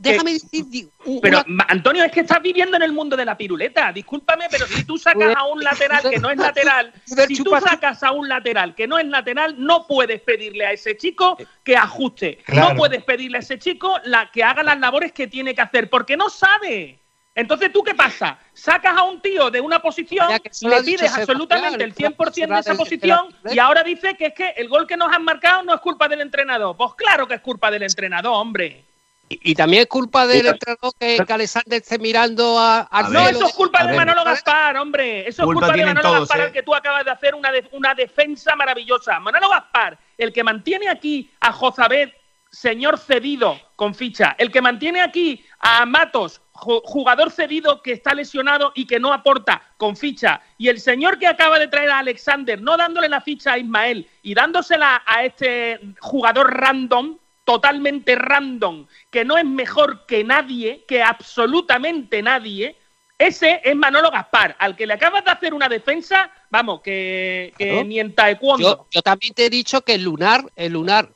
déjame 0.00 0.32
decir 0.34 0.88
Pero, 1.20 1.44
Antonio, 1.68 2.04
es 2.04 2.12
que 2.12 2.20
estás 2.20 2.42
viviendo 2.42 2.76
en 2.76 2.82
el 2.82 2.92
mundo 2.92 3.16
de 3.16 3.24
la 3.24 3.36
piruleta. 3.36 3.92
Discúlpame, 3.92 4.46
pero 4.50 4.66
si 4.66 4.84
tú 4.84 4.98
sacas 4.98 5.34
a 5.36 5.44
un 5.44 5.62
lateral 5.64 6.02
que 6.08 6.18
no 6.18 6.30
es 6.30 6.38
lateral, 6.38 6.92
si 7.28 7.42
tú 7.42 7.50
sacas 7.60 8.02
a 8.02 8.12
un 8.12 8.28
lateral 8.28 8.74
que 8.74 8.86
no 8.86 8.98
es 8.98 9.06
lateral, 9.06 9.54
no 9.58 9.86
puedes 9.86 10.20
pedirle 10.22 10.66
a 10.66 10.72
ese 10.72 10.96
chico 10.96 11.36
que 11.62 11.76
ajuste. 11.76 12.38
Claro. 12.44 12.70
No 12.70 12.76
puedes 12.76 13.02
pedirle 13.04 13.38
a 13.38 13.40
ese 13.40 13.58
chico 13.58 13.98
la, 14.04 14.30
que 14.30 14.42
haga 14.42 14.62
las 14.62 14.78
labores 14.78 15.12
que 15.12 15.26
tiene 15.26 15.54
que 15.54 15.62
hacer, 15.62 15.90
porque 15.90 16.16
no 16.16 16.30
sabe. 16.30 17.01
Entonces, 17.34 17.72
¿tú 17.72 17.82
qué 17.82 17.94
pasa? 17.94 18.38
Sacas 18.52 18.96
a 18.96 19.04
un 19.04 19.20
tío 19.22 19.50
de 19.50 19.58
una 19.60 19.80
posición, 19.80 20.28
le 20.30 20.82
pides 20.82 21.12
absolutamente 21.16 21.82
el 21.82 21.94
100% 21.94 22.46
de 22.54 22.60
esa 22.60 22.74
posición 22.74 23.34
y 23.50 23.58
ahora 23.58 23.82
dice 23.82 24.14
que 24.18 24.26
es 24.26 24.34
que 24.34 24.50
el 24.50 24.68
gol 24.68 24.86
que 24.86 24.98
nos 24.98 25.10
han 25.10 25.24
marcado 25.24 25.62
no 25.62 25.74
es 25.74 25.80
culpa 25.80 26.08
del 26.08 26.20
entrenador. 26.20 26.76
Pues 26.76 26.92
claro 26.94 27.26
que 27.26 27.34
es 27.34 27.40
culpa 27.40 27.70
del 27.70 27.84
entrenador, 27.84 28.34
hombre. 28.34 28.84
Y, 29.30 29.52
y 29.52 29.54
también 29.54 29.84
es 29.84 29.88
culpa 29.88 30.26
del 30.26 30.44
entrenador 30.46 30.92
que, 31.00 31.24
que 31.26 31.32
Alexander 31.32 31.80
esté 31.80 31.98
mirando 31.98 32.58
a, 32.58 32.86
No, 33.10 33.24
ver, 33.24 33.34
eso 33.34 33.46
es 33.46 33.54
culpa 33.54 33.82
de. 33.82 33.94
Manolo 33.96 34.24
Gaspar, 34.24 34.76
hombre. 34.76 35.26
Eso 35.26 35.42
es 35.42 35.46
Culpa 35.46 35.72
de 35.72 35.86
Manolo 35.86 36.02
todos, 36.02 36.18
Gaspar, 36.28 36.40
¿eh? 36.40 36.42
al 36.44 36.52
que 36.52 36.62
tú 36.62 36.74
acabas 36.74 37.02
de 37.06 37.12
hacer 37.12 37.34
una, 37.34 37.50
de- 37.50 37.66
una 37.72 37.94
defensa 37.94 38.54
maravillosa. 38.56 39.18
Manolo 39.20 39.48
Gaspar, 39.48 39.96
el 40.18 40.34
que 40.34 40.44
mantiene 40.44 40.90
aquí 40.90 41.30
a 41.40 41.50
Jozabed, 41.50 42.10
señor 42.50 42.98
cedido 42.98 43.58
con 43.74 43.94
ficha, 43.94 44.34
el 44.36 44.52
que 44.52 44.60
mantiene 44.60 45.00
aquí 45.00 45.42
a 45.60 45.86
Matos, 45.86 46.41
jugador 46.54 47.30
cedido 47.30 47.82
que 47.82 47.92
está 47.92 48.14
lesionado 48.14 48.72
y 48.74 48.86
que 48.86 49.00
no 49.00 49.12
aporta 49.12 49.62
con 49.76 49.96
ficha, 49.96 50.40
y 50.58 50.68
el 50.68 50.80
señor 50.80 51.18
que 51.18 51.26
acaba 51.26 51.58
de 51.58 51.68
traer 51.68 51.90
a 51.90 51.98
Alexander, 51.98 52.60
no 52.60 52.76
dándole 52.76 53.08
la 53.08 53.20
ficha 53.20 53.52
a 53.54 53.58
Ismael 53.58 54.08
y 54.22 54.34
dándosela 54.34 55.02
a 55.06 55.24
este 55.24 55.80
jugador 56.00 56.54
random, 56.54 57.16
totalmente 57.44 58.14
random, 58.14 58.86
que 59.10 59.24
no 59.24 59.36
es 59.36 59.44
mejor 59.44 60.06
que 60.06 60.22
nadie, 60.24 60.84
que 60.86 61.02
absolutamente 61.02 62.22
nadie, 62.22 62.76
ese 63.18 63.60
es 63.64 63.74
Manolo 63.74 64.10
Gaspar, 64.10 64.54
al 64.58 64.76
que 64.76 64.86
le 64.86 64.94
acabas 64.94 65.24
de 65.24 65.30
hacer 65.30 65.54
una 65.54 65.68
defensa, 65.68 66.30
vamos, 66.50 66.80
que, 66.82 67.52
que 67.56 67.68
Claro. 67.70 67.84
ni 67.84 67.98
en 68.00 68.14
taekwondo. 68.14 68.68
Yo, 68.78 68.86
yo 68.90 69.02
también 69.02 69.32
te 69.34 69.46
he 69.46 69.50
dicho 69.50 69.80
que 69.82 69.94
el 69.94 70.02
lunar, 70.02 70.44
el 70.56 70.72
lunar. 70.72 71.08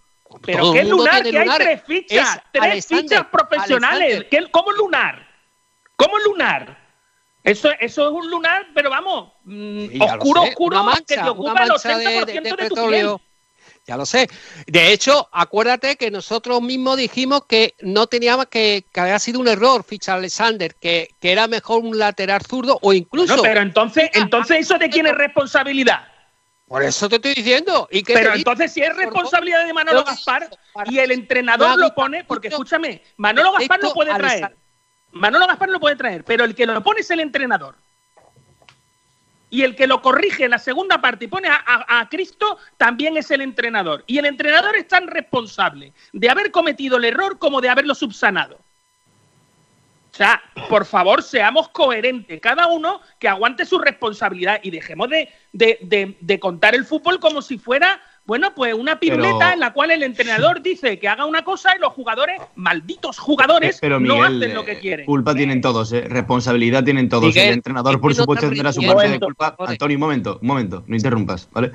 Pero 0.42 0.72
qué 0.72 0.84
lunar, 0.84 1.22
que 1.22 1.38
hay 1.38 1.48
tres 1.56 1.82
fichas, 1.86 2.36
Es 2.36 2.42
tres 2.52 2.64
Alexander, 2.64 3.04
fichas 3.08 3.26
profesionales. 3.26 4.26
¿Qué- 4.30 4.46
¿Cómo 4.50 4.70
lunar? 4.72 5.25
¿Cómo 5.96 6.18
lunar? 6.18 6.84
Eso, 7.42 7.70
eso 7.78 8.08
es 8.08 8.12
un 8.12 8.28
lunar, 8.30 8.66
pero 8.74 8.90
vamos, 8.90 9.32
mm, 9.44 9.86
Sí, 9.86 9.98
oscuro, 10.00 10.42
oscuro, 10.42 10.82
una 10.82 10.94
que 10.96 11.02
te 11.04 11.16
mancha, 11.16 11.30
ocupa 11.30 11.62
el 11.62 11.68
mancha 11.68 11.88
80% 11.90 11.98
de, 11.98 12.04
de, 12.32 12.40
de- 12.40 12.56
de 12.56 12.68
tu 12.68 12.88
piel. 12.88 13.16
Ya 13.86 13.96
lo 13.96 14.04
sé. 14.04 14.28
De 14.66 14.92
hecho, 14.92 15.28
acuérdate 15.30 15.94
que 15.94 16.10
nosotros 16.10 16.60
mismos 16.60 16.96
dijimos 16.96 17.42
que 17.48 17.74
no 17.82 18.08
teníamos 18.08 18.46
que, 18.46 18.84
que 18.92 19.00
había 19.00 19.18
sido 19.20 19.38
un 19.38 19.46
error 19.46 19.84
fichar 19.84 20.16
a 20.16 20.18
Alexander, 20.18 20.74
que, 20.74 21.08
que 21.20 21.30
era 21.30 21.46
mejor 21.46 21.84
un 21.84 21.96
lateral 21.96 22.42
zurdo 22.42 22.80
o 22.82 22.92
incluso. 22.92 23.36
No, 23.36 23.42
pero 23.42 23.60
entonces, 23.60 24.10
entonces 24.14 24.58
eso 24.60 24.76
de 24.78 24.90
quién 24.90 25.06
es 25.06 25.14
responsabilidad. 25.14 26.08
Por 26.66 26.82
eso 26.82 27.08
te 27.08 27.16
estoy 27.16 27.34
diciendo. 27.34 27.86
¿Y 27.92 28.02
Pero 28.02 28.34
entonces 28.34 28.72
si 28.72 28.82
es 28.82 28.94
responsabilidad 28.96 29.64
de 29.64 29.72
Manolo 29.72 30.02
Gaspar 30.02 30.50
y 30.86 30.98
el 30.98 31.12
entrenador 31.12 31.78
lo 31.78 31.94
pone, 31.94 32.24
porque 32.24 32.48
escúchame, 32.48 33.04
Manolo 33.18 33.52
Gaspar 33.52 33.78
lo 33.80 33.86
Esto, 33.86 33.94
puede 33.94 34.14
traer. 34.16 34.56
Manolo 35.12 35.46
Gaspar 35.46 35.68
lo 35.70 35.80
puede 35.80 35.96
traer, 35.96 36.24
pero 36.24 36.44
el 36.44 36.54
que 36.54 36.66
lo 36.66 36.82
pone 36.82 37.00
es 37.00 37.10
el 37.10 37.20
entrenador. 37.20 37.74
Y 39.48 39.62
el 39.62 39.76
que 39.76 39.86
lo 39.86 40.02
corrige 40.02 40.44
en 40.44 40.50
la 40.50 40.58
segunda 40.58 41.00
parte 41.00 41.24
y 41.24 41.28
pone 41.28 41.48
a, 41.48 41.62
a- 41.66 42.08
Cristo 42.08 42.58
también 42.76 43.16
es 43.16 43.30
el 43.30 43.40
entrenador. 43.40 44.02
Y 44.06 44.18
el 44.18 44.26
entrenador 44.26 44.76
es 44.76 44.88
tan 44.88 45.06
responsable 45.06 45.92
de 46.12 46.28
haber 46.28 46.50
cometido 46.50 46.96
el 46.96 47.04
error 47.04 47.38
como 47.38 47.60
de 47.60 47.68
haberlo 47.68 47.94
subsanado. 47.94 48.56
O 50.12 50.16
sea, 50.16 50.42
por 50.68 50.84
favor, 50.84 51.22
seamos 51.22 51.68
coherentes. 51.68 52.40
Cada 52.40 52.66
uno 52.66 53.00
que 53.18 53.28
aguante 53.28 53.64
su 53.64 53.78
responsabilidad 53.78 54.60
y 54.62 54.70
dejemos 54.70 55.08
de, 55.10 55.32
de- 55.52 55.78
de- 55.82 56.16
de 56.20 56.40
contar 56.40 56.74
el 56.74 56.84
fútbol 56.84 57.20
como 57.20 57.40
si 57.40 57.56
fuera, 57.56 58.00
bueno, 58.26 58.52
pues 58.54 58.74
una 58.74 58.98
piruleta 58.98 59.38
Pero- 59.38 59.52
en 59.52 59.60
la 59.60 59.72
cual 59.72 59.90
el 59.92 60.02
entrenador 60.02 60.60
dice 60.60 60.98
que 60.98 61.08
haga 61.08 61.24
una 61.26 61.44
cosa 61.44 61.76
y 61.76 61.80
los 61.80 61.92
jugadores, 61.92 62.40
malditos 62.56 63.18
jugadores, 63.18 63.78
Pero 63.80 64.00
no 64.00 64.16
Miguel, 64.16 64.42
hacen 64.42 64.54
lo 64.54 64.64
que 64.64 64.72
eh, 64.72 64.78
quieren. 64.80 65.06
culpa 65.06 65.34
tienen 65.34 65.60
todos, 65.60 65.92
¿eh? 65.92 66.02
responsabilidad 66.08 66.82
tienen 66.84 67.08
todos. 67.08 67.24
Miguel, 67.26 67.48
el 67.48 67.54
entrenador, 67.54 68.00
por 68.00 68.10
que 68.10 68.16
supuesto, 68.16 68.48
te 68.48 68.54
tendrá 68.54 68.72
su 68.72 68.82
parte 68.82 69.08
de 69.08 69.20
culpa. 69.20 69.54
joder. 69.56 69.70
Antonio, 69.70 69.96
un 69.96 70.00
momento, 70.00 70.38
un 70.42 70.48
momento, 70.48 70.84
no 70.86 70.96
interrumpas, 70.96 71.48
¿vale? 71.52 71.70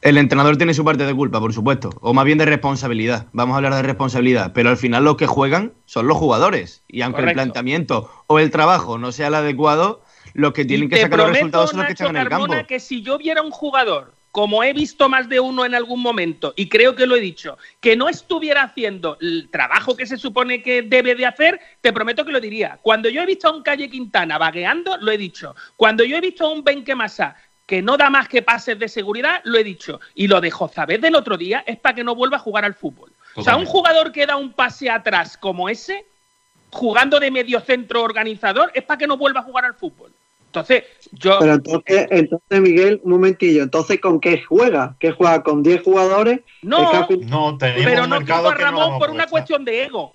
El 0.00 0.16
entrenador 0.16 0.56
tiene 0.56 0.72
su 0.74 0.84
parte 0.84 1.04
de 1.04 1.12
culpa, 1.12 1.40
por 1.40 1.52
supuesto, 1.52 1.90
o 2.00 2.14
más 2.14 2.24
bien 2.24 2.38
de 2.38 2.44
responsabilidad. 2.44 3.26
Vamos 3.32 3.54
a 3.54 3.56
hablar 3.56 3.74
de 3.74 3.82
responsabilidad, 3.82 4.52
pero 4.54 4.70
al 4.70 4.76
final 4.76 5.02
los 5.02 5.16
que 5.16 5.26
juegan 5.26 5.72
son 5.86 6.06
los 6.06 6.16
jugadores. 6.16 6.84
Y 6.86 7.02
aunque 7.02 7.22
el 7.22 7.32
planteamiento 7.32 8.08
o 8.28 8.38
el 8.38 8.52
trabajo 8.52 8.96
no 8.98 9.10
sea 9.10 9.26
el 9.26 9.34
adecuado, 9.34 10.00
los 10.34 10.52
que 10.52 10.64
tienen 10.64 10.86
Y 10.86 10.90
que 10.90 11.00
sacar 11.00 11.18
los 11.18 11.30
resultados 11.30 11.70
son 11.70 11.78
los 11.80 11.86
que 11.86 11.92
están 11.94 12.10
en 12.14 12.22
el 12.22 12.28
campo. 12.28 12.54
Que 12.68 12.78
si 12.78 13.02
yo 13.02 13.18
viera 13.18 13.42
un 13.42 13.50
jugador, 13.50 14.12
como 14.30 14.62
he 14.62 14.72
visto 14.72 15.08
más 15.08 15.28
de 15.28 15.40
uno 15.40 15.64
en 15.64 15.74
algún 15.74 16.00
momento, 16.00 16.52
y 16.56 16.68
creo 16.68 16.94
que 16.94 17.06
lo 17.06 17.16
he 17.16 17.20
dicho, 17.20 17.58
que 17.80 17.96
no 17.96 18.08
estuviera 18.08 18.62
haciendo 18.62 19.16
el 19.20 19.48
trabajo 19.50 19.96
que 19.96 20.06
se 20.06 20.16
supone 20.16 20.62
que 20.62 20.82
debe 20.82 21.14
de 21.14 21.26
hacer, 21.26 21.60
te 21.80 21.92
prometo 21.92 22.24
que 22.24 22.32
lo 22.32 22.40
diría. 22.40 22.78
Cuando 22.82 23.08
yo 23.08 23.22
he 23.22 23.26
visto 23.26 23.48
a 23.48 23.52
un 23.52 23.62
Calle 23.62 23.88
Quintana 23.88 24.38
vagueando, 24.38 24.96
lo 24.98 25.10
he 25.10 25.18
dicho. 25.18 25.56
Cuando 25.76 26.04
yo 26.04 26.16
he 26.16 26.20
visto 26.20 26.44
a 26.44 26.50
un 26.50 26.62
Benquemasa 26.62 27.36
que 27.66 27.82
no 27.82 27.96
da 27.96 28.08
más 28.08 28.28
que 28.28 28.40
pases 28.40 28.78
de 28.78 28.88
seguridad, 28.88 29.42
lo 29.44 29.58
he 29.58 29.64
dicho. 29.64 30.00
Y 30.14 30.26
lo 30.26 30.40
de 30.40 30.50
Jozabed 30.50 31.00
del 31.00 31.14
otro 31.14 31.36
día 31.36 31.64
es 31.66 31.78
para 31.78 31.94
que 31.94 32.04
no 32.04 32.14
vuelva 32.14 32.38
a 32.38 32.40
jugar 32.40 32.64
al 32.64 32.74
fútbol. 32.74 33.12
O 33.34 33.42
sea, 33.42 33.56
un 33.56 33.66
jugador 33.66 34.10
que 34.10 34.26
da 34.26 34.36
un 34.36 34.52
pase 34.52 34.88
atrás 34.88 35.36
como 35.36 35.68
ese, 35.68 36.06
jugando 36.70 37.20
de 37.20 37.30
medio 37.30 37.60
centro 37.60 38.02
organizador, 38.02 38.70
es 38.74 38.84
para 38.84 38.98
que 38.98 39.06
no 39.06 39.16
vuelva 39.16 39.40
a 39.40 39.44
jugar 39.44 39.64
al 39.64 39.74
fútbol. 39.74 40.12
Entonces, 40.48 40.84
yo... 41.12 41.38
Pero 41.40 41.54
entonces, 41.54 42.06
entonces, 42.10 42.60
Miguel, 42.60 43.00
un 43.04 43.12
momentillo. 43.12 43.62
Entonces, 43.62 44.00
¿con 44.00 44.18
qué 44.18 44.42
juega? 44.42 44.96
¿Qué 44.98 45.12
juega? 45.12 45.42
¿Con 45.42 45.62
10 45.62 45.82
jugadores? 45.82 46.40
No, 46.62 47.06
que- 47.06 47.16
No, 47.18 47.56
tenemos 47.58 47.84
pero 47.84 48.04
un 48.04 48.10
no 48.10 48.18
quitó 48.20 48.34
a 48.48 48.54
que 48.56 48.64
no 48.64 48.70
Ramón 48.70 48.98
por 48.98 49.10
una 49.10 49.26
cuestión 49.26 49.64
de 49.64 49.84
ego. 49.84 50.14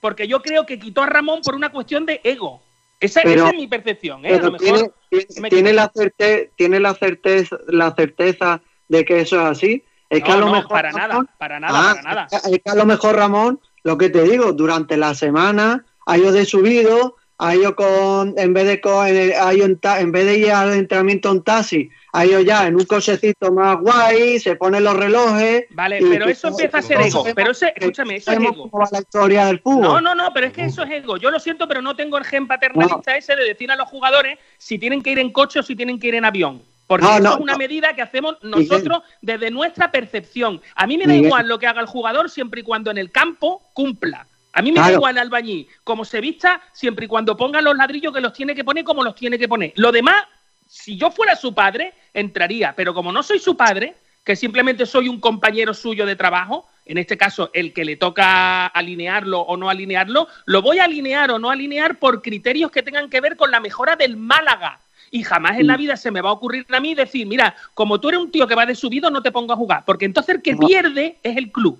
Porque 0.00 0.28
yo 0.28 0.40
creo 0.40 0.66
que 0.66 0.78
quitó 0.78 1.02
a 1.02 1.06
Ramón 1.06 1.40
por 1.42 1.54
una 1.54 1.70
cuestión 1.70 2.06
de 2.06 2.20
ego. 2.24 2.62
Esa, 3.00 3.20
Pero- 3.22 3.42
esa 3.42 3.50
es 3.50 3.56
mi 3.56 3.66
percepción, 3.66 4.24
¿eh? 4.24 4.28
A 4.28 4.32
lo 4.32 4.38
Pero 4.38 4.52
mejor 4.52 4.60
tiene, 4.60 4.90
tiene- 5.10 5.40
me 5.40 5.50
tiene 5.50 5.70
equivoco. 5.70 5.86
la 5.94 6.02
certeza, 6.02 6.50
tiene 6.56 6.80
la 6.80 6.94
certeza, 6.94 7.56
la 7.68 7.94
certeza 7.94 8.60
de 8.88 9.04
que 9.04 9.20
eso 9.20 9.36
es 9.40 9.42
así. 9.46 9.84
Es 10.10 10.22
que 10.22 10.28
No, 10.28 10.34
a 10.34 10.38
lo 10.38 10.46
no, 10.46 10.52
mejor 10.52 10.68
para 10.70 10.90
Ramón- 10.90 11.08
nada, 11.08 11.34
para 11.38 11.60
nada, 11.60 11.90
Ah, 11.90 11.94
para 11.96 12.02
nada. 12.02 12.28
Es 12.30 12.60
que 12.64 12.70
a 12.70 12.74
lo 12.76 12.86
mejor 12.86 13.16
Ramón, 13.16 13.60
lo 13.82 13.98
que 13.98 14.10
te 14.10 14.22
digo, 14.22 14.52
durante 14.52 14.96
la 14.96 15.14
semana 15.14 15.84
ha 16.06 16.18
ido 16.18 16.30
de 16.32 16.44
subido, 16.44 17.16
ha 17.38 17.54
ido 17.56 17.74
con, 17.74 18.34
en 18.38 18.52
vez 18.54 18.66
de 18.66 18.80
con, 18.80 19.06
en, 19.08 19.16
el- 19.16 19.32
ha 19.34 19.52
ido 19.52 19.66
en, 19.66 19.78
ta- 19.78 20.00
en 20.00 20.12
vez 20.12 20.24
de 20.26 20.38
ir 20.38 20.50
al 20.52 20.72
entrenamiento 20.72 21.30
en 21.32 21.42
taxi, 21.42 21.90
ha 22.12 22.24
ido 22.24 22.40
ya 22.40 22.66
en 22.66 22.76
un 22.76 22.84
cochecito 22.84 23.50
más 23.52 23.76
guay, 23.80 24.38
se 24.38 24.54
pone 24.56 24.80
los 24.80 24.96
relojes. 24.96 25.64
Vale, 25.70 25.98
pero 26.00 26.26
eso 26.26 26.48
empieza 26.48 26.78
a 26.78 26.82
ser 26.82 27.00
ego. 27.00 27.24
Pero 27.34 27.50
ese, 27.50 27.72
escúchame, 27.74 28.16
eso 28.16 28.30
es 28.30 28.38
ego. 28.38 28.68
cómo 28.70 28.78
va 28.84 28.88
la 28.92 29.00
historia 29.00 29.46
del 29.46 29.58
fútbol. 29.60 29.82
No, 29.82 30.00
no, 30.00 30.14
no, 30.14 30.32
pero 30.32 30.46
es 30.46 30.52
que 30.52 30.64
eso 30.64 30.84
es 30.84 30.90
ego. 30.92 31.16
Yo 31.16 31.30
lo 31.30 31.40
siento, 31.40 31.66
pero 31.66 31.82
no 31.82 31.96
tengo 31.96 32.16
el 32.18 32.24
gen 32.24 32.46
paternalista 32.46 33.16
ese 33.16 33.34
de 33.34 33.44
decir 33.44 33.70
a 33.70 33.76
los 33.76 33.88
jugadores 33.88 34.38
si 34.58 34.78
tienen 34.78 35.02
que 35.02 35.10
ir 35.10 35.18
en 35.18 35.32
coche 35.32 35.58
o 35.58 35.62
si 35.62 35.74
tienen 35.74 35.98
que 35.98 36.08
ir 36.08 36.14
en 36.14 36.24
avión. 36.24 36.62
Porque 36.86 37.06
No, 37.06 37.12
eso 37.14 37.22
no, 37.22 37.30
es 37.34 37.40
una 37.40 37.56
medida 37.56 37.94
que 37.96 38.02
hacemos 38.02 38.36
nosotros 38.42 39.02
desde 39.22 39.50
nuestra 39.50 39.90
percepción. 39.90 40.60
A 40.76 40.86
mí 40.86 40.98
me 40.98 41.06
da 41.06 41.14
igual 41.16 41.48
lo 41.48 41.58
que 41.58 41.66
haga 41.66 41.80
el 41.80 41.86
jugador 41.86 42.28
siempre 42.30 42.60
y 42.60 42.62
cuando 42.62 42.90
en 42.90 42.98
el 42.98 43.10
campo 43.10 43.62
cumpla. 43.72 44.26
A 44.54 44.62
mí 44.62 44.70
me 44.70 44.76
da 44.78 44.84
Claro. 44.84 44.98
igual 44.98 45.16
el 45.16 45.22
albañil 45.22 45.68
como 45.82 46.04
se 46.04 46.20
vista, 46.20 46.62
siempre 46.72 47.06
y 47.06 47.08
cuando 47.08 47.36
ponga 47.36 47.60
los 47.60 47.76
ladrillos 47.76 48.12
que 48.14 48.20
los 48.20 48.32
tiene 48.32 48.54
que 48.54 48.64
poner 48.64 48.84
como 48.84 49.02
los 49.02 49.14
tiene 49.14 49.38
que 49.38 49.48
poner. 49.48 49.72
Lo 49.76 49.92
demás, 49.92 50.24
si 50.66 50.96
yo 50.96 51.10
fuera 51.10 51.36
su 51.36 51.52
padre, 51.54 51.92
entraría. 52.14 52.72
Pero 52.76 52.94
como 52.94 53.12
no 53.12 53.22
soy 53.22 53.38
su 53.40 53.56
padre, 53.56 53.94
que 54.24 54.36
simplemente 54.36 54.86
soy 54.86 55.08
un 55.08 55.20
compañero 55.20 55.74
suyo 55.74 56.06
de 56.06 56.16
trabajo, 56.16 56.66
en 56.86 56.98
este 56.98 57.16
caso 57.18 57.50
el 57.52 57.72
que 57.72 57.84
le 57.84 57.96
toca 57.96 58.66
alinearlo 58.66 59.40
o 59.40 59.56
no 59.56 59.68
alinearlo, 59.70 60.28
lo 60.46 60.62
voy 60.62 60.78
a 60.78 60.84
alinear 60.84 61.30
o 61.30 61.38
no 61.38 61.50
alinear 61.50 61.98
por 61.98 62.22
criterios 62.22 62.70
que 62.70 62.82
tengan 62.82 63.10
que 63.10 63.20
ver 63.20 63.36
con 63.36 63.50
la 63.50 63.60
mejora 63.60 63.96
del 63.96 64.16
Málaga. 64.16 64.80
Y 65.10 65.22
jamás 65.22 65.58
en 65.58 65.66
la 65.68 65.76
vida 65.76 65.96
se 65.96 66.10
me 66.10 66.20
va 66.20 66.30
a 66.30 66.32
ocurrir 66.32 66.66
a 66.70 66.80
mí 66.80 66.94
decir, 66.94 67.26
mira, 67.26 67.54
como 67.74 68.00
tú 68.00 68.08
eres 68.08 68.20
un 68.20 68.30
tío 68.30 68.46
que 68.48 68.54
va 68.54 68.66
de 68.66 68.74
subido, 68.74 69.10
no 69.10 69.22
te 69.22 69.30
pongo 69.30 69.52
a 69.52 69.56
jugar. 69.56 69.84
Porque 69.84 70.06
entonces 70.06 70.36
el 70.36 70.42
que 70.42 70.56
pierde 70.56 71.18
es 71.22 71.36
el 71.36 71.52
club. 71.52 71.78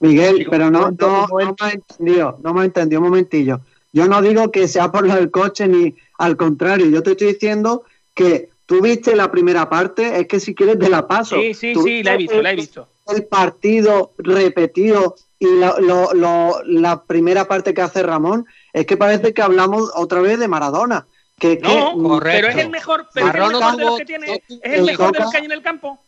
Miguel, 0.00 0.46
pero 0.50 0.70
no, 0.70 0.90
no, 0.90 1.26
no 1.28 1.36
me 1.36 1.54
has 1.60 1.74
entendido, 1.74 2.38
no 2.42 2.54
me 2.54 2.60
has 2.60 2.66
entendido, 2.66 3.00
un 3.00 3.08
momentillo. 3.08 3.60
Yo 3.92 4.06
no 4.08 4.22
digo 4.22 4.50
que 4.50 4.66
sea 4.68 4.90
por 4.90 5.06
lo 5.06 5.14
del 5.14 5.30
coche 5.30 5.66
ni 5.68 5.94
al 6.18 6.36
contrario, 6.36 6.86
yo 6.86 7.02
te 7.02 7.12
estoy 7.12 7.28
diciendo 7.34 7.84
que 8.14 8.48
tú 8.66 8.80
viste 8.80 9.14
la 9.16 9.30
primera 9.30 9.68
parte, 9.68 10.20
es 10.20 10.26
que 10.28 10.40
si 10.40 10.54
quieres 10.54 10.78
te 10.78 10.88
la 10.88 11.06
paso. 11.06 11.36
Sí, 11.36 11.54
sí, 11.54 11.72
Tú 11.72 11.82
sí, 11.82 12.02
la 12.02 12.14
he 12.14 12.16
visto, 12.18 12.40
la 12.40 12.52
he 12.52 12.56
visto. 12.56 12.88
El 13.08 13.24
partido 13.24 14.12
repetido 14.18 15.16
y 15.38 15.46
la, 15.58 15.74
lo- 15.80 16.12
lo- 16.14 16.62
la 16.64 17.02
primera 17.02 17.46
parte 17.48 17.74
que 17.74 17.80
hace 17.82 18.02
Ramón, 18.02 18.46
es 18.72 18.86
que 18.86 18.96
parece 18.96 19.34
que 19.34 19.42
hablamos 19.42 19.90
otra 19.94 20.20
vez 20.20 20.38
de 20.38 20.46
Maradona. 20.48 21.06
Que, 21.38 21.58
que- 21.58 21.66
No, 21.66 21.92
correcto. 22.00 22.38
pero 22.38 22.48
es 22.48 22.56
el 22.64 22.70
mejor, 22.70 23.06
pero 23.14 23.26
es 23.28 23.34
el 23.34 23.40
mejor 23.58 23.76
de 23.76 23.84
los 23.84 23.98
que 23.98 24.04
tiene, 24.04 24.34
es 24.34 24.42
el 24.62 24.72
el 24.80 24.84
mejor 24.84 25.12
de 25.12 25.18
los 25.20 25.30
que 25.30 25.38
hay 25.38 25.44
en 25.46 25.52
el 25.52 25.62
campo. 25.62 25.98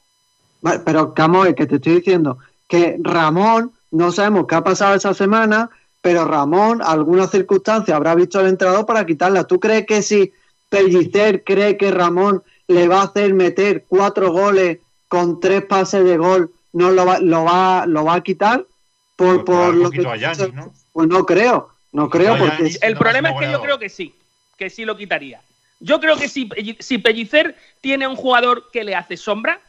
Pero, 0.85 1.12
Camoy, 1.14 1.55
que 1.55 1.66
te 1.66 1.77
estoy 1.77 1.94
diciendo 1.97 2.39
que 2.69 2.97
Ramón, 3.01 3.73
no 3.93 4.10
sabemos 4.10 4.47
qué 4.48 4.56
ha 4.56 4.64
pasado 4.64 4.94
esa 4.94 5.14
semana, 5.14 5.70
pero 6.01 6.24
Ramón, 6.24 6.82
alguna 6.82 7.28
circunstancia 7.28 7.94
habrá 7.94 8.14
visto 8.14 8.40
al 8.40 8.48
entrenador 8.48 8.85
para 8.86 9.06
quitarla. 9.06 9.44
¿Tú 9.44 9.60
crees 9.60 9.86
que 9.86 10.02
si 10.02 10.32
Pellicer 10.69 11.44
cree 11.44 11.77
que 11.77 11.90
Ramón 11.93 12.43
le 12.66 12.89
va 12.89 13.02
a 13.02 13.05
hacer 13.05 13.35
meter 13.35 13.85
cuatro 13.86 14.32
goles 14.32 14.78
con 15.09 15.39
tres 15.40 15.64
pases 15.64 16.05
de 16.05 16.16
gol, 16.16 16.51
no 16.73 16.90
lo 16.90 17.06
va, 17.06 17.20
lo 17.20 17.44
va, 17.44 17.86
lo 17.86 18.05
va 18.05 18.14
a 18.14 18.23
quitar? 18.23 18.66
Por, 19.14 19.44
Pues 19.44 19.59
por 19.59 19.74
lo 19.74 19.90
que 19.90 19.98
quitó 19.98 20.10
a 20.10 20.16
Gianni, 20.16 20.52
¿no? 20.52 20.73
Pues 20.93 21.09
no 21.09 21.24
creo, 21.24 21.69
no 21.93 22.09
creo, 22.10 22.36
porque 22.39 22.70
Gianni. 22.70 22.77
El 22.81 22.94
No, 22.94 22.98
problema 22.98 23.31
es 23.31 23.36
que 23.39 23.52
yo 23.52 23.60
creo 23.62 23.78
que 23.78 23.89
sí, 23.89 24.14
que 24.56 24.70
sí 24.70 24.85
lo 24.85 24.97
quitaría. 24.97 25.40
Yo 25.81 26.01
creo 26.01 26.16
que 26.16 26.28
si, 26.28 26.48
si 26.78 26.98
Pellicer 26.98 27.56
tiene 27.81 28.06
un 28.06 28.16
jugador 28.16 28.70
que 28.73 28.85
le 28.85 28.94
hace 28.94 29.16
sombra, 29.16 29.60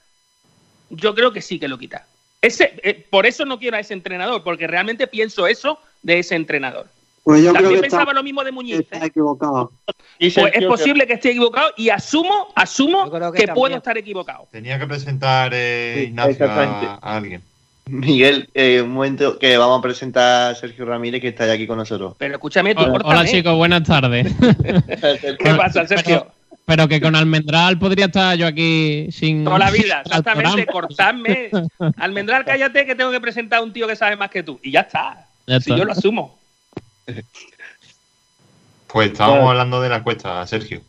yo 0.89 1.13
creo 1.13 1.33
que 1.33 1.41
sí 1.41 1.59
que 1.59 1.67
lo 1.67 1.77
quita. 1.77 2.05
Ese, 2.43 2.73
eh, 2.83 3.05
por 3.09 3.25
eso 3.25 3.45
no 3.45 3.57
quiero 3.57 3.77
a 3.77 3.79
ese 3.79 3.93
entrenador, 3.93 4.43
porque 4.43 4.67
realmente 4.67 5.07
pienso 5.07 5.47
eso 5.47 5.79
de 6.01 6.19
ese 6.19 6.35
entrenador. 6.35 6.87
pues 7.23 7.41
yo 7.41 7.51
creo 7.51 7.61
También 7.61 7.79
que 7.81 7.87
está, 7.87 7.97
pensaba 7.99 8.13
lo 8.13 8.21
mismo 8.21 8.43
de 8.43 8.51
Muñiz. 8.51 8.75
¿eh? 8.75 8.87
está 8.91 9.05
equivocado. 9.05 9.71
Y 10.19 10.29
Pues 10.29 10.53
es 10.53 10.65
posible 10.65 11.07
que 11.07 11.13
esté 11.13 11.29
equivocado 11.29 11.71
y 11.77 11.87
asumo, 11.87 12.49
asumo 12.53 13.09
creo 13.09 13.31
que, 13.31 13.45
que 13.45 13.53
puedo 13.53 13.77
estar 13.77 13.97
equivocado. 13.97 14.49
Tenía 14.51 14.77
que 14.77 14.85
presentar 14.85 15.53
eh, 15.53 15.93
Sí, 15.95 16.03
Ignacio 16.09 16.51
a, 16.51 16.99
a 17.01 17.15
alguien. 17.15 17.41
Miguel, 17.85 18.49
eh, 18.53 18.81
un 18.81 18.91
momento 18.91 19.39
que 19.39 19.57
vamos 19.57 19.79
a 19.79 19.81
presentar 19.81 20.51
a 20.51 20.55
Sergio 20.55 20.83
Ramírez 20.83 21.21
que 21.21 21.29
está 21.29 21.47
ya 21.47 21.53
aquí 21.53 21.65
con 21.65 21.77
nosotros. 21.77 22.15
Pero 22.17 22.33
escúchame, 22.33 22.75
tú, 22.75 22.81
Hola, 22.81 23.01
hola, 23.05 23.25
chicos, 23.25 23.55
buenas 23.55 23.83
tardes. 23.83 24.27
¿Qué 25.39 25.53
pasa, 25.55 25.87
Sergio? 25.87 26.27
Pero 26.65 26.87
que 26.87 27.01
con 27.01 27.15
Almendral 27.15 27.77
podría 27.77 28.05
estar 28.05 28.37
yo 28.37 28.47
aquí 28.47 29.07
sin. 29.11 29.43
Toda 29.43 29.59
la 29.59 29.69
vida, 29.71 30.01
exactamente, 30.05 30.65
cortadme. 30.65 31.49
Almendral, 31.97 32.45
cállate 32.45 32.85
que 32.85 32.95
tengo 32.95 33.11
que 33.11 33.19
presentar 33.19 33.59
a 33.59 33.63
un 33.63 33.73
tío 33.73 33.85
que 33.87 33.95
sabe 33.97 34.15
más 34.15 34.29
que 34.29 34.43
tú. 34.43 34.59
Y 34.63 34.71
ya 34.71 34.81
está. 34.81 35.27
Ya 35.45 35.59
Si 35.59 35.75
yo 35.75 35.83
lo 35.83 35.91
asumo. 35.91 36.39
Pues 38.87 39.11
estábamos 39.11 39.39
Bueno. 39.39 39.49
hablando 39.51 39.81
de 39.81 39.89
la 39.89 39.97
encuesta, 39.97 40.45
Sergio. 40.47 40.81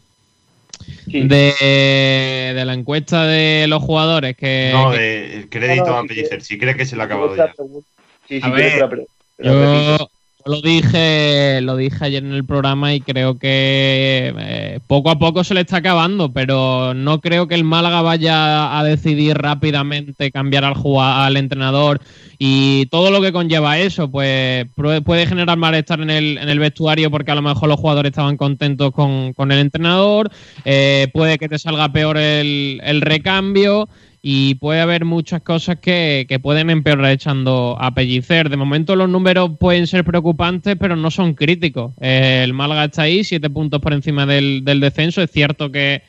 De, 1.07 2.53
de 2.55 2.65
la 2.65 2.75
encuesta 2.75 3.25
de 3.25 3.67
los 3.69 3.83
jugadores 3.83 4.37
que. 4.37 4.71
no, 4.73 4.91
que- 4.93 4.99
de 4.99 5.37
el 5.39 5.49
crédito 5.49 5.87
No, 5.87 5.93
no, 5.93 5.99
a 5.99 6.03
si 6.03 6.09
Pellicer. 6.09 6.43
Si 6.43 6.59
crees 6.59 6.77
que 6.77 6.85
se 6.87 6.95
le 6.97 7.03
ha 7.03 7.07
acabado 7.07 7.35
ya. 7.37 7.53
Sí, 8.29 8.41
sí, 8.41 8.41
A 8.43 8.51
ver, 8.51 8.79
yo 9.39 10.09
lo 10.47 10.61
dije, 10.61 11.61
lo 11.63 11.77
dije 11.77 12.05
ayer 12.05 12.23
en 12.23 12.33
el 12.33 12.45
programa 12.45 12.93
y 12.95 13.01
creo 13.01 13.39
que 13.39 14.35
eh, 14.39 14.81
poco 14.87 15.11
a 15.11 15.19
poco 15.19 15.43
se 15.43 15.55
le 15.55 15.63
está 15.63 15.79
acabando, 15.79 16.33
pero 16.33 16.93
no 16.93 17.21
creo 17.21 17.49
que 17.49 17.55
el 17.55 17.65
Málaga 17.65 18.03
vaya 18.03 18.79
a 18.79 18.85
decidir 18.85 19.39
rápidamente 19.39 20.31
cambiar 20.31 20.65
al 20.65 20.75
al 20.85 21.37
entrenador 21.39 22.01
y 22.39 22.87
todo 22.87 23.11
lo 23.11 23.23
que 23.23 23.33
conlleva 23.33 23.79
eso, 23.79 24.11
pues 24.11 24.67
puede 24.75 25.27
generar 25.27 25.57
malestar 25.57 26.01
en 26.01 26.11
el, 26.11 26.37
en 26.37 26.49
el 26.49 26.59
vestuario 26.59 27.11
porque 27.11 27.31
a 27.31 27.37
lo 27.37 27.43
mejor 27.43 27.69
los 27.69 27.81
jugadores 27.81 28.11
estaban 28.11 28.37
contentos 28.37 28.93
con, 28.93 29.33
con 29.33 29.51
el 29.51 29.61
entrenador, 29.61 30.31
eh, 30.65 31.09
puede 31.15 31.39
que 31.39 31.49
te 31.49 31.59
salga 31.59 31.91
peor 31.91 32.19
el, 32.19 32.81
el 32.85 33.01
recambio 33.01 33.89
y 34.27 34.55
puede 34.55 34.81
haber 34.81 35.05
muchas 35.05 35.43
cosas 35.43 35.81
que, 35.81 36.25
que 36.27 36.39
pueden 36.39 36.71
empeorar 36.71 37.13
echando 37.13 37.77
a 37.79 37.95
Pellicer. 37.95 38.49
De 38.49 38.57
momento 38.57 38.97
los 38.97 39.07
números 39.07 39.51
pueden 39.61 39.87
ser 39.87 40.03
preocupantes, 40.03 40.77
pero 40.81 40.97
no 40.97 41.11
son 41.11 41.35
críticos. 41.35 41.93
Eh, 42.01 42.41
el 42.43 42.55
Málaga 42.55 42.87
está 42.87 43.03
ahí, 43.03 43.23
siete 43.23 43.51
puntos 43.51 43.83
por 43.83 43.93
encima 43.93 44.25
del, 44.25 44.65
del 44.65 44.81
descenso. 44.81 45.21
Es 45.21 45.31
cierto 45.31 45.71
que, 45.71 46.05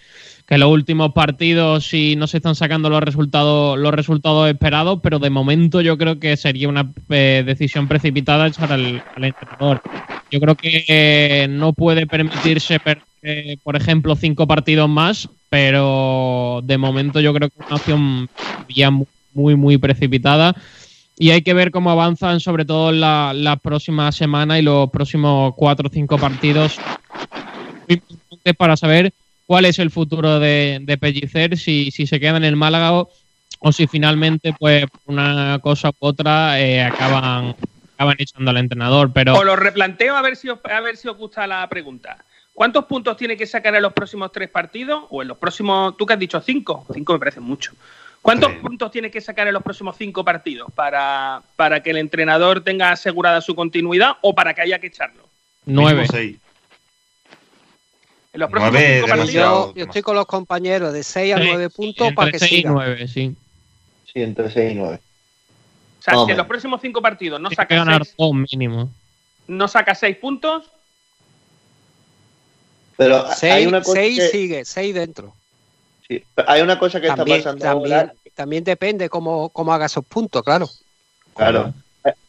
que 0.46 0.58
los 0.58 0.70
últimos 0.70 1.12
partidos 1.14 1.88
sí 1.88 2.16
no 2.16 2.28
se 2.28 2.38
están 2.38 2.56
sacando 2.56 2.90
los 2.90 3.02
resultados, 3.02 3.80
los 3.80 3.94
resultados 3.94 4.48
esperados, 4.48 5.00
pero 5.02 5.18
de 5.18 5.30
momento 5.30 5.82
yo 5.82 5.98
creo 5.98 6.20
que 6.20 6.38
sería 6.38 6.70
una 6.70 6.92
eh, 7.10 7.44
decisión 7.46 7.88
precipitada 7.88 8.48
echar 8.48 8.72
al, 8.72 9.04
entrenador. 9.16 9.82
Yo 10.30 10.40
creo 10.40 10.56
que 10.56 10.86
eh, 10.88 11.48
no 11.50 11.74
puede 11.74 12.06
permitirse 12.06 12.80
eh, 13.24 13.58
por 13.64 13.76
ejemplo, 13.76 14.16
cinco 14.16 14.46
partidos 14.46 14.88
más, 14.88 15.28
pero 15.50 16.62
de 16.64 16.78
momento 16.78 17.20
yo 17.20 17.34
creo 17.34 17.50
que 17.50 17.60
es 17.60 17.66
una 17.66 17.76
opción 17.78 18.30
ya 18.70 18.92
mu- 18.92 19.08
muy, 19.34 19.56
muy 19.56 19.78
precipitada. 19.78 20.56
Y 21.18 21.32
hay 21.32 21.42
que 21.42 21.54
ver 21.54 21.72
cómo 21.72 21.90
avanzan, 21.90 22.40
sobre 22.40 22.66
todo 22.66 22.90
en 22.92 23.00
la, 23.00 23.32
las 23.34 23.60
próximas 23.62 24.16
semanas 24.16 24.60
y 24.60 24.62
los 24.62 24.90
próximos 24.92 25.54
cuatro 25.56 25.88
o 25.88 25.92
cinco 25.92 26.18
partidos 26.18 26.78
muy 27.88 27.96
importantes 28.02 28.56
para 28.56 28.78
saber 28.78 29.14
cuál 29.46 29.66
es 29.66 29.80
el 29.80 29.92
futuro 29.92 30.40
de, 30.40 30.80
de 30.82 30.98
Pellicer, 30.98 31.58
si, 31.58 31.92
si 31.92 32.08
se 32.08 32.20
queda 32.20 32.38
en 32.38 32.44
el 32.44 32.56
Málaga 32.56 32.94
o, 32.94 33.10
o 33.60 33.72
si 33.72 33.88
finalmente, 33.88 34.54
pues, 34.58 34.86
por 34.90 35.02
una 35.14 35.60
cosa 35.62 35.90
u 35.90 35.94
otra, 36.00 36.60
eh, 36.60 36.82
acaban, 36.84 37.56
acaban 37.96 38.16
echando 38.20 38.52
al 38.52 38.58
entrenador. 38.58 39.12
Pero 39.14 39.34
Os 39.36 39.46
lo 39.46 39.56
replanteo 39.56 40.16
a 40.16 40.22
ver 40.22 40.36
si 40.36 40.50
os, 40.50 40.60
a 40.64 40.80
ver 40.82 40.98
si 40.98 41.08
os 41.08 41.18
gusta 41.18 41.46
la 41.48 41.68
pregunta. 41.70 42.18
¿Cuántos 42.54 42.86
puntos 42.86 43.18
tiene 43.18 43.36
que 43.36 43.46
sacar 43.46 43.76
en 43.76 43.82
los 43.82 43.92
próximos 43.94 44.32
tres 44.32 44.50
partidos? 44.50 45.04
O 45.10 45.22
en 45.22 45.28
los 45.28 45.38
próximos, 45.38 45.98
tú 45.98 46.06
que 46.06 46.14
has 46.14 46.20
dicho 46.20 46.40
cinco, 46.40 46.86
cinco 46.94 47.14
me 47.14 47.20
parece 47.20 47.42
mucho. 47.42 47.74
¿Cuántos 48.22 48.52
Sí. 48.54 48.58
puntos 48.60 48.92
tiene 48.92 49.12
que 49.12 49.22
sacar 49.22 49.46
en 49.48 49.54
los 49.54 49.62
próximos 49.62 49.96
cinco 49.98 50.24
partidos 50.24 50.72
para, 50.74 51.42
para 51.58 51.84
que 51.84 51.92
el 51.92 51.98
entrenador 51.98 52.62
tenga 52.62 52.92
asegurada 52.92 53.40
su 53.42 53.54
continuidad 53.54 54.14
o 54.22 54.34
para 54.34 54.54
que 54.54 54.62
haya 54.62 54.80
que 54.80 54.88
echarlo? 54.88 55.30
nueve. 55.66 56.08
Seis. 56.10 56.38
En 58.36 58.41
los 58.41 58.49
próximos 58.49 58.74
Nueve, 58.74 58.95
cinco 59.02 59.07
partidos. 59.07 59.34
Yo, 59.34 59.74
yo 59.76 59.86
estoy 59.86 60.02
con 60.02 60.16
los 60.18 60.26
compañeros 60.26 60.91
de 60.91 61.03
6 61.03 61.36
a 61.36 61.38
Sí, 61.38 61.44
9 61.48 61.70
puntos 61.70 62.14
para 62.14 62.32
que 62.32 62.40
seis 62.40 62.52
y 62.52 62.56
siga. 62.57 62.72
nueve, 62.72 63.07
sí. 63.07 63.34
Sí, 64.12 64.22
entre 64.22 64.52
6 64.52 64.72
y 64.74 64.76
9. 64.76 64.99
O 64.99 66.02
sea, 66.03 66.20
o 66.20 66.26
si 66.26 66.32
en 66.32 66.38
los 66.38 66.45
próximos 66.45 66.82
cinco 66.82 67.02
partidos 67.02 67.40
no 67.40 67.48
Tiene 67.48 67.56
que 67.66 67.76
saca, 67.76 67.76
ganar 67.76 68.03
seis, 68.03 68.16
dos 68.18 68.34
mínimo. 68.34 68.90
no 69.48 69.68
saca 69.70 69.95
seis 69.95 70.18
puntos, 70.18 70.66
Pero 72.98 73.26
hay 73.26 73.34
6 73.36 73.68
una 73.68 73.82
cosa 73.82 74.02
que, 74.02 74.28
sigue, 74.30 74.66
6 74.66 74.94
dentro. 74.95 75.34
sí, 76.06 76.22
hay 76.45 76.62
una 76.62 76.78
cosa 76.78 76.99
que 76.99 77.07
También, 77.07 77.38
está 77.38 77.52
pasando 77.53 77.66
también, 77.66 77.94
ahora. 77.99 78.14
también 78.36 78.64
depende 78.66 79.07
cómo, 79.07 79.48
cómo 79.49 79.74
haga 79.74 79.86
esos 79.86 80.03
puntos, 80.06 80.44
claro. 80.44 80.70
Claro. 81.38 81.74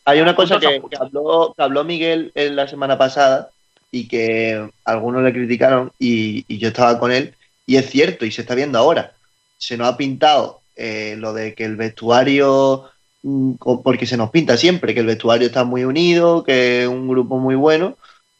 Hay 0.04 0.20
una 0.20 0.36
cosa 0.36 0.60
que, 0.60 0.80
que 0.88 0.96
habló, 0.96 1.52
que 1.56 1.62
habló 1.64 1.82
Miguel 1.82 2.30
en 2.36 2.54
la 2.54 2.68
semana 2.68 2.96
pasada 2.96 3.50
y 3.90 4.08
que 4.08 4.68
algunos 4.84 5.22
le 5.22 5.32
criticaron 5.32 5.92
y, 5.98 6.44
y 6.48 6.58
yo 6.58 6.68
estaba 6.68 6.98
con 6.98 7.12
él 7.12 7.34
y 7.66 7.76
es 7.76 7.90
cierto 7.90 8.24
y 8.24 8.30
se 8.30 8.42
está 8.42 8.54
viendo 8.54 8.78
ahora. 8.78 9.14
Se 9.58 9.76
nos 9.76 9.88
ha 9.88 9.96
pintado 9.96 10.60
eh, 10.76 11.16
lo 11.18 11.32
de 11.32 11.54
que 11.54 11.64
el 11.64 11.76
vestuario, 11.76 12.84
mm, 13.22 13.54
porque 13.82 14.06
se 14.06 14.16
nos 14.16 14.30
pinta 14.30 14.56
siempre, 14.56 14.94
que 14.94 15.00
el 15.00 15.06
vestuario 15.06 15.46
está 15.48 15.64
muy 15.64 15.84
unido, 15.84 16.44
que 16.44 16.82
es 16.82 16.88
un 16.88 17.08
grupo 17.08 17.38
muy 17.38 17.54
bueno 17.54 17.96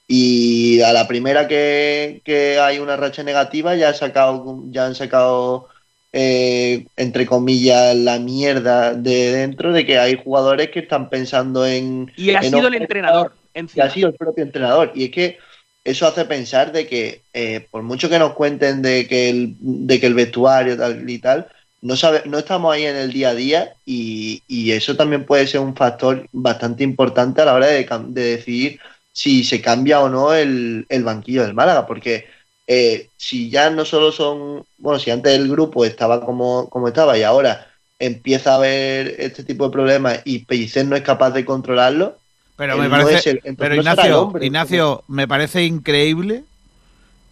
y 0.09 0.81
a 0.83 0.93
la 0.93 1.09
primera 1.09 1.49
que, 1.49 2.21
que 2.25 2.61
hay 2.61 2.79
una 2.79 2.97
racha 2.97 3.23
negativa 3.25 3.75
ya, 3.75 3.89
ha 3.89 3.95
sacado, 3.95 4.63
ya 4.71 4.87
han 4.87 4.95
sacado 4.95 5.69
eh, 6.13 6.87
entre 6.97 7.27
comillas, 7.27 7.95
la 7.95 8.19
mierda 8.19 8.95
de 8.95 9.33
dentro 9.33 9.73
de 9.73 9.85
que 9.85 9.99
hay 9.99 10.17
jugadores 10.17 10.71
que 10.71 10.79
están 10.79 11.11
pensando 11.11 11.67
en. 11.67 12.11
y 12.17 12.31
ha 12.31 12.39
en 12.39 12.45
sido 12.45 12.69
el 12.69 12.83
oferta, 12.83 13.33
ha 13.81 13.91
sido 13.91 14.09
el 14.09 14.15
propio 14.15 14.45
entrenador. 14.45 14.93
Y 14.95 15.05
es 15.05 15.11
que 15.11 15.39
eso 15.85 16.07
hace 16.07 16.25
pensar 16.25 16.73
de 16.73 16.87
que, 16.87 17.23
eh, 17.33 17.67
por 17.71 17.83
mucho 17.83 18.09
que 18.09 18.19
nos 18.19 18.33
cuenten 18.35 18.83
de 18.83 19.07
que 19.07 19.29
el, 19.31 19.57
de 19.61 20.01
que 20.01 20.07
el 20.07 20.15
vestuario 20.15 20.77
tal 20.77 21.09
y 21.09 21.19
tal, 21.19 21.49
no, 21.83 21.97
sabe, 21.97 22.23
no 22.27 22.39
estamos 22.39 22.75
ahí 22.75 22.85
en 22.87 22.97
el 22.97 23.13
día 23.13 23.31
a 23.31 23.35
día 23.35 23.75
y, 23.85 24.43
y 24.49 24.73
eso 24.73 24.97
también 24.97 25.25
puede 25.27 25.47
ser 25.47 25.61
un 25.61 25.77
factor 25.77 26.29
bastante 26.33 26.83
importante 26.85 27.41
a 27.43 27.45
la 27.45 27.55
hora 27.55 27.67
de, 27.69 27.87
de 28.09 28.23
decidir 28.37 28.81
si 29.13 29.45
se 29.45 29.63
cambia 29.63 30.01
o 30.01 30.09
no 30.09 30.35
el, 30.35 30.87
el 30.89 31.05
banquillo 31.05 31.43
del 31.43 31.55
Málaga, 31.55 31.87
porque 31.87 32.27
eh, 32.67 33.11
si 33.17 33.49
ya 33.51 33.71
no 33.71 33.85
solo 33.85 34.13
son, 34.13 34.65
bueno, 34.79 34.99
si 34.99 35.11
antes 35.11 35.33
el 35.35 35.49
grupo 35.49 35.85
estaba 35.85 36.21
como, 36.25 36.69
como 36.69 36.89
estaba 36.89 37.17
y 37.17 37.23
ahora 37.23 37.67
empieza 37.99 38.53
a 38.53 38.57
haber 38.57 39.15
este 39.21 39.45
tipo 39.45 39.65
de 39.67 39.71
problemas 39.73 40.21
y 40.25 40.41
Pellicer 40.45 40.87
no 40.87 40.97
es 40.97 41.03
capaz 41.03 41.31
de 41.31 41.45
controlarlo, 41.45 42.19
Pero 42.57 42.77
me 42.79 42.89
parece, 42.89 43.31
el- 43.31 43.57
pero 43.57 43.75
no 43.75 43.81
el 43.81 43.87
Ignacio, 43.87 44.23
hombre. 44.23 44.47
Ignacio, 44.47 45.05
me 45.09 45.29
parece 45.29 45.65
increíble 45.65 46.45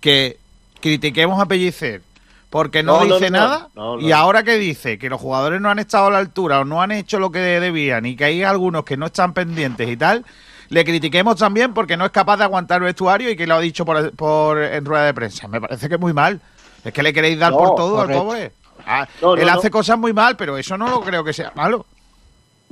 que 0.01 0.37
critiquemos 0.81 1.41
a 1.41 1.47
Pellicer 1.47 2.03
porque 2.51 2.83
no, 2.83 3.05
dice 3.05 3.31
no, 3.31 3.39
nada 3.39 3.69
y 4.01 4.13
ahora 4.13 4.43
que 4.45 4.59
dice 4.59 4.99
que 4.99 5.09
los 5.09 5.21
jugadores 5.21 5.61
no 5.61 5.71
han 5.71 5.79
estado 5.81 6.07
a 6.07 6.11
la 6.11 6.19
altura 6.19 6.61
o 6.61 6.65
no 6.65 6.83
han 6.83 6.93
hecho 6.93 7.19
lo 7.19 7.33
que 7.33 7.41
debían 7.41 8.07
y 8.07 8.15
que 8.15 8.27
hay 8.27 8.43
algunos 8.45 8.85
que 8.85 8.97
no 8.97 9.07
están 9.07 9.33
pendientes 9.33 9.89
y 9.89 9.97
tal, 9.97 10.25
le 10.69 10.85
critiquemos 10.85 11.37
también 11.37 11.75
porque 11.75 11.97
no 11.97 12.05
es 12.05 12.13
capaz 12.13 12.37
de 12.37 12.45
aguantar 12.45 12.79
el 12.79 12.85
vestuario 12.85 13.31
y 13.31 13.37
que 13.37 13.47
lo 13.47 13.55
ha 13.57 13.61
dicho 13.61 13.85
por, 13.85 14.13
por 14.13 14.63
en 14.63 14.85
rueda 14.85 15.07
de 15.07 15.15
prensa. 15.15 15.49
Me 15.49 15.61
parece 15.61 15.89
que 15.89 15.95
es 15.97 16.01
muy 16.01 16.13
mal. 16.13 16.41
Es 16.85 16.93
que 16.93 17.03
le 17.03 17.13
queréis 17.13 17.39
dar 17.39 17.53
por 17.53 17.75
todo 17.75 17.97
correcto. 17.97 18.21
al 18.21 18.27
pobre. 18.27 18.53
Ah, 18.87 19.09
no, 19.23 19.35
él 19.35 19.49
hace 19.49 19.71
cosas 19.71 19.99
muy 19.99 20.13
mal, 20.13 20.37
pero 20.37 20.59
eso 20.59 20.77
no 20.77 20.89
lo 20.89 21.01
creo 21.01 21.25
que 21.25 21.33
sea 21.33 21.51
malo. 21.55 21.87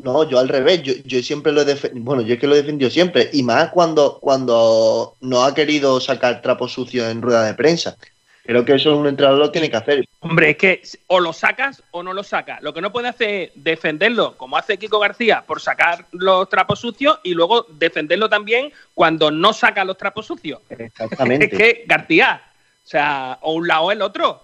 No, 0.03 0.29
yo 0.29 0.39
al 0.39 0.49
revés, 0.49 0.83
yo, 0.83 0.95
yo 1.05 1.23
siempre 1.23 1.53
lo 1.53 1.63
he 1.63 1.65
defendido, 1.65 2.05
bueno, 2.05 2.23
yo 2.23 2.35
es 2.35 2.41
que 2.41 2.47
lo 2.47 2.55
he 2.55 2.63
defendido 2.63 2.91
siempre, 2.91 3.31
y 3.33 3.43
más 3.43 3.71
cuando, 3.71 4.19
cuando 4.21 5.17
no 5.21 5.45
ha 5.45 5.55
querido 5.55 6.01
sacar 6.01 6.43
trapos 6.43 6.73
sucios 6.73 7.11
en 7.11 7.23
rueda 7.23 7.45
de 7.45 7.55
prensa. 7.55 7.97
Creo 8.45 8.65
que 8.65 8.75
eso 8.75 8.97
un 8.97 9.07
entrenador 9.07 9.39
lo 9.39 9.51
tiene 9.53 9.71
que 9.71 9.77
hacer. 9.77 10.05
Hombre, 10.19 10.51
es 10.51 10.57
que 10.57 10.83
o 11.07 11.21
lo 11.21 11.33
sacas 11.33 11.81
o 11.93 12.03
no 12.03 12.13
lo 12.13 12.25
sacas. 12.25 12.61
Lo 12.61 12.75
que 12.75 12.81
no 12.81 12.91
puede 12.91 13.09
hacer 13.09 13.29
es 13.31 13.51
defenderlo, 13.55 14.37
como 14.37 14.57
hace 14.57 14.79
Kiko 14.79 14.99
García, 14.99 15.45
por 15.47 15.61
sacar 15.61 16.07
los 16.11 16.49
trapos 16.49 16.81
sucios 16.81 17.21
y 17.23 17.35
luego 17.35 17.67
defenderlo 17.71 18.29
también 18.29 18.73
cuando 18.95 19.31
no 19.31 19.53
saca 19.53 19.85
los 19.85 19.97
trapos 19.97 20.27
sucios. 20.27 20.61
Exactamente. 20.69 21.47
Es 21.53 21.57
que 21.57 21.85
García, 21.87 22.43
o 22.85 22.89
sea, 22.89 23.39
o 23.43 23.53
un 23.53 23.69
lado 23.69 23.85
o 23.85 23.93
el 23.93 24.03
otro. 24.03 24.43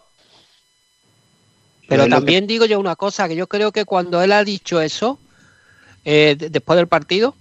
Pero 1.88 2.06
también 2.06 2.46
digo 2.46 2.66
yo 2.66 2.78
una 2.78 2.94
cosa, 2.94 3.26
que 3.26 3.34
yo 3.34 3.48
creo 3.48 3.72
que 3.72 3.84
cuando 3.84 4.22
él 4.22 4.30
ha 4.30 4.44
dicho 4.44 4.80
eso, 4.80 5.18
eh, 6.10 6.36
de- 6.38 6.48
después 6.48 6.76
del 6.78 6.88
partido, 6.88 7.34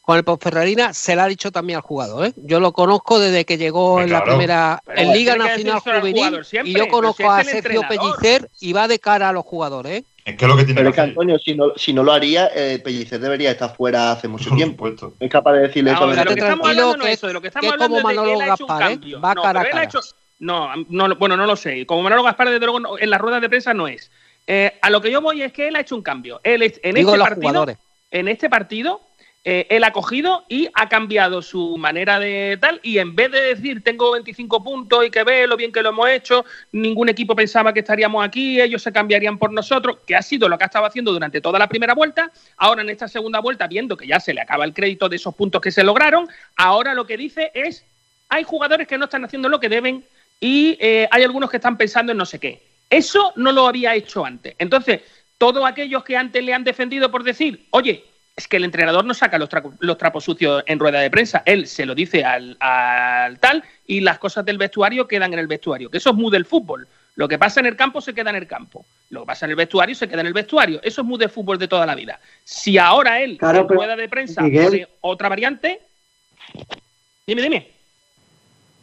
con 0.00 0.16
el 0.16 0.24
Ponferradina, 0.24 0.94
se 0.94 1.14
lo 1.14 1.22
ha 1.22 1.26
dicho 1.28 1.52
también 1.52 1.76
al 1.76 1.82
jugador. 1.82 2.26
¿eh? 2.26 2.32
Yo 2.36 2.58
lo 2.58 2.72
conozco 2.72 3.20
desde 3.20 3.44
que 3.44 3.58
llegó 3.58 4.00
en 4.00 4.10
la 4.10 4.24
primera, 4.24 4.82
Pero 4.86 5.00
en 5.02 5.12
Liga 5.12 5.34
que 5.34 5.38
Nacional 5.40 5.78
Juvenil, 5.80 6.44
siempre, 6.44 6.70
y 6.72 6.74
yo 6.74 6.88
conozco 6.88 7.22
si 7.22 7.28
a 7.28 7.44
Sergio 7.44 7.82
entrenador. 7.82 8.16
Pellicer 8.18 8.48
y 8.60 8.72
va 8.72 8.88
de 8.88 8.98
cara 8.98 9.28
a 9.28 9.32
los 9.32 9.44
jugadores. 9.44 9.92
¿eh? 10.02 10.04
Es 10.24 10.36
que 10.36 10.44
es 10.44 10.48
lo 10.50 10.56
que 10.56 10.64
tiene 10.64 10.80
Pero 10.80 10.86
que 10.86 10.90
es 10.90 10.94
que 10.94 11.00
hacer. 11.02 11.10
Antonio, 11.10 11.38
si 11.38 11.54
no, 11.54 11.72
si 11.76 11.92
no 11.92 12.02
lo 12.02 12.12
haría, 12.12 12.50
eh, 12.54 12.80
Pellicer 12.82 13.20
debería 13.20 13.50
estar 13.50 13.76
fuera 13.76 14.10
hace 14.12 14.26
mucho 14.26 14.48
Por 14.48 14.56
tiempo. 14.56 14.86
supuesto. 14.88 15.14
Es 15.20 15.30
capaz 15.30 15.52
de 15.52 15.60
decirle 15.68 15.90
eso 15.92 15.98
a 15.98 16.00
No, 16.00 16.06
los 16.06 16.16
de 16.16 16.24
lo 16.24 16.34
que 16.34 16.40
estamos 16.40 16.68
hablando 16.68 16.96
no 16.96 17.04
que- 17.04 17.12
es 17.12 17.18
eso, 17.18 17.26
de 17.26 17.32
lo 17.34 17.40
que 17.40 17.42
que 17.42 17.48
estamos 17.48 17.66
es 17.66 17.72
como 17.72 17.84
hablando 17.84 17.96
es 17.96 18.02
que 18.02 18.20
Manolo 18.30 18.38
Gaspar, 18.46 18.92
¿eh? 18.92 19.16
Va 19.16 19.34
No, 19.34 19.42
cara 19.42 19.60
a 19.60 19.64
cara. 19.68 19.84
hecho- 19.84 20.00
no, 20.40 20.68
no, 20.88 21.14
bueno, 21.16 21.36
no 21.36 21.46
lo 21.46 21.54
sé. 21.54 21.86
Como 21.86 22.02
Manolo 22.02 22.22
Gaspar, 22.24 22.48
desde 22.50 22.64
luego, 22.66 22.80
no- 22.80 22.98
en 22.98 23.10
las 23.10 23.20
ruedas 23.20 23.40
de 23.40 23.48
prensa 23.48 23.72
no 23.74 23.86
es. 23.86 24.10
Eh, 24.46 24.78
a 24.82 24.90
lo 24.90 25.00
que 25.00 25.10
yo 25.10 25.20
voy 25.20 25.42
es 25.42 25.52
que 25.52 25.68
él 25.68 25.76
ha 25.76 25.80
hecho 25.80 25.94
un 25.94 26.02
cambio. 26.02 26.40
Él 26.42 26.62
es- 26.62 26.80
en 26.82 26.94
Digo 26.94 27.10
este 27.14 27.22
partido, 27.24 27.40
jugadores. 27.48 27.78
en 28.10 28.28
este 28.28 28.50
partido, 28.50 29.00
eh, 29.44 29.66
él 29.70 29.82
ha 29.82 29.92
cogido 29.92 30.44
y 30.48 30.68
ha 30.74 30.88
cambiado 30.88 31.42
su 31.42 31.76
manera 31.76 32.18
de 32.20 32.58
tal. 32.60 32.78
Y 32.82 32.98
en 32.98 33.14
vez 33.16 33.30
de 33.32 33.40
decir 33.40 33.82
tengo 33.82 34.12
25 34.12 34.62
puntos 34.62 35.04
y 35.06 35.10
que 35.10 35.24
ve 35.24 35.46
lo 35.46 35.56
bien 35.56 35.72
que 35.72 35.82
lo 35.82 35.88
hemos 35.90 36.08
hecho, 36.10 36.44
ningún 36.72 37.08
equipo 37.08 37.34
pensaba 37.34 37.72
que 37.72 37.80
estaríamos 37.80 38.24
aquí, 38.24 38.60
ellos 38.60 38.82
se 38.82 38.92
cambiarían 38.92 39.38
por 39.38 39.52
nosotros, 39.52 39.98
que 40.06 40.14
ha 40.14 40.22
sido 40.22 40.48
lo 40.48 40.58
que 40.58 40.64
ha 40.64 40.66
estado 40.66 40.86
haciendo 40.86 41.12
durante 41.12 41.40
toda 41.40 41.58
la 41.58 41.68
primera 41.68 41.94
vuelta. 41.94 42.30
Ahora 42.56 42.82
en 42.82 42.90
esta 42.90 43.08
segunda 43.08 43.40
vuelta, 43.40 43.66
viendo 43.66 43.96
que 43.96 44.06
ya 44.06 44.20
se 44.20 44.32
le 44.34 44.40
acaba 44.40 44.64
el 44.64 44.74
crédito 44.74 45.08
de 45.08 45.16
esos 45.16 45.34
puntos 45.34 45.60
que 45.60 45.70
se 45.72 45.82
lograron, 45.84 46.28
ahora 46.56 46.94
lo 46.94 47.06
que 47.06 47.16
dice 47.16 47.50
es 47.54 47.84
hay 48.28 48.44
jugadores 48.44 48.86
que 48.88 48.96
no 48.98 49.04
están 49.06 49.24
haciendo 49.24 49.48
lo 49.48 49.60
que 49.60 49.68
deben 49.68 50.04
y 50.40 50.76
eh, 50.80 51.06
hay 51.10 51.22
algunos 51.22 51.50
que 51.50 51.56
están 51.58 51.76
pensando 51.76 52.12
en 52.12 52.18
no 52.18 52.26
sé 52.26 52.38
qué. 52.38 52.71
Eso 52.92 53.32
no 53.36 53.52
lo 53.52 53.66
había 53.66 53.94
hecho 53.94 54.24
antes. 54.24 54.54
Entonces, 54.58 55.00
todos 55.38 55.64
aquellos 55.64 56.04
que 56.04 56.14
antes 56.14 56.44
le 56.44 56.52
han 56.52 56.62
defendido 56.62 57.10
por 57.10 57.24
decir, 57.24 57.66
oye, 57.70 58.04
es 58.36 58.46
que 58.46 58.58
el 58.58 58.64
entrenador 58.64 59.02
no 59.04 59.14
saca 59.14 59.38
los, 59.38 59.48
trapos 59.98 60.24
sucios 60.24 60.62
en 60.66 60.78
rueda 60.78 61.00
de 61.00 61.10
prensa, 61.10 61.42
él 61.46 61.66
se 61.66 61.86
lo 61.86 61.94
dice 61.94 62.22
al, 62.22 62.56
al 62.60 63.38
tal 63.38 63.64
y 63.86 64.00
las 64.00 64.18
cosas 64.18 64.44
del 64.44 64.58
vestuario 64.58 65.08
quedan 65.08 65.32
en 65.32 65.38
el 65.38 65.46
vestuario, 65.46 65.90
que 65.90 65.96
eso 65.96 66.10
es 66.10 66.16
muy 66.16 66.30
del 66.30 66.44
fútbol. 66.44 66.86
Lo 67.14 67.28
que 67.28 67.38
pasa 67.38 67.60
en 67.60 67.66
el 67.66 67.76
campo 67.76 68.02
se 68.02 68.12
queda 68.12 68.28
en 68.28 68.36
el 68.36 68.46
campo. 68.46 68.84
Lo 69.08 69.20
que 69.20 69.26
pasa 69.26 69.46
en 69.46 69.50
el 69.50 69.56
vestuario 69.56 69.94
se 69.94 70.06
queda 70.06 70.20
en 70.20 70.26
el 70.26 70.32
vestuario. 70.34 70.80
Eso 70.82 71.00
es 71.00 71.06
muy 71.06 71.18
de 71.18 71.28
fútbol 71.28 71.58
de 71.58 71.68
toda 71.68 71.86
la 71.86 71.94
vida. 71.94 72.20
Si 72.44 72.76
ahora 72.76 73.20
él 73.22 73.38
Claro, 73.38 73.60
en 73.60 73.68
rueda 73.68 73.96
de 73.96 74.08
prensa 74.08 74.42
Miguel- 74.42 74.64
pone 74.64 74.88
otra 75.00 75.30
variante, 75.30 75.80
dime, 77.26 77.40
dime. 77.40 77.70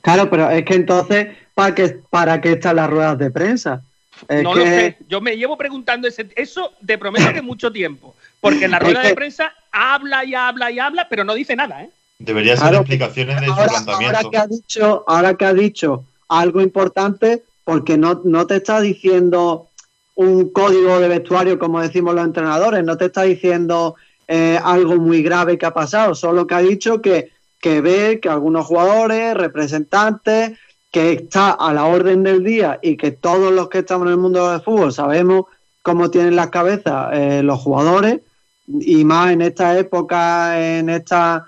Claro, 0.01 0.29
pero 0.29 0.49
es 0.49 0.65
que 0.65 0.73
entonces, 0.73 1.27
¿para 1.53 1.75
qué, 1.75 1.99
para 2.09 2.41
qué 2.41 2.53
están 2.53 2.77
las 2.77 2.89
ruedas 2.89 3.17
de 3.19 3.29
prensa? 3.29 3.83
Es 4.27 4.43
no 4.43 4.53
que, 4.53 4.59
lo 4.59 4.65
sé. 4.65 4.97
Yo 5.07 5.21
me 5.21 5.37
llevo 5.37 5.57
preguntando 5.57 6.07
ese- 6.07 6.29
eso, 6.35 6.73
te 6.85 6.97
prometo 6.97 7.31
que 7.33 7.41
mucho 7.41 7.71
tiempo. 7.71 8.15
Porque 8.41 8.65
en 8.65 8.71
la 8.71 8.77
Es 8.77 8.83
rueda 8.83 9.01
de 9.01 9.15
prensa 9.15 9.53
habla 9.71 10.23
y 10.25 10.33
habla 10.35 10.71
y 10.71 10.79
habla, 10.79 11.07
pero 11.09 11.23
no 11.23 11.33
dice 11.33 11.55
nada, 11.55 11.83
¿eh? 11.83 11.89
Debería 12.19 12.55
ser 12.57 12.63
Claro, 12.69 12.77
explicaciones 12.79 13.39
de 13.41 13.47
su 13.47 13.55
planteamiento. 13.55 14.17
ahora 14.17 14.29
que 14.29 14.37
ha 14.37 14.47
dicho, 14.47 15.03
ahora 15.07 15.33
que 15.35 15.45
ha 15.45 15.53
dicho 15.53 16.03
algo 16.27 16.61
importante, 16.61 17.43
porque 17.63 17.97
no, 17.97 18.21
no 18.25 18.45
te 18.45 18.57
está 18.57 18.81
diciendo 18.81 19.67
un 20.15 20.49
código 20.49 20.99
de 20.99 21.07
vestuario 21.07 21.57
como 21.57 21.79
decimos 21.81 22.13
los 22.13 22.25
entrenadores, 22.25 22.83
no 22.83 22.97
te 22.97 23.05
está 23.05 23.23
diciendo 23.23 23.95
eh, 24.27 24.59
algo 24.61 24.97
muy 24.97 25.23
grave 25.23 25.57
que 25.57 25.65
ha 25.65 25.73
pasado, 25.73 26.13
solo 26.13 26.45
que 26.45 26.55
ha 26.55 26.59
dicho 26.59 27.01
que, 27.01 27.31
que 27.59 27.79
ve 27.79 28.19
que 28.21 28.27
algunos 28.27 28.65
jugadores, 28.65 29.33
representantes, 29.35 30.57
que 30.91 31.13
está 31.13 31.51
a 31.51 31.73
la 31.73 31.85
orden 31.85 32.23
del 32.23 32.43
día 32.43 32.79
y 32.81 32.97
que 32.97 33.11
todos 33.11 33.53
los 33.53 33.69
que 33.69 33.79
estamos 33.79 34.07
en 34.07 34.13
el 34.13 34.17
mundo 34.19 34.49
del 34.51 34.61
fútbol 34.61 34.91
sabemos 34.93 35.45
cómo 35.81 36.09
tienen 36.11 36.35
las 36.35 36.49
cabezas 36.49 37.09
eh, 37.13 37.41
los 37.43 37.59
jugadores 37.59 38.21
y 38.67 39.03
más 39.05 39.31
en 39.31 39.41
esta 39.41 39.77
época, 39.77 40.77
en 40.79 40.89
esta 40.89 41.45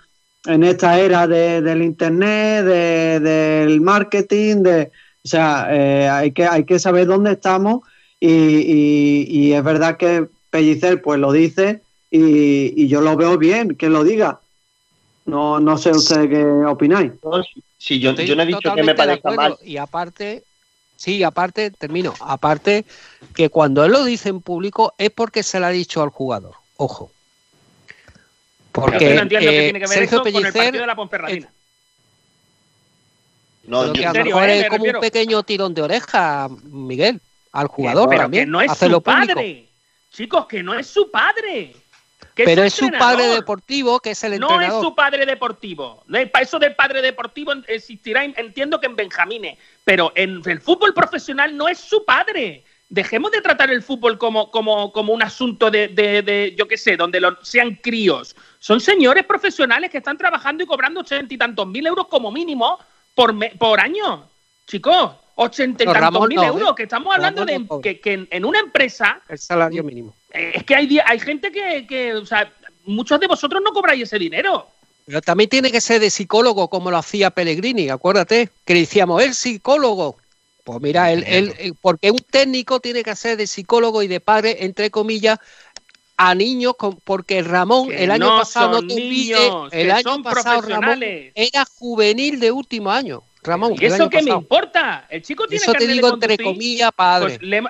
en 0.48 0.64
esta 0.64 1.00
era 1.00 1.28
de- 1.28 1.62
del 1.62 1.84
internet, 1.84 2.66
de- 2.66 3.20
del 3.20 3.80
marketing, 3.82 4.64
de, 4.64 4.92
o 5.24 5.28
sea, 5.28 5.68
eh, 5.70 6.10
hay 6.10 6.32
que 6.32 6.46
hay 6.48 6.64
que 6.66 6.80
saber 6.80 7.06
dónde 7.08 7.34
estamos 7.34 7.82
y, 8.20 8.30
y- 9.28 9.54
es 9.54 9.64
verdad 9.64 9.98
que 9.98 10.28
Pellicer 10.50 11.02
pues 11.02 11.20
lo 11.20 11.32
dice 11.32 11.82
y, 12.10 12.74
y 12.84 12.88
yo 12.88 13.02
lo 13.02 13.16
veo 13.16 13.38
bien 13.38 13.76
que 13.76 13.90
lo 13.90 14.04
diga. 14.04 14.41
No, 15.26 15.60
no 15.60 15.78
sé 15.78 15.92
ustedes 15.92 16.30
qué 16.30 16.44
opináis. 16.44 17.12
No, 17.24 17.42
si- 17.44 17.64
si 17.78 18.00
yo, 18.00 18.14
yo 18.14 18.36
no 18.36 18.44
he 18.44 18.46
dicho 18.48 18.74
que 18.74 18.84
me 18.84 18.96
parezca 18.96 19.32
mal. 19.32 19.58
Y 19.64 19.78
aparte, 19.78 20.44
sí, 20.96 21.24
aparte, 21.24 21.72
termino. 21.72 22.14
Aparte, 22.20 22.86
que 23.36 23.50
cuando 23.50 23.86
él 23.86 23.92
lo 23.92 24.04
dice 24.04 24.30
en 24.30 24.42
público 24.42 24.94
es 24.98 25.12
porque 25.12 25.44
se 25.44 25.60
lo 25.60 25.68
ha 25.68 25.70
dicho 25.70 26.02
al 26.02 26.10
jugador. 26.10 26.56
Ojo. 26.78 27.12
Porque 28.72 29.10
yo 29.10 29.16
no 29.16 29.22
entiendo 29.22 29.50
qué 29.50 29.60
eh, 29.60 29.64
tiene 29.64 29.80
que 29.80 29.86
ver 29.88 29.90
Sergio 29.90 30.06
eso 30.06 30.18
con 30.20 30.28
el 30.28 30.34
Pellicer, 30.34 30.54
partido 30.64 30.82
de 30.82 30.88
la 30.88 30.96
Ponferradina. 30.96 31.52
No, 33.64 33.82
pero 33.82 33.94
yo- 33.94 34.02
que 34.02 34.08
a 34.08 34.14
lo 34.14 34.26
mejor 34.26 34.44
eh, 34.50 34.54
es 34.58 34.62
me 34.64 34.68
como 34.70 34.78
refiero. 34.86 35.00
un 35.00 35.02
pequeño 35.02 35.44
tirón 35.44 35.74
de 35.74 35.82
oreja, 35.84 36.50
Miguel, 36.64 37.22
al 37.52 37.68
jugador 37.68 38.10
pero 38.10 38.22
también. 38.24 38.46
que 38.46 38.52
no 38.52 38.62
es 38.62 38.72
su 38.72 38.78
público. 38.80 39.02
padre. 39.04 39.68
Chicos, 40.12 40.46
que 40.48 40.64
no 40.64 40.74
es 40.74 40.88
su 40.88 41.12
padre. 41.12 41.76
Pero 42.36 42.64
es 42.64 42.74
su 42.74 42.90
padre 42.92 43.28
deportivo, 43.28 44.00
que 44.00 44.12
es 44.12 44.24
el 44.24 44.40
No 44.40 44.50
entrenador. 44.52 44.80
es 44.82 44.88
su 44.88 44.96
padre 44.96 45.26
deportivo. 45.26 46.04
No 46.08 46.18
eso 46.18 46.60
del 46.60 46.76
padre 46.76 47.02
deportivo 47.02 47.54
existirá, 47.68 48.24
entiendo 48.24 48.80
que 48.80 48.88
en 48.88 48.96
Benjamines, 48.96 49.58
pero 49.84 50.12
en 50.16 50.42
el 50.46 50.62
fútbol 50.62 50.94
profesional 50.94 51.56
no 51.56 51.68
es 51.68 51.78
su 51.80 52.04
padre. 52.06 52.64
Dejemos 52.90 53.32
de 53.32 53.42
tratar 53.42 53.72
el 53.72 53.82
fútbol 53.84 54.18
como, 54.18 54.52
como, 54.52 54.92
como 54.92 55.14
un 55.14 55.24
asunto 55.24 55.72
de, 55.72 55.88
de- 55.90 56.22
de, 56.22 56.56
yo 56.58 56.68
qué 56.68 56.78
sé, 56.78 56.98
donde 56.98 57.22
lo- 57.22 57.38
sean 57.44 57.76
críos. 57.82 58.36
Son 58.60 58.82
señores 58.82 59.26
profesionales 59.26 59.90
que 59.90 60.00
están 60.00 60.18
trabajando 60.18 60.64
y 60.64 60.68
cobrando 60.68 61.00
ochenta 61.00 61.34
y 61.34 61.38
tantos 61.38 61.68
mil 61.68 61.86
euros 61.88 62.08
como 62.08 62.32
mínimo 62.32 62.80
por, 63.16 63.34
me- 63.34 63.52
por 63.52 63.80
año. 63.80 64.28
Chicos, 64.68 65.12
ochenta 65.42 65.84
y 65.84 65.86
No, 65.88 65.94
tantos 65.94 66.14
Ramón 66.14 66.30
mil 66.30 66.36
no, 66.36 66.44
¿eh? 66.44 66.48
euros, 66.48 66.76
que 66.76 66.84
estamos 66.84 67.14
hablando 67.14 67.46
Ramón 67.46 67.68
de 67.68 67.82
que, 67.82 68.00
que 68.00 68.28
en, 68.30 68.46
una 68.46 68.60
empresa 68.60 69.22
El 69.28 69.40
salario 69.40 69.84
mínimo. 69.84 70.14
eh, 70.34 70.52
es 70.56 70.64
que 70.64 70.76
hay, 70.76 71.00
hay 71.06 71.20
gente 71.20 71.52
que, 71.52 71.86
que, 71.88 72.14
o 72.14 72.26
sea, 72.26 72.52
muchos 72.86 73.20
de 73.20 73.28
vosotros 73.28 73.62
no 73.64 73.72
cobráis 73.72 74.04
ese 74.04 74.20
dinero. 74.20 74.68
Pero 75.06 75.22
también 75.22 75.50
tiene 75.50 75.72
que 75.72 75.82
ser 75.82 76.00
de 76.00 76.10
psicólogo, 76.10 76.70
como 76.70 76.92
lo 76.92 76.98
hacía 76.98 77.32
Pellegrini, 77.32 77.90
acuérdate, 77.90 78.50
que 78.66 78.74
le 78.76 78.82
decíamos, 78.82 79.22
el 79.24 79.34
psicólogo. 79.34 80.18
Pues 80.64 80.80
mira, 80.80 81.12
él, 81.12 81.24
él- 81.28 81.54
él- 81.58 81.74
porque 81.82 82.12
un 82.12 82.20
técnico 82.20 82.80
tiene 82.80 83.04
que 83.04 83.16
ser 83.16 83.36
de 83.36 83.48
psicólogo 83.48 84.04
y 84.04 84.08
de 84.08 84.20
padre, 84.20 84.64
entre 84.64 84.92
comillas, 84.92 85.40
a 86.18 86.36
niños, 86.36 86.76
con- 86.78 86.98
porque 87.04 87.42
Ramón, 87.42 87.90
Que 87.90 88.04
el 88.04 88.12
año 88.12 88.30
no 88.30 88.38
pasado, 88.38 88.70
no 88.74 88.78
son 88.78 88.88
te 88.90 88.94
olvides, 88.94 89.40
niños, 89.40 89.74
el 89.74 89.92
año 89.92 90.22
pasado 90.22 90.62
Ramón 90.62 91.00
era 91.04 91.66
juvenil 91.80 92.40
de 92.40 92.52
último 92.52 92.92
año. 92.92 93.24
Ramón. 93.44 93.74
¿Y 93.80 93.86
eso 93.86 94.10
qué 94.10 94.22
me 94.22 94.32
importa? 94.32 95.06
El 95.10 95.22
chico 95.24 95.48
tiene 95.48 95.64
Eso 95.64 95.72
te 95.72 95.80
carnet 95.80 95.88
de 95.90 95.94
digo 95.96 96.14
entre 96.14 96.38
conducir, 96.38 96.54
comillas, 96.54 96.92
padre. 96.96 97.38
pues 97.40 97.42
le- 97.42 97.64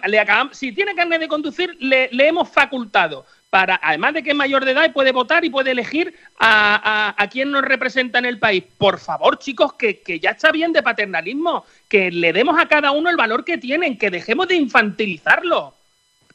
si 0.52 0.72
tiene 0.74 0.94
carnet 0.96 1.20
de 1.22 1.28
conducir, 1.28 1.76
le, 1.80 2.10
le 2.12 2.28
hemos 2.28 2.50
facultado 2.50 3.26
para, 3.50 3.80
además 3.84 4.14
de 4.14 4.24
que 4.24 4.32
es 4.32 4.36
mayor 4.36 4.64
de 4.66 4.72
edad 4.72 4.86
y 4.86 4.90
puede 4.90 5.12
votar 5.12 5.44
y 5.46 5.50
puede 5.50 5.72
elegir 5.72 6.14
a, 6.40 7.14
a, 7.18 7.24
a 7.24 7.28
quién 7.30 7.52
nos 7.52 7.64
representa 7.64 8.20
en 8.20 8.26
el 8.26 8.40
país. 8.40 8.64
Por 8.78 9.00
favor, 9.00 9.40
chicos, 9.40 9.74
que, 9.74 10.00
que 10.02 10.20
ya 10.20 10.32
está 10.32 10.52
bien 10.52 10.74
de 10.74 10.84
paternalismo, 10.84 11.66
que 11.88 12.12
le 12.12 12.34
demos 12.34 12.58
a 12.60 12.68
cada 12.68 12.92
uno 12.92 13.10
el 13.10 13.18
valor 13.18 13.44
que 13.46 13.58
tienen, 13.58 13.98
que 13.98 14.10
dejemos 14.10 14.48
de 14.48 14.56
infantilizarlo, 14.56 15.74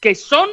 que 0.01 0.15
son 0.15 0.49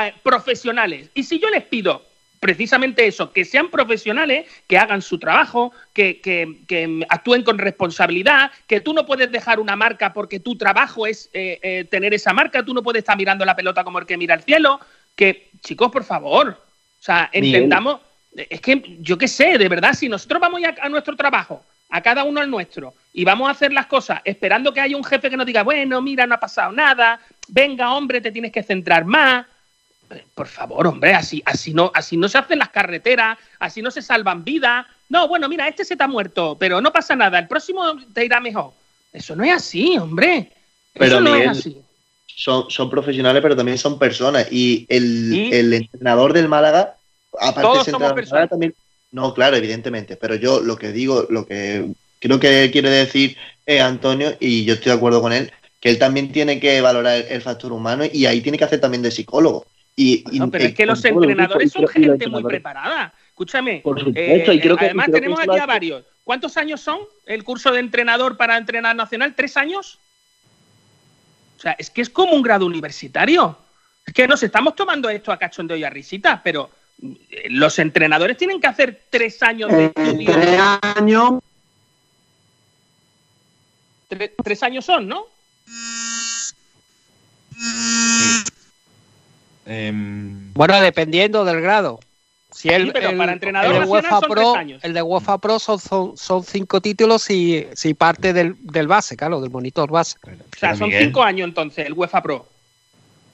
eh, 0.00 0.14
profesionales. 0.22 1.08
Y 1.14 1.22
si 1.24 1.38
yo 1.38 1.48
les 1.50 1.64
pido 1.64 2.02
precisamente 2.42 3.06
eso, 3.06 3.32
que 3.32 3.44
sean 3.44 3.70
profesionales, 3.70 4.46
que 4.66 4.76
hagan 4.76 5.00
su 5.00 5.16
trabajo, 5.16 5.72
que, 5.92 6.20
que- 6.20 6.56
que 6.66 7.06
actúen 7.08 7.44
con 7.44 7.56
responsabilidad, 7.56 8.50
que 8.66 8.80
tú 8.80 8.92
no 8.92 9.06
puedes 9.06 9.30
dejar 9.30 9.60
una 9.60 9.76
marca 9.76 10.12
porque 10.12 10.40
tu 10.40 10.56
trabajo 10.56 11.06
es 11.06 11.30
eh, 11.34 11.60
eh, 11.62 11.84
tener 11.88 12.12
esa 12.14 12.32
marca, 12.32 12.64
tú 12.64 12.74
no 12.74 12.82
puedes 12.82 12.98
estar 12.98 13.16
mirando 13.16 13.44
la 13.44 13.54
pelota 13.54 13.84
como 13.84 14.00
el 14.00 14.06
que 14.06 14.16
mira 14.16 14.34
el 14.34 14.42
cielo, 14.42 14.80
que 15.14 15.50
chicos, 15.60 15.92
por 15.92 16.02
favor, 16.02 16.48
o 16.48 17.02
sea, 17.02 17.30
entendamos, 17.32 18.00
es 18.34 18.60
que 18.60 18.96
yo 18.98 19.16
qué 19.16 19.28
sé, 19.28 19.56
de 19.56 19.68
verdad, 19.68 19.94
si 19.94 20.08
nosotros 20.08 20.40
vamos 20.40 20.60
ya 20.60 20.74
a 20.82 20.88
nuestro 20.88 21.14
trabajo, 21.14 21.64
a 21.90 22.00
cada 22.00 22.24
uno 22.24 22.40
al 22.40 22.50
nuestro, 22.50 22.92
y 23.12 23.22
vamos 23.24 23.46
a 23.46 23.52
hacer 23.52 23.72
las 23.72 23.86
cosas 23.86 24.20
esperando 24.24 24.72
que 24.74 24.80
haya 24.80 24.96
un 24.96 25.04
jefe 25.04 25.30
que 25.30 25.36
nos 25.36 25.46
diga, 25.46 25.62
bueno, 25.62 26.02
mira, 26.02 26.26
no 26.26 26.34
ha 26.34 26.40
pasado 26.40 26.72
nada, 26.72 27.20
venga, 27.46 27.94
hombre, 27.94 28.20
te 28.20 28.32
tienes 28.32 28.50
que 28.50 28.64
centrar 28.64 29.04
más, 29.04 29.46
por 30.34 30.46
favor, 30.46 30.86
hombre, 30.86 31.14
así, 31.14 31.42
así, 31.44 31.74
no, 31.74 31.90
así 31.94 32.16
no 32.16 32.28
se 32.28 32.38
hacen 32.38 32.58
las 32.58 32.70
carreteras, 32.70 33.38
así 33.58 33.82
no 33.82 33.90
se 33.90 34.02
salvan 34.02 34.44
vidas. 34.44 34.86
No, 35.08 35.28
bueno, 35.28 35.48
mira, 35.48 35.68
este 35.68 35.84
se 35.84 35.96
te 35.96 36.02
ha 36.02 36.08
muerto, 36.08 36.56
pero 36.58 36.80
no 36.80 36.92
pasa 36.92 37.14
nada, 37.14 37.38
el 37.38 37.48
próximo 37.48 37.84
te 38.12 38.24
irá 38.24 38.40
mejor. 38.40 38.72
Eso 39.12 39.36
no 39.36 39.44
es 39.44 39.52
así, 39.52 39.96
hombre. 39.98 40.50
Pero, 40.94 41.06
Eso 41.06 41.20
no 41.20 41.32
Miguel, 41.32 41.50
es 41.50 41.58
así. 41.58 41.76
Son, 42.26 42.70
son 42.70 42.90
profesionales, 42.90 43.42
pero 43.42 43.56
también 43.56 43.78
son 43.78 43.98
personas. 43.98 44.50
Y 44.50 44.86
el, 44.88 45.52
el 45.52 45.72
entrenador 45.74 46.32
del 46.32 46.48
Málaga, 46.48 46.96
aparte 47.38 47.60
Todos 47.60 47.78
de 47.78 47.84
ser 47.84 47.92
somos 47.92 48.14
Málaga, 48.14 48.48
también. 48.48 48.74
No, 49.10 49.34
claro, 49.34 49.56
evidentemente. 49.56 50.16
Pero 50.16 50.34
yo 50.36 50.60
lo 50.60 50.76
que 50.76 50.92
digo, 50.92 51.26
lo 51.28 51.46
que 51.46 51.92
creo 52.18 52.40
que 52.40 52.70
quiere 52.72 52.88
decir 52.88 53.36
eh, 53.66 53.80
Antonio, 53.80 54.34
y 54.40 54.64
yo 54.64 54.74
estoy 54.74 54.92
de 54.92 54.96
acuerdo 54.96 55.20
con 55.20 55.32
él, 55.32 55.52
que 55.78 55.90
él 55.90 55.98
también 55.98 56.32
tiene 56.32 56.58
que 56.58 56.80
valorar 56.80 57.16
el, 57.16 57.26
el 57.28 57.42
factor 57.42 57.72
humano 57.72 58.04
y 58.10 58.24
ahí 58.26 58.40
tiene 58.40 58.56
que 58.56 58.64
hacer 58.64 58.80
también 58.80 59.02
de 59.02 59.10
psicólogo. 59.10 59.66
Y, 59.94 60.24
y- 60.30 60.38
No, 60.38 60.50
pero 60.50 60.64
y 60.64 60.66
es 60.68 60.74
que 60.74 60.86
los 60.86 61.04
entrenadores 61.04 61.70
son 61.72 61.86
gente 61.88 62.26
muy 62.28 62.42
preparada. 62.42 63.12
Escúchame. 63.28 63.80
Por 63.84 63.98
supuesto, 63.98 64.52
eh, 64.52 64.54
y 64.54 64.60
creo 64.60 64.76
que- 64.76 64.86
además 64.86 65.06
creo 65.06 65.14
que 65.14 65.20
tenemos 65.20 65.46
lo 65.46 65.52
aquí 65.52 65.60
a 65.62 65.66
varios. 65.66 66.04
¿Cuántos 66.24 66.56
años 66.56 66.80
son 66.80 67.00
el 67.26 67.42
curso 67.44 67.72
de 67.72 67.80
entrenador 67.80 68.36
para 68.36 68.56
entrenar 68.56 68.94
nacional? 68.96 69.34
¿Tres 69.34 69.56
años? 69.56 69.98
O 71.58 71.60
sea, 71.60 71.72
es 71.78 71.90
que 71.90 72.00
es 72.02 72.10
como 72.10 72.32
un 72.32 72.42
grado 72.42 72.64
universitario. 72.66 73.58
Es 74.06 74.14
que 74.14 74.26
nos 74.26 74.42
estamos 74.42 74.74
tomando 74.74 75.08
esto 75.10 75.30
a 75.30 75.38
cachondeo 75.38 75.76
y 75.76 75.84
a 75.84 75.90
risita, 75.90 76.40
pero 76.42 76.70
eh, 77.02 77.48
los 77.50 77.78
entrenadores 77.78 78.36
tienen 78.36 78.60
que 78.60 78.66
hacer 78.68 79.02
tres 79.10 79.42
años 79.42 79.70
de 79.70 79.84
Eh, 79.86 79.92
estudio. 79.96 80.32
tres 80.32 80.60
años. 80.96 81.32
Tre- 84.08 84.32
tres 84.42 84.62
años 84.62 84.84
son, 84.84 85.08
¿no? 85.08 85.26
Em, 89.66 90.52
Bueno, 90.54 90.80
dependiendo 90.80 91.44
del 91.44 91.60
grado. 91.60 92.00
Si 92.50 92.68
el, 92.68 92.86
Sí, 92.86 92.90
pero 92.92 93.10
el- 93.10 93.16
para 93.16 93.32
entrenador 93.32 93.74
el 93.76 93.80
de 93.82 93.86
UEFA 93.88 94.20
son 94.20 94.28
Pro, 94.28 94.54
años. 94.56 94.84
el 94.84 94.92
de 94.92 95.02
UEFA 95.02 95.38
Pro 95.38 95.58
son, 95.58 95.78
son, 95.78 96.16
son 96.16 96.44
cinco 96.44 96.80
títulos 96.82 97.22
si 97.22 97.66
parte 97.96 98.32
del, 98.34 98.56
del 98.60 98.86
base, 98.88 99.16
claro, 99.16 99.40
del 99.40 99.50
monitor 99.50 99.90
base. 99.90 100.16
O 100.24 100.58
sea, 100.58 100.74
son 100.74 100.88
Miguel- 100.88 101.06
cinco 101.06 101.22
años 101.22 101.48
entonces 101.48 101.86
el 101.86 101.94
UEFA 101.94 102.22
Pro. 102.22 102.46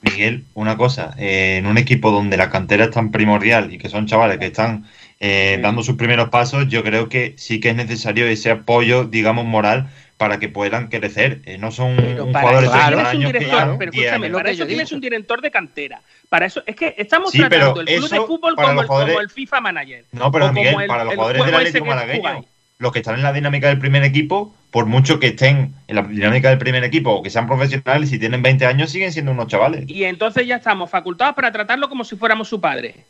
Miguel, 0.01 0.45
una 0.53 0.77
cosa, 0.77 1.13
eh, 1.17 1.57
en 1.57 1.65
un 1.65 1.77
equipo 1.77 2.11
donde 2.11 2.37
la 2.37 2.49
cantera 2.49 2.85
es 2.85 2.91
tan 2.91 3.11
primordial 3.11 3.73
y 3.73 3.77
que 3.77 3.89
son 3.89 4.07
chavales 4.07 4.37
que 4.37 4.45
están 4.45 4.85
eh, 5.19 5.59
dando 5.61 5.83
sus 5.83 5.97
primeros 5.97 6.29
pasos, 6.29 6.69
yo 6.69 6.81
creo 6.85 7.09
que 7.09 7.33
sí 7.37 7.59
que 7.59 7.71
es 7.71 7.75
necesario 7.75 8.25
ese 8.25 8.49
apoyo, 8.51 9.03
digamos, 9.03 9.43
moral 9.43 9.89
para 10.19 10.37
que 10.37 10.49
puedan 10.49 10.89
crecer. 10.89 11.41
Eh, 11.45 11.57
no 11.57 11.71
son 11.71 11.91
un 11.97 12.33
Para 12.33 12.59
jugadores 12.59 12.69
eso 12.69 12.77
de 12.77 12.83
30 12.83 12.89
tienes 12.89 12.99
un 12.99 13.07
años 13.07 13.31
que 13.31 13.39
pero 13.79 13.91
10 13.91 14.03
escúchame, 14.03 14.25
años. 14.25 14.37
para 14.37 14.51
eso 14.51 14.67
tienes 14.67 14.91
un 14.91 14.99
director 14.99 15.41
de 15.41 15.49
cantera. 15.49 16.01
Para 16.27 16.45
eso, 16.45 16.61
es 16.65 16.75
que 16.75 16.93
estamos 16.97 17.31
Sí, 17.31 17.37
pero 17.49 17.73
tratando 17.73 17.81
el 17.81 17.87
club 17.87 18.09
de 18.09 18.17
fútbol 18.27 18.55
como 18.57 18.73
los 18.73 18.81
el, 18.83 18.87
como 18.87 19.19
el 19.21 19.29
FIFA 19.29 19.61
Manager. 19.61 20.03
No, 20.11 20.29
pero 20.29 20.51
Miguel, 20.51 20.75
el- 20.81 20.87
para 20.87 21.05
los 21.05 21.15
jugadores 21.15 21.41
del 21.41 21.49
juego 21.51 21.59
ese 21.61 21.69
Atlético 21.69 21.85
que 21.85 21.89
Malagueño, 21.89 22.45
los 22.79 22.91
que 22.91 22.99
están 22.99 23.15
en 23.15 23.23
la 23.23 23.31
dinámica 23.31 23.67
del 23.69 23.79
primer 23.79 24.03
equipo, 24.03 24.53
por 24.71 24.85
mucho 24.87 25.21
que 25.21 25.27
estén 25.27 25.73
en 25.87 25.95
la 25.95 26.01
dinámica 26.03 26.49
del 26.49 26.57
primer 26.59 26.83
equipo 26.83 27.11
o 27.11 27.23
que 27.23 27.29
sean 27.29 27.47
profesionales, 27.47 28.09
si 28.09 28.19
tienen 28.19 28.41
20 28.41 28.65
años 28.65 28.91
siguen 28.91 29.13
siendo 29.13 29.31
unos 29.31 29.47
chavales. 29.47 29.85
Y 29.87 30.03
entonces 30.03 30.45
ya 30.45 30.57
estamos 30.57 30.89
facultados 30.89 31.33
para 31.33 31.49
tratarlo 31.53 31.87
como 31.87 32.03
si 32.03 32.17
fuéramos 32.17 32.49
su 32.49 32.59
padre. 32.59 33.05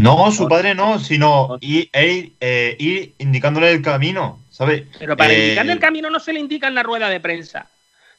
No, 0.00 0.32
su 0.32 0.48
padre 0.48 0.74
no, 0.74 0.98
sino 0.98 1.58
ir, 1.60 1.90
ir, 1.94 2.32
eh, 2.40 2.76
ir 2.78 3.14
indicándole 3.18 3.70
el 3.70 3.82
camino, 3.82 4.40
¿sabes? 4.50 4.84
Pero 4.98 5.16
para 5.16 5.32
Eh, 5.32 5.42
indicarle 5.44 5.72
el 5.72 5.78
camino 5.78 6.10
no 6.10 6.20
se 6.20 6.32
le 6.32 6.40
indica 6.40 6.68
en 6.68 6.74
la 6.74 6.82
rueda 6.82 7.08
de 7.08 7.20
prensa. 7.20 7.68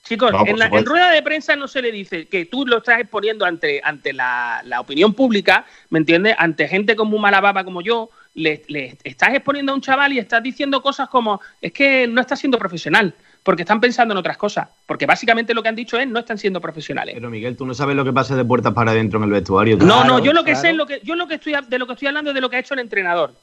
Chicos, 0.04 0.32
No, 0.32 0.46
en, 0.46 0.58
la, 0.58 0.66
en 0.66 0.86
rueda 0.86 1.12
de 1.12 1.22
prensa 1.22 1.56
no 1.56 1.68
se 1.68 1.82
le 1.82 1.92
dice 1.92 2.28
que 2.28 2.46
tú 2.46 2.66
lo 2.66 2.78
estás 2.78 3.00
exponiendo 3.00 3.46
ante, 3.46 3.82
ante 3.84 4.14
la, 4.14 4.62
la 4.66 4.80
opinión 4.80 5.14
pública, 5.14 5.66
¿me 5.90 6.00
entiendes? 6.00 6.36
Ante 6.40 6.68
gente 6.68 6.96
como 6.96 7.16
un 7.16 7.22
mala 7.22 7.40
baba 7.40 7.64
como 7.64 7.82
yo, 7.82 8.10
le, 8.34 8.64
le 8.68 8.98
estás 9.04 9.34
exponiendo 9.36 9.72
a 9.72 9.76
un 9.76 9.82
chaval 9.82 10.14
y 10.14 10.20
estás 10.20 10.42
diciendo 10.42 10.82
cosas 10.82 11.08
como, 11.08 11.40
es 11.62 11.72
que 11.72 12.08
no 12.08 12.20
está 12.20 12.36
siendo 12.36 12.58
profesional, 12.58 13.14
porque 13.44 13.64
están 13.64 13.82
pensando 13.82 14.14
en 14.14 14.18
otras 14.18 14.38
cosas. 14.38 14.68
Porque 14.86 15.06
básicamente 15.06 15.54
lo 15.54 15.64
que 15.64 15.70
han 15.70 15.76
dicho 15.76 15.98
es, 15.98 16.08
no 16.08 16.20
están 16.20 16.38
siendo 16.38 16.62
profesionales. 16.62 17.16
Pero 17.16 17.30
Miguel, 17.30 17.58
tú 17.58 17.66
no 17.66 17.74
sabes 17.74 17.96
lo 17.96 18.06
que 18.06 18.14
pasa 18.14 18.36
de 18.36 18.46
puertas 18.46 18.74
para 18.74 18.92
adentro 18.92 19.18
en 19.20 19.26
el 19.26 19.32
vestuario. 19.32 19.78
No, 19.78 20.04
no, 20.04 20.20
yo 20.20 20.34
lo 20.34 20.44
que 20.44 20.56
sé 20.56 20.72
es 20.72 20.76
lo 20.76 20.86
que 20.86 21.02
yo 21.04 21.16
lo 21.16 21.28
que 21.28 21.36
estoy 21.36 21.54
de 21.68 21.80
lo 21.80 21.88
que 21.88 21.94
estoy 21.94 22.08
hablando 22.08 22.32
es 22.32 22.36
de 22.36 22.42
lo 22.42 22.50
que 22.50 22.58
ha 22.58 22.60
hecho 22.60 22.74
el 22.74 22.82
entrenador. 22.82 23.34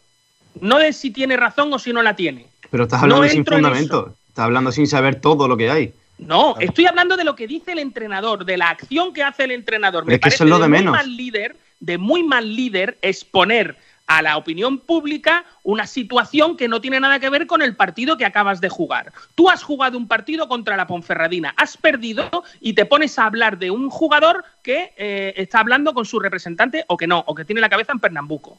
No 0.60 0.78
de 0.78 0.92
si 0.92 1.10
tiene 1.10 1.36
razón 1.36 1.72
o 1.72 1.78
si 1.78 1.92
no 1.92 2.02
la 2.02 2.14
tiene. 2.16 2.46
Pero 2.70 2.84
estás 2.84 3.02
hablando 3.02 3.24
no 3.24 3.30
sin 3.30 3.44
fundamento. 3.44 4.14
Estás 4.28 4.44
hablando 4.44 4.72
sin 4.72 4.86
saber 4.86 5.20
todo 5.20 5.48
lo 5.48 5.56
que 5.56 5.70
hay. 5.70 5.92
No, 6.18 6.56
estoy 6.58 6.86
hablando 6.86 7.16
de 7.16 7.24
lo 7.24 7.36
que 7.36 7.46
dice 7.46 7.72
el 7.72 7.78
entrenador, 7.78 8.44
de 8.44 8.56
la 8.56 8.70
acción 8.70 9.12
que 9.12 9.22
hace 9.22 9.44
el 9.44 9.52
entrenador. 9.52 10.04
Pero 10.04 10.16
es 10.16 10.20
que 10.20 10.28
eso 10.28 10.44
es 10.44 10.50
lo 10.50 10.58
de 10.58 10.68
muy 10.68 10.78
menos. 10.78 10.92
mal 10.92 11.16
líder, 11.16 11.56
de 11.78 11.98
muy 11.98 12.24
mal 12.24 12.56
líder 12.56 12.98
exponer 13.02 13.76
a 14.08 14.22
la 14.22 14.36
opinión 14.36 14.78
pública 14.78 15.44
una 15.62 15.86
situación 15.86 16.56
que 16.56 16.66
no 16.66 16.80
tiene 16.80 16.98
nada 16.98 17.20
que 17.20 17.30
ver 17.30 17.46
con 17.46 17.62
el 17.62 17.76
partido 17.76 18.16
que 18.16 18.24
acabas 18.24 18.60
de 18.60 18.68
jugar. 18.68 19.12
Tú 19.34 19.48
has 19.48 19.62
jugado 19.62 19.96
un 19.96 20.08
partido 20.08 20.48
contra 20.48 20.76
la 20.76 20.86
Ponferradina, 20.86 21.54
has 21.56 21.76
perdido 21.76 22.28
y 22.60 22.72
te 22.72 22.86
pones 22.86 23.18
a 23.18 23.26
hablar 23.26 23.58
de 23.58 23.70
un 23.70 23.90
jugador 23.90 24.44
que 24.62 24.92
eh, 24.96 25.34
está 25.36 25.60
hablando 25.60 25.94
con 25.94 26.06
su 26.06 26.18
representante 26.18 26.84
o 26.88 26.96
que 26.96 27.06
no, 27.06 27.22
o 27.26 27.34
que 27.34 27.44
tiene 27.44 27.60
la 27.60 27.68
cabeza 27.68 27.92
en 27.92 28.00
Pernambuco. 28.00 28.58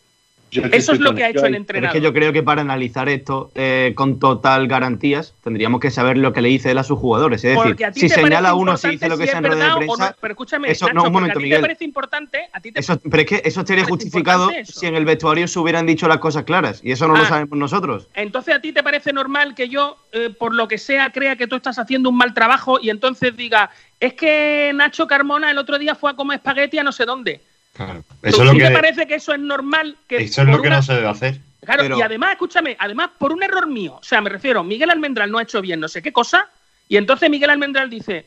Eso 0.52 0.94
es 0.94 1.00
lo 1.00 1.14
que 1.14 1.24
ha 1.24 1.30
hecho 1.30 1.40
el 1.46 1.52
Pero 1.52 1.54
es 1.54 1.60
entrenador. 1.60 1.94
que 1.94 2.02
yo 2.02 2.14
creo 2.14 2.34
que 2.34 2.42
para 2.44 2.62
analizar 2.62 3.08
esto 3.10 3.52
eh, 3.56 3.94
con 3.96 4.20
total 4.20 4.68
garantías 4.68 5.34
tendríamos 5.44 5.80
que 5.80 5.92
saber 5.92 6.18
lo 6.18 6.34
que 6.34 6.42
le 6.42 6.50
dice 6.50 6.72
él 6.72 6.78
a 6.78 6.84
sus 6.84 6.98
jugadores. 6.98 7.44
Es 7.44 7.56
decir, 7.56 7.76
Porque 7.78 7.92
si 7.94 8.10
señala 8.10 8.54
uno, 8.56 8.76
si 8.78 8.90
dice 8.90 9.08
lo 9.10 9.18
que 9.18 9.26
si 9.26 9.30
sea 9.30 9.40
en 9.40 9.46
es 9.46 9.52
rueda 9.52 9.66
de 9.74 9.78
prensa. 9.78 10.10
no. 10.10 10.16
Pero 10.20 10.32
escúchame, 10.34 10.72
eso, 10.72 10.86
Nacho, 10.88 10.96
no, 10.96 11.04
un 11.04 11.12
momento, 11.14 11.38
a 11.38 11.40
ti 11.40 11.44
Miguel. 11.44 11.58
te 11.60 11.62
parece 11.62 11.84
importante, 11.86 12.40
a 12.52 12.60
ti 12.62 12.72
te 12.72 12.80
Eso, 12.80 13.00
pero 13.10 13.22
es 13.22 13.28
que 13.28 13.42
eso 13.46 13.60
estaría 13.62 13.86
justificado 13.86 14.50
eso. 14.52 14.80
si 14.80 14.86
en 14.88 14.96
el 14.96 15.06
vestuario 15.06 15.48
se 15.48 15.60
hubieran 15.60 15.86
dicho 15.86 16.08
las 16.08 16.18
cosas 16.20 16.44
claras. 16.44 16.82
Y 16.84 16.92
eso 16.92 17.08
no 17.08 17.16
lo 17.16 17.24
Ah. 17.24 17.28
sabemos 17.30 17.58
nosotros. 17.58 18.08
Entonces 18.16 18.56
a 18.56 18.60
ti 18.62 18.72
te 18.72 18.82
parece 18.84 19.14
normal 19.14 19.54
que 19.56 19.70
yo, 19.70 19.98
eh, 20.12 20.30
por 20.38 20.56
lo 20.56 20.68
que 20.68 20.78
sea, 20.78 21.12
crea 21.12 21.36
que 21.36 21.48
tú 21.48 21.56
estás 21.56 21.78
haciendo 21.80 22.10
un 22.10 22.18
mal 22.18 22.34
trabajo 22.34 22.80
y 22.82 22.90
entonces 22.90 23.36
diga, 23.38 23.70
es 24.00 24.14
que 24.14 24.72
Nacho 24.74 25.06
Carmona 25.08 25.52
el 25.52 25.58
otro 25.58 25.78
día 25.78 25.96
fue 25.96 26.12
a 26.12 26.14
comer 26.16 26.38
espagueti 26.38 26.78
a 26.80 26.84
no 26.84 26.92
sé 26.92 27.06
dónde. 27.06 27.42
Claro. 27.86 28.04
¿Tú- 28.08 28.16
Eso 28.24 28.38
es 28.42 28.46
lo 28.46 28.52
¿sí 28.52 28.58
que, 28.58 28.66
te 28.68 28.72
parece 28.72 29.08
que 29.08 29.16
eso 29.16 29.34
es 29.34 29.40
normal? 29.40 29.96
Que 30.08 30.18
eso 30.18 30.42
es 30.42 30.48
por 30.48 30.56
lo 30.58 30.62
que 30.62 30.68
una- 30.68 30.78
no 30.78 30.84
se 30.84 30.94
debe 30.94 31.08
hacer. 31.08 31.40
Claro, 31.66 31.84
Pero- 31.84 31.98
y 31.98 32.02
además, 32.02 32.32
escúchame, 32.32 32.76
además 32.80 33.10
por 33.18 33.32
un 33.32 33.44
error 33.44 33.68
mío, 33.68 33.96
o 34.00 34.04
sea, 34.04 34.22
me 34.22 34.30
refiero, 34.30 34.64
Miguel 34.64 34.90
Almendral 34.90 35.30
no 35.32 35.38
ha 35.38 35.44
hecho 35.44 35.62
bien 35.62 35.80
no 35.80 35.88
sé 35.88 36.02
qué 36.02 36.12
cosa, 36.12 36.50
y 36.88 36.98
entonces 36.98 37.30
Miguel 37.30 37.50
Almendral 37.50 37.90
dice, 37.90 38.26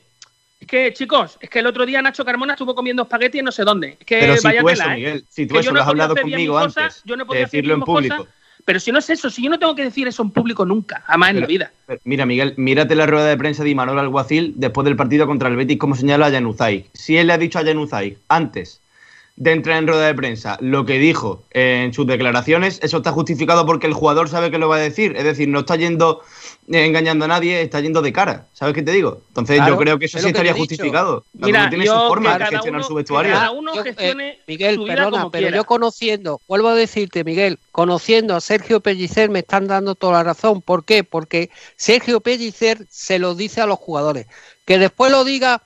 es 0.60 0.66
que 0.66 0.92
chicos, 0.92 1.38
es 1.40 1.50
que 1.50 1.58
el 1.58 1.66
otro 1.66 1.84
día 1.86 2.00
Nacho 2.02 2.24
Carmona 2.24 2.52
estuvo 2.54 2.74
comiendo 2.74 3.02
espagueti 3.02 3.38
en 3.40 3.46
no 3.46 3.52
sé 3.52 3.64
dónde. 3.64 3.96
Es 3.98 4.06
que 4.06 4.20
Pero 4.20 4.36
si 4.36 4.44
vaya 4.44 4.60
tú 4.60 4.66
tela, 4.66 4.84
eso, 4.84 4.92
¿eh? 4.92 4.96
Miguel, 4.96 5.24
si 5.28 5.46
tú 5.46 5.54
Que 5.54 5.60
eso 5.60 5.66
yo 5.66 5.70
lo 5.72 5.76
no 5.78 5.82
has 5.82 5.88
hablado 5.88 6.14
conmigo 6.16 6.52
cosas, 6.54 6.76
antes 6.76 7.02
yo 7.04 7.16
no 7.16 7.24
he 7.24 7.34
de 7.34 7.40
decirlo 7.40 7.74
en 7.74 7.80
público. 7.80 8.16
cosas, 8.18 8.32
pero 8.64 8.78
si 8.78 8.92
no 8.92 8.98
es 9.00 9.10
eso, 9.10 9.28
si 9.28 9.42
yo 9.42 9.50
no 9.50 9.58
tengo 9.58 9.74
que 9.74 9.82
decir 9.84 10.06
eso 10.06 10.22
en 10.22 10.30
público 10.30 10.64
nunca, 10.64 11.00
jamás 11.06 11.30
en 11.30 11.40
la 11.40 11.46
vida. 11.46 11.72
Pero 11.86 12.00
Mira, 12.04 12.26
Miguel, 12.26 12.54
mírate 12.58 12.94
la 12.94 13.06
rueda 13.06 13.26
de 13.26 13.36
prensa 13.36 13.64
de 13.64 13.70
Imanol 13.70 13.98
Alguacil 13.98 14.52
después 14.56 14.84
del 14.84 14.94
partido 14.94 15.26
contra 15.26 15.48
el 15.48 15.56
Betis, 15.56 15.78
como 15.78 15.96
señala 15.96 16.26
a 16.26 16.30
Januzaj. 16.30 16.84
Si 16.92 17.16
él 17.16 17.26
le 17.26 17.32
ha 17.32 17.38
dicho 17.38 17.58
a 17.58 17.64
Januzaj 17.64 18.12
antes 18.28 18.80
de 19.36 19.50
entrar 19.52 19.78
en 19.78 19.86
rueda 19.88 20.06
de 20.06 20.14
prensa 20.14 20.59
lo 20.60 20.84
que 20.84 20.98
dijo 20.98 21.42
en 21.52 21.92
sus 21.94 22.06
declaraciones, 22.06 22.78
eso 22.82 22.98
está 22.98 23.12
justificado 23.12 23.64
porque 23.64 23.86
el 23.86 23.94
jugador 23.94 24.28
sabe 24.28 24.50
que 24.50 24.59
lo 24.59 24.68
va 24.68 24.76
a 24.76 24.80
decir. 24.80 25.14
Es 25.16 25.24
decir, 25.24 25.48
no 25.48 25.60
está 25.60 25.76
yendo 25.76 26.20
eh, 26.70 26.84
engañando 26.84 27.24
a 27.24 27.28
nadie, 27.28 27.62
está 27.62 27.80
yendo 27.80 28.02
de 28.02 28.12
cara. 28.12 28.46
¿Sabes 28.52 28.74
qué 28.74 28.82
te 28.82 28.92
digo? 28.92 29.22
Entonces 29.28 29.56
Claro, 29.56 29.72
yo 29.74 29.78
creo 29.78 29.98
que 29.98 30.04
eso 30.04 30.18
es 30.18 30.22
sí 30.24 30.28
estaría 30.28 30.52
justificado. 30.52 31.24
Mira, 31.32 31.68
tiene 31.70 31.86
yo 31.86 31.94
su 31.94 32.00
que 32.02 32.09
forma 32.09 32.38
de 32.38 32.44
gestionar 32.46 32.80
uno- 32.80 32.88
su 32.88 32.94
vestuario. 32.94 33.32
cada 33.32 33.50
uno 33.52 33.74
Yo, 33.74 33.82
eh, 33.86 34.38
Miguel, 34.46 34.74
su 34.76 34.84
vida 34.84 34.94
perdona, 34.96 35.10
como 35.18 35.30
pero 35.30 35.42
quiera. 35.44 35.56
yo 35.56 35.64
conociendo, 35.64 36.40
vuelvo 36.46 36.68
a 36.68 36.74
decirte, 36.74 37.24
Miguel, 37.24 37.59
conociendo 37.72 38.36
a 38.36 38.40
Sergio 38.40 38.80
Pellicer 38.80 39.30
me 39.30 39.38
están 39.40 39.66
dando 39.66 39.94
toda 39.94 40.12
la 40.12 40.24
razón. 40.24 40.60
¿Por 40.60 40.84
qué? 40.84 41.04
Porque 41.04 41.48
Sergio 41.76 42.20
Pellicer 42.20 42.86
se 42.90 43.18
lo 43.18 43.34
dice 43.34 43.62
a 43.62 43.66
los 43.66 43.78
jugadores. 43.78 44.26
Que 44.66 44.78
después 44.78 45.10
lo 45.10 45.24
diga 45.24 45.62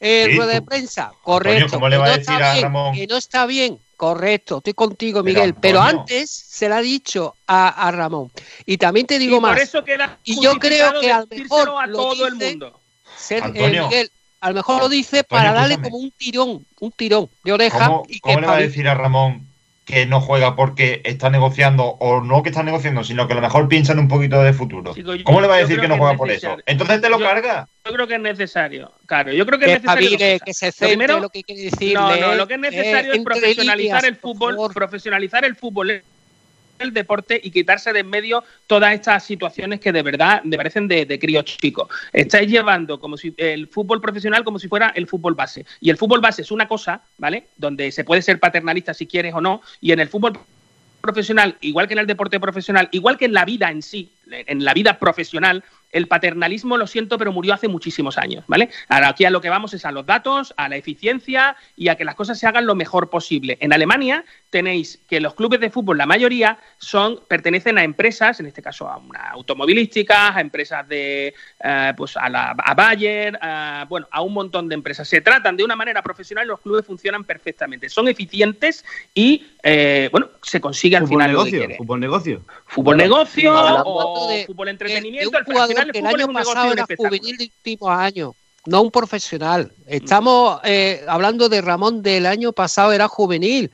en 0.00 0.30
Sí, 0.30 0.36
rueda 0.36 0.52
de 0.54 0.62
prensa, 0.62 1.12
correcto. 1.22 1.72
¿cómo 1.74 1.88
le 1.88 1.96
que 1.96 1.98
va 2.00 2.04
a 2.06 2.08
no 2.08 2.16
decir 2.16 2.32
está 2.34 2.50
a 2.50 2.52
bien, 2.54 2.62
Ramón? 2.64 2.94
Que 2.94 3.06
no 3.06 3.16
está 3.16 3.46
bien, 3.46 3.78
correcto. 3.96 4.56
Estoy 4.58 4.72
contigo, 4.74 5.22
Miguel. 5.22 5.54
Pero, 5.60 5.80
antes 5.82 6.30
se 6.30 6.68
le 6.68 6.74
ha 6.74 6.80
dicho 6.80 7.34
a, 7.46 7.68
a 7.86 7.90
Ramón. 7.92 8.30
Y 8.64 8.78
también 8.78 9.06
te 9.06 9.16
Y 9.16 9.18
digo 9.18 9.40
por 9.40 9.50
más. 9.50 9.60
eso 9.60 9.84
queda 9.84 10.18
Y 10.24 10.40
yo 10.42 10.54
creo 10.58 11.00
que 11.00 11.12
a 11.12 11.18
lo 11.20 11.26
decírselo 11.26 11.58
mejor 11.64 11.82
a 11.82 11.86
lo 11.86 11.96
todo 11.98 12.26
el 12.26 12.34
dice- 12.38 12.50
mundo. 12.50 12.80
Ser- 13.18 13.38
eh, 13.42 13.46
Antonio. 13.46 13.88
Miguel, 13.88 14.10
a 14.40 14.48
lo 14.48 14.54
mejor 14.54 14.80
lo 14.80 14.88
dice 14.88 15.18
Antonio, 15.18 15.28
para 15.44 15.52
darle 15.52 15.74
escúchame. 15.74 15.90
como 15.90 16.02
un 16.04 16.10
tirón, 16.12 16.66
un 16.80 16.92
tirón 16.92 17.28
de 17.44 17.52
oreja. 17.52 17.86
¿Cómo, 17.86 18.04
y 18.08 18.14
que 18.14 18.20
cómo 18.20 18.40
le 18.40 18.46
va 18.46 18.54
a 18.54 18.60
decir 18.60 18.88
a 18.88 18.94
Ramón 18.94 19.46
que 19.90 20.06
no 20.06 20.20
juega 20.20 20.54
porque 20.56 21.02
está 21.04 21.28
negociando, 21.30 21.84
o 21.84 22.20
no 22.22 22.42
que 22.42 22.50
está 22.50 22.62
negociando, 22.62 23.02
sino 23.04 23.26
que 23.26 23.32
a 23.32 23.36
lo 23.36 23.42
mejor 23.42 23.68
piensan 23.68 23.98
un 23.98 24.08
poquito 24.08 24.40
de 24.42 24.52
futuro? 24.52 24.94
Chico, 24.94 25.14
yo- 25.14 25.24
¿Cómo 25.24 25.40
le 25.40 25.48
va 25.48 25.56
a 25.56 25.58
decir 25.58 25.80
que 25.80 25.88
no 25.88 25.96
juega 25.96 26.12
es 26.12 26.18
por 26.18 26.30
eso? 26.30 26.56
Entonces 26.66 27.00
te 27.00 27.08
lo 27.10 27.18
Yo- 27.18 27.24
carga. 27.26 27.68
Yo 27.84 27.92
creo 27.92 28.06
que 28.06 28.14
es 28.14 28.20
necesario. 28.20 28.92
Claro, 29.06 29.32
yo 29.32 29.44
creo 29.46 29.58
que 29.58 29.66
que 29.66 29.72
es 29.72 29.82
necesario. 29.82 30.38
que 30.44 30.54
se 30.54 30.66
Lo 30.66 30.72
centre 30.72 30.88
primero, 30.88 31.20
lo 31.20 31.28
que 31.30 31.42
quiere 31.42 31.62
decirle. 31.62 31.94
no, 31.94 32.16
no, 32.16 32.34
lo 32.34 32.46
que 32.46 32.54
es 32.54 32.58
eh, 32.58 32.62
necesario 32.70 33.12
es 33.12 33.18
entre 33.18 33.24
profesionalizar 33.34 33.76
líneas, 34.02 34.04
el 34.04 34.16
fútbol, 34.16 34.56
profesionalizar 34.72 35.44
el 35.44 35.56
fútbol, 35.56 36.02
el 36.80 36.92
deporte 36.92 37.40
y 37.42 37.50
quitarse 37.50 37.92
de 37.92 38.00
en 38.00 38.08
medio 38.08 38.42
todas 38.66 38.94
estas 38.94 39.24
situaciones 39.24 39.78
que 39.78 39.92
de 39.92 40.02
verdad 40.02 40.42
me 40.42 40.56
parecen 40.56 40.88
de, 40.88 41.06
de 41.06 41.18
críos 41.18 41.44
chicos. 41.44 41.88
Estáis 42.12 42.50
llevando 42.50 42.98
como 42.98 43.16
si 43.16 43.34
el 43.36 43.68
fútbol 43.68 44.00
profesional 44.00 44.42
como 44.42 44.58
si 44.58 44.68
fuera 44.68 44.88
el 44.96 45.06
fútbol 45.06 45.34
base. 45.34 45.66
Y 45.80 45.90
el 45.90 45.96
fútbol 45.96 46.20
base 46.20 46.42
es 46.42 46.50
una 46.50 46.66
cosa, 46.66 47.02
¿vale? 47.18 47.48
Donde 47.56 47.92
se 47.92 48.04
puede 48.04 48.22
ser 48.22 48.40
paternalista 48.40 48.94
si 48.94 49.06
quieres 49.06 49.34
o 49.34 49.40
no. 49.40 49.60
Y 49.80 49.92
en 49.92 50.00
el 50.00 50.08
fútbol 50.08 50.38
profesional, 51.00 51.56
igual 51.60 51.86
que 51.86 51.94
en 51.94 52.00
el 52.00 52.06
deporte 52.06 52.40
profesional, 52.40 52.88
igual 52.92 53.16
que 53.16 53.24
en 53.26 53.32
la 53.32 53.44
vida 53.44 53.70
en 53.70 53.82
sí, 53.82 54.12
en 54.30 54.64
la 54.64 54.74
vida 54.74 54.98
profesional, 54.98 55.64
el 55.92 56.06
paternalismo, 56.06 56.76
lo 56.76 56.86
siento, 56.86 57.18
pero 57.18 57.32
murió 57.32 57.54
hace 57.54 57.68
muchísimos 57.68 58.18
años, 58.18 58.44
¿vale? 58.46 58.70
Ahora 58.88 59.08
aquí 59.08 59.24
a 59.24 59.30
lo 59.30 59.40
que 59.40 59.48
vamos 59.48 59.74
es 59.74 59.84
a 59.84 59.92
los 59.92 60.06
datos, 60.06 60.54
a 60.56 60.68
la 60.68 60.76
eficiencia 60.76 61.56
y 61.76 61.88
a 61.88 61.96
que 61.96 62.04
las 62.04 62.14
cosas 62.14 62.38
se 62.38 62.46
hagan 62.46 62.66
lo 62.66 62.74
mejor 62.74 63.10
posible. 63.10 63.58
En 63.60 63.72
Alemania 63.72 64.24
tenéis 64.50 65.00
que 65.08 65.20
los 65.20 65.34
clubes 65.34 65.60
de 65.60 65.70
fútbol, 65.70 65.98
la 65.98 66.06
mayoría, 66.06 66.58
son 66.78 67.20
pertenecen 67.28 67.78
a 67.78 67.84
empresas, 67.84 68.40
en 68.40 68.46
este 68.46 68.62
caso 68.62 68.88
a 68.88 68.98
una 68.98 69.30
automovilística, 69.30 70.36
a 70.36 70.40
empresas 70.40 70.86
de, 70.88 71.34
eh, 71.62 71.92
pues 71.96 72.16
a, 72.16 72.28
la, 72.28 72.50
a 72.50 72.74
Bayer, 72.74 73.38
a, 73.40 73.86
bueno, 73.88 74.06
a 74.10 74.22
un 74.22 74.32
montón 74.32 74.68
de 74.68 74.74
empresas. 74.74 75.08
Se 75.08 75.20
tratan 75.20 75.56
de 75.56 75.64
una 75.64 75.76
manera 75.76 76.02
profesional 76.02 76.44
y 76.44 76.48
los 76.48 76.60
clubes 76.60 76.86
funcionan 76.86 77.24
perfectamente. 77.24 77.88
Son 77.88 78.08
eficientes 78.08 78.84
y, 79.14 79.46
eh, 79.62 80.08
bueno, 80.12 80.28
se 80.42 80.60
consigue 80.60 80.96
al 80.96 81.04
Fútbol 81.04 81.22
final 81.22 81.32
lo 81.32 81.44
que 81.44 81.50
negocio, 81.50 81.76
fútbol 81.76 82.00
negocio. 82.00 82.42
Fútbol 82.66 82.96
negocio 82.96 83.56
hablando 83.56 83.84
o 83.86 84.19
de- 84.28 84.46
fútbol 84.46 84.66
de 84.66 84.70
entretenimiento, 84.72 85.30
un 85.30 85.36
al 85.36 85.44
jugador 85.44 85.68
final 85.68 85.86
el 85.86 85.92
que 85.92 85.98
el 85.98 86.06
año 86.06 86.26
un 86.26 86.32
pasado 86.34 86.66
un 86.66 86.72
era 86.72 86.86
juvenil 86.96 87.36
de 87.36 87.44
últimos 87.44 87.90
años, 87.90 88.32
no 88.66 88.82
un 88.82 88.90
profesional. 88.90 89.72
Estamos 89.86 90.60
eh, 90.64 91.02
hablando 91.08 91.48
de 91.48 91.60
Ramón 91.60 92.02
del 92.02 92.26
año 92.26 92.52
pasado, 92.52 92.92
era 92.92 93.08
juvenil. 93.08 93.70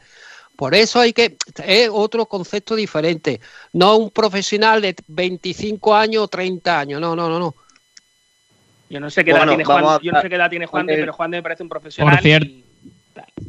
Por 0.57 0.75
eso 0.75 1.01
hay 1.01 1.13
que, 1.13 1.37
es 1.67 1.91
otro 1.93 2.25
concepto 2.27 2.75
diferente. 2.75 3.41
No 3.75 3.97
un 3.97 4.11
profesional 4.11 4.81
de 4.81 4.97
25 5.07 5.95
años 5.95 6.25
o 6.25 6.29
30 6.29 6.81
años. 6.81 6.99
No, 7.01 7.15
no, 7.15 7.29
no, 7.29 7.39
no. 7.39 7.55
Yo 8.89 9.01
no 9.01 9.11
sé 9.11 9.25
qué 9.25 9.33
edad 9.33 9.41
Bueno, 9.41 9.53
tiene 9.53 9.65
Juan, 9.65 9.85
a- 9.85 10.01
yo 10.01 10.13
no 10.13 10.21
sé 10.23 10.29
qué 10.29 10.35
edad 10.37 10.49
tiene 10.49 10.67
Juan 10.67 10.87
de, 10.87 10.95
de- 10.95 11.01
pero 11.03 11.13
Juan 11.13 11.31
de 11.31 11.37
me 11.39 11.43
parece 11.43 11.63
un 11.63 11.69
profesional. 11.69 12.15
Por 12.15 12.23
cierto. 12.23 12.47
y- 12.49 12.65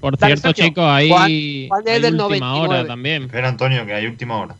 Por 0.01 0.17
cierto, 0.17 0.51
chicos, 0.53 0.83
hay, 0.85 1.09
Juan- 1.09 1.67
Juan 1.69 1.81
es 1.87 1.93
hay 1.93 2.01
del 2.01 2.13
última 2.15 2.23
99. 2.49 2.67
hora 2.67 2.87
también. 2.87 3.23
Espera, 3.23 3.47
Antonio, 3.49 3.85
que 3.85 3.93
hay 3.93 4.05
última 4.05 4.37
hora. 4.39 4.55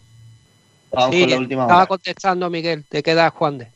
Vamos 0.98 1.16
Sí, 1.16 1.22
con 1.22 1.30
la 1.30 1.38
última 1.38 1.62
estaba 1.64 1.80
hora. 1.82 1.88
contestando 1.88 2.50
Miguel. 2.50 2.84
Te 2.90 3.04
queda 3.04 3.30
Juan 3.30 3.60
de. 3.60 3.68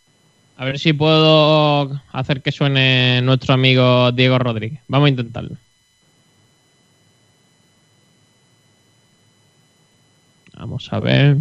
A 0.58 0.66
ver 0.66 0.80
si 0.80 0.94
puedo 0.94 2.02
hacer 2.12 2.42
que 2.42 2.52
suene 2.52 3.22
nuestro 3.22 3.54
amigo 3.54 4.12
Diego 4.12 4.40
Rodríguez. 4.40 4.82
Vamos 4.88 5.06
a 5.08 5.10
intentarlo. 5.10 5.56
Vamos 10.54 10.92
a 10.92 11.00
ver. 11.00 11.38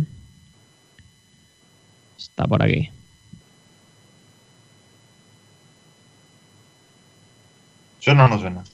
Está 2.19 2.47
por 2.47 2.63
aquí. 2.63 2.91
¿Suena 7.99 8.25
o 8.25 8.29
no 8.29 8.39
suena? 8.39 8.65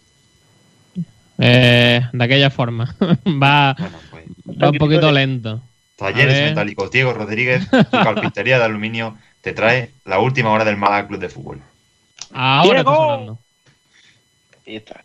Eh, 1.38 2.00
de 2.12 2.24
aquella 2.24 2.50
forma. 2.50 2.94
va, 3.42 3.74
Bueno, 3.78 3.98
pues. 4.10 4.24
va 4.62 4.70
un 4.70 4.78
poquito 4.78 5.10
lento. 5.12 5.60
Talleres. 5.96 6.50
Metálicos 6.50 6.90
Diego 6.90 7.12
Rodríguez, 7.12 7.68
tu 7.70 7.90
carpintería 7.90 8.58
de 8.58 8.64
aluminio, 8.64 9.16
te 9.40 9.52
trae 9.52 9.90
la 10.04 10.18
última 10.20 10.50
hora 10.50 10.64
del 10.64 10.76
Málaga 10.76 11.08
Club 11.08 11.20
de 11.20 11.28
Fútbol. 11.28 11.60
Ahora 12.32 12.80
está 12.80 12.90
¡Diego! 12.90 12.96
sonando. 12.96 13.38
Ahí 14.66 14.76
está. 14.76 15.04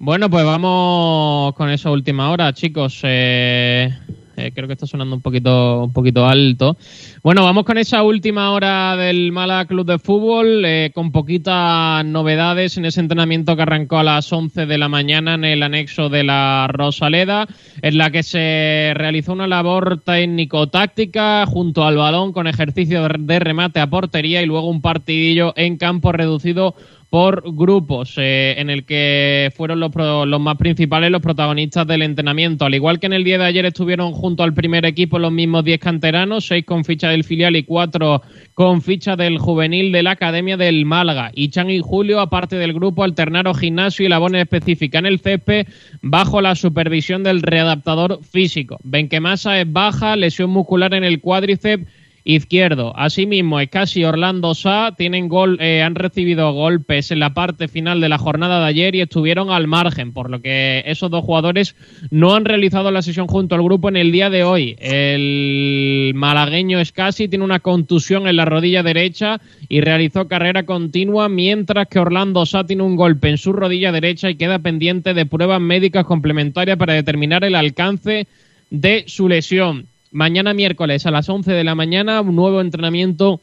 Bueno, 0.00 0.30
pues 0.30 0.44
vamos 0.44 1.54
con 1.54 1.70
esa 1.70 1.90
última 1.90 2.30
hora, 2.30 2.52
chicos. 2.52 3.00
Eh, 3.02 3.92
eh, 4.38 4.52
creo 4.54 4.66
que 4.66 4.74
está 4.74 4.86
sonando 4.86 5.16
un 5.16 5.20
poquito, 5.20 5.84
un 5.84 5.92
poquito 5.92 6.26
alto. 6.26 6.76
Bueno, 7.22 7.42
vamos 7.42 7.64
con 7.64 7.76
esa 7.76 8.02
última 8.02 8.52
hora 8.52 8.96
del 8.96 9.32
Málaga 9.32 9.66
Club 9.66 9.86
de 9.86 9.98
Fútbol, 9.98 10.64
eh, 10.64 10.92
con 10.94 11.12
poquitas 11.12 12.04
novedades 12.04 12.76
en 12.78 12.84
ese 12.84 13.00
entrenamiento 13.00 13.56
que 13.56 13.62
arrancó 13.62 13.98
a 13.98 14.04
las 14.04 14.32
11 14.32 14.66
de 14.66 14.78
la 14.78 14.88
mañana 14.88 15.34
en 15.34 15.44
el 15.44 15.62
anexo 15.62 16.08
de 16.08 16.24
la 16.24 16.68
Rosaleda, 16.70 17.46
en 17.82 17.98
la 17.98 18.10
que 18.10 18.22
se 18.22 18.92
realizó 18.94 19.32
una 19.32 19.46
labor 19.46 20.00
técnico-táctica 20.00 21.44
junto 21.46 21.84
al 21.84 21.96
balón 21.96 22.32
con 22.32 22.46
ejercicio 22.46 23.06
de 23.08 23.38
remate 23.38 23.80
a 23.80 23.90
portería 23.90 24.42
y 24.42 24.46
luego 24.46 24.70
un 24.70 24.80
partidillo 24.80 25.52
en 25.56 25.76
campo 25.76 26.12
reducido 26.12 26.74
por 27.10 27.42
grupos, 27.54 28.14
eh, 28.18 28.54
en 28.58 28.68
el 28.68 28.84
que 28.84 29.50
fueron 29.56 29.80
los, 29.80 29.90
pro- 29.90 30.26
los 30.26 30.40
más 30.40 30.56
principales 30.58 31.10
los 31.10 31.22
protagonistas 31.22 31.86
del 31.86 32.02
entrenamiento. 32.02 32.66
Al 32.66 32.74
igual 32.74 33.00
que 33.00 33.06
en 33.06 33.14
el 33.14 33.24
día 33.24 33.38
de 33.38 33.44
ayer 33.46 33.64
estuvieron 33.64 34.12
junto 34.12 34.42
al 34.42 34.52
primer 34.52 34.84
equipo 34.84 35.18
los 35.18 35.32
mismos 35.32 35.64
10 35.64 35.80
canteranos, 35.80 36.44
6 36.46 36.64
con 36.66 36.84
ficha 36.84 37.08
del 37.08 37.24
filial 37.24 37.56
y 37.56 37.62
4 37.62 38.20
con 38.52 38.82
ficha 38.82 39.16
del 39.16 39.38
juvenil 39.38 39.90
de 39.90 40.02
la 40.02 40.10
Academia 40.10 40.58
del 40.58 40.84
Málaga. 40.84 41.30
Y 41.34 41.48
Chan 41.48 41.70
y 41.70 41.80
Julio, 41.80 42.20
aparte 42.20 42.56
del 42.56 42.74
grupo, 42.74 43.04
alternaron 43.04 43.54
gimnasio 43.54 44.04
y 44.04 44.08
labor 44.10 44.36
específica 44.36 44.98
en 44.98 45.06
el 45.06 45.20
césped 45.20 45.66
bajo 46.02 46.42
la 46.42 46.54
supervisión 46.56 47.22
del 47.22 47.40
readaptador 47.40 48.20
físico. 48.22 48.78
Benquemasa 48.84 49.58
es 49.60 49.72
baja, 49.72 50.14
lesión 50.16 50.50
muscular 50.50 50.92
en 50.92 51.04
el 51.04 51.20
cuádriceps 51.20 51.86
izquierdo. 52.28 52.92
Asimismo, 52.94 53.58
Escasi 53.58 54.00
y 54.00 54.04
Orlando 54.04 54.54
Sá 54.54 54.92
tienen 54.94 55.28
gol, 55.28 55.56
eh, 55.60 55.82
han 55.82 55.94
recibido 55.94 56.52
golpes 56.52 57.10
en 57.10 57.20
la 57.20 57.32
parte 57.32 57.68
final 57.68 58.02
de 58.02 58.10
la 58.10 58.18
jornada 58.18 58.60
de 58.60 58.66
ayer 58.66 58.94
y 58.94 59.00
estuvieron 59.00 59.50
al 59.50 59.66
margen, 59.66 60.12
por 60.12 60.28
lo 60.28 60.42
que 60.42 60.82
esos 60.84 61.10
dos 61.10 61.24
jugadores 61.24 61.74
no 62.10 62.34
han 62.34 62.44
realizado 62.44 62.90
la 62.90 63.00
sesión 63.00 63.28
junto 63.28 63.54
al 63.54 63.62
grupo 63.62 63.88
en 63.88 63.96
el 63.96 64.12
día 64.12 64.28
de 64.28 64.44
hoy. 64.44 64.76
El 64.78 66.12
malagueño 66.14 66.80
Escasi 66.80 67.28
tiene 67.28 67.46
una 67.46 67.60
contusión 67.60 68.28
en 68.28 68.36
la 68.36 68.44
rodilla 68.44 68.82
derecha 68.82 69.40
y 69.66 69.80
realizó 69.80 70.28
carrera 70.28 70.66
continua, 70.66 71.30
mientras 71.30 71.88
que 71.88 71.98
Orlando 71.98 72.44
Sá 72.44 72.64
tiene 72.64 72.82
un 72.82 72.96
golpe 72.96 73.30
en 73.30 73.38
su 73.38 73.54
rodilla 73.54 73.90
derecha 73.90 74.28
y 74.28 74.34
queda 74.34 74.58
pendiente 74.58 75.14
de 75.14 75.24
pruebas 75.24 75.62
médicas 75.62 76.04
complementarias 76.04 76.76
para 76.76 76.92
determinar 76.92 77.42
el 77.44 77.54
alcance 77.54 78.26
de 78.68 79.04
su 79.06 79.30
lesión. 79.30 79.86
Mañana 80.10 80.54
miércoles 80.54 81.06
a 81.06 81.10
las 81.10 81.28
11 81.28 81.52
de 81.52 81.64
la 81.64 81.74
mañana, 81.74 82.20
un 82.20 82.36
nuevo 82.36 82.60
entrenamiento 82.60 83.40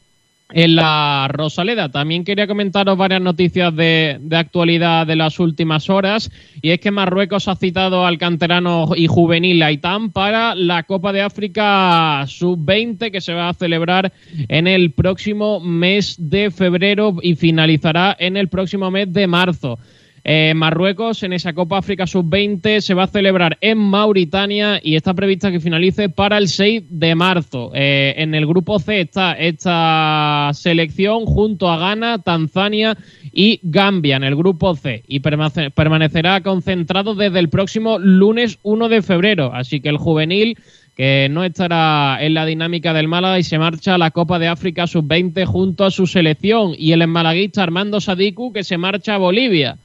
en 0.52 0.76
la 0.76 1.28
Rosaleda. 1.30 1.90
También 1.90 2.24
quería 2.24 2.48
comentaros 2.48 2.98
varias 2.98 3.22
noticias 3.22 3.76
de, 3.76 4.20
actualidad 4.32 5.08
de 5.08 5.16
las 5.16 5.40
últimas 5.40 5.90
horas. 5.90 6.32
Y 6.62 6.72
es 6.72 6.80
que 6.80 6.92
Marruecos 6.92 7.48
ha 7.48 7.56
citado 7.56 8.06
al 8.06 8.18
canterano 8.18 8.90
y 8.96 9.08
juvenil 9.08 9.62
Aitán 9.64 10.12
para 10.12 10.56
la 10.56 10.84
Copa 10.84 11.12
de 11.12 11.22
África 11.22 12.26
Sub-20 12.28 13.12
que 13.12 13.22
se 13.22 13.34
va 13.34 13.50
a 13.50 13.54
celebrar 13.54 14.14
en 14.48 14.68
el 14.68 14.92
próximo 14.92 15.60
mes 15.60 16.16
de 16.18 16.52
febrero 16.52 17.16
y 17.22 17.36
finalizará 17.36 18.16
en 18.20 18.38
el 18.38 18.48
próximo 18.48 18.92
mes 18.92 19.12
de 19.12 19.28
marzo. 19.28 19.80
Eh, 20.27 20.53
Marruecos 20.56 21.22
en 21.22 21.34
esa 21.34 21.53
Copa 21.53 21.77
África 21.77 22.07
Sub-20 22.07 22.81
se 22.81 22.95
va 22.95 23.03
a 23.03 23.07
celebrar 23.07 23.60
en 23.61 23.77
Mauritania 23.77 24.80
y 24.81 24.95
está 24.95 25.14
prevista 25.14 25.52
que 25.52 25.60
finalice 25.60 26.10
para 26.10 26.39
el 26.39 26.47
6 26.47 26.84
de 26.89 27.14
marzo. 27.14 27.72
Eh, 27.76 28.15
en 28.18 28.34
el 28.34 28.47
grupo 28.47 28.80
C 28.80 29.02
está 29.02 29.34
esta 29.34 30.49
selección 30.53 31.26
junto 31.26 31.69
a 31.69 31.77
Ghana, 31.77 32.23
Tanzania 32.23 32.97
y 33.31 33.60
Gambia 33.61 34.15
en 34.15 34.23
el 34.23 34.35
grupo 34.35 34.76
C 34.76 35.03
y 35.07 35.19
permanece- 35.19 35.69
permanecerá 35.69 36.41
concentrado 36.41 37.14
desde 37.14 37.38
el 37.38 37.49
próximo 37.49 37.99
lunes 37.99 38.57
1 38.64 38.89
de 38.89 39.03
febrero. 39.03 39.52
Así 39.53 39.80
que 39.80 39.89
el 39.89 39.97
juvenil 39.97 40.57
que 40.97 41.27
no 41.30 41.43
estará 41.43 42.18
en 42.22 42.34
la 42.34 42.45
dinámica 42.45 42.93
del 42.93 43.10
Málaga 43.10 43.38
y 43.38 43.43
se 43.43 43.60
marcha 43.60 43.95
a 43.95 43.97
la 43.99 44.11
Copa 44.11 44.39
de 44.39 44.47
África 44.47 44.88
Sub-20 44.88 45.45
junto 45.45 45.84
a 45.84 45.91
su 45.91 46.07
selección 46.07 46.72
y 46.77 46.93
el 46.93 47.06
malaguista 47.06 47.61
Armando 47.61 47.99
Sadiku 48.02 48.53
que 48.53 48.64
se 48.64 48.77
marcha 48.77 49.15
a 49.15 49.18
Bolivia. 49.19 49.77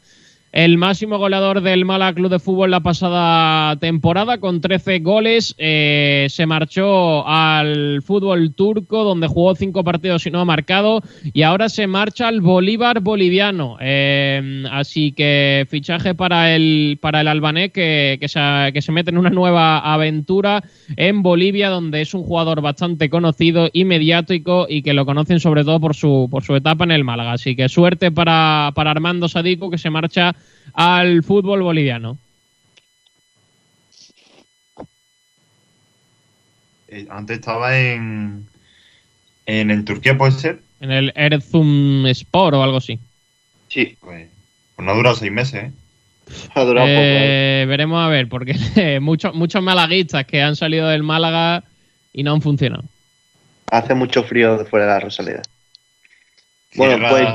El 0.53 0.79
máximo 0.79 1.17
goleador 1.17 1.61
del 1.61 1.85
Málaga 1.85 2.15
Club 2.15 2.29
de 2.29 2.41
Fútbol 2.41 2.73
la 2.73 2.81
pasada 2.81 3.77
temporada 3.77 4.39
con 4.39 4.61
13 4.61 4.99
goles 4.99 5.55
eh, 5.59 6.27
se 6.29 6.45
marchó 6.45 7.25
al 7.25 8.03
fútbol 8.03 8.53
turco 8.55 9.05
donde 9.05 9.29
jugó 9.29 9.55
cinco 9.55 9.85
partidos 9.85 10.27
y 10.27 10.33
no 10.33 10.41
ha 10.41 10.45
marcado 10.45 11.03
y 11.33 11.43
ahora 11.43 11.69
se 11.69 11.87
marcha 11.87 12.27
al 12.27 12.41
Bolívar 12.41 12.99
boliviano. 12.99 13.77
Eh, 13.81 14.65
así 14.73 15.13
que 15.13 15.69
fichaje 15.71 16.17
para 16.17 16.53
el 16.57 16.99
para 17.01 17.21
el 17.21 17.29
albanés 17.29 17.71
que, 17.71 18.19
que, 18.21 18.27
se, 18.27 18.41
que 18.75 18.83
se 18.83 18.91
mete 18.91 19.11
en 19.11 19.19
una 19.19 19.31
nueva 19.31 19.79
aventura 19.79 20.65
en 20.97 21.23
Bolivia 21.23 21.69
donde 21.69 22.01
es 22.01 22.13
un 22.13 22.25
jugador 22.25 22.61
bastante 22.61 23.09
conocido 23.09 23.71
y 23.73 23.85
mediático 23.85 24.67
y 24.69 24.83
que 24.83 24.95
lo 24.95 25.07
conocen 25.07 25.39
sobre 25.39 25.63
todo 25.63 25.79
por 25.79 25.95
su 25.95 26.27
por 26.29 26.43
su 26.43 26.57
etapa 26.57 26.83
en 26.83 26.91
el 26.91 27.05
Málaga. 27.05 27.35
Así 27.35 27.55
que 27.55 27.69
suerte 27.69 28.11
para, 28.11 28.73
para 28.75 28.91
Armando 28.91 29.29
Sadiku 29.29 29.71
que 29.71 29.79
se 29.79 29.91
marcha 29.91 30.35
al 30.75 31.23
fútbol 31.23 31.63
boliviano. 31.63 32.19
Eh, 36.89 37.07
antes 37.11 37.39
estaba 37.39 37.79
en, 37.79 38.47
en, 39.47 39.71
en 39.71 39.85
Turquía, 39.85 40.17
puede 40.19 40.33
ser. 40.33 40.61
En 40.81 40.91
el 40.91 41.13
Erzum 41.15 42.07
Sport 42.07 42.55
o 42.57 42.63
algo 42.63 42.79
así. 42.79 42.99
Sí. 43.69 43.97
Pues, 44.01 44.29
pues 44.75 44.87
no 44.87 44.93
ha 44.93 44.97
durado 44.97 45.17
seis 45.17 45.31
meses, 45.33 45.65
¿eh? 45.65 45.73
Ha 46.55 46.63
durado 46.65 46.87
poco. 46.87 46.99
Eh, 47.01 47.65
veremos 47.69 48.05
a 48.05 48.09
ver, 48.09 48.29
porque 48.29 48.55
muchos 49.01 49.35
muchos 49.35 49.63
malaguistas 49.63 50.27
que 50.27 50.43
han 50.43 50.57
salido 50.57 50.89
del 50.89 51.03
Málaga 51.03 51.65
y 52.13 52.23
no 52.23 52.33
han 52.33 52.43
funcionado. 52.43 52.85
Hace 53.71 53.95
mucho 53.95 54.25
frío 54.25 54.65
fuera 54.67 54.87
de 54.87 54.93
la 54.93 55.01
Rosaleda. 55.01 55.43
Bueno, 56.75 56.97
Cierra- 56.97 57.11
pues 57.11 57.29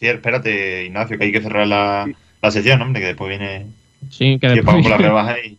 cier- 0.00 0.14
espérate, 0.16 0.84
Ignacio, 0.86 1.16
que 1.18 1.24
hay 1.24 1.32
que 1.32 1.40
cerrar 1.42 1.66
la, 1.66 2.06
la 2.42 2.50
sección, 2.50 2.80
hombre, 2.82 3.00
que 3.00 3.08
después 3.08 3.28
viene. 3.28 3.66
Sí, 4.10 4.38
que 4.40 4.48
después- 4.48 4.82
por 4.82 4.90
la 4.90 4.96
rebaja 4.96 5.36
y. 5.44 5.58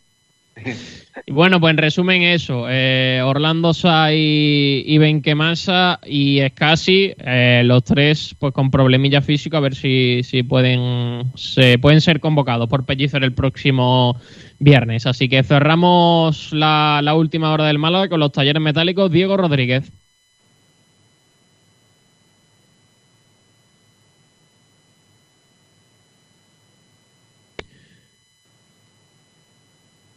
Y 1.26 1.34
bueno, 1.34 1.60
pues 1.60 1.72
en 1.72 1.78
resumen 1.78 2.22
eso, 2.22 2.68
eh, 2.70 3.22
Orlando 3.24 3.74
Sa 3.74 4.14
y, 4.14 4.84
y 4.88 4.98
Benquemasa 4.98 6.00
y 6.06 6.40
Escasi, 6.40 7.14
eh, 7.18 7.64
los 7.66 7.84
tres 7.84 8.34
pues 8.40 8.54
con 8.54 8.72
problemilla 8.72 9.22
físico, 9.22 9.58
a 9.58 9.60
ver 9.60 9.76
si, 9.76 10.22
si 10.24 10.44
pueden, 10.44 11.26
se, 11.36 11.78
pueden 11.80 12.00
ser 12.00 12.22
convocados 12.22 12.70
por 12.70 12.86
Pellicer 12.86 13.26
el 13.26 13.34
próximo 13.34 14.16
viernes. 14.60 15.06
Así 15.06 15.28
que 15.28 15.44
cerramos 15.44 16.54
la, 16.54 17.02
la 17.04 17.14
última 17.14 17.52
hora 17.52 17.66
del 17.66 17.78
Málaga 17.78 18.08
con 18.08 18.22
los 18.22 18.32
talleres 18.32 18.62
metálicos 18.62 19.12
Diego 19.12 19.36
Rodríguez. 19.36 19.92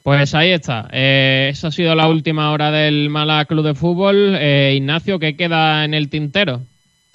Pues 0.04 0.34
ahí 0.34 0.52
está. 0.52 0.86
Eh, 0.92 1.48
esa 1.50 1.68
ha 1.68 1.72
sido 1.72 1.94
la 1.94 2.08
última 2.08 2.52
hora 2.52 2.70
del 2.70 3.08
Málaga 3.08 3.46
Club 3.46 3.64
de 3.64 3.74
Fútbol. 3.74 4.36
Eh, 4.38 4.74
Ignacio, 4.76 5.18
¿qué 5.18 5.34
queda 5.34 5.82
en 5.82 5.94
el 5.94 6.10
tintero? 6.10 6.60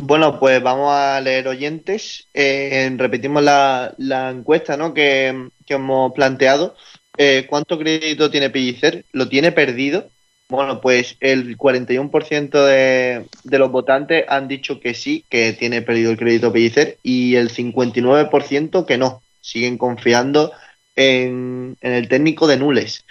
Bueno, 0.02 0.40
pues 0.40 0.60
vamos 0.64 0.92
a 0.92 1.22
leer 1.22 1.48
oyentes. 1.48 2.28
Eh, 2.34 2.92
repetimos 2.98 3.44
la, 3.44 3.94
la 4.00 4.32
encuesta 4.32 4.76
¿no? 4.76 4.96
que, 4.96 5.50
hemos 5.68 6.14
planteado. 6.14 6.76
Eh, 7.16 7.46
¿Cuánto 7.48 7.78
crédito 7.78 8.32
tiene 8.32 8.50
Pellicer? 8.50 9.06
¿Lo 9.12 9.30
tiene 9.30 9.52
perdido? 9.52 10.10
Bueno, 10.48 10.82
pues 10.82 11.16
el 11.20 11.60
41% 11.60 12.66
de, 12.66 13.28
de 13.44 13.60
los 13.60 13.70
votantes 13.72 14.26
han 14.28 14.48
dicho 14.48 14.80
que 14.80 14.96
sí, 14.96 15.26
que 15.30 15.54
tiene 15.54 15.84
perdido 15.84 16.10
el 16.10 16.18
crédito 16.18 16.52
Pellicer, 16.52 16.98
y 17.04 17.36
el 17.36 17.52
59% 17.52 18.88
que 18.88 18.98
no. 18.98 19.22
Siguen 19.42 19.78
confiando 19.78 20.52
en 21.00 21.78
el 21.82 22.08
técnico 22.08 22.48
de 22.48 22.58
Nules. 22.58 23.06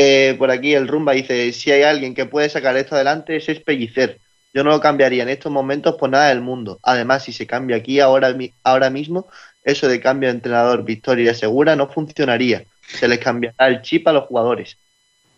Eh, 0.00 0.36
por 0.38 0.50
aquí 0.52 0.74
el 0.74 0.86
Rumba 0.86 1.12
dice, 1.12 1.52
si 1.52 1.72
hay 1.72 1.82
alguien 1.82 2.14
que 2.14 2.24
puede 2.24 2.48
sacar 2.48 2.76
esto 2.76 2.94
adelante, 2.94 3.36
es 3.36 3.60
Pellicer. 3.60 4.20
Yo 4.54 4.62
no 4.62 4.70
lo 4.70 4.80
cambiaría 4.80 5.24
en 5.24 5.28
estos 5.28 5.50
momentos 5.50 5.96
por 5.96 6.08
nada 6.08 6.28
del 6.28 6.40
mundo. 6.40 6.78
Además, 6.84 7.24
si 7.24 7.32
se 7.32 7.46
cambia 7.48 7.76
aquí 7.76 7.98
ahora, 7.98 8.34
ahora 8.62 8.90
mismo, 8.90 9.28
eso 9.64 9.88
de 9.88 10.00
cambio 10.00 10.28
de 10.28 10.36
entrenador 10.36 10.84
victoria 10.84 11.34
segura 11.34 11.74
no 11.74 11.88
funcionaría. 11.88 12.64
Se 12.80 13.08
les 13.08 13.18
cambiará 13.18 13.66
el 13.66 13.82
chip 13.82 14.06
a 14.06 14.12
los 14.12 14.26
jugadores. 14.26 14.78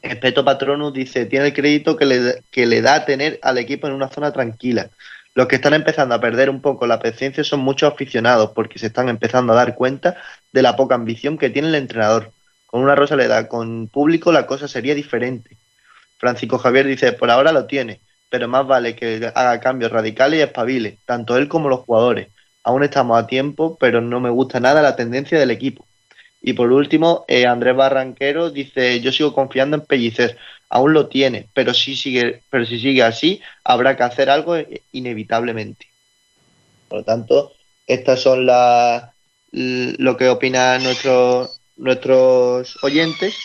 Espeto 0.03 0.45
Patronus 0.45 0.93
dice, 0.93 1.27
tiene 1.27 1.47
el 1.47 1.55
crédito 1.55 1.97
que 1.97 2.05
le, 2.05 2.43
que 2.51 2.67
le 2.67 2.83
da 2.83 3.05
tener 3.07 3.39
al 3.43 3.57
equipo 3.57 3.87
en 3.87 3.95
una 3.95 4.09
zona 4.09 4.31
tranquila. 4.33 4.91
Los 5.35 5.47
que 5.47 5.57
están 5.57 5.75
empezando 5.75 6.15
a 6.15 6.21
perder 6.21 6.51
un 6.51 6.61
poco 6.61 6.87
la 6.87 6.99
paciencia 6.99 7.45
son 7.45 7.61
muchos 7.61 7.93
aficionados 7.93 8.51
porque 8.55 8.79
se 8.79 8.89
están 8.89 9.09
empezando 9.09 9.53
a 9.53 9.57
dar 9.57 9.75
cuenta 9.75 10.17
de 10.53 10.63
la 10.63 10.77
poca 10.77 10.95
ambición 10.95 11.39
que 11.39 11.51
tiene 11.51 11.69
el 11.69 11.75
entrenador. 11.75 12.33
Con 12.67 12.83
una 12.83 12.95
Rosaleda 12.95 13.49
con 13.49 13.89
público 13.89 14.33
la 14.33 14.47
cosa 14.47 14.69
sería 14.69 14.95
diferente. 14.95 15.57
Francisco 16.19 16.59
Javier 16.59 16.87
dice, 16.87 17.13
por 17.13 17.31
ahora 17.31 17.53
lo 17.53 17.67
tiene, 17.67 18.01
pero 18.29 18.47
más 18.47 18.67
vale 18.67 18.95
que 18.95 19.31
haga 19.35 19.61
cambios 19.61 19.91
radicales 19.91 20.39
y 20.39 20.43
espabile, 20.43 20.99
tanto 21.05 21.37
él 21.37 21.49
como 21.49 21.69
los 21.69 21.81
jugadores. 21.81 22.29
Aún 22.63 22.85
estamos 22.85 23.19
a 23.19 23.27
tiempo, 23.27 23.77
pero 23.81 24.01
no 24.01 24.21
me 24.21 24.31
gusta 24.31 24.61
nada 24.61 24.83
la 24.83 24.97
tendencia 24.97 25.39
del 25.39 25.51
equipo. 25.51 25.87
Y 26.43 26.55
por 26.55 26.73
último, 26.73 27.25
eh, 27.29 27.47
Andrés 27.47 27.77
Barranquero 27.77 28.51
dice, 28.51 29.01
yo 29.01 29.13
sigo 29.13 29.35
confiando 29.35 29.77
en 29.77 29.85
Pellicer, 29.85 30.39
aún 30.69 30.93
lo 30.93 31.09
tiene, 31.09 31.49
pero 31.53 31.75
si 31.75 31.97
sigue, 31.97 32.43
pero 32.51 32.65
si 32.65 32.79
sigue 32.79 33.03
así, 33.03 33.43
habrá 33.65 33.97
que 33.97 34.05
hacer 34.05 34.31
algo 34.31 34.57
eh, 34.57 34.83
inevitablemente. 34.93 35.87
Por 36.89 37.01
lo 37.01 37.05
tanto, 37.05 37.53
estas 37.87 38.21
son 38.21 38.47
las 38.47 39.11
lo 39.53 40.17
que 40.17 40.29
opinan 40.29 40.83
nuestros 40.83 41.61
nuestros 41.81 42.83
oyentes. 42.83 43.37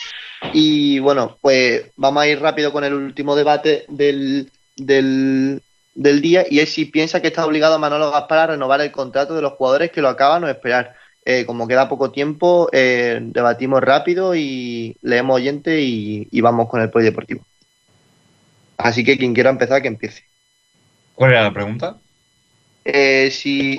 Y 0.52 0.98
bueno, 1.00 1.38
pues 1.40 1.90
vamos 1.96 2.22
a 2.22 2.28
ir 2.28 2.40
rápido 2.40 2.72
con 2.72 2.84
el 2.84 2.94
último 2.94 3.34
debate 3.34 3.84
del, 3.88 4.50
del, 4.76 5.60
día 5.94 6.44
y 6.48 6.60
es 6.60 6.72
si 6.72 6.84
piensa 6.84 7.20
que 7.20 7.28
está 7.28 7.44
obligado 7.44 7.78
Manolo 7.78 8.10
Gaspar 8.10 8.38
a 8.38 8.46
renovar 8.48 8.80
el 8.82 8.92
contrato 8.92 9.34
de 9.34 9.42
los 9.42 9.54
jugadores 9.54 9.90
que 9.90 10.02
lo 10.02 10.08
acaban 10.08 10.44
o 10.44 10.48
esperar. 10.48 10.94
Eh, 11.24 11.44
como 11.44 11.66
queda 11.66 11.88
poco 11.88 12.12
tiempo, 12.12 12.68
eh, 12.72 13.18
debatimos 13.20 13.82
rápido 13.82 14.36
y 14.36 14.96
leemos 15.02 15.34
oyente 15.34 15.80
y, 15.80 16.28
y 16.30 16.40
vamos 16.40 16.68
con 16.68 16.80
el 16.80 16.90
polideportivo. 16.90 17.44
Así 18.76 19.02
que 19.02 19.18
quien 19.18 19.34
quiera 19.34 19.50
empezar, 19.50 19.82
que 19.82 19.88
empiece. 19.88 20.22
¿Cuál 21.16 21.32
era 21.32 21.42
la 21.42 21.52
pregunta? 21.52 21.96
Eh, 22.88 23.30
si, 23.32 23.78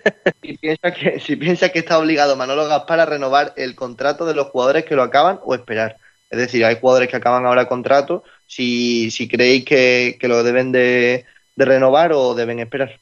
si, 0.42 0.58
piensa 0.58 0.92
que, 0.92 1.20
si 1.20 1.36
piensa 1.36 1.68
que 1.68 1.78
está 1.78 1.96
obligado 1.98 2.34
Manolo 2.36 2.66
Gaspar 2.66 2.98
a 3.00 3.06
renovar 3.06 3.52
el 3.56 3.76
contrato 3.76 4.26
de 4.26 4.34
los 4.34 4.48
jugadores 4.48 4.84
que 4.84 4.96
lo 4.96 5.02
acaban 5.04 5.38
o 5.44 5.54
esperar. 5.54 5.96
Es 6.30 6.38
decir, 6.38 6.64
hay 6.64 6.76
jugadores 6.80 7.08
que 7.08 7.16
acaban 7.16 7.46
ahora 7.46 7.68
contrato, 7.68 8.24
si, 8.46 9.10
si 9.12 9.28
creéis 9.28 9.64
que, 9.64 10.16
que 10.20 10.28
lo 10.28 10.42
deben 10.42 10.72
de, 10.72 11.24
de 11.56 11.64
renovar 11.64 12.12
o 12.12 12.34
deben 12.34 12.58
esperar. 12.58 12.98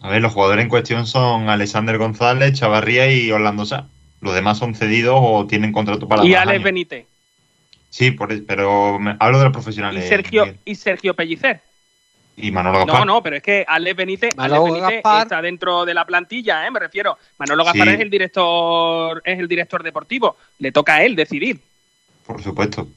A 0.00 0.10
ver, 0.10 0.22
los 0.22 0.32
jugadores 0.32 0.62
en 0.62 0.68
cuestión 0.68 1.06
son 1.06 1.48
Alexander 1.48 1.98
González, 1.98 2.52
Chavarría 2.58 3.10
y 3.10 3.30
Orlando 3.32 3.66
Sá. 3.66 3.88
Los 4.20 4.34
demás 4.34 4.58
son 4.58 4.74
cedidos 4.74 5.16
o 5.20 5.46
tienen 5.46 5.72
contrato 5.72 6.06
para 6.08 6.24
y 6.24 6.34
Alex 6.34 6.50
años. 6.52 6.64
Benítez. 6.64 7.06
Sí, 7.90 8.10
por, 8.12 8.44
pero 8.46 8.98
me- 8.98 9.16
hablo 9.18 9.38
de 9.38 9.44
los 9.44 9.50
Y 9.50 9.52
profesionales. 9.52 10.08
Sergio, 10.08 10.46
Miguel. 10.46 10.60
y 10.64 10.74
Sergio 10.74 11.14
Pellicer. 11.14 11.60
Y 12.38 12.50
Manolo 12.50 12.78
Gaspar. 12.84 12.98
No, 13.00 13.04
no, 13.14 13.22
pero 13.22 13.36
es 13.36 13.42
que 13.42 13.64
Alex 13.66 13.96
Benítez, 13.96 14.30
Alex 14.36 14.92
está 14.92 15.40
dentro 15.40 15.84
de 15.86 15.94
la 15.94 16.04
plantilla, 16.04 16.66
¿eh? 16.66 16.70
me 16.70 16.78
refiero. 16.80 17.16
Manolo 17.38 17.64
Gaspar 17.64 17.88
Sí. 17.88 17.94
es 17.94 18.00
el 18.00 18.10
director, 18.10 19.22
es 19.24 19.38
el 19.38 19.48
director 19.48 19.82
deportivo. 19.82 20.36
Le 20.58 20.70
toca 20.72 20.96
a 20.96 21.02
él 21.04 21.16
decidir. 21.16 21.58
Por 22.26 22.42
supuesto. 22.42 22.84
Sí, 22.84 22.90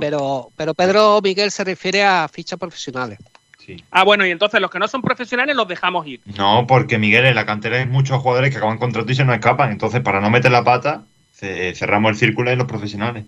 Pero, 0.00 0.50
pero, 0.56 0.72
Pedro 0.74 1.20
Miguel 1.22 1.50
se 1.50 1.62
refiere 1.64 2.02
a 2.02 2.26
fichas 2.28 2.58
profesionales. 2.58 3.18
sí. 3.58 3.76
Ah, 3.90 4.04
bueno, 4.04 4.24
y 4.26 4.30
entonces 4.30 4.58
los 4.62 4.70
que 4.70 4.78
no 4.78 4.88
son 4.88 5.02
profesionales 5.02 5.54
los 5.54 5.68
dejamos 5.68 6.06
ir. 6.06 6.20
No, 6.38 6.66
porque 6.66 6.96
Miguel, 6.96 7.26
en 7.26 7.34
la 7.34 7.44
cantera 7.44 7.76
hay 7.78 7.84
muchos 7.86 8.22
jugadores 8.22 8.50
que 8.50 8.56
acaban 8.56 8.78
contrato 8.78 9.12
y 9.12 9.14
se 9.14 9.26
nos 9.26 9.34
escapan. 9.34 9.70
Entonces, 9.72 10.00
para 10.00 10.22
no 10.22 10.30
meter 10.30 10.50
la 10.50 10.64
pata, 10.64 11.02
ce- 11.34 11.74
cerramos 11.74 12.12
el 12.12 12.16
círculo 12.16 12.50
en 12.50 12.56
los 12.56 12.66
profesionales. 12.66 13.26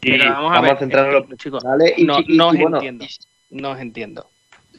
Pero 0.00 0.24
vamos 0.32 0.52
a 0.52 0.54
vamos 0.54 0.62
ver, 0.62 0.72
a 0.72 0.78
centrarnos 0.78 1.24
en 1.24 1.30
los 1.30 1.38
chicos, 1.40 1.62
profesionales 1.64 1.94
y, 1.98 2.04
no, 2.04 2.20
y- 2.20 2.36
no 2.36 2.48
os 2.48 2.54
y 2.54 2.58
bueno, 2.58 2.76
entiendo. 2.76 3.06
No 3.50 3.70
os 3.72 3.80
entiendo. 3.80 4.30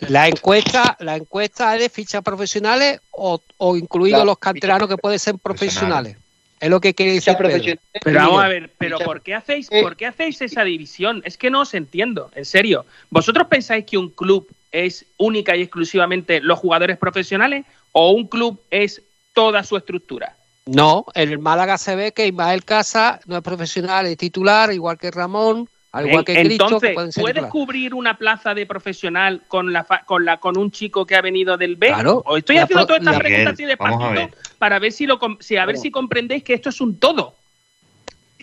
La 0.07 0.27
encuesta, 0.27 0.97
la 0.99 1.15
encuesta 1.15 1.75
es 1.75 1.81
de 1.81 1.89
fichas 1.89 2.21
profesionales 2.23 2.99
o, 3.11 3.39
o 3.57 3.77
incluidos 3.77 4.25
los 4.25 4.37
canteranos 4.39 4.89
que 4.89 4.97
pueden 4.97 5.19
ser 5.19 5.35
profesionales. 5.37 6.17
Es 6.59 6.69
lo 6.69 6.79
que 6.79 6.93
quiere 6.93 7.13
decir. 7.13 7.35
Pedro. 7.37 7.81
Pero 8.03 8.19
vamos 8.19 8.43
a 8.43 8.47
ver, 8.47 8.71
pero 8.77 8.99
¿por 8.99 9.21
qué 9.21 9.33
hacéis, 9.33 9.67
Eh. 9.71 9.81
por 9.81 9.95
qué 9.95 10.05
hacéis 10.05 10.41
esa 10.41 10.63
división? 10.63 11.21
Es 11.25 11.37
que 11.37 11.49
no 11.49 11.61
os 11.61 11.73
entiendo, 11.73 12.29
en 12.35 12.45
serio. 12.45 12.85
¿Vosotros 13.09 13.47
pensáis 13.47 13.85
que 13.85 13.97
un 13.97 14.09
club 14.09 14.47
es 14.71 15.05
única 15.17 15.55
y 15.55 15.63
exclusivamente 15.63 16.39
los 16.39 16.59
jugadores 16.59 16.97
profesionales 16.97 17.65
o 17.91 18.11
un 18.11 18.27
club 18.27 18.61
es 18.69 19.01
toda 19.33 19.63
su 19.63 19.75
estructura? 19.75 20.35
No, 20.67 21.05
en 21.15 21.31
el 21.31 21.39
Málaga 21.39 21.79
se 21.79 21.95
ve 21.95 22.11
que 22.11 22.27
Ismael 22.27 22.63
Casa 22.63 23.19
no 23.25 23.37
es 23.37 23.43
profesional, 23.43 24.05
es 24.05 24.17
titular, 24.17 24.71
igual 24.71 24.99
que 24.99 25.09
Ramón, 25.09 25.67
al 25.93 26.07
igual 26.07 26.23
que 26.25 26.33
Cristo, 26.35 26.79
que 26.79 26.87
Entonces, 26.87 27.13
ser 27.13 27.21
¿puedes 27.21 27.45
cubrir 27.47 27.93
una 27.93 28.17
plaza 28.17 28.53
de 28.53 28.65
profesional 28.65 29.43
con 29.47 29.73
la 29.73 29.83
fa- 29.83 30.03
con 30.05 30.23
la 30.23 30.37
con 30.39 30.57
un 30.57 30.71
chico 30.71 31.05
que 31.05 31.15
ha 31.15 31.21
venido 31.21 31.57
del 31.57 31.75
B? 31.75 31.87
Claro. 31.87 32.23
O 32.25 32.37
estoy 32.37 32.55
La 32.57 32.63
haciendo 32.63 32.85
todas 32.85 33.01
estas 33.01 33.19
preguntas 33.19 33.53
así 33.53 33.65
despacito 33.65 34.09
ver. 34.11 34.29
para 34.57 34.79
ver 34.79 34.91
si 34.91 35.05
lo 35.05 35.19
si 35.39 35.57
a 35.57 35.65
ver 35.65 35.77
si 35.77 35.91
comprendéis 35.91 36.43
que 36.43 36.53
esto 36.53 36.69
es 36.69 36.79
un 36.79 36.97
todo. 36.97 37.35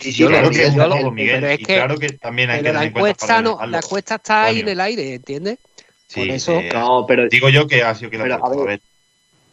Sí, 0.01 0.13
sí, 0.13 0.19
Yo 0.19 0.29
claro 0.29 0.49
pero 0.49 0.55
que 0.57 0.63
es 0.67 0.73
Miguel, 0.75 0.87
un 0.87 0.93
el- 0.93 1.01
todo, 1.01 1.11
Miguel. 1.11 1.35
pero 1.41 1.47
es 1.53 1.61
y 1.61 1.65
que- 1.65 1.75
claro 1.75 1.99
que 1.99 2.09
también 2.13 2.51
hay 2.51 2.63
que 2.63 2.73
la 2.73 2.85
encuesta, 2.85 3.43
no, 3.43 3.59
la 3.67 3.79
encuesta 3.79 4.15
está 4.17 4.45
ahí 4.45 4.61
en 4.61 4.69
el 4.69 4.81
aire, 4.81 5.15
¿entiendes? 5.15 5.59
Sí, 6.07 6.21
por 6.21 6.29
eso- 6.31 6.53
eh, 6.61 6.71
No, 6.73 7.05
pero 7.09 7.29
digo 7.29 7.49
yo 7.49 7.67
que 7.67 7.83
ha 7.83 7.95
sido 7.95 8.11
que 8.11 8.19
la 8.19 8.25
Pero, 8.25 8.47
a 8.47 8.65
ver. 8.67 8.81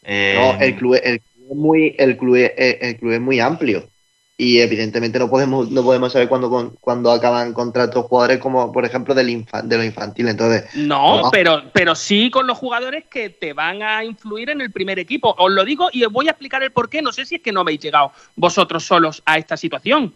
Eh, 0.03 0.35
no, 0.37 0.63
el 0.63 0.75
club, 0.75 0.99
el 1.03 1.19
club 1.21 1.47
es 1.49 1.55
muy, 1.57 1.95
el 1.97 2.17
club, 2.17 2.35
el 2.35 2.97
club 2.97 3.11
es 3.13 3.21
muy 3.21 3.39
amplio. 3.39 3.89
Y 4.37 4.59
evidentemente 4.59 5.17
no 5.17 5.29
podemos, 5.29 5.71
no 5.71 5.81
podemos 5.81 6.11
saber 6.11 6.27
cuándo, 6.27 6.73
cuándo 6.81 7.09
acaban 7.09 7.53
contratos 7.53 8.05
jugadores 8.05 8.39
como 8.39 8.69
por 8.73 8.83
ejemplo 8.83 9.13
del 9.15 9.29
infa- 9.29 9.61
de 9.63 9.77
lo 9.77 9.83
infantil. 9.83 10.27
Entonces, 10.27 10.65
No, 10.75 11.21
No. 11.21 11.31
pero, 11.31 11.63
pero 11.71 11.95
sí 11.95 12.29
con 12.29 12.45
los 12.45 12.57
jugadores 12.57 13.05
que 13.09 13.29
te 13.29 13.53
van 13.53 13.81
a 13.81 14.03
influir 14.03 14.49
en 14.49 14.59
el 14.59 14.71
primer 14.73 14.99
equipo. 14.99 15.33
Os 15.37 15.51
lo 15.53 15.63
digo 15.63 15.87
y 15.93 16.03
os 16.03 16.11
voy 16.11 16.27
a 16.27 16.31
explicar 16.31 16.61
el 16.63 16.71
por 16.73 16.89
qué. 16.89 17.01
No 17.01 17.13
sé 17.13 17.25
si 17.25 17.35
es 17.35 17.41
que 17.41 17.53
no 17.53 17.61
habéis 17.61 17.79
llegado 17.79 18.11
vosotros 18.35 18.83
solos 18.83 19.23
a 19.25 19.37
esta 19.37 19.55
situación. 19.55 20.13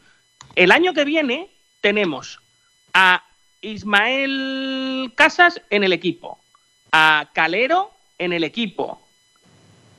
El 0.56 0.74
año 0.74 0.94
que 0.94 1.06
viene 1.06 1.48
tenemos 1.80 2.42
a 2.94 3.24
Ismael 3.62 5.12
Casas 5.16 5.62
en 5.70 5.86
el 5.86 5.94
equipo, 5.94 6.40
a 6.92 7.30
Calero 7.34 7.92
en 8.18 8.34
el 8.34 8.44
equipo. 8.44 9.02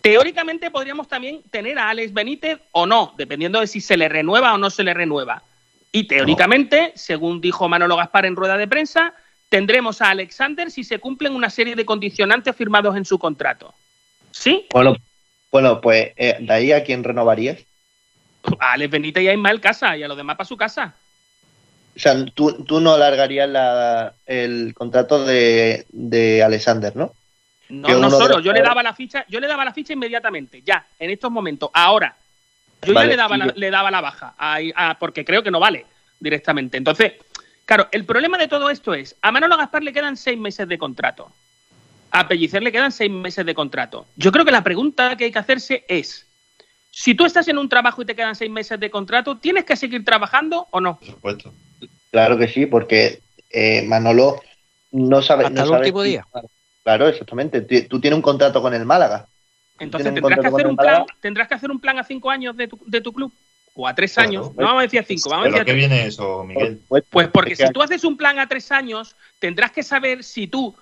Teóricamente 0.01 0.71
podríamos 0.71 1.09
también 1.09 1.43
tener 1.51 1.79
a 1.79 1.91
Alex 1.91 2.13
Benítez 2.13 2.59
o 2.73 2.87
no, 2.87 3.15
dependiendo 3.19 3.61
de 3.61 3.67
si 3.67 3.81
se 3.81 3.97
le 3.97 4.09
renueva 4.09 4.55
o 4.55 4.59
no 4.59 4.71
se 4.71 4.83
le 4.83 4.95
renueva. 4.95 5.43
Y 5.93 6.05
teóricamente, 6.05 6.93
según 6.95 7.41
dijo 7.41 7.69
Manolo 7.69 7.97
Gaspar 7.97 8.25
en 8.25 8.37
rueda 8.37 8.57
de 8.57 8.69
prensa, 8.69 9.13
tendremos 9.49 10.01
a 10.01 10.11
Alexander 10.11 10.71
si 10.71 10.85
se 10.85 11.01
cumplen 11.01 11.35
una 11.35 11.51
serie 11.51 11.75
de 11.75 11.85
condicionantes 11.85 12.55
firmados 12.57 12.97
en 12.97 13.05
su 13.05 13.19
contrato. 13.19 13.75
¿Sí? 14.31 14.67
bueno, 14.73 14.97
bueno 15.51 15.81
pues 15.81 16.13
eh, 16.17 16.37
de 16.41 16.53
ahí 16.53 16.73
a 16.73 16.85
quién 16.85 17.05
renovarías. 17.05 17.59
A 18.59 18.73
Alex 18.73 18.91
Benítez 18.91 19.25
y 19.25 19.29
a 19.29 19.35
Ismael 19.35 19.61
Casa 19.61 19.97
y 19.97 20.03
a 20.03 20.09
los 20.09 20.17
demás 20.17 20.37
para 20.37 20.49
su 20.49 20.57
casa. 20.57 20.95
O 21.95 21.99
sea, 21.99 22.25
tú, 22.33 22.65
tú 22.65 22.81
no 22.81 22.95
alargarías 22.95 23.49
la, 23.49 24.15
el 24.25 24.73
contrato 24.75 25.27
de, 25.27 25.85
de 25.91 26.43
Alexander, 26.43 26.95
¿no? 26.97 27.13
No, 27.71 27.89
Que 27.89 27.95
no 27.95 28.11
solo, 28.11 28.37
los 28.37 28.45
yo 28.45 28.53
le 28.53 28.63
daba 28.63 28.83
la 28.83 28.95
ficha, 28.95 29.25
yo 29.29 29.39
le 29.41 29.47
daba 29.47 29.65
la 29.65 29.73
ficha 29.73 29.93
inmediatamente, 29.93 30.63
ya, 30.63 30.87
en 30.99 31.11
estos 31.11 31.31
momentos, 31.31 31.71
ahora. 31.73 32.17
Yo 32.83 32.95
Vale, 32.95 33.09
ya 33.09 33.11
le 33.13 33.17
daba, 33.17 33.37
la, 33.37 33.47
yo- 33.47 33.53
le 33.55 33.71
daba 33.71 33.91
la 33.91 34.01
baja, 34.01 34.35
a- 34.39 34.59
a- 34.75 34.99
porque 34.99 35.25
creo 35.25 35.43
que 35.43 35.51
no 35.51 35.61
vale 35.61 35.87
directamente. 36.19 36.77
Entonces, 36.79 37.13
claro, 37.65 37.89
el 37.93 38.05
problema 38.05 38.39
de 38.39 38.49
todo 38.49 38.71
esto 38.71 38.95
es, 38.95 39.17
a 39.23 39.31
Manolo 39.31 39.57
Gaspar 39.57 39.83
le 39.83 39.93
quedan 39.93 40.17
seis 40.17 40.39
meses 40.39 40.67
de 40.67 40.79
contrato. 40.79 41.31
A 42.11 42.27
Pellicer 42.27 42.63
le 42.63 42.73
quedan 42.73 42.91
seis 42.91 43.11
meses 43.11 43.47
de 43.47 43.55
contrato. 43.55 44.07
Yo 44.17 44.33
creo 44.33 44.45
que 44.45 44.51
la 44.51 44.65
pregunta 44.65 45.17
que 45.17 45.25
hay 45.25 45.33
que 45.33 45.39
hacerse 45.39 45.85
es, 45.89 46.27
si 46.91 47.15
tú 47.15 47.25
estás 47.25 47.47
en 47.49 47.57
un 47.59 47.69
trabajo 47.69 48.03
y 48.03 48.07
te 48.07 48.17
quedan 48.17 48.35
seis 48.35 48.51
meses 48.51 48.81
de 48.81 48.91
contrato, 48.91 49.37
¿tienes 49.39 49.65
que 49.65 49.77
seguir 49.77 50.05
trabajando 50.05 50.67
o 50.73 50.81
no? 50.81 50.99
Por 50.99 51.07
supuesto. 51.09 51.55
Claro 52.11 52.37
que 52.37 52.49
sí, 52.49 52.67
porque 52.67 53.21
eh, 53.51 53.83
Manolo 53.87 54.41
no 54.91 55.23
sabe. 55.23 55.45
Hasta 55.45 55.55
no 55.55 55.63
el 55.63 55.69
sabe 55.69 55.81
último 55.83 56.03
si- 56.03 56.09
día. 56.09 56.27
Claro, 56.83 57.09
exactamente. 57.09 57.63
Tú, 57.63 58.01
tienes 58.01 58.17
un 58.17 58.23
contrato 58.23 58.63
con 58.63 58.75
el 58.75 58.85
Málaga. 58.85 59.27
Entonces 59.79 60.13
tendrás 60.13 60.41
que 60.41 60.47
hacer 60.47 60.67
un 60.67 60.77
plan, 60.77 61.05
tendrás 61.21 61.49
que 61.49 61.55
hacer 61.55 61.71
un 61.71 61.81
plan 61.81 61.99
a 61.99 62.05
cinco 62.05 62.31
años 62.31 62.57
de 62.57 62.69
tu, 62.69 62.79
de 62.87 63.01
tu 63.01 63.13
club. 63.13 63.33
O 63.83 63.89
a 63.89 63.95
tres 63.95 64.13
Claro. 64.13 64.29
años. 64.29 64.47
No 64.57 64.67
vamos 64.67 64.81
a 64.81 64.83
decir 64.83 65.01
a 65.01 65.05
cinco, 65.05 65.31
vamos 65.31 65.47
a 65.47 65.51
¿Pero 65.51 65.55
decir 65.55 65.63
a 65.63 65.65
qué 65.65 65.73
viene 65.73 66.07
eso, 66.07 66.45
Miguel? 66.45 66.81
Pues, 66.87 67.03
Pues 67.09 67.29
porque 67.29 67.53
es 67.55 67.59
que 67.59 67.67
si 67.69 67.73
tú 67.73 67.81
haces 67.83 68.05
un 68.05 68.19
plan 68.19 68.39
a 68.39 68.47
tres 68.47 68.71
años, 68.71 69.17
tendrás 69.39 69.73
que 69.73 69.83
saber 69.83 70.23
si 70.23 70.47
tú 70.49 70.75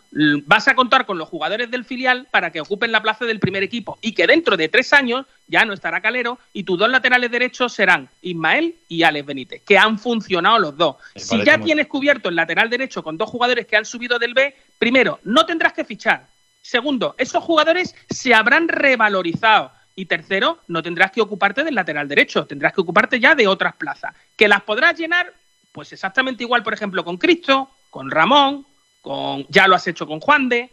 vas 0.47 0.67
a 0.67 0.75
contar 0.75 1.07
con 1.07 1.17
los 1.17 1.29
jugadores 1.29 1.71
del 1.71 1.85
filial 1.85 2.27
para 2.33 2.51
que 2.51 2.61
ocupen 2.61 2.91
la 2.91 3.01
plaza 3.01 3.25
del 3.25 3.39
primer 3.39 3.63
equipo 3.63 3.99
y 4.01 4.15
que 4.15 4.27
dentro 4.27 4.57
de 4.57 4.69
tres 4.69 4.93
años 4.93 5.27
ya 5.47 5.65
no 5.65 5.75
estará 5.75 6.01
Calero 6.01 6.41
y 6.53 6.65
tus 6.65 6.77
dos 6.77 6.91
laterales 6.91 7.31
derechos 7.31 7.73
serán 7.73 8.09
Ismael 8.21 8.75
y 8.89 9.05
Alex 9.05 9.25
Benítez, 9.27 9.63
que 9.65 9.79
han 9.79 9.97
funcionado 10.01 10.59
los 10.59 10.77
dos. 10.77 10.97
Me 11.15 11.21
Si 11.21 11.45
ya 11.45 11.57
muy- 11.57 11.67
tienes 11.67 11.87
cubierto 11.87 12.29
el 12.31 12.35
lateral 12.35 12.69
derecho 12.69 13.05
con 13.05 13.17
dos 13.17 13.31
jugadores 13.31 13.65
que 13.69 13.77
han 13.77 13.85
subido 13.85 14.19
del 14.19 14.35
B, 14.35 14.57
primero, 14.77 15.21
no 15.23 15.47
tendrás 15.47 15.73
que 15.73 15.85
fichar. 15.85 16.27
Segundo, 16.61 17.15
esos 17.17 17.45
jugadores 17.45 17.95
se 18.11 18.35
habrán 18.35 18.67
revalorizado. 18.67 19.71
Y 19.99 20.07
tercero, 20.07 20.61
no 20.69 20.81
tendrás 20.81 21.11
que 21.11 21.21
ocuparte 21.21 21.65
del 21.65 21.75
lateral 21.75 22.07
derecho, 22.07 22.47
tendrás 22.47 22.73
que 22.73 22.83
ocuparte 22.83 23.19
ya 23.19 23.35
de 23.35 23.49
otras 23.49 23.75
plazas. 23.75 24.15
Que 24.37 24.47
las 24.47 24.63
podrás 24.63 24.97
llenar, 24.97 25.35
pues 25.73 25.93
exactamente 25.93 26.45
igual, 26.45 26.63
por 26.63 26.73
ejemplo, 26.73 27.05
con 27.05 27.17
Cristo, 27.17 27.69
con 27.91 28.09
Ramón, 28.09 28.65
con 29.01 29.45
ya 29.49 29.67
lo 29.67 29.75
has 29.75 29.89
hecho 29.89 30.07
con 30.07 30.21
Juan 30.21 30.49
de. 30.49 30.71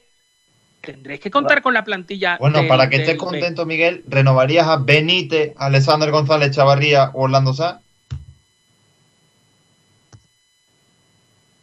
Tendréis 0.80 1.22
que 1.22 1.32
contar 1.32 1.64
con 1.64 1.74
la 1.74 1.84
plantilla. 1.84 2.38
Bueno, 2.38 2.60
del- 2.60 2.68
para 2.68 2.88
que 2.88 2.98
estés 2.98 3.16
B. 3.16 3.18
contento, 3.18 3.66
Miguel, 3.66 4.04
¿renovarías 4.08 4.68
a 4.68 4.78
Benítez, 4.78 5.54
Alexander 5.58 6.12
González 6.12 6.52
Chavarría 6.52 7.10
o 7.16 7.24
Orlando 7.24 7.52
Sá? 7.56 7.82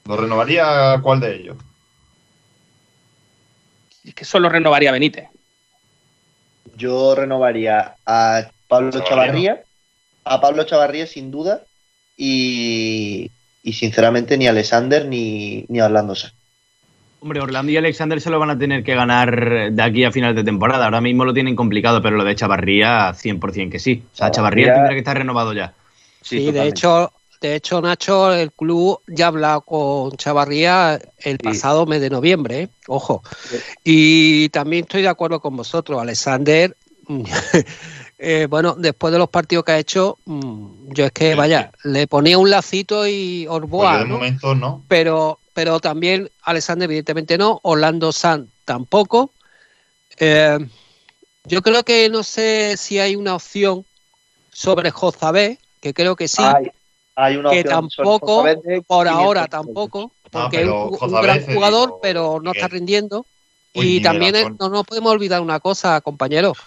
¿Lo 0.07 0.17
renovaría 0.17 0.99
cuál 1.01 1.21
de 1.21 1.37
ellos? 1.37 1.57
Es 4.03 4.15
que 4.17 4.25
solo 4.25 4.49
renovaría 4.49 4.89
a 4.89 4.95
Benítez. 4.95 5.29
Yo 6.77 7.15
renovaría 7.15 7.95
a 8.07 8.43
Pablo 8.69 8.91
Chavarría, 9.05 9.63
a 10.25 10.41
Pablo 10.41 10.65
Chavarría 10.65 11.07
sin 11.07 11.31
duda, 11.31 11.63
y, 12.17 13.31
y 13.63 13.73
sinceramente 13.73 14.37
ni 14.39 14.47
a 14.47 14.51
Alexander 14.51 15.07
ni, 15.07 15.65
ni 15.69 15.81
a 15.81 15.87
Orlando 15.87 16.15
Sá. 16.15 16.33
Hombre, 17.21 17.41
Orlando 17.41 17.71
y 17.71 17.77
Alexander 17.77 18.21
se 18.21 18.31
lo 18.31 18.41
van 18.41 18.51
a 18.51 18.59
tener 18.59 18.83
que 18.83 18.95
ganar 18.97 19.71
de 19.73 19.83
aquí 19.83 20.03
a 20.03 20.11
final 20.11 20.35
de 20.35 20.43
temporada. 20.43 20.87
Ahora 20.87 21.01
mismo 21.01 21.25
lo 21.25 21.33
tienen 21.33 21.55
complicado, 21.55 22.03
pero 22.03 22.17
lo 22.17 22.25
de 22.25 22.35
Chavarría 22.35 23.13
100% 23.15 23.71
que 23.71 23.79
sí. 23.79 24.03
O 24.13 24.17
sea, 24.17 24.31
Chavarría 24.33 24.67
Chavarría- 24.67 24.75
tendrá 24.75 24.93
que 24.95 24.99
estar 24.99 25.17
renovado 25.19 25.53
ya. 25.53 25.73
Sí, 26.21 26.51
de 26.51 26.67
hecho, 26.67 27.13
de 27.43 27.57
hecho, 27.57 27.81
Nacho, 27.83 28.33
el 28.33 28.53
club 28.53 29.01
ya 29.09 29.27
ha 29.27 29.29
hablado 29.29 29.61
con 29.63 30.13
Chavarría 30.17 30.95
el 31.19 31.33
Sí. 31.33 31.39
pasado 31.39 31.85
mes 31.87 32.01
de 32.01 32.09
noviembre, 32.09 32.63
¿eh? 32.63 32.69
ojo. 32.87 33.23
Y 33.85 34.49
también 34.51 34.85
estoy 34.85 35.03
de 35.03 35.09
acuerdo 35.09 35.41
con 35.41 35.57
vosotros, 35.57 36.01
Alexander. 36.01 36.77
eh, 38.19 38.47
bueno, 38.49 38.75
después 38.79 39.13
de 39.13 39.19
los 39.19 39.29
partidos 39.29 39.65
que 39.65 39.73
ha 39.73 39.79
hecho, 39.79 40.19
mm, 40.25 40.93
yo 40.93 41.05
es 41.07 41.13
que, 41.13 41.33
Sí, 41.33 41.37
vaya, 41.37 41.73
le 41.85 42.07
ponía 42.07 42.39
un 42.39 42.49
lacito 42.49 43.07
y 43.07 43.45
Pues 43.47 43.57
Orboa, 43.57 43.93
yo 43.95 43.99
de 43.99 44.05
¿no? 44.07 44.15
momento 44.15 44.55
no. 44.55 44.85
pero, 44.89 45.39
pero 45.53 45.81
también 45.81 46.31
Alexander, 46.43 46.87
evidentemente 46.87 47.37
no, 47.37 47.59
Orlando 47.65 48.13
San 48.13 48.49
tampoco. 48.65 49.33
Eh, 50.19 50.59
yo 51.45 51.61
creo 51.63 51.83
que 51.83 52.09
no 52.09 52.23
sé 52.23 52.77
si 52.77 53.01
hay 53.01 53.17
una 53.17 53.35
opción 53.35 53.85
sobre 54.53 54.91
Jozabé, 54.91 55.59
que 55.81 55.93
creo 55.93 56.15
que 56.15 56.29
sí, 56.29 56.43
hay 57.15 57.37
una 57.37 57.51
que 57.51 57.65
tampoco, 57.65 58.45
por 58.87 59.07
500 59.07 59.09
ahora 59.09 59.47
tampoco, 59.49 60.13
Ah, 60.25 60.29
porque 60.45 60.57
es 60.59 60.63
pero 60.63 60.85
un, 60.85 61.23
gran 61.23 61.43
jugador, 61.45 61.99
pero 62.03 62.41
no 62.43 62.53
está 62.53 62.69
rindiendo. 62.69 63.27
Uy, 63.75 63.85
y 63.87 63.89
Miguel 63.89 64.03
también 64.03 64.35
es- 64.37 64.47
no 64.59 64.69
nos 64.69 64.85
podemos 64.85 65.13
olvidar 65.13 65.41
una 65.41 65.61
cosa, 65.61 66.01
compañeros, 66.01 66.59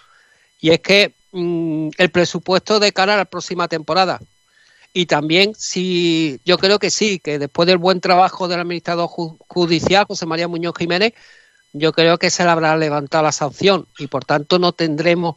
y 0.60 0.70
es 0.70 0.80
que 0.80 1.14
mm, 1.32 1.90
el 1.98 2.10
presupuesto 2.10 2.78
de 2.80 2.92
cara 2.92 3.14
a 3.14 3.18
la 3.18 3.24
próxima 3.26 3.68
temporada. 3.68 4.20
Y 4.92 5.04
también, 5.06 5.54
si 5.54 6.40
yo 6.46 6.56
creo 6.56 6.78
que 6.78 6.90
sí, 6.90 7.18
que 7.18 7.38
después 7.38 7.66
del 7.66 7.76
buen 7.76 8.00
trabajo 8.00 8.48
del 8.48 8.60
administrador 8.60 9.08
ju- 9.10 9.36
judicial, 9.46 10.06
José 10.06 10.24
María 10.24 10.48
Muñoz 10.48 10.74
Jiménez, 10.78 11.12
yo 11.74 11.92
creo 11.92 12.16
que 12.18 12.30
se 12.30 12.44
le 12.44 12.50
habrá 12.50 12.74
levantado 12.78 13.24
la 13.24 13.32
sanción 13.32 13.86
y 13.98 14.06
por 14.06 14.24
tanto 14.24 14.58
no 14.58 14.72
tendremos 14.72 15.36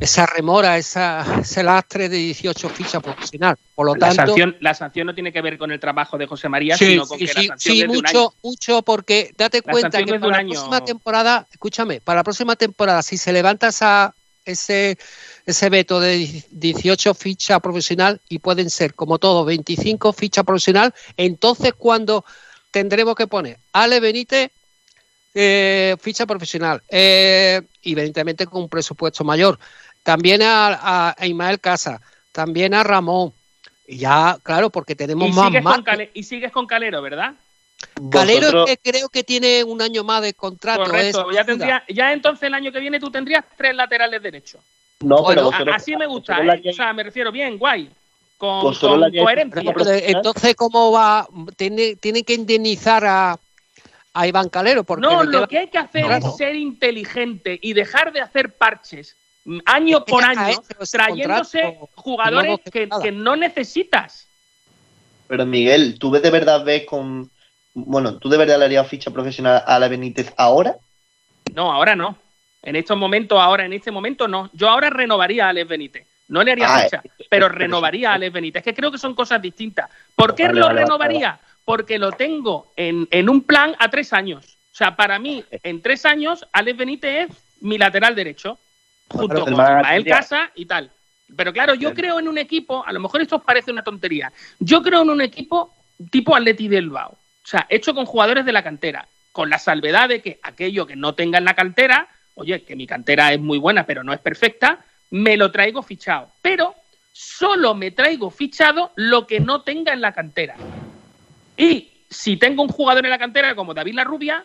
esa 0.00 0.26
remora, 0.26 0.78
esa, 0.78 1.40
ese 1.40 1.62
lastre 1.62 2.08
de 2.08 2.16
18 2.16 2.68
fichas 2.68 3.02
profesional. 3.02 3.56
Por 3.74 3.86
lo 3.86 3.94
La 3.94 4.08
tanto, 4.08 4.26
sanción, 4.26 4.56
la 4.60 4.74
sanción 4.74 5.06
no 5.06 5.14
tiene 5.14 5.32
que 5.32 5.40
ver 5.40 5.58
con 5.58 5.70
el 5.72 5.80
trabajo 5.80 6.16
de 6.16 6.26
José 6.26 6.48
María, 6.48 6.76
Sí, 6.76 6.86
sino 6.86 7.06
con 7.06 7.18
sí, 7.18 7.26
que 7.26 7.32
sí, 7.32 7.38
la 7.48 7.48
sanción 7.48 7.74
sí, 7.74 7.80
es 7.82 7.88
de 7.88 7.90
un 7.90 7.96
mucho, 7.96 8.18
año. 8.20 8.32
mucho, 8.42 8.82
porque 8.82 9.32
date 9.36 9.62
La 9.64 9.72
cuenta 9.72 9.98
que 10.04 10.18
para 10.18 10.28
la 10.28 10.36
año. 10.38 10.50
próxima 10.52 10.84
temporada, 10.84 11.46
escúchame, 11.50 12.00
para 12.00 12.20
la 12.20 12.24
próxima 12.24 12.56
temporada, 12.56 13.02
si 13.02 13.16
se 13.16 13.32
levanta 13.32 13.68
esa, 13.68 14.14
ese, 14.44 14.96
ese 15.46 15.70
veto 15.70 15.98
de 16.00 16.44
18 16.50 17.14
fichas 17.14 17.60
profesional 17.60 18.20
y 18.28 18.38
pueden 18.38 18.70
ser, 18.70 18.94
como 18.94 19.18
todo, 19.18 19.44
25 19.44 20.12
fichas 20.12 20.44
profesional, 20.44 20.94
entonces 21.16 21.72
cuando 21.76 22.24
tendremos 22.70 23.14
que 23.14 23.26
poner 23.26 23.58
Ale 23.72 24.00
Benítez, 24.00 24.50
eh, 25.34 25.96
ficha 26.00 26.26
profesional, 26.26 26.80
eh, 26.88 27.60
evidentemente 27.82 28.46
con 28.46 28.62
un 28.62 28.68
presupuesto 28.68 29.24
mayor. 29.24 29.58
También 30.02 30.42
a, 30.42 30.68
a- 30.68 31.14
a 31.18 31.26
Ismael 31.26 31.58
Casa, 31.60 32.00
también 32.32 32.74
a 32.74 32.82
Ramón. 32.84 33.32
Y 33.86 33.98
ya, 33.98 34.38
claro, 34.42 34.70
porque 34.70 34.94
tenemos 34.94 35.28
Y 35.28 35.32
más 35.32 35.46
sigues, 35.48 35.62
con 35.64 35.84
y 36.14 36.22
sigues 36.22 36.52
con 36.52 36.66
Calero, 36.66 37.02
¿verdad? 37.02 37.34
Calero 38.10 38.40
Vosotros- 38.46 38.66
que 38.66 38.78
creo 38.92 39.08
que 39.08 39.24
tiene 39.24 39.62
un 39.64 39.82
año 39.82 40.04
más 40.04 40.22
de 40.22 40.32
contrato. 40.34 40.84
Correcto. 40.84 41.30
es 41.30 41.36
Ya, 41.36 41.42
duda. 41.42 41.44
tendría, 41.44 41.84
ya 41.88 42.12
entonces 42.12 42.44
el 42.44 42.54
año 42.54 42.72
que 42.72 42.80
viene 42.80 42.98
tú 43.00 43.10
tendrías 43.10 43.44
tres 43.56 43.74
laterales 43.74 44.22
derechos. 44.22 44.60
No, 45.00 45.16
Bueno, 45.22 45.26
pero 45.28 45.44
vosotros, 45.50 45.76
así 45.76 45.96
me 45.96 46.06
gusta, 46.06 46.38
¿eh? 46.38 46.62
que- 46.62 46.70
O 46.70 46.72
sea, 46.72 46.92
me 46.92 47.02
refiero 47.02 47.30
bien, 47.32 47.58
guay. 47.58 47.90
Con, 48.38 48.74
con 48.74 49.10
coherencia. 49.12 49.72
Entonces, 50.06 50.54
¿cómo 50.54 50.92
va? 50.92 51.26
Tiene, 51.56 51.96
tiene 51.96 52.22
que 52.24 52.34
indemnizar 52.34 53.04
a, 53.04 53.38
a 54.14 54.26
Iván 54.26 54.48
Calero. 54.48 54.84
Porque 54.84 55.02
No, 55.02 55.24
lo 55.24 55.46
que 55.46 55.58
hay 55.58 55.68
que 55.68 55.78
hacer 55.78 56.06
No. 56.06 56.14
es 56.14 56.36
ser 56.36 56.54
inteligente 56.54 57.58
y 57.60 57.72
dejar 57.74 58.12
de 58.12 58.20
hacer 58.20 58.56
parches 58.56 59.16
mm, 59.44 59.58
año 59.66 60.04
por 60.04 60.24
año, 60.24 60.60
ese 60.80 60.96
trayéndose 60.96 61.78
jugadores 61.96 62.60
que, 62.72 63.12
no 63.12 63.36
necesitas. 63.36 64.28
Pero 65.26 65.44
Miguel, 65.44 65.98
¿tú 65.98 66.10
ves 66.10 66.22
de 66.22 66.30
verdad 66.30 66.64
ves 66.64 66.86
con. 66.86 67.30
Bueno, 67.74 68.18
¿tú 68.18 68.28
de 68.28 68.38
verdad 68.38 68.58
le 68.58 68.66
harías 68.66 68.86
ficha 68.86 69.10
profesional 69.10 69.62
a 69.66 69.78
la 69.80 69.88
Benítez 69.88 70.32
ahora? 70.36 70.76
No, 71.52 71.72
ahora 71.72 71.96
no. 71.96 72.16
En 72.62 72.76
estos 72.76 72.96
momentos, 72.96 73.38
ahora, 73.38 73.66
en 73.66 73.72
este 73.72 73.90
momento, 73.90 74.28
no. 74.28 74.48
Yo 74.52 74.70
ahora 74.70 74.90
renovaría 74.90 75.46
a 75.46 75.48
Alex 75.50 75.68
Benítez. 75.68 76.06
No 76.28 76.42
le 76.42 76.52
haría 76.52 76.66
Ah, 76.72 76.80
ficha, 76.80 77.02
eh, 77.04 77.10
pero 77.18 77.26
pero 77.28 77.48
renovaría 77.48 78.12
a 78.12 78.14
Alex 78.14 78.32
Benítez. 78.32 78.60
Es 78.60 78.64
que 78.64 78.74
creo 78.74 78.90
que 78.92 78.98
son 78.98 79.14
cosas 79.14 79.42
distintas. 79.42 79.90
¿Por 80.14 80.34
qué 80.34 80.44
Vale, 80.44 80.60
lo 80.60 80.66
vale, 80.66 80.74
vale, 80.74 80.84
renovaría? 80.86 81.40
Porque 81.64 81.98
lo 81.98 82.12
tengo 82.12 82.72
en, 82.76 83.08
en 83.10 83.28
un 83.28 83.42
plan 83.42 83.74
a 83.78 83.90
tres 83.90 84.12
años. 84.12 84.58
O 84.72 84.76
sea, 84.76 84.96
para 84.96 85.18
mí, 85.18 85.44
en 85.50 85.80
tres 85.82 86.04
años, 86.04 86.46
Alex 86.52 86.76
Benítez 86.76 87.30
es 87.30 87.36
mi 87.60 87.78
lateral 87.78 88.14
derecho, 88.14 88.58
junto 89.08 89.44
con 89.44 89.52
Ismael 89.52 90.04
Casa 90.04 90.50
y 90.54 90.66
tal. 90.66 90.90
Pero 91.36 91.52
claro, 91.52 91.74
yo 91.74 91.94
creo 91.94 92.18
en 92.18 92.28
un 92.28 92.38
equipo, 92.38 92.84
a 92.84 92.92
lo 92.92 93.00
mejor 93.00 93.22
esto 93.22 93.36
os 93.36 93.42
parece 93.42 93.70
una 93.70 93.82
tontería, 93.82 94.32
yo 94.58 94.82
creo 94.82 95.02
en 95.02 95.10
un 95.10 95.20
equipo 95.20 95.74
tipo 96.10 96.34
Atleti 96.34 96.68
del 96.68 96.86
Bilbao. 96.86 97.12
O 97.12 97.46
sea, 97.46 97.66
hecho 97.68 97.94
con 97.94 98.04
jugadores 98.04 98.44
de 98.44 98.52
la 98.52 98.62
cantera, 98.62 99.06
con 99.32 99.50
la 99.50 99.58
salvedad 99.58 100.08
de 100.08 100.20
que 100.20 100.38
aquello 100.42 100.86
que 100.86 100.96
no 100.96 101.14
tenga 101.14 101.38
en 101.38 101.44
la 101.44 101.54
cantera, 101.54 102.08
oye, 102.34 102.62
que 102.64 102.76
mi 102.76 102.86
cantera 102.86 103.32
es 103.32 103.40
muy 103.40 103.58
buena, 103.58 103.86
pero 103.86 104.02
no 104.02 104.12
es 104.12 104.20
perfecta, 104.20 104.84
me 105.10 105.36
lo 105.36 105.52
traigo 105.52 105.82
fichado. 105.82 106.30
Pero 106.42 106.74
solo 107.12 107.74
me 107.74 107.90
traigo 107.90 108.30
fichado 108.30 108.92
lo 108.96 109.26
que 109.26 109.40
no 109.40 109.62
tenga 109.62 109.92
en 109.92 110.00
la 110.00 110.12
cantera. 110.12 110.56
Y 111.56 111.90
si 112.10 112.36
tengo 112.36 112.62
un 112.62 112.68
jugador 112.68 113.04
en 113.04 113.10
la 113.10 113.18
cantera 113.18 113.54
como 113.54 113.74
David 113.74 113.94
Larrubia, 113.94 114.44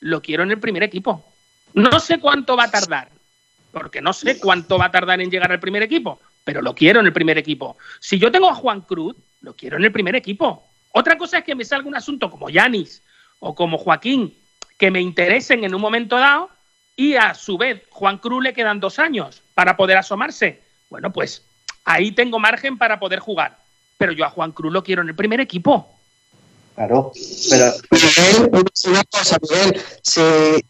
lo 0.00 0.22
quiero 0.22 0.42
en 0.42 0.50
el 0.50 0.60
primer 0.60 0.82
equipo. 0.82 1.24
No 1.74 2.00
sé 2.00 2.18
cuánto 2.18 2.56
va 2.56 2.64
a 2.64 2.70
tardar, 2.70 3.10
porque 3.72 4.00
no 4.00 4.12
sé 4.12 4.38
cuánto 4.38 4.78
va 4.78 4.86
a 4.86 4.90
tardar 4.90 5.20
en 5.20 5.30
llegar 5.30 5.52
al 5.52 5.60
primer 5.60 5.82
equipo, 5.82 6.20
pero 6.44 6.62
lo 6.62 6.74
quiero 6.74 7.00
en 7.00 7.06
el 7.06 7.12
primer 7.12 7.38
equipo. 7.38 7.76
Si 8.00 8.18
yo 8.18 8.30
tengo 8.32 8.48
a 8.48 8.54
Juan 8.54 8.80
Cruz, 8.82 9.16
lo 9.42 9.54
quiero 9.54 9.76
en 9.76 9.84
el 9.84 9.92
primer 9.92 10.16
equipo. 10.16 10.64
Otra 10.92 11.18
cosa 11.18 11.38
es 11.38 11.44
que 11.44 11.54
me 11.54 11.64
salga 11.64 11.88
un 11.88 11.96
asunto 11.96 12.30
como 12.30 12.48
Yanis 12.48 13.02
o 13.40 13.54
como 13.54 13.78
Joaquín, 13.78 14.34
que 14.78 14.90
me 14.90 15.00
interesen 15.00 15.64
en 15.64 15.74
un 15.74 15.80
momento 15.80 16.16
dado, 16.16 16.50
y 16.96 17.14
a 17.14 17.34
su 17.34 17.58
vez 17.58 17.82
Juan 17.90 18.18
Cruz 18.18 18.42
le 18.42 18.54
quedan 18.54 18.80
dos 18.80 18.98
años 18.98 19.42
para 19.54 19.76
poder 19.76 19.96
asomarse. 19.96 20.62
Bueno, 20.90 21.12
pues 21.12 21.44
ahí 21.84 22.12
tengo 22.12 22.38
margen 22.38 22.78
para 22.78 22.98
poder 22.98 23.20
jugar. 23.20 23.58
Pero 23.98 24.12
yo 24.12 24.24
a 24.24 24.30
Juan 24.30 24.52
Cruz 24.52 24.72
lo 24.72 24.82
quiero 24.82 25.02
en 25.02 25.08
el 25.08 25.14
primer 25.14 25.40
equipo. 25.40 25.97
Claro, 26.78 27.10
pero 27.50 27.72
una 28.86 29.02
cosa, 29.10 29.36
Miguel, 29.42 29.80
si, 30.00 30.20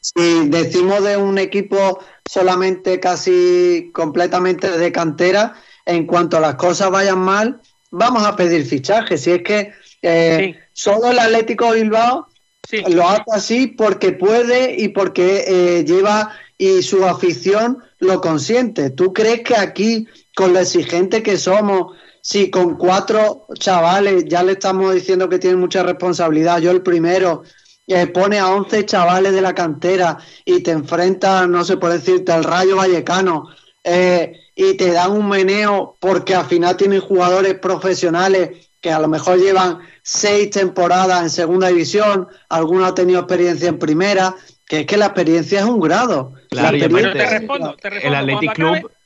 si 0.01 0.49
decimos 0.49 1.05
de 1.05 1.19
un 1.19 1.37
equipo 1.37 1.99
solamente 2.27 2.99
casi 2.99 3.91
completamente 3.93 4.71
de 4.71 4.91
cantera, 4.91 5.55
en 5.85 6.07
cuanto 6.07 6.41
las 6.41 6.55
cosas 6.55 6.91
vayan 6.91 7.19
mal, 7.19 7.61
vamos 7.91 8.25
a 8.25 8.37
pedir 8.37 8.65
fichajes. 8.65 9.21
Si 9.21 9.33
es 9.33 9.43
que 9.43 9.73
eh, 10.01 10.55
Sí. 10.55 10.61
solo 10.73 11.11
el 11.11 11.19
Atlético 11.19 11.73
Bilbao 11.73 12.29
Sí. 12.67 12.83
lo 12.89 13.07
hace 13.07 13.25
así 13.33 13.67
porque 13.67 14.13
puede 14.13 14.77
y 14.81 14.89
porque 14.89 15.45
eh, 15.47 15.85
lleva 15.85 16.31
y 16.57 16.81
su 16.83 17.05
afición 17.05 17.83
lo 17.99 18.23
consiente. 18.23 18.89
¿Tú 18.89 19.13
crees 19.13 19.43
que 19.43 19.57
aquí, 19.57 20.07
con 20.35 20.55
lo 20.55 20.61
exigente 20.61 21.23
que 21.23 21.37
somos, 21.37 21.97
si 22.31 22.51
con 22.51 22.77
cuatro 22.77 23.47
chavales 23.59 24.27
ya 24.27 24.43
le 24.43 24.53
estamos 24.53 24.93
diciendo 24.95 25.31
que 25.31 25.39
tienen 25.39 25.59
mucha 25.59 25.83
responsabilidad, 25.83 26.59
yo 26.61 26.71
el 26.73 26.83
primero, 26.83 27.43
eh, 27.87 28.07
pone 28.07 28.39
a 28.39 28.49
11 28.51 28.85
chavales 28.85 29.33
de 29.33 29.41
la 29.41 29.55
cantera 29.55 30.19
y 30.45 30.63
te 30.63 30.73
enfrentas, 30.73 31.49
no 31.49 31.65
sé 31.65 31.79
por 31.79 31.91
decirte, 31.91 32.31
al 32.31 32.45
Rayo 32.45 32.77
Vallecano 32.77 33.49
eh, 33.83 34.33
y 34.55 34.77
te 34.77 34.93
dan 34.93 35.13
un 35.13 35.27
meneo 35.27 35.97
porque 36.01 36.35
al 36.35 36.45
final 36.45 36.77
tienen 36.77 37.01
jugadores 37.01 37.55
profesionales 37.55 38.69
que 38.83 38.93
a 38.93 38.99
lo 39.01 39.09
mejor 39.09 39.39
llevan 39.39 39.79
seis 40.03 40.51
temporadas 40.51 41.23
en 41.23 41.31
segunda 41.31 41.69
división, 41.69 42.29
alguno 42.51 42.85
ha 42.85 42.95
tenido 42.95 43.21
experiencia 43.21 43.71
en 43.71 43.79
primera, 43.79 44.35
que 44.67 44.81
es 44.81 44.87
que 44.87 44.99
la 44.99 45.07
experiencia 45.07 45.61
es 45.61 45.65
un 45.65 45.81
grado. 45.81 46.35
Claro, 46.51 46.77
La 46.77 46.77
y 46.77 46.89
Pero 46.89 46.99
aparte- 46.99 47.19
te 47.19 47.31
respondo, 47.39 47.77
te 47.81 47.89
respondo. 47.89 48.19
El 48.19 48.23
Athletic 48.23 48.53
Club, 48.53 48.77
Sí, 48.77 48.98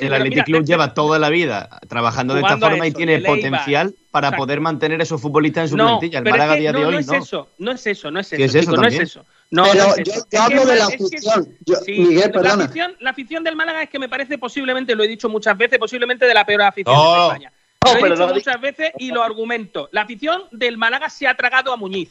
el 0.00 0.06
pero 0.08 0.14
Athletic 0.16 0.34
mira, 0.34 0.44
Club 0.44 0.60
te- 0.60 0.66
lleva 0.72 0.94
toda 0.94 1.18
la 1.18 1.28
vida 1.30 1.80
trabajando 1.88 2.34
de 2.34 2.40
esta 2.40 2.54
a 2.54 2.58
forma 2.58 2.86
y 2.86 2.92
tiene 2.92 3.14
el 3.14 3.20
Eibar. 3.24 3.36
potencial 3.36 3.94
para 4.10 4.28
Exacto. 4.28 4.42
poder 4.44 4.60
mantener 4.60 5.00
esos 5.00 5.20
futbolistas 5.20 5.64
en 5.64 5.68
su 5.70 5.76
no, 5.76 5.86
plantilla. 5.86 6.18
El 6.20 6.26
es 6.26 6.30
Málaga 6.32 6.52
a 6.52 6.54
que 6.54 6.60
día 6.60 6.72
no, 6.72 6.78
de 6.80 6.84
hoy 6.86 6.92
no 6.94 7.00
es 7.00 7.06
no. 7.06 7.14
eso, 7.14 7.48
no 7.58 7.72
es 7.72 7.86
eso, 7.86 8.10
no 8.10 8.20
es 8.20 8.26
eso, 8.32 8.36
¿Qué 8.36 8.44
es 8.44 8.54
eso 8.54 8.70
chico, 8.70 8.82
no 8.82 8.88
es 8.88 8.98
eso. 9.00 9.24
No, 9.50 9.64
Pero 9.70 9.74
no 9.84 9.90
es 9.90 9.96
yo- 9.96 10.02
eso. 10.12 10.26
yo 10.30 10.38
Es 10.38 10.40
hablo 10.40 10.62
el 10.62 10.68
de 10.68 10.74
la 10.76 10.84
es 10.86 10.94
afición. 10.94 11.48
Yo- 11.66 11.76
sí, 11.76 11.92
Miguel, 11.92 12.18
la 12.20 12.32
perdona. 12.32 12.64
afición, 12.64 12.96
la 13.00 13.10
afición 13.10 13.44
del 13.44 13.56
Málaga 13.56 13.82
es 13.82 13.90
que 13.90 13.98
me 13.98 14.08
parece 14.08 14.38
posiblemente, 14.38 14.94
lo 14.94 15.04
he 15.04 15.08
dicho 15.08 15.28
muchas 15.28 15.56
veces, 15.56 15.78
posiblemente 15.78 16.26
de 16.26 16.34
la 16.34 16.44
peor 16.46 16.62
afición 16.62 16.94
No. 16.94 17.14
de 17.14 17.26
España. 17.28 17.52
No, 17.84 17.92
Lo 17.92 17.98
he 17.98 18.00
pero 18.02 18.14
dicho 18.16 18.34
muchas 18.34 18.60
veces 18.60 18.92
y 18.98 19.10
lo 19.10 19.22
argumento. 19.22 19.88
La 19.92 20.02
afición 20.02 20.44
del 20.50 20.76
Málaga 20.78 21.10
se 21.10 21.26
ha 21.28 21.34
tragado 21.34 21.72
a 21.72 21.76
Muñiz. 21.76 22.10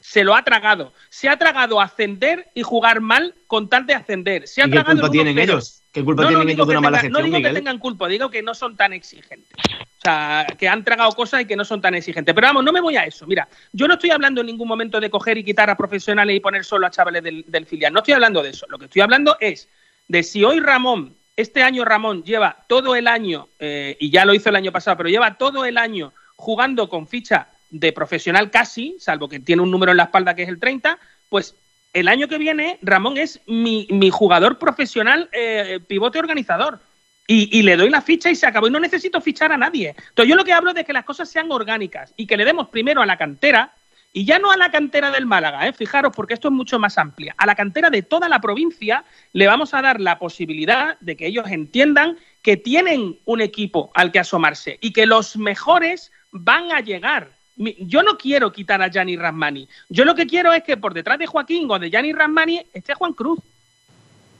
Se 0.00 0.22
lo 0.22 0.34
ha 0.36 0.42
tragado. 0.44 0.92
Se 1.08 1.30
ha 1.30 1.38
tragado 1.38 1.80
a 1.80 1.84
ascender 1.84 2.48
y 2.54 2.62
jugar 2.62 3.00
mal 3.00 3.34
con 3.46 3.70
tal 3.70 3.86
de 3.86 3.94
ascender. 3.94 4.46
Se 4.46 4.60
ha 4.60 4.66
¿Y 4.66 4.68
qué 4.68 4.74
tragado 4.74 4.92
culpa 4.92 5.06
el 5.06 5.12
tienen 5.12 5.34
1-0. 5.34 5.42
ellos? 5.54 5.80
¿Qué 5.94 6.04
culpa 6.04 6.24
No, 6.24 6.30
no 6.30 6.38
tienen 6.38 6.48
digo 6.48 6.64
ellos 6.64 6.66
de 6.66 6.72
que 6.72 6.78
una 6.78 6.90
mala 6.90 7.08
no 7.08 7.22
digo 7.22 7.40
que 7.40 7.52
tengan 7.52 7.78
culpa, 7.78 8.08
digo 8.08 8.28
que 8.28 8.42
no 8.42 8.52
son 8.52 8.76
tan 8.76 8.92
exigentes. 8.92 9.52
O 9.54 10.00
sea, 10.02 10.44
que 10.58 10.68
han 10.68 10.82
tragado 10.82 11.12
cosas 11.12 11.42
y 11.42 11.44
que 11.46 11.54
no 11.54 11.64
son 11.64 11.80
tan 11.80 11.94
exigentes. 11.94 12.34
Pero 12.34 12.48
vamos, 12.48 12.64
no 12.64 12.72
me 12.72 12.80
voy 12.80 12.96
a 12.96 13.04
eso. 13.04 13.28
Mira, 13.28 13.48
yo 13.72 13.86
no 13.86 13.94
estoy 13.94 14.10
hablando 14.10 14.40
en 14.40 14.48
ningún 14.48 14.66
momento 14.66 14.98
de 14.98 15.08
coger 15.08 15.38
y 15.38 15.44
quitar 15.44 15.70
a 15.70 15.76
profesionales 15.76 16.36
y 16.36 16.40
poner 16.40 16.64
solo 16.64 16.88
a 16.88 16.90
chavales 16.90 17.22
del, 17.22 17.44
del 17.46 17.64
filial. 17.64 17.92
No 17.92 18.00
estoy 18.00 18.14
hablando 18.14 18.42
de 18.42 18.50
eso. 18.50 18.66
Lo 18.68 18.76
que 18.76 18.86
estoy 18.86 19.02
hablando 19.02 19.36
es 19.38 19.68
de 20.08 20.24
si 20.24 20.42
hoy 20.42 20.58
Ramón, 20.58 21.14
este 21.36 21.62
año 21.62 21.84
Ramón 21.84 22.24
lleva 22.24 22.64
todo 22.66 22.96
el 22.96 23.06
año, 23.06 23.48
eh, 23.60 23.96
y 24.00 24.10
ya 24.10 24.24
lo 24.24 24.34
hizo 24.34 24.48
el 24.48 24.56
año 24.56 24.72
pasado, 24.72 24.96
pero 24.96 25.08
lleva 25.08 25.38
todo 25.38 25.64
el 25.64 25.78
año 25.78 26.12
jugando 26.36 26.88
con 26.88 27.06
ficha 27.06 27.48
de 27.70 27.92
profesional 27.92 28.50
casi, 28.50 28.96
salvo 28.98 29.28
que 29.28 29.40
tiene 29.40 29.62
un 29.62 29.70
número 29.70 29.92
en 29.92 29.98
la 29.98 30.04
espalda 30.04 30.34
que 30.34 30.42
es 30.42 30.48
el 30.48 30.58
30, 30.58 30.98
pues 31.28 31.54
el 31.94 32.08
año 32.08 32.28
que 32.28 32.36
viene 32.36 32.78
Ramón 32.82 33.16
es 33.16 33.40
mi, 33.46 33.86
mi 33.90 34.10
jugador 34.10 34.58
profesional 34.58 35.30
eh, 35.32 35.80
pivote 35.86 36.18
organizador. 36.18 36.80
Y, 37.26 37.58
y 37.58 37.62
le 37.62 37.78
doy 37.78 37.88
la 37.88 38.02
ficha 38.02 38.30
y 38.30 38.36
se 38.36 38.46
acabó. 38.46 38.66
Y 38.66 38.70
no 38.70 38.80
necesito 38.80 39.18
fichar 39.22 39.50
a 39.50 39.56
nadie. 39.56 39.94
Entonces 39.96 40.28
yo 40.28 40.36
lo 40.36 40.44
que 40.44 40.52
hablo 40.52 40.70
es 40.70 40.76
de 40.76 40.84
que 40.84 40.92
las 40.92 41.06
cosas 41.06 41.30
sean 41.30 41.50
orgánicas 41.50 42.12
y 42.18 42.26
que 42.26 42.36
le 42.36 42.44
demos 42.44 42.68
primero 42.68 43.00
a 43.00 43.06
la 43.06 43.16
cantera, 43.16 43.72
y 44.16 44.24
ya 44.24 44.38
no 44.38 44.52
a 44.52 44.56
la 44.56 44.70
cantera 44.70 45.10
del 45.10 45.26
Málaga, 45.26 45.66
¿eh? 45.66 45.72
fijaros, 45.72 46.12
porque 46.14 46.34
esto 46.34 46.46
es 46.46 46.54
mucho 46.54 46.78
más 46.78 46.98
amplia. 46.98 47.34
A 47.36 47.46
la 47.46 47.56
cantera 47.56 47.90
de 47.90 48.02
toda 48.02 48.28
la 48.28 48.40
provincia 48.40 49.04
le 49.32 49.48
vamos 49.48 49.74
a 49.74 49.82
dar 49.82 50.00
la 50.00 50.20
posibilidad 50.20 50.96
de 51.00 51.16
que 51.16 51.26
ellos 51.26 51.50
entiendan 51.50 52.16
que 52.40 52.56
tienen 52.56 53.18
un 53.24 53.40
equipo 53.40 53.90
al 53.92 54.12
que 54.12 54.20
asomarse 54.20 54.78
y 54.80 54.92
que 54.92 55.06
los 55.06 55.36
mejores 55.36 56.12
van 56.30 56.70
a 56.70 56.80
llegar. 56.80 57.33
Mi- 57.56 57.76
Yo 57.80 58.02
no 58.02 58.16
quiero 58.18 58.52
quitar 58.52 58.82
a 58.82 58.88
Gianni 58.88 59.16
Rasmani. 59.16 59.68
Yo 59.88 60.04
lo 60.04 60.14
que 60.14 60.26
quiero 60.26 60.52
es 60.52 60.62
que 60.64 60.76
por 60.76 60.92
detrás 60.94 61.18
de 61.18 61.26
Joaquín 61.26 61.70
o 61.70 61.78
de 61.78 61.90
Gianni 61.90 62.12
Rasmani 62.12 62.62
esté 62.72 62.94
Juan 62.94 63.12
Cruz. 63.12 63.38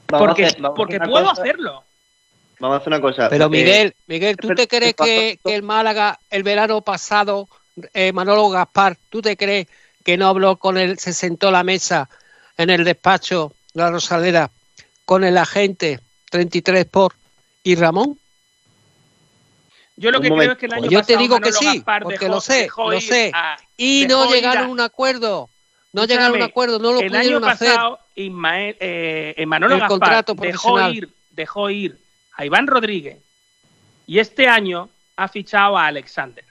vamos 0.07 0.27
Porque, 0.27 0.45
hacer- 0.97 1.09
puedo 1.09 1.29
cosa. 1.29 1.41
hacerlo. 1.41 1.83
Vamos 2.59 2.75
a 2.75 2.77
hacer 2.79 2.87
una 2.93 3.01
cosa. 3.01 3.29
Pero 3.29 3.45
eh, 3.45 3.49
Miguel, 3.49 3.95
Miguel, 4.07 4.37
¿tú 4.37 4.47
pero- 4.49 4.57
te 4.57 4.67
crees 4.67 4.93
que, 4.95 5.39
que 5.43 5.55
el 5.55 5.63
Málaga 5.63 6.19
el 6.29 6.43
verano 6.43 6.81
pasado, 6.81 7.47
eh, 7.93 8.11
Manolo 8.13 8.49
Gaspar, 8.49 8.97
¿tú 9.09 9.21
te 9.21 9.35
crees 9.35 9.67
que 10.03 10.17
no 10.17 10.27
habló 10.27 10.57
con 10.57 10.77
él, 10.77 10.97
se 10.99 11.11
sentó 11.13 11.47
a 11.49 11.51
la 11.51 11.63
mesa 11.63 12.09
en 12.57 12.69
el 12.69 12.83
despacho 12.83 13.53
de 13.73 13.81
la 13.81 13.91
Rosaleda 13.91 14.51
con 15.05 15.23
el 15.23 15.37
agente 15.37 15.99
33 16.29 16.85
por 16.85 17.13
y 17.63 17.75
Ramón? 17.75 18.17
Yo 19.97 20.11
lo 20.11 20.17
Un 20.17 20.23
que 20.23 20.29
momento. 20.29 20.43
creo 20.43 20.53
es 20.53 20.59
que 20.59 20.65
el 20.65 20.73
año 20.73 20.83
Yo 20.89 20.99
te 20.99 21.13
pasado 21.13 21.19
digo 21.19 21.39
que 21.39 21.51
sí, 21.53 21.65
Gaspar 21.65 22.03
porque 22.03 22.19
dejó- 22.19 22.33
lo 22.35 22.41
sé, 22.41 22.69
lo 22.77 23.01
sé. 23.01 23.31
a- 23.33 23.57
Y 23.77 24.05
no 24.09 24.29
llegaron 24.31 24.63
a- 24.63 24.65
a 24.67 24.69
un 24.69 24.79
acuerdo. 24.81 25.49
No 25.93 26.01
Escúchame, 26.01 26.07
llegaron 26.07 26.41
a 26.41 26.45
un 26.45 26.49
acuerdo, 26.51 26.79
no 26.79 26.91
lo 26.93 26.99
el 26.99 27.15
año 27.15 27.23
pudieron 27.23 27.45
hacer. 27.45 27.69
pasado, 27.69 27.99
Ismael, 28.15 28.75
eh, 28.81 29.33
eh, 29.37 29.45
Manolo 29.45 29.75
El 29.75 29.79
Gaspar 29.79 29.99
contrato 29.99 30.33
dejó 30.35 30.81
ir, 30.89 31.09
dejó 31.29 31.69
ir 31.69 31.97
a 32.35 32.43
Iván 32.45 32.67
Rodríguez 32.67 33.19
y 34.05 34.19
este 34.19 34.49
año 34.49 34.89
ha 35.15 35.27
fichado 35.29 35.77
a 35.77 35.85
Alexander. 35.87 36.43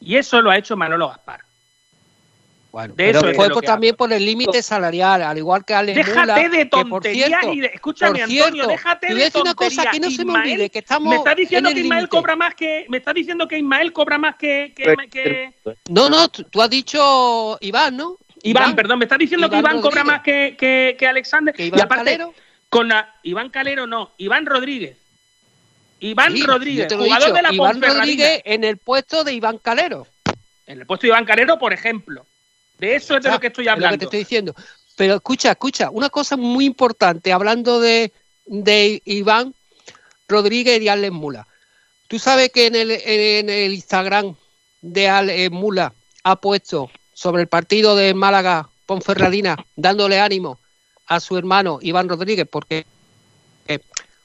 Y 0.00 0.16
eso 0.16 0.40
lo 0.40 0.50
ha 0.50 0.56
hecho 0.58 0.76
Manolo 0.76 1.08
Gaspar. 1.08 1.43
Bueno, 2.74 2.88
De 2.96 3.04
pero 3.04 3.18
eso 3.20 3.28
es 3.28 3.36
fue 3.36 3.50
por- 3.50 3.62
también 3.64 3.94
por 3.94 4.12
el 4.12 4.26
límite 4.26 4.60
salarial, 4.60 5.22
al 5.22 5.38
igual 5.38 5.64
que 5.64 5.74
Ale 5.74 5.94
Déjate 5.94 6.18
Mula, 6.18 6.34
de 6.34 6.50
que, 6.50 6.66
por 6.66 6.80
tonterías 6.90 7.28
cierto- 7.28 7.52
y 7.52 7.60
de, 7.60 7.66
escúchame, 7.68 8.10
por 8.14 8.20
Antonio, 8.22 8.42
cierto, 8.50 8.66
déjate 8.66 9.06
te 9.06 9.12
voy 9.12 9.18
de 9.20 9.24
decir 9.26 9.42
una 9.42 9.54
cosa 9.54 9.68
tonterías. 9.84 9.92
que 9.94 10.00
no 10.00 10.10
se 10.10 10.24
me 10.24 10.32
Ismael, 10.32 10.50
olvide, 10.50 10.70
que 10.70 10.78
estamos 10.80 11.10
me 11.10 11.16
está 11.18 11.34
diciendo 11.36 11.68
en 11.68 11.74
que 11.76 11.80
el 11.80 11.86
Ismael 11.86 12.00
límite. 12.02 12.16
cobra 12.16 12.34
más 12.34 12.54
que 12.56 12.86
me 12.88 12.96
está 12.96 13.12
diciendo 13.12 13.46
que 13.46 13.58
Ismael 13.58 13.92
cobra 13.92 14.18
más 14.18 14.34
que, 14.34 14.72
que, 14.74 14.96
que- 15.08 15.52
No, 15.88 16.08
no, 16.10 16.28
tú, 16.28 16.60
has 16.60 16.68
dicho 16.68 17.56
Iván, 17.60 17.96
¿no? 17.96 18.16
Iván, 18.42 18.74
perdón, 18.74 18.98
me 18.98 19.04
está 19.04 19.16
diciendo 19.18 19.48
que 19.48 19.56
Iván 19.58 19.74
Iván 19.74 19.80
cobra 19.80 20.02
Rodríguez. 20.02 20.12
más 20.12 20.22
que, 20.24 20.56
que, 20.58 20.96
que 20.98 21.06
Alexander. 21.06 21.54
¿Que 21.54 21.66
Iván 21.66 21.78
y 21.78 21.82
aparte, 21.84 22.04
Calero? 22.06 22.34
con 22.68 22.88
la 22.88 23.14
Iván 23.22 23.50
Calero 23.50 23.86
no, 23.86 24.10
Iván 24.18 24.46
Rodríguez. 24.46 24.96
Iván 26.00 26.32
Sí, 26.32 26.42
Rodríguez, 26.42 26.92
jugador 26.92 27.18
dicho, 27.20 27.32
de 27.34 27.42
la 27.42 27.52
Iván 27.52 27.70
Ponferradina. 27.74 28.00
Rodríguez 28.00 28.42
en 28.44 28.64
el 28.64 28.78
puesto 28.78 29.22
de 29.22 29.32
Iván 29.32 29.58
Calero. 29.58 30.08
En 30.66 30.80
el 30.80 30.86
puesto 30.86 31.02
de 31.06 31.10
Iván 31.10 31.24
Calero, 31.24 31.56
por 31.56 31.72
ejemplo. 31.72 32.26
De 32.78 32.96
eso 32.96 33.16
es 33.16 33.22
de 33.22 33.30
lo 33.30 33.40
que 33.40 33.48
estoy 33.48 33.64
Es 33.64 33.70
lo 33.70 33.76
que 33.76 33.84
hablando. 33.84 33.98
te 33.98 34.04
estoy 34.04 34.18
diciendo. 34.20 34.54
Pero 34.96 35.14
escucha, 35.14 35.50
escucha, 35.52 35.90
una 35.90 36.08
cosa 36.10 36.36
muy 36.36 36.64
importante, 36.64 37.32
hablando 37.32 37.80
de, 37.80 38.12
de 38.46 39.02
Iván 39.04 39.54
Rodríguez 40.28 40.80
y 40.80 40.88
Alex 40.88 41.12
Mula. 41.12 41.46
Tú 42.08 42.18
sabes 42.18 42.50
que 42.50 42.66
en 42.66 42.76
el, 42.76 42.90
en 42.90 43.50
el 43.50 43.74
Instagram 43.74 44.36
de 44.82 45.08
Alex 45.08 45.50
Mula 45.50 45.92
ha 46.22 46.36
puesto 46.36 46.90
sobre 47.12 47.42
el 47.42 47.48
partido 47.48 47.96
de 47.96 48.14
Málaga 48.14 48.68
Ponferradina, 48.86 49.56
dándole 49.76 50.20
ánimo 50.20 50.58
a 51.06 51.20
su 51.20 51.36
hermano 51.36 51.78
Iván 51.82 52.08
Rodríguez, 52.08 52.46
porque 52.50 52.86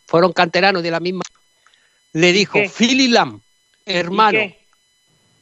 fueron 0.05 0.34
canteranos 0.34 0.84
de 0.84 0.91
la 0.91 0.99
misma. 0.99 1.23
Le 2.13 2.31
dijo? 2.31 2.59
Philly 2.77 3.07
Lam, 3.09 3.41
hermano, 3.85 4.39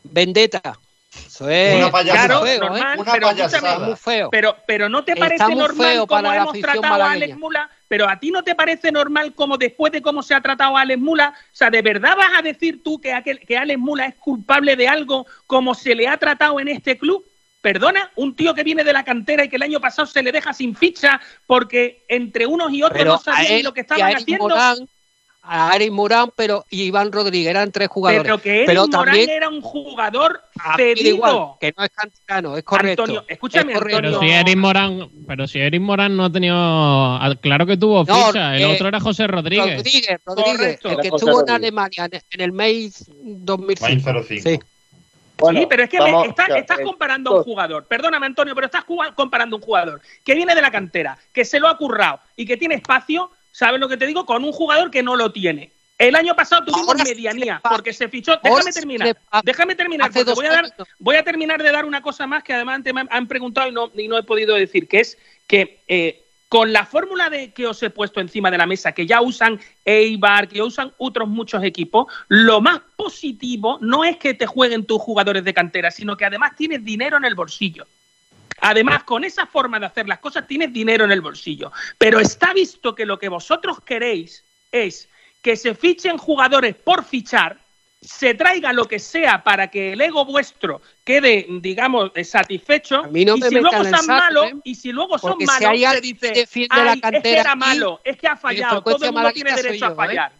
vendetta. 0.03 0.79
Eso 1.25 1.49
es 1.49 1.75
Una 1.75 1.91
payasada. 1.91 2.25
Claro, 2.25 2.39
muy 2.39 2.49
feo, 2.49 2.55
¿eh? 2.55 2.59
normal, 2.59 2.99
Una 2.99 3.11
pero 3.11 3.27
payasada. 3.27 3.79
muy 3.79 3.95
feo. 3.95 4.29
Pero, 4.29 4.57
pero 4.67 4.89
no 4.89 5.03
te 5.03 5.15
parece 5.15 5.55
normal 5.55 5.93
feo 5.93 6.07
cómo 6.07 6.33
hemos 6.33 6.59
tratado 6.59 7.03
a. 7.03 7.11
Alex 7.11 7.37
Mula, 7.37 7.69
pero 7.87 8.09
a 8.09 8.19
ti 8.19 8.31
no 8.31 8.43
te 8.43 8.55
parece 8.55 8.91
normal 8.91 9.33
como 9.33 9.57
después 9.57 9.91
de 9.91 10.01
cómo 10.01 10.21
se 10.21 10.33
ha 10.33 10.41
tratado 10.41 10.77
a 10.77 10.81
Alex 10.81 11.01
Mula, 11.01 11.33
o 11.35 11.55
sea, 11.55 11.69
¿de 11.69 11.81
verdad 11.81 12.15
vas 12.15 12.31
a 12.37 12.41
decir 12.41 12.83
tú 12.83 12.99
que, 12.99 13.13
aquel, 13.13 13.39
que 13.39 13.57
Alex 13.57 13.79
Mula 13.79 14.05
es 14.05 14.15
culpable 14.15 14.75
de 14.75 14.87
algo 14.87 15.25
como 15.45 15.73
se 15.73 15.95
le 15.95 16.07
ha 16.07 16.17
tratado 16.17 16.59
en 16.59 16.67
este 16.67 16.97
club? 16.97 17.25
Perdona, 17.61 18.11
un 18.15 18.35
tío 18.35 18.53
que 18.53 18.63
viene 18.63 18.83
de 18.83 18.93
la 18.93 19.03
cantera 19.03 19.43
y 19.43 19.49
que 19.49 19.55
el 19.55 19.63
año 19.63 19.81
pasado 19.81 20.05
se 20.05 20.21
le 20.21 20.31
deja 20.31 20.53
sin 20.53 20.75
ficha 20.75 21.19
porque 21.45 22.05
entre 22.07 22.45
unos 22.45 22.71
y 22.71 22.83
otros 22.83 22.99
pero 22.99 23.11
no 23.13 23.17
sabían 23.19 23.53
él 23.53 23.63
lo 23.63 23.73
que 23.73 23.81
estaban 23.81 24.15
haciendo. 24.15 24.47
Morán, 24.47 24.87
a 25.47 25.75
Eric 25.75 25.91
Morán, 25.91 26.31
pero 26.35 26.65
y 26.69 26.83
Iván 26.83 27.11
Rodríguez 27.11 27.49
eran 27.49 27.71
tres 27.71 27.87
jugadores. 27.87 28.23
Pero 28.23 28.37
que 28.41 28.55
Eric 28.57 28.65
pero 28.67 28.87
Morán 28.87 29.05
también 29.05 29.29
era 29.29 29.49
un 29.49 29.61
jugador 29.61 30.41
da 30.55 30.75
igual, 30.83 31.31
cedido. 31.31 31.57
que 31.59 31.73
no 31.77 31.83
es 31.83 31.89
canterano, 31.91 32.57
es 32.57 32.63
correcto. 32.63 33.03
Antonio, 33.03 33.25
escúchame, 33.27 33.73
Es 33.73 33.79
correcto. 33.79 34.01
Pero 34.01 34.19
si 34.19 34.29
Eric 34.29 34.57
Morán, 34.57 35.09
pero 35.27 35.47
si 35.47 35.59
Eric 35.59 35.81
Morán 35.81 36.17
no 36.17 36.25
ha 36.25 36.31
tenido, 36.31 37.19
claro 37.41 37.65
que 37.65 37.77
tuvo 37.77 38.03
No, 38.03 38.25
ficha, 38.27 38.55
el 38.55 38.61
eh, 38.61 38.65
otro 38.65 38.87
era 38.87 38.99
José 38.99 39.27
Rodríguez. 39.27 39.77
Rodríguez, 39.77 40.19
Rodríguez, 40.25 40.57
Correcto. 40.57 40.89
el 40.89 40.97
que 40.97 41.09
José 41.09 41.25
estuvo 41.25 41.41
en. 41.41 41.49
Alemania 41.49 42.09
en, 42.11 42.41
el 42.41 42.51
May 42.51 42.91
2005. 43.09 44.11
May 44.11 44.23
05. 44.23 44.49
Sí. 44.49 44.59
Bueno, 45.39 45.59
sí, 45.59 45.65
pero 45.69 45.83
es 45.83 45.89
que 45.89 45.99
vamos, 45.99 46.23
me- 46.23 46.29
está- 46.29 46.47
ya, 46.49 46.57
estás 46.57 46.79
eh, 46.79 46.83
comparando 46.83 47.31
a 47.31 47.37
un 47.37 47.43
jugador. 47.43 47.85
Perdóname, 47.85 48.25
Antonio, 48.25 48.55
pero 48.55 48.65
estás 48.65 48.83
comparando 49.15 49.55
a 49.55 49.59
un 49.59 49.63
jugador 49.63 50.01
que 50.23 50.33
viene 50.33 50.55
de 50.55 50.61
la 50.63 50.71
cantera, 50.71 51.15
que 51.31 51.45
se 51.45 51.59
lo 51.59 51.67
ha 51.67 51.77
currado 51.77 52.19
y 52.35 52.45
que 52.47 52.57
tiene 52.57 52.73
espacio, 52.73 53.29
¿sabes 53.57 53.79
lo 53.79 53.89
que 53.89 53.97
te 53.97 54.05
digo? 54.05 54.23
Con 54.23 54.43
un 54.43 54.51
jugador 54.51 54.91
que 54.91 55.01
no 55.01 55.15
lo 55.15 55.31
tiene. 55.31 55.71
El 55.97 56.15
año 56.15 56.35
pasado 56.35 56.63
tuvimos 56.63 56.89
Ahora 56.89 57.03
medianía 57.03 57.59
porque 57.67 57.91
se 57.91 58.07
fichó. 58.07 58.39
Déjame 58.43 58.71
terminar. 58.71 59.17
Déjame 59.43 59.73
terminar 59.73 60.11
porque 60.13 60.33
voy 60.33 60.45
a, 60.45 60.51
dar, 60.51 60.73
voy 60.99 61.15
a 61.15 61.23
terminar 61.23 61.63
de 61.63 61.71
dar 61.71 61.83
una 61.83 62.03
cosa 62.03 62.27
más 62.27 62.43
que 62.43 62.53
además 62.53 62.75
antes 62.75 62.93
me 62.93 63.03
han- 63.09 63.27
preguntado 63.27 63.67
y 63.67 63.71
no, 63.71 63.91
y 63.95 64.07
no 64.07 64.15
he 64.15 64.21
podido 64.21 64.53
decir, 64.53 64.87
que 64.87 64.99
es 64.99 65.17
que 65.47 65.81
eh, 65.87 66.23
con 66.49 66.71
la 66.71 66.85
fórmula 66.85 67.31
de 67.31 67.51
que 67.51 67.65
os 67.65 67.81
he 67.81 67.89
puesto 67.89 68.21
encima 68.21 68.51
de 68.51 68.59
la 68.59 68.67
mesa, 68.67 68.91
que 68.91 69.07
ya 69.07 69.21
usan 69.21 69.59
Eibar, 69.83 70.47
que 70.47 70.61
usan 70.61 70.93
otros 70.99 71.27
muchos 71.27 71.63
equipos, 71.63 72.05
lo 72.27 72.61
más 72.61 72.79
positivo 72.95 73.79
no 73.81 74.03
es 74.03 74.17
que 74.17 74.35
te 74.35 74.45
jueguen 74.45 74.85
tus 74.85 75.01
jugadores 75.01 75.43
de 75.43 75.55
cantera, 75.55 75.89
sino 75.89 76.15
que 76.15 76.25
además 76.25 76.51
tienes 76.55 76.85
dinero 76.85 77.17
en 77.17 77.25
el 77.25 77.33
bolsillo. 77.33 77.87
Además, 78.61 79.03
con 79.03 79.23
esa 79.23 79.45
forma 79.45 79.79
de 79.79 79.85
hacer 79.85 80.07
las 80.07 80.19
cosas 80.19 80.47
tienes 80.47 80.73
dinero 80.73 81.05
en 81.05 81.11
el 81.11 81.21
bolsillo. 81.21 81.71
Pero 81.97 82.19
está 82.19 82.53
visto 82.53 82.95
que 82.95 83.05
lo 83.05 83.19
que 83.19 83.29
vosotros 83.29 83.79
queréis 83.81 84.43
es 84.71 85.09
que 85.41 85.55
se 85.55 85.75
fichen 85.75 86.17
jugadores 86.17 86.75
por 86.75 87.05
fichar, 87.05 87.59
se 88.01 88.33
traiga 88.33 88.73
lo 88.73 88.85
que 88.85 88.99
sea 88.99 89.43
para 89.43 89.67
que 89.69 89.93
el 89.93 90.01
ego 90.01 90.23
vuestro 90.25 90.81
quede, 91.03 91.45
digamos, 91.49 92.11
satisfecho. 92.23 92.97
A 93.03 93.07
mí 93.07 93.25
no 93.25 93.37
y 93.37 93.41
me 93.41 93.49
si 93.49 93.55
luego 93.55 93.83
son 93.83 93.85
saco, 93.93 94.07
malos, 94.07 94.45
¿eh? 94.45 94.55
y 94.63 94.75
si 94.75 94.91
luego 94.91 95.17
son 95.17 95.31
Porque 95.31 95.45
si 95.45 95.51
malos, 95.51 95.69
hay 95.69 95.79
se 95.79 95.87
alguien 95.87 96.17
que 96.17 96.29
dice, 96.45 96.67
la 96.69 96.75
"Ay, 96.75 96.89
es 96.89 96.95
que 96.95 97.01
cantera 97.01 97.41
era 97.41 97.55
malo, 97.55 98.01
es 98.03 98.17
que 98.17 98.27
ha 98.27 98.35
fallado, 98.35 98.83
todo 98.83 99.05
el 99.05 99.11
mundo 99.13 99.31
tiene 99.31 99.53
derecho 99.53 99.85
a 99.85 100.05
¿eh? 100.13 100.31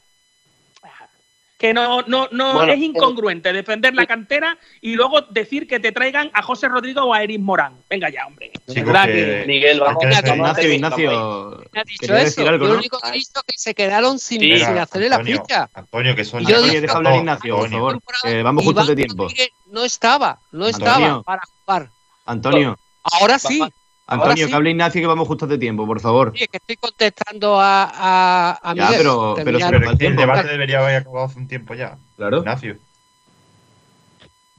Que 1.58 1.74
no, 1.74 2.04
no, 2.04 2.28
no 2.32 2.54
Bueno, 2.54 2.72
es 2.72 2.80
incongruente 2.80 3.52
defender 3.52 3.96
la 3.96 4.06
cantera 4.06 4.60
y 4.80 4.94
luego 4.94 5.22
decir 5.24 5.68
que 5.68 5.80
te 5.80 5.92
traigan 5.92 6.30
a 6.36 6.44
José 6.44 6.68
Rodrigo 6.68 7.02
o 7.02 7.14
a 7.16 7.24
Eric 7.24 7.42
Morán. 7.42 7.82
Venga 7.90 8.10
ya, 8.12 8.28
hombre. 8.28 8.52
Verdad 8.68 9.06
que- 9.08 9.12
que- 9.14 9.44
Miguel, 9.48 9.80
vamos, 9.80 10.04
a 10.04 10.08
Ignacio, 10.08 10.72
Ignacio. 10.74 11.58
¿Quién 11.72 11.82
ha 11.82 11.84
dicho 11.84 12.16
eso? 12.16 12.42
algo, 12.48 12.52
yo 12.52 12.68
lo 12.68 12.74
¿no? 12.74 12.80
único 12.80 13.00
que 13.00 13.10
he 13.10 13.12
visto 13.14 13.40
es 13.40 13.46
que 13.56 13.58
se 13.60 13.74
quedaron 13.74 14.20
sin, 14.20 14.40
Sí. 14.42 14.60
sin 14.60 14.78
hacerle 14.78 15.10
la 15.10 15.24
ficha. 15.24 15.68
Antonio, 15.74 16.16
que 16.16 16.26
son 16.26 16.46
yo 16.46 16.62
Oye, 16.62 16.80
deja 16.80 16.96
hablar 16.96 17.14
a 17.14 17.18
Ignacio, 17.18 17.56
por 17.58 17.70
favor. 17.72 18.00
vamos 18.44 18.64
justos 18.64 18.88
de 18.88 18.96
tiempo. 18.96 19.28
No 19.72 19.84
estaba, 19.84 20.40
no 20.52 20.66
Antonio. 20.68 20.88
estaba 20.88 21.24
para 21.24 21.42
jugar. 21.66 21.90
Antonio, 22.28 22.78
Ahora 23.20 23.40
sí. 23.40 23.62
Antonio, 24.08 24.46
sí. 24.46 24.50
que 24.50 24.56
hable 24.56 24.70
Ignacio 24.72 25.02
que 25.02 25.08
vamos 25.08 25.28
justos 25.28 25.50
de 25.50 25.58
tiempo, 25.58 25.86
por 25.86 26.00
favor. 26.00 26.32
Sí, 26.36 26.44
es 26.44 26.50
que 26.50 26.58
estoy 26.58 26.78
contestando 26.78 27.60
a, 27.60 27.84
a, 27.94 28.60
a 28.64 28.74
Ya, 28.76 28.84
Miguel. 28.86 28.98
pero- 29.00 29.34
pero 29.36 29.46
Pero 29.60 29.90
el 29.92 29.98
tiempo, 29.98 30.22
debate 30.22 30.48
debería 30.48 30.80
haber 30.80 30.96
acabado 30.98 31.26
hace 31.26 31.40
un 31.40 31.48
tiempo 31.48 31.74
ya. 31.74 31.98
Claro. 32.16 32.38
Ignacio. 32.40 32.78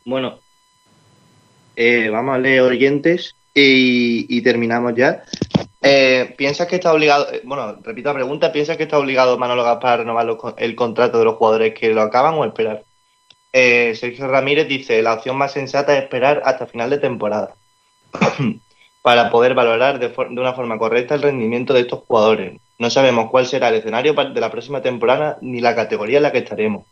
Bueno, 0.05 0.39
eh, 1.77 2.09
vamos 2.11 2.35
a 2.35 2.39
leer 2.39 2.63
oyentes 2.63 3.35
y, 3.55 4.27
y 4.35 4.43
terminamos 4.43 4.95
ya. 4.97 5.23
Eh, 5.83 6.35
¿Piensas 6.37 6.67
que 6.67 6.77
está 6.77 6.93
obligado, 6.93 7.33
eh, 7.33 7.41
bueno, 7.45 7.77
repito 7.83 8.09
la 8.09 8.15
pregunta, 8.15 8.53
¿piensas 8.53 8.77
que 8.77 8.83
está 8.85 8.99
obligado 8.99 9.39
Manolo 9.39 9.63
Gaspar 9.65 9.93
a 9.93 9.97
renovar 9.99 10.27
los 10.27 10.39
el 10.57 10.75
contrato 10.75 11.19
de 11.19 11.25
los 11.25 11.37
jugadores 11.37 11.75
que 11.79 11.91
lo 11.91 12.03
acaban 12.03 12.35
o 12.35 12.45
esperar? 12.45 12.83
Eh, 13.53 13.95
Sergio 13.95 14.27
Ramírez 14.29 14.67
dice, 14.69 15.01
la 15.03 15.15
opción 15.15 15.37
más 15.37 15.53
sensata 15.53 15.97
es 15.97 16.05
esperar 16.05 16.43
hasta 16.45 16.67
final 16.67 16.91
de 16.91 16.99
temporada 16.99 17.55
para 19.03 19.31
poder 19.31 19.55
valorar 19.55 19.99
de, 19.99 20.09
de 20.09 20.41
una 20.41 20.55
forma 20.55 20.79
correcta 20.79 21.15
el 21.15 21.23
rendimiento 21.23 21.73
de 21.73 21.81
estos 21.81 22.01
jugadores. 22.01 22.61
No 22.79 22.91
sabemos 22.91 23.31
cuál 23.31 23.47
será 23.47 23.69
el 23.69 23.77
escenario 23.77 24.15
de 24.15 24.41
la 24.41 24.51
próxima 24.51 24.83
temporada 24.83 25.39
ni 25.41 25.61
la 25.61 25.75
categoría 25.75 26.19
en 26.19 26.23
la 26.23 26.33
que 26.33 26.39
estaremos. 26.39 26.87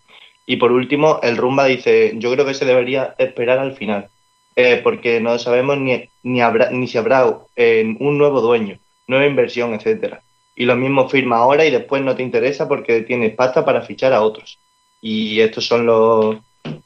Y 0.44 0.56
por 0.56 0.72
último, 0.72 1.20
el 1.22 1.36
Rumba 1.36 1.66
dice, 1.66 2.12
yo 2.16 2.32
creo 2.32 2.44
que 2.44 2.54
se 2.54 2.64
debería 2.64 3.14
esperar 3.18 3.58
al 3.58 3.74
final, 3.74 4.08
eh, 4.54 4.80
porque 4.82 5.20
no 5.20 5.38
sabemos 5.38 5.78
ni, 5.78 6.08
ni, 6.22 6.40
habrá, 6.40 6.70
ni 6.70 6.86
si 6.86 6.98
habrá 6.98 7.38
eh, 7.56 7.96
un 8.00 8.18
nuevo 8.18 8.40
dueño, 8.40 8.78
nueva 9.06 9.26
inversión, 9.26 9.74
etcétera. 9.74 10.22
Y 10.54 10.64
lo 10.64 10.76
mismo 10.76 11.08
firma 11.08 11.38
ahora 11.38 11.66
y 11.66 11.70
después 11.70 12.02
no 12.02 12.16
te 12.16 12.22
interesa 12.22 12.68
porque 12.68 13.02
tienes 13.02 13.34
pasta 13.34 13.64
para 13.64 13.82
fichar 13.82 14.12
a 14.12 14.22
otros. 14.22 14.58
Y 15.00 15.40
estos 15.40 15.66
son 15.66 15.86
los, 15.86 16.36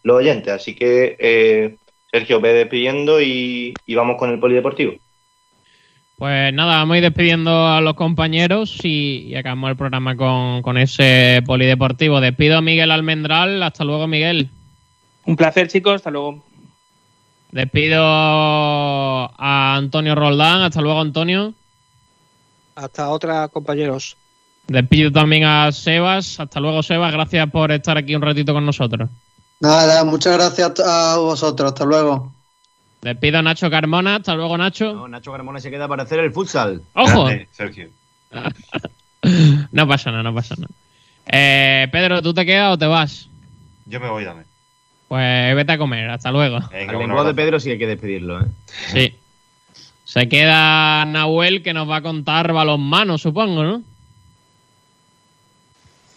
oyentes. 0.06 0.52
Así 0.52 0.74
que, 0.74 1.16
eh, 1.18 1.76
Sergio, 2.10 2.40
ve 2.40 2.52
despidiendo 2.54 3.20
y 3.20 3.74
vamos 3.88 4.16
con 4.18 4.30
el 4.30 4.40
polideportivo. 4.40 4.94
Pues 6.20 6.52
nada, 6.52 6.76
vamos 6.76 6.96
a 6.96 6.98
ir 6.98 7.02
despidiendo 7.02 7.66
a 7.66 7.80
los 7.80 7.94
compañeros 7.94 8.78
y, 8.84 9.28
y 9.28 9.36
acabamos 9.36 9.70
el 9.70 9.76
programa 9.78 10.14
con, 10.16 10.60
con 10.60 10.76
ese 10.76 11.42
polideportivo. 11.46 12.20
Despido 12.20 12.58
a 12.58 12.60
Miguel 12.60 12.90
Almendral. 12.90 13.62
Hasta 13.62 13.84
luego, 13.84 14.06
Miguel. 14.06 14.50
Un 15.24 15.34
placer, 15.34 15.68
chicos. 15.68 15.94
Hasta 15.94 16.10
luego. 16.10 16.44
Despido 17.52 18.02
a 18.04 19.76
Antonio 19.76 20.14
Roldán. 20.14 20.60
Hasta 20.60 20.82
luego, 20.82 21.00
Antonio. 21.00 21.54
Hasta 22.74 23.08
otra, 23.08 23.48
compañeros. 23.48 24.14
Despido 24.68 25.10
también 25.10 25.44
a 25.44 25.72
Sebas. 25.72 26.38
Hasta 26.38 26.60
luego, 26.60 26.82
Sebas. 26.82 27.12
Gracias 27.14 27.50
por 27.50 27.72
estar 27.72 27.96
aquí 27.96 28.14
un 28.14 28.20
ratito 28.20 28.52
con 28.52 28.66
nosotros. 28.66 29.08
Nada, 29.60 30.04
muchas 30.04 30.34
gracias 30.34 30.80
a 30.80 31.16
vosotros. 31.16 31.72
Hasta 31.72 31.86
luego. 31.86 32.30
Despido 33.02 33.38
a 33.38 33.42
Nacho 33.42 33.70
Carmona. 33.70 34.16
Hasta 34.16 34.34
luego, 34.34 34.58
Nacho. 34.58 34.92
No, 34.92 35.08
Nacho 35.08 35.32
Carmona 35.32 35.60
se 35.60 35.70
queda 35.70 35.88
para 35.88 36.02
hacer 36.02 36.20
el 36.20 36.32
futsal. 36.32 36.82
¡Ojo! 36.94 37.24
Grande, 37.24 37.48
Sergio. 37.52 37.88
No 39.72 39.86
pasa 39.86 40.10
nada, 40.10 40.22
no 40.22 40.34
pasa 40.34 40.54
nada. 40.56 40.72
Eh, 41.26 41.88
Pedro, 41.92 42.22
¿tú 42.22 42.32
te 42.32 42.46
quedas 42.46 42.72
o 42.72 42.78
te 42.78 42.86
vas? 42.86 43.28
Yo 43.84 44.00
me 44.00 44.08
voy, 44.08 44.24
dame. 44.24 44.44
Pues 45.08 45.54
vete 45.54 45.72
a 45.72 45.78
comer. 45.78 46.08
Hasta 46.08 46.30
luego. 46.30 46.58
Venga, 46.70 46.90
Al 46.92 46.96
un 46.96 47.02
lenguaje 47.02 47.28
de. 47.28 47.34
Pedro 47.34 47.60
sí 47.60 47.70
hay 47.70 47.78
que 47.78 47.86
despedirlo, 47.86 48.40
¿eh? 48.40 48.46
Sí. 48.92 49.14
Se 50.04 50.28
queda 50.28 51.04
Nahuel 51.04 51.62
que 51.62 51.74
nos 51.74 51.88
va 51.88 51.96
a 51.96 52.02
contar 52.02 52.52
balonmano, 52.52 53.18
supongo, 53.18 53.62
¿no? 53.62 53.82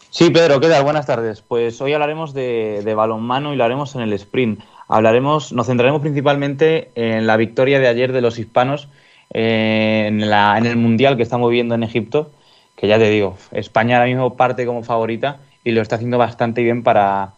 Sí, 0.09 0.29
Pedro, 0.29 0.59
¿qué 0.59 0.69
tal? 0.69 0.83
Buenas 0.83 1.05
tardes. 1.05 1.41
Pues 1.41 1.81
hoy 1.81 1.93
hablaremos 1.93 2.33
de, 2.33 2.81
de 2.85 2.93
balonmano 2.95 3.53
y 3.53 3.57
lo 3.57 3.63
haremos 3.63 3.95
en 3.95 4.01
el 4.01 4.13
sprint. 4.13 4.61
Hablaremos, 4.87 5.53
nos 5.53 5.67
centraremos 5.67 6.01
principalmente 6.01 6.91
en 6.95 7.25
la 7.27 7.37
victoria 7.37 7.79
de 7.79 7.87
ayer 7.87 8.11
de 8.11 8.21
los 8.21 8.37
hispanos 8.37 8.89
en, 9.31 10.29
la, 10.29 10.57
en 10.57 10.65
el 10.65 10.77
Mundial 10.77 11.17
que 11.17 11.23
estamos 11.23 11.49
viviendo 11.49 11.75
en 11.75 11.83
Egipto, 11.83 12.31
que 12.75 12.87
ya 12.87 12.97
te 12.97 13.09
digo, 13.09 13.37
España 13.51 13.97
ahora 13.97 14.07
mismo 14.07 14.35
parte 14.35 14.65
como 14.65 14.83
favorita 14.83 15.39
y 15.63 15.71
lo 15.71 15.81
está 15.81 15.95
haciendo 15.95 16.17
bastante 16.17 16.61
bien 16.61 16.83
para, 16.83 17.33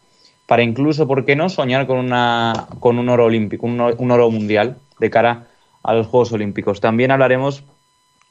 para 0.47 0.63
incluso, 0.63 1.07
¿por 1.07 1.25
qué 1.25 1.35
no?, 1.35 1.49
soñar 1.49 1.87
con, 1.87 1.97
una, 1.97 2.67
con 2.79 2.97
un 2.99 3.09
oro 3.09 3.25
olímpico, 3.25 3.65
un, 3.65 3.79
un 3.79 4.11
oro 4.11 4.29
mundial 4.31 4.77
de 4.99 5.09
cara 5.09 5.47
a 5.83 5.93
los 5.93 6.07
Juegos 6.07 6.31
Olímpicos. 6.31 6.81
También 6.81 7.11
hablaremos 7.11 7.63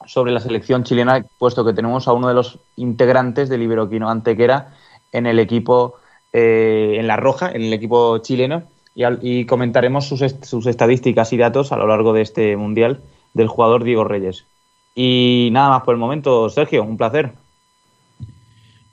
sobre 0.05 0.31
la 0.31 0.39
selección 0.39 0.83
chilena, 0.83 1.25
puesto 1.39 1.65
que 1.65 1.73
tenemos 1.73 2.07
a 2.07 2.13
uno 2.13 2.27
de 2.27 2.33
los 2.33 2.59
integrantes 2.75 3.49
del 3.49 3.63
Iberoquino 3.63 4.09
Antequera 4.09 4.73
en 5.11 5.25
el 5.25 5.39
equipo, 5.39 5.95
eh, 6.33 6.97
en 6.99 7.07
la 7.07 7.15
roja, 7.15 7.49
en 7.49 7.63
el 7.63 7.73
equipo 7.73 8.17
chileno, 8.19 8.63
y, 8.95 9.45
comentaremos 9.45 10.05
sus, 10.07 10.21
est- 10.21 10.43
sus 10.45 10.65
estadísticas 10.67 11.33
y 11.33 11.37
datos 11.37 11.71
a 11.71 11.77
lo 11.77 11.85
largo 11.87 12.13
de 12.13 12.21
este 12.21 12.55
Mundial 12.55 13.01
del 13.33 13.47
jugador 13.47 13.83
Diego 13.83 14.03
Reyes. 14.05 14.45
Y 14.95 15.49
nada 15.51 15.69
más 15.69 15.81
por 15.83 15.93
el 15.93 15.99
momento, 15.99 16.49
Sergio, 16.49 16.83
un 16.83 16.95
placer. 16.97 17.31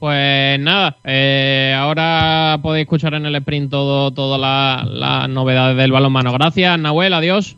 Pues 0.01 0.59
nada, 0.59 0.97
eh, 1.05 1.77
ahora 1.79 2.59
podéis 2.61 2.87
escuchar 2.87 3.15
en 3.15 3.25
el 3.27 3.37
sprint 3.37 3.71
todo, 3.71 4.11
todas 4.11 4.41
la- 4.41 4.85
las 4.85 5.29
novedades 5.29 5.77
del 5.77 5.93
balonmano. 5.93 6.33
Gracias, 6.33 6.77
Nahuel, 6.77 7.15
adiós. 7.15 7.57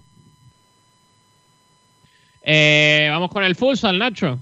Eh, 2.42 3.08
vamos 3.10 3.30
con 3.30 3.44
el 3.44 3.54
futsal, 3.56 3.98
Nacho. 3.98 4.38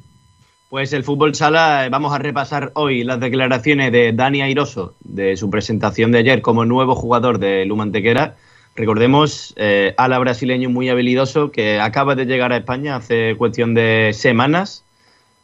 Pues 0.73 0.94
el 0.94 1.05
fútbol 1.05 1.35
sala, 1.35 1.85
eh, 1.85 1.90
vamos 1.90 2.15
a 2.15 2.19
repasar 2.19 2.73
hoy 2.77 3.05
las 3.05 3.20
declaraciones 3.20 3.93
de 3.93 4.15
Dani 4.15 4.40
Airoso 4.40 4.94
de 5.05 5.36
su 5.36 5.51
presentación 5.51 6.12
de 6.12 6.20
ayer 6.20 6.40
como 6.40 6.65
nuevo 6.65 6.94
jugador 6.94 7.39
de 7.39 7.66
Lumantequera. 7.66 8.36
Recordemos, 8.74 9.53
eh, 9.59 9.93
ala 9.99 10.19
brasileño 10.19 10.70
muy 10.70 10.89
habilidoso 10.89 11.51
que 11.51 11.78
acaba 11.78 12.15
de 12.15 12.24
llegar 12.24 12.55
a 12.55 12.57
España 12.57 12.97
hace 12.97 13.36
cuestión 13.36 13.74
de 13.74 14.12
semanas. 14.15 14.82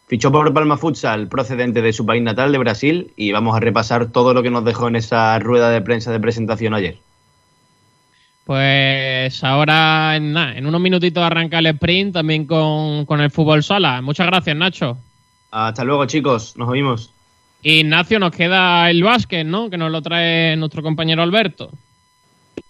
Fichó 0.07 0.33
por 0.33 0.51
Palma 0.55 0.79
Futsal 0.79 1.29
procedente 1.29 1.83
de 1.83 1.93
su 1.93 2.07
país 2.07 2.23
natal, 2.23 2.51
de 2.51 2.57
Brasil, 2.57 3.13
y 3.15 3.31
vamos 3.31 3.55
a 3.55 3.61
repasar 3.61 4.11
todo 4.11 4.33
lo 4.33 4.43
que 4.43 4.51
nos 4.51 4.65
dejó 4.65 4.89
en 4.89 4.97
esa 4.97 5.39
rueda 5.41 5.69
de 5.69 5.83
prensa 5.83 6.11
de 6.11 6.21
presentación 6.21 6.73
ayer. 6.73 6.97
Pues 8.47 9.45
ahora 9.45 10.17
en, 10.17 10.35
en 10.35 10.65
unos 10.65 10.81
minutitos 10.81 11.23
arranca 11.23 11.59
el 11.59 11.67
sprint 11.67 12.15
también 12.15 12.47
con, 12.47 13.05
con 13.05 13.21
el 13.21 13.31
fútbol 13.31 13.63
sala. 13.63 14.01
Muchas 14.01 14.27
gracias, 14.27 14.57
Nacho. 14.57 14.97
Hasta 15.51 15.85
luego, 15.85 16.07
chicos. 16.07 16.57
Nos 16.57 16.69
oímos. 16.69 17.13
Ignacio, 17.63 18.19
nos 18.19 18.33
queda 18.33 18.89
el 18.91 19.03
básquet, 19.03 19.47
¿no? 19.47 19.69
Que 19.69 19.79
nos 19.79 19.91
lo 19.91 20.01
trae 20.03 20.57
nuestro 20.57 20.83
compañero 20.83 21.23
Alberto. 21.23 21.71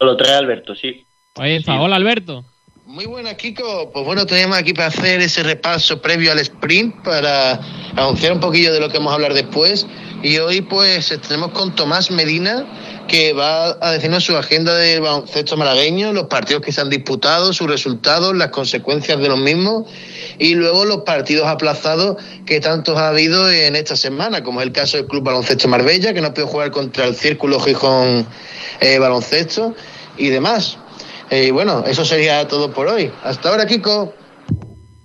Lo 0.00 0.16
trae 0.16 0.36
Alberto, 0.36 0.74
sí. 0.74 1.04
Ahí 1.36 1.56
está. 1.56 1.80
Hola, 1.80 1.96
Alberto. 1.96 2.44
Muy 2.86 3.04
buena, 3.04 3.34
Kiko. 3.34 3.90
Pues 3.92 4.04
bueno, 4.06 4.24
tenemos 4.24 4.56
aquí 4.56 4.72
para 4.72 4.88
hacer 4.88 5.20
ese 5.20 5.42
repaso 5.42 6.00
previo 6.00 6.32
al 6.32 6.38
sprint 6.38 6.94
para 7.04 7.60
anunciar 7.94 8.32
un 8.32 8.40
poquillo 8.40 8.72
de 8.72 8.80
lo 8.80 8.88
que 8.88 8.96
vamos 8.96 9.12
a 9.12 9.16
hablar 9.16 9.34
después. 9.34 9.86
Y 10.22 10.38
hoy 10.38 10.62
pues 10.62 11.16
tenemos 11.26 11.52
con 11.52 11.74
Tomás 11.74 12.10
Medina 12.10 12.66
que 13.06 13.32
va 13.32 13.76
a 13.80 13.92
decirnos 13.92 14.24
su 14.24 14.36
agenda 14.36 14.74
del 14.74 15.00
baloncesto 15.00 15.56
malagueño, 15.56 16.12
los 16.12 16.26
partidos 16.26 16.62
que 16.62 16.72
se 16.72 16.80
han 16.80 16.90
disputado, 16.90 17.52
sus 17.52 17.68
resultados, 17.68 18.36
las 18.36 18.50
consecuencias 18.50 19.18
de 19.20 19.28
los 19.28 19.38
mismos 19.38 19.84
y 20.38 20.54
luego 20.54 20.84
los 20.84 20.98
partidos 20.98 21.46
aplazados 21.46 22.16
que 22.44 22.60
tantos 22.60 22.98
ha 22.98 23.08
habido 23.08 23.50
en 23.50 23.76
esta 23.76 23.96
semana, 23.96 24.42
como 24.42 24.60
es 24.60 24.66
el 24.66 24.72
caso 24.72 24.96
del 24.96 25.06
Club 25.06 25.22
Baloncesto 25.22 25.68
Marbella, 25.68 26.12
que 26.12 26.20
no 26.20 26.34
puede 26.34 26.48
jugar 26.48 26.70
contra 26.70 27.06
el 27.06 27.14
Círculo 27.14 27.60
Gijón 27.60 28.26
eh, 28.80 28.98
Baloncesto 28.98 29.74
y 30.18 30.28
demás. 30.28 30.78
Eh, 31.30 31.44
Y 31.46 31.50
bueno, 31.50 31.84
eso 31.86 32.04
sería 32.04 32.46
todo 32.48 32.72
por 32.72 32.88
hoy. 32.88 33.10
Hasta 33.22 33.50
ahora, 33.50 33.66
Kiko. 33.66 34.12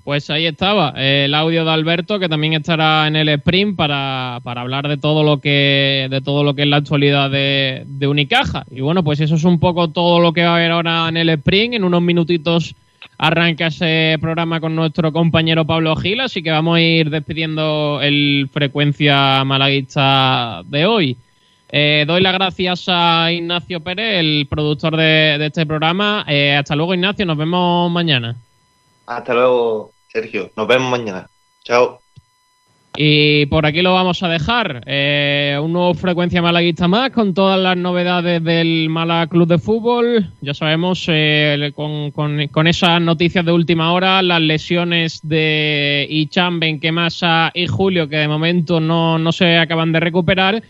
Pues 0.03 0.29
ahí 0.29 0.45
estaba 0.45 0.93
el 0.97 1.33
audio 1.33 1.63
de 1.63 1.71
Alberto 1.71 2.19
que 2.19 2.27
también 2.27 2.53
estará 2.53 3.07
en 3.07 3.15
el 3.15 3.29
sprint 3.29 3.77
para, 3.77 4.41
para 4.43 4.59
hablar 4.59 4.89
de 4.89 4.97
todo 4.97 5.23
lo 5.23 5.39
que 5.39 6.07
de 6.09 6.19
todo 6.19 6.43
lo 6.43 6.53
que 6.53 6.63
es 6.63 6.67
la 6.67 6.77
actualidad 6.77 7.31
de, 7.31 7.85
Unicaja. 8.05 8.65
Y 8.69 8.81
bueno, 8.81 9.01
pues 9.01 9.21
eso 9.21 9.35
es 9.35 9.45
un 9.45 9.59
poco 9.59 9.87
todo 9.87 10.19
lo 10.19 10.33
que 10.33 10.43
va 10.43 10.49
a 10.51 10.55
haber 10.57 10.71
ahora 10.71 11.07
en 11.07 11.15
el 11.15 11.29
sprint. 11.29 11.75
En 11.75 11.85
unos 11.85 12.01
minutitos 12.01 12.75
arranca 13.17 13.67
ese 13.67 14.17
programa 14.19 14.59
con 14.59 14.75
nuestro 14.75 15.13
compañero 15.13 15.63
Pablo 15.63 15.95
Gil, 15.95 16.19
así 16.19 16.43
que 16.43 16.51
vamos 16.51 16.75
a 16.75 16.81
ir 16.81 17.09
despidiendo 17.09 18.01
el 18.01 18.49
frecuencia 18.51 19.45
malaguista 19.45 20.63
de 20.65 20.85
hoy. 20.85 21.17
Eh, 21.69 22.03
doy 22.05 22.21
las 22.21 22.33
gracias 22.33 22.85
a 22.89 23.31
Ignacio 23.31 23.79
Pérez, 23.79 24.19
el 24.19 24.47
productor 24.49 24.97
de, 24.97 25.37
de 25.39 25.45
este 25.45 25.65
programa. 25.65 26.25
Eh, 26.27 26.57
hasta 26.57 26.75
luego, 26.75 26.93
Ignacio. 26.93 27.25
Nos 27.25 27.37
vemos 27.37 27.89
mañana. 27.89 28.35
Hasta 29.05 29.33
luego, 29.33 29.92
Sergio. 30.13 30.51
Nos 30.55 30.67
vemos 30.67 30.91
mañana. 30.91 31.27
Chao. 31.63 31.99
Y 32.95 33.47
por 33.47 33.65
aquí 33.65 33.81
lo 33.81 33.95
vamos 33.95 34.21
a 34.21 34.29
dejar. 34.29 34.83
Eh, 34.85 35.57
un 35.59 35.73
nuevo 35.73 35.95
frecuencia 35.95 36.43
malaguista 36.43 36.87
más 36.87 37.09
con 37.09 37.33
todas 37.33 37.59
las 37.59 37.75
novedades 37.75 38.43
del 38.43 38.87
Málaga 38.89 39.25
Club 39.25 39.47
de 39.47 39.57
Fútbol. 39.57 40.29
Ya 40.41 40.53
sabemos, 40.53 41.05
eh, 41.07 41.71
con, 41.73 42.11
con- 42.11 42.47
con 42.49 42.67
esas 42.67 43.01
noticias 43.01 43.43
de 43.43 43.51
última 43.51 43.91
hora, 43.93 44.21
las 44.21 44.41
lesiones 44.41 45.21
de 45.23 46.05
Icham, 46.07 46.59
Benquemasa 46.59 47.49
y 47.55 47.65
Julio, 47.65 48.07
que 48.07 48.17
de 48.17 48.27
momento 48.27 48.79
no, 48.79 49.17
no 49.17 49.31
se 49.31 49.57
acaban 49.57 49.91
de 49.91 49.99
recuperar. 49.99 50.61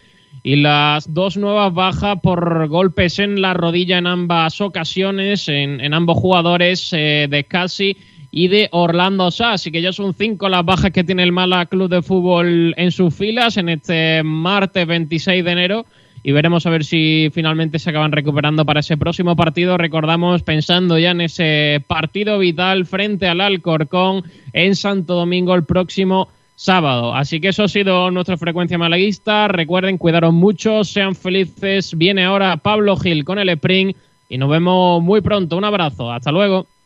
Y 0.43 0.55
las 0.57 1.13
dos 1.13 1.35
nuevas 1.35 1.73
bajas 1.73 2.19
por 2.23 2.67
golpes 2.69 3.19
en 3.19 3.41
la 3.41 3.53
rodilla 3.53 3.97
en 3.97 4.07
ambas 4.07 4.61
ocasiones, 4.61 5.49
en, 5.49 5.81
en 5.81 5.93
ambos 5.93 6.17
jugadores, 6.17 6.89
eh, 6.93 7.27
de 7.29 7.43
Scassi 7.43 7.97
y 8.35 8.47
de 8.47 8.67
Orlando 8.71 9.29
Sá. 9.29 9.53
Así 9.53 9.71
que 9.71 9.83
ya 9.83 9.93
son 9.93 10.15
cinco 10.15 10.49
las 10.49 10.65
bajas 10.65 10.91
que 10.91 11.03
tiene 11.03 11.21
el 11.21 11.31
Mala 11.31 11.67
Club 11.67 11.87
de 11.87 12.01
Fútbol 12.01 12.73
en 12.77 12.91
sus 12.91 13.15
filas 13.15 13.57
en 13.57 13.69
este 13.69 14.23
martes 14.23 14.87
26 14.87 15.45
de 15.45 15.51
enero. 15.51 15.85
Y 16.23 16.31
veremos 16.31 16.65
a 16.65 16.71
ver 16.71 16.83
si 16.83 17.29
finalmente 17.31 17.77
se 17.77 17.91
acaban 17.91 18.11
recuperando 18.11 18.65
para 18.65 18.79
ese 18.79 18.97
próximo 18.97 19.35
partido. 19.35 19.77
Recordamos, 19.77 20.41
pensando 20.41 20.97
ya 20.97 21.11
en 21.11 21.21
ese 21.21 21.83
partido 21.85 22.39
vital 22.39 22.87
frente 22.87 23.27
al 23.27 23.39
Alcorcón 23.39 24.23
en 24.51 24.75
Santo 24.75 25.13
Domingo 25.13 25.53
el 25.53 25.65
próximo 25.65 26.29
sábado. 26.55 27.13
Así 27.13 27.39
que 27.39 27.49
eso 27.49 27.65
ha 27.65 27.67
sido 27.67 28.09
nuestra 28.09 28.37
frecuencia 28.37 28.79
malaguista. 28.79 29.47
Recuerden, 29.47 29.99
cuidaros 29.99 30.33
mucho, 30.33 30.83
sean 30.83 31.13
felices. 31.13 31.95
Viene 31.95 32.23
ahora 32.23 32.57
Pablo 32.57 32.95
Gil 32.97 33.25
con 33.25 33.37
el 33.37 33.49
Spring 33.49 33.93
y 34.27 34.37
nos 34.39 34.49
vemos 34.49 35.03
muy 35.03 35.21
pronto. 35.21 35.55
Un 35.55 35.65
abrazo. 35.65 36.11
Hasta 36.11 36.31
luego. 36.31 36.65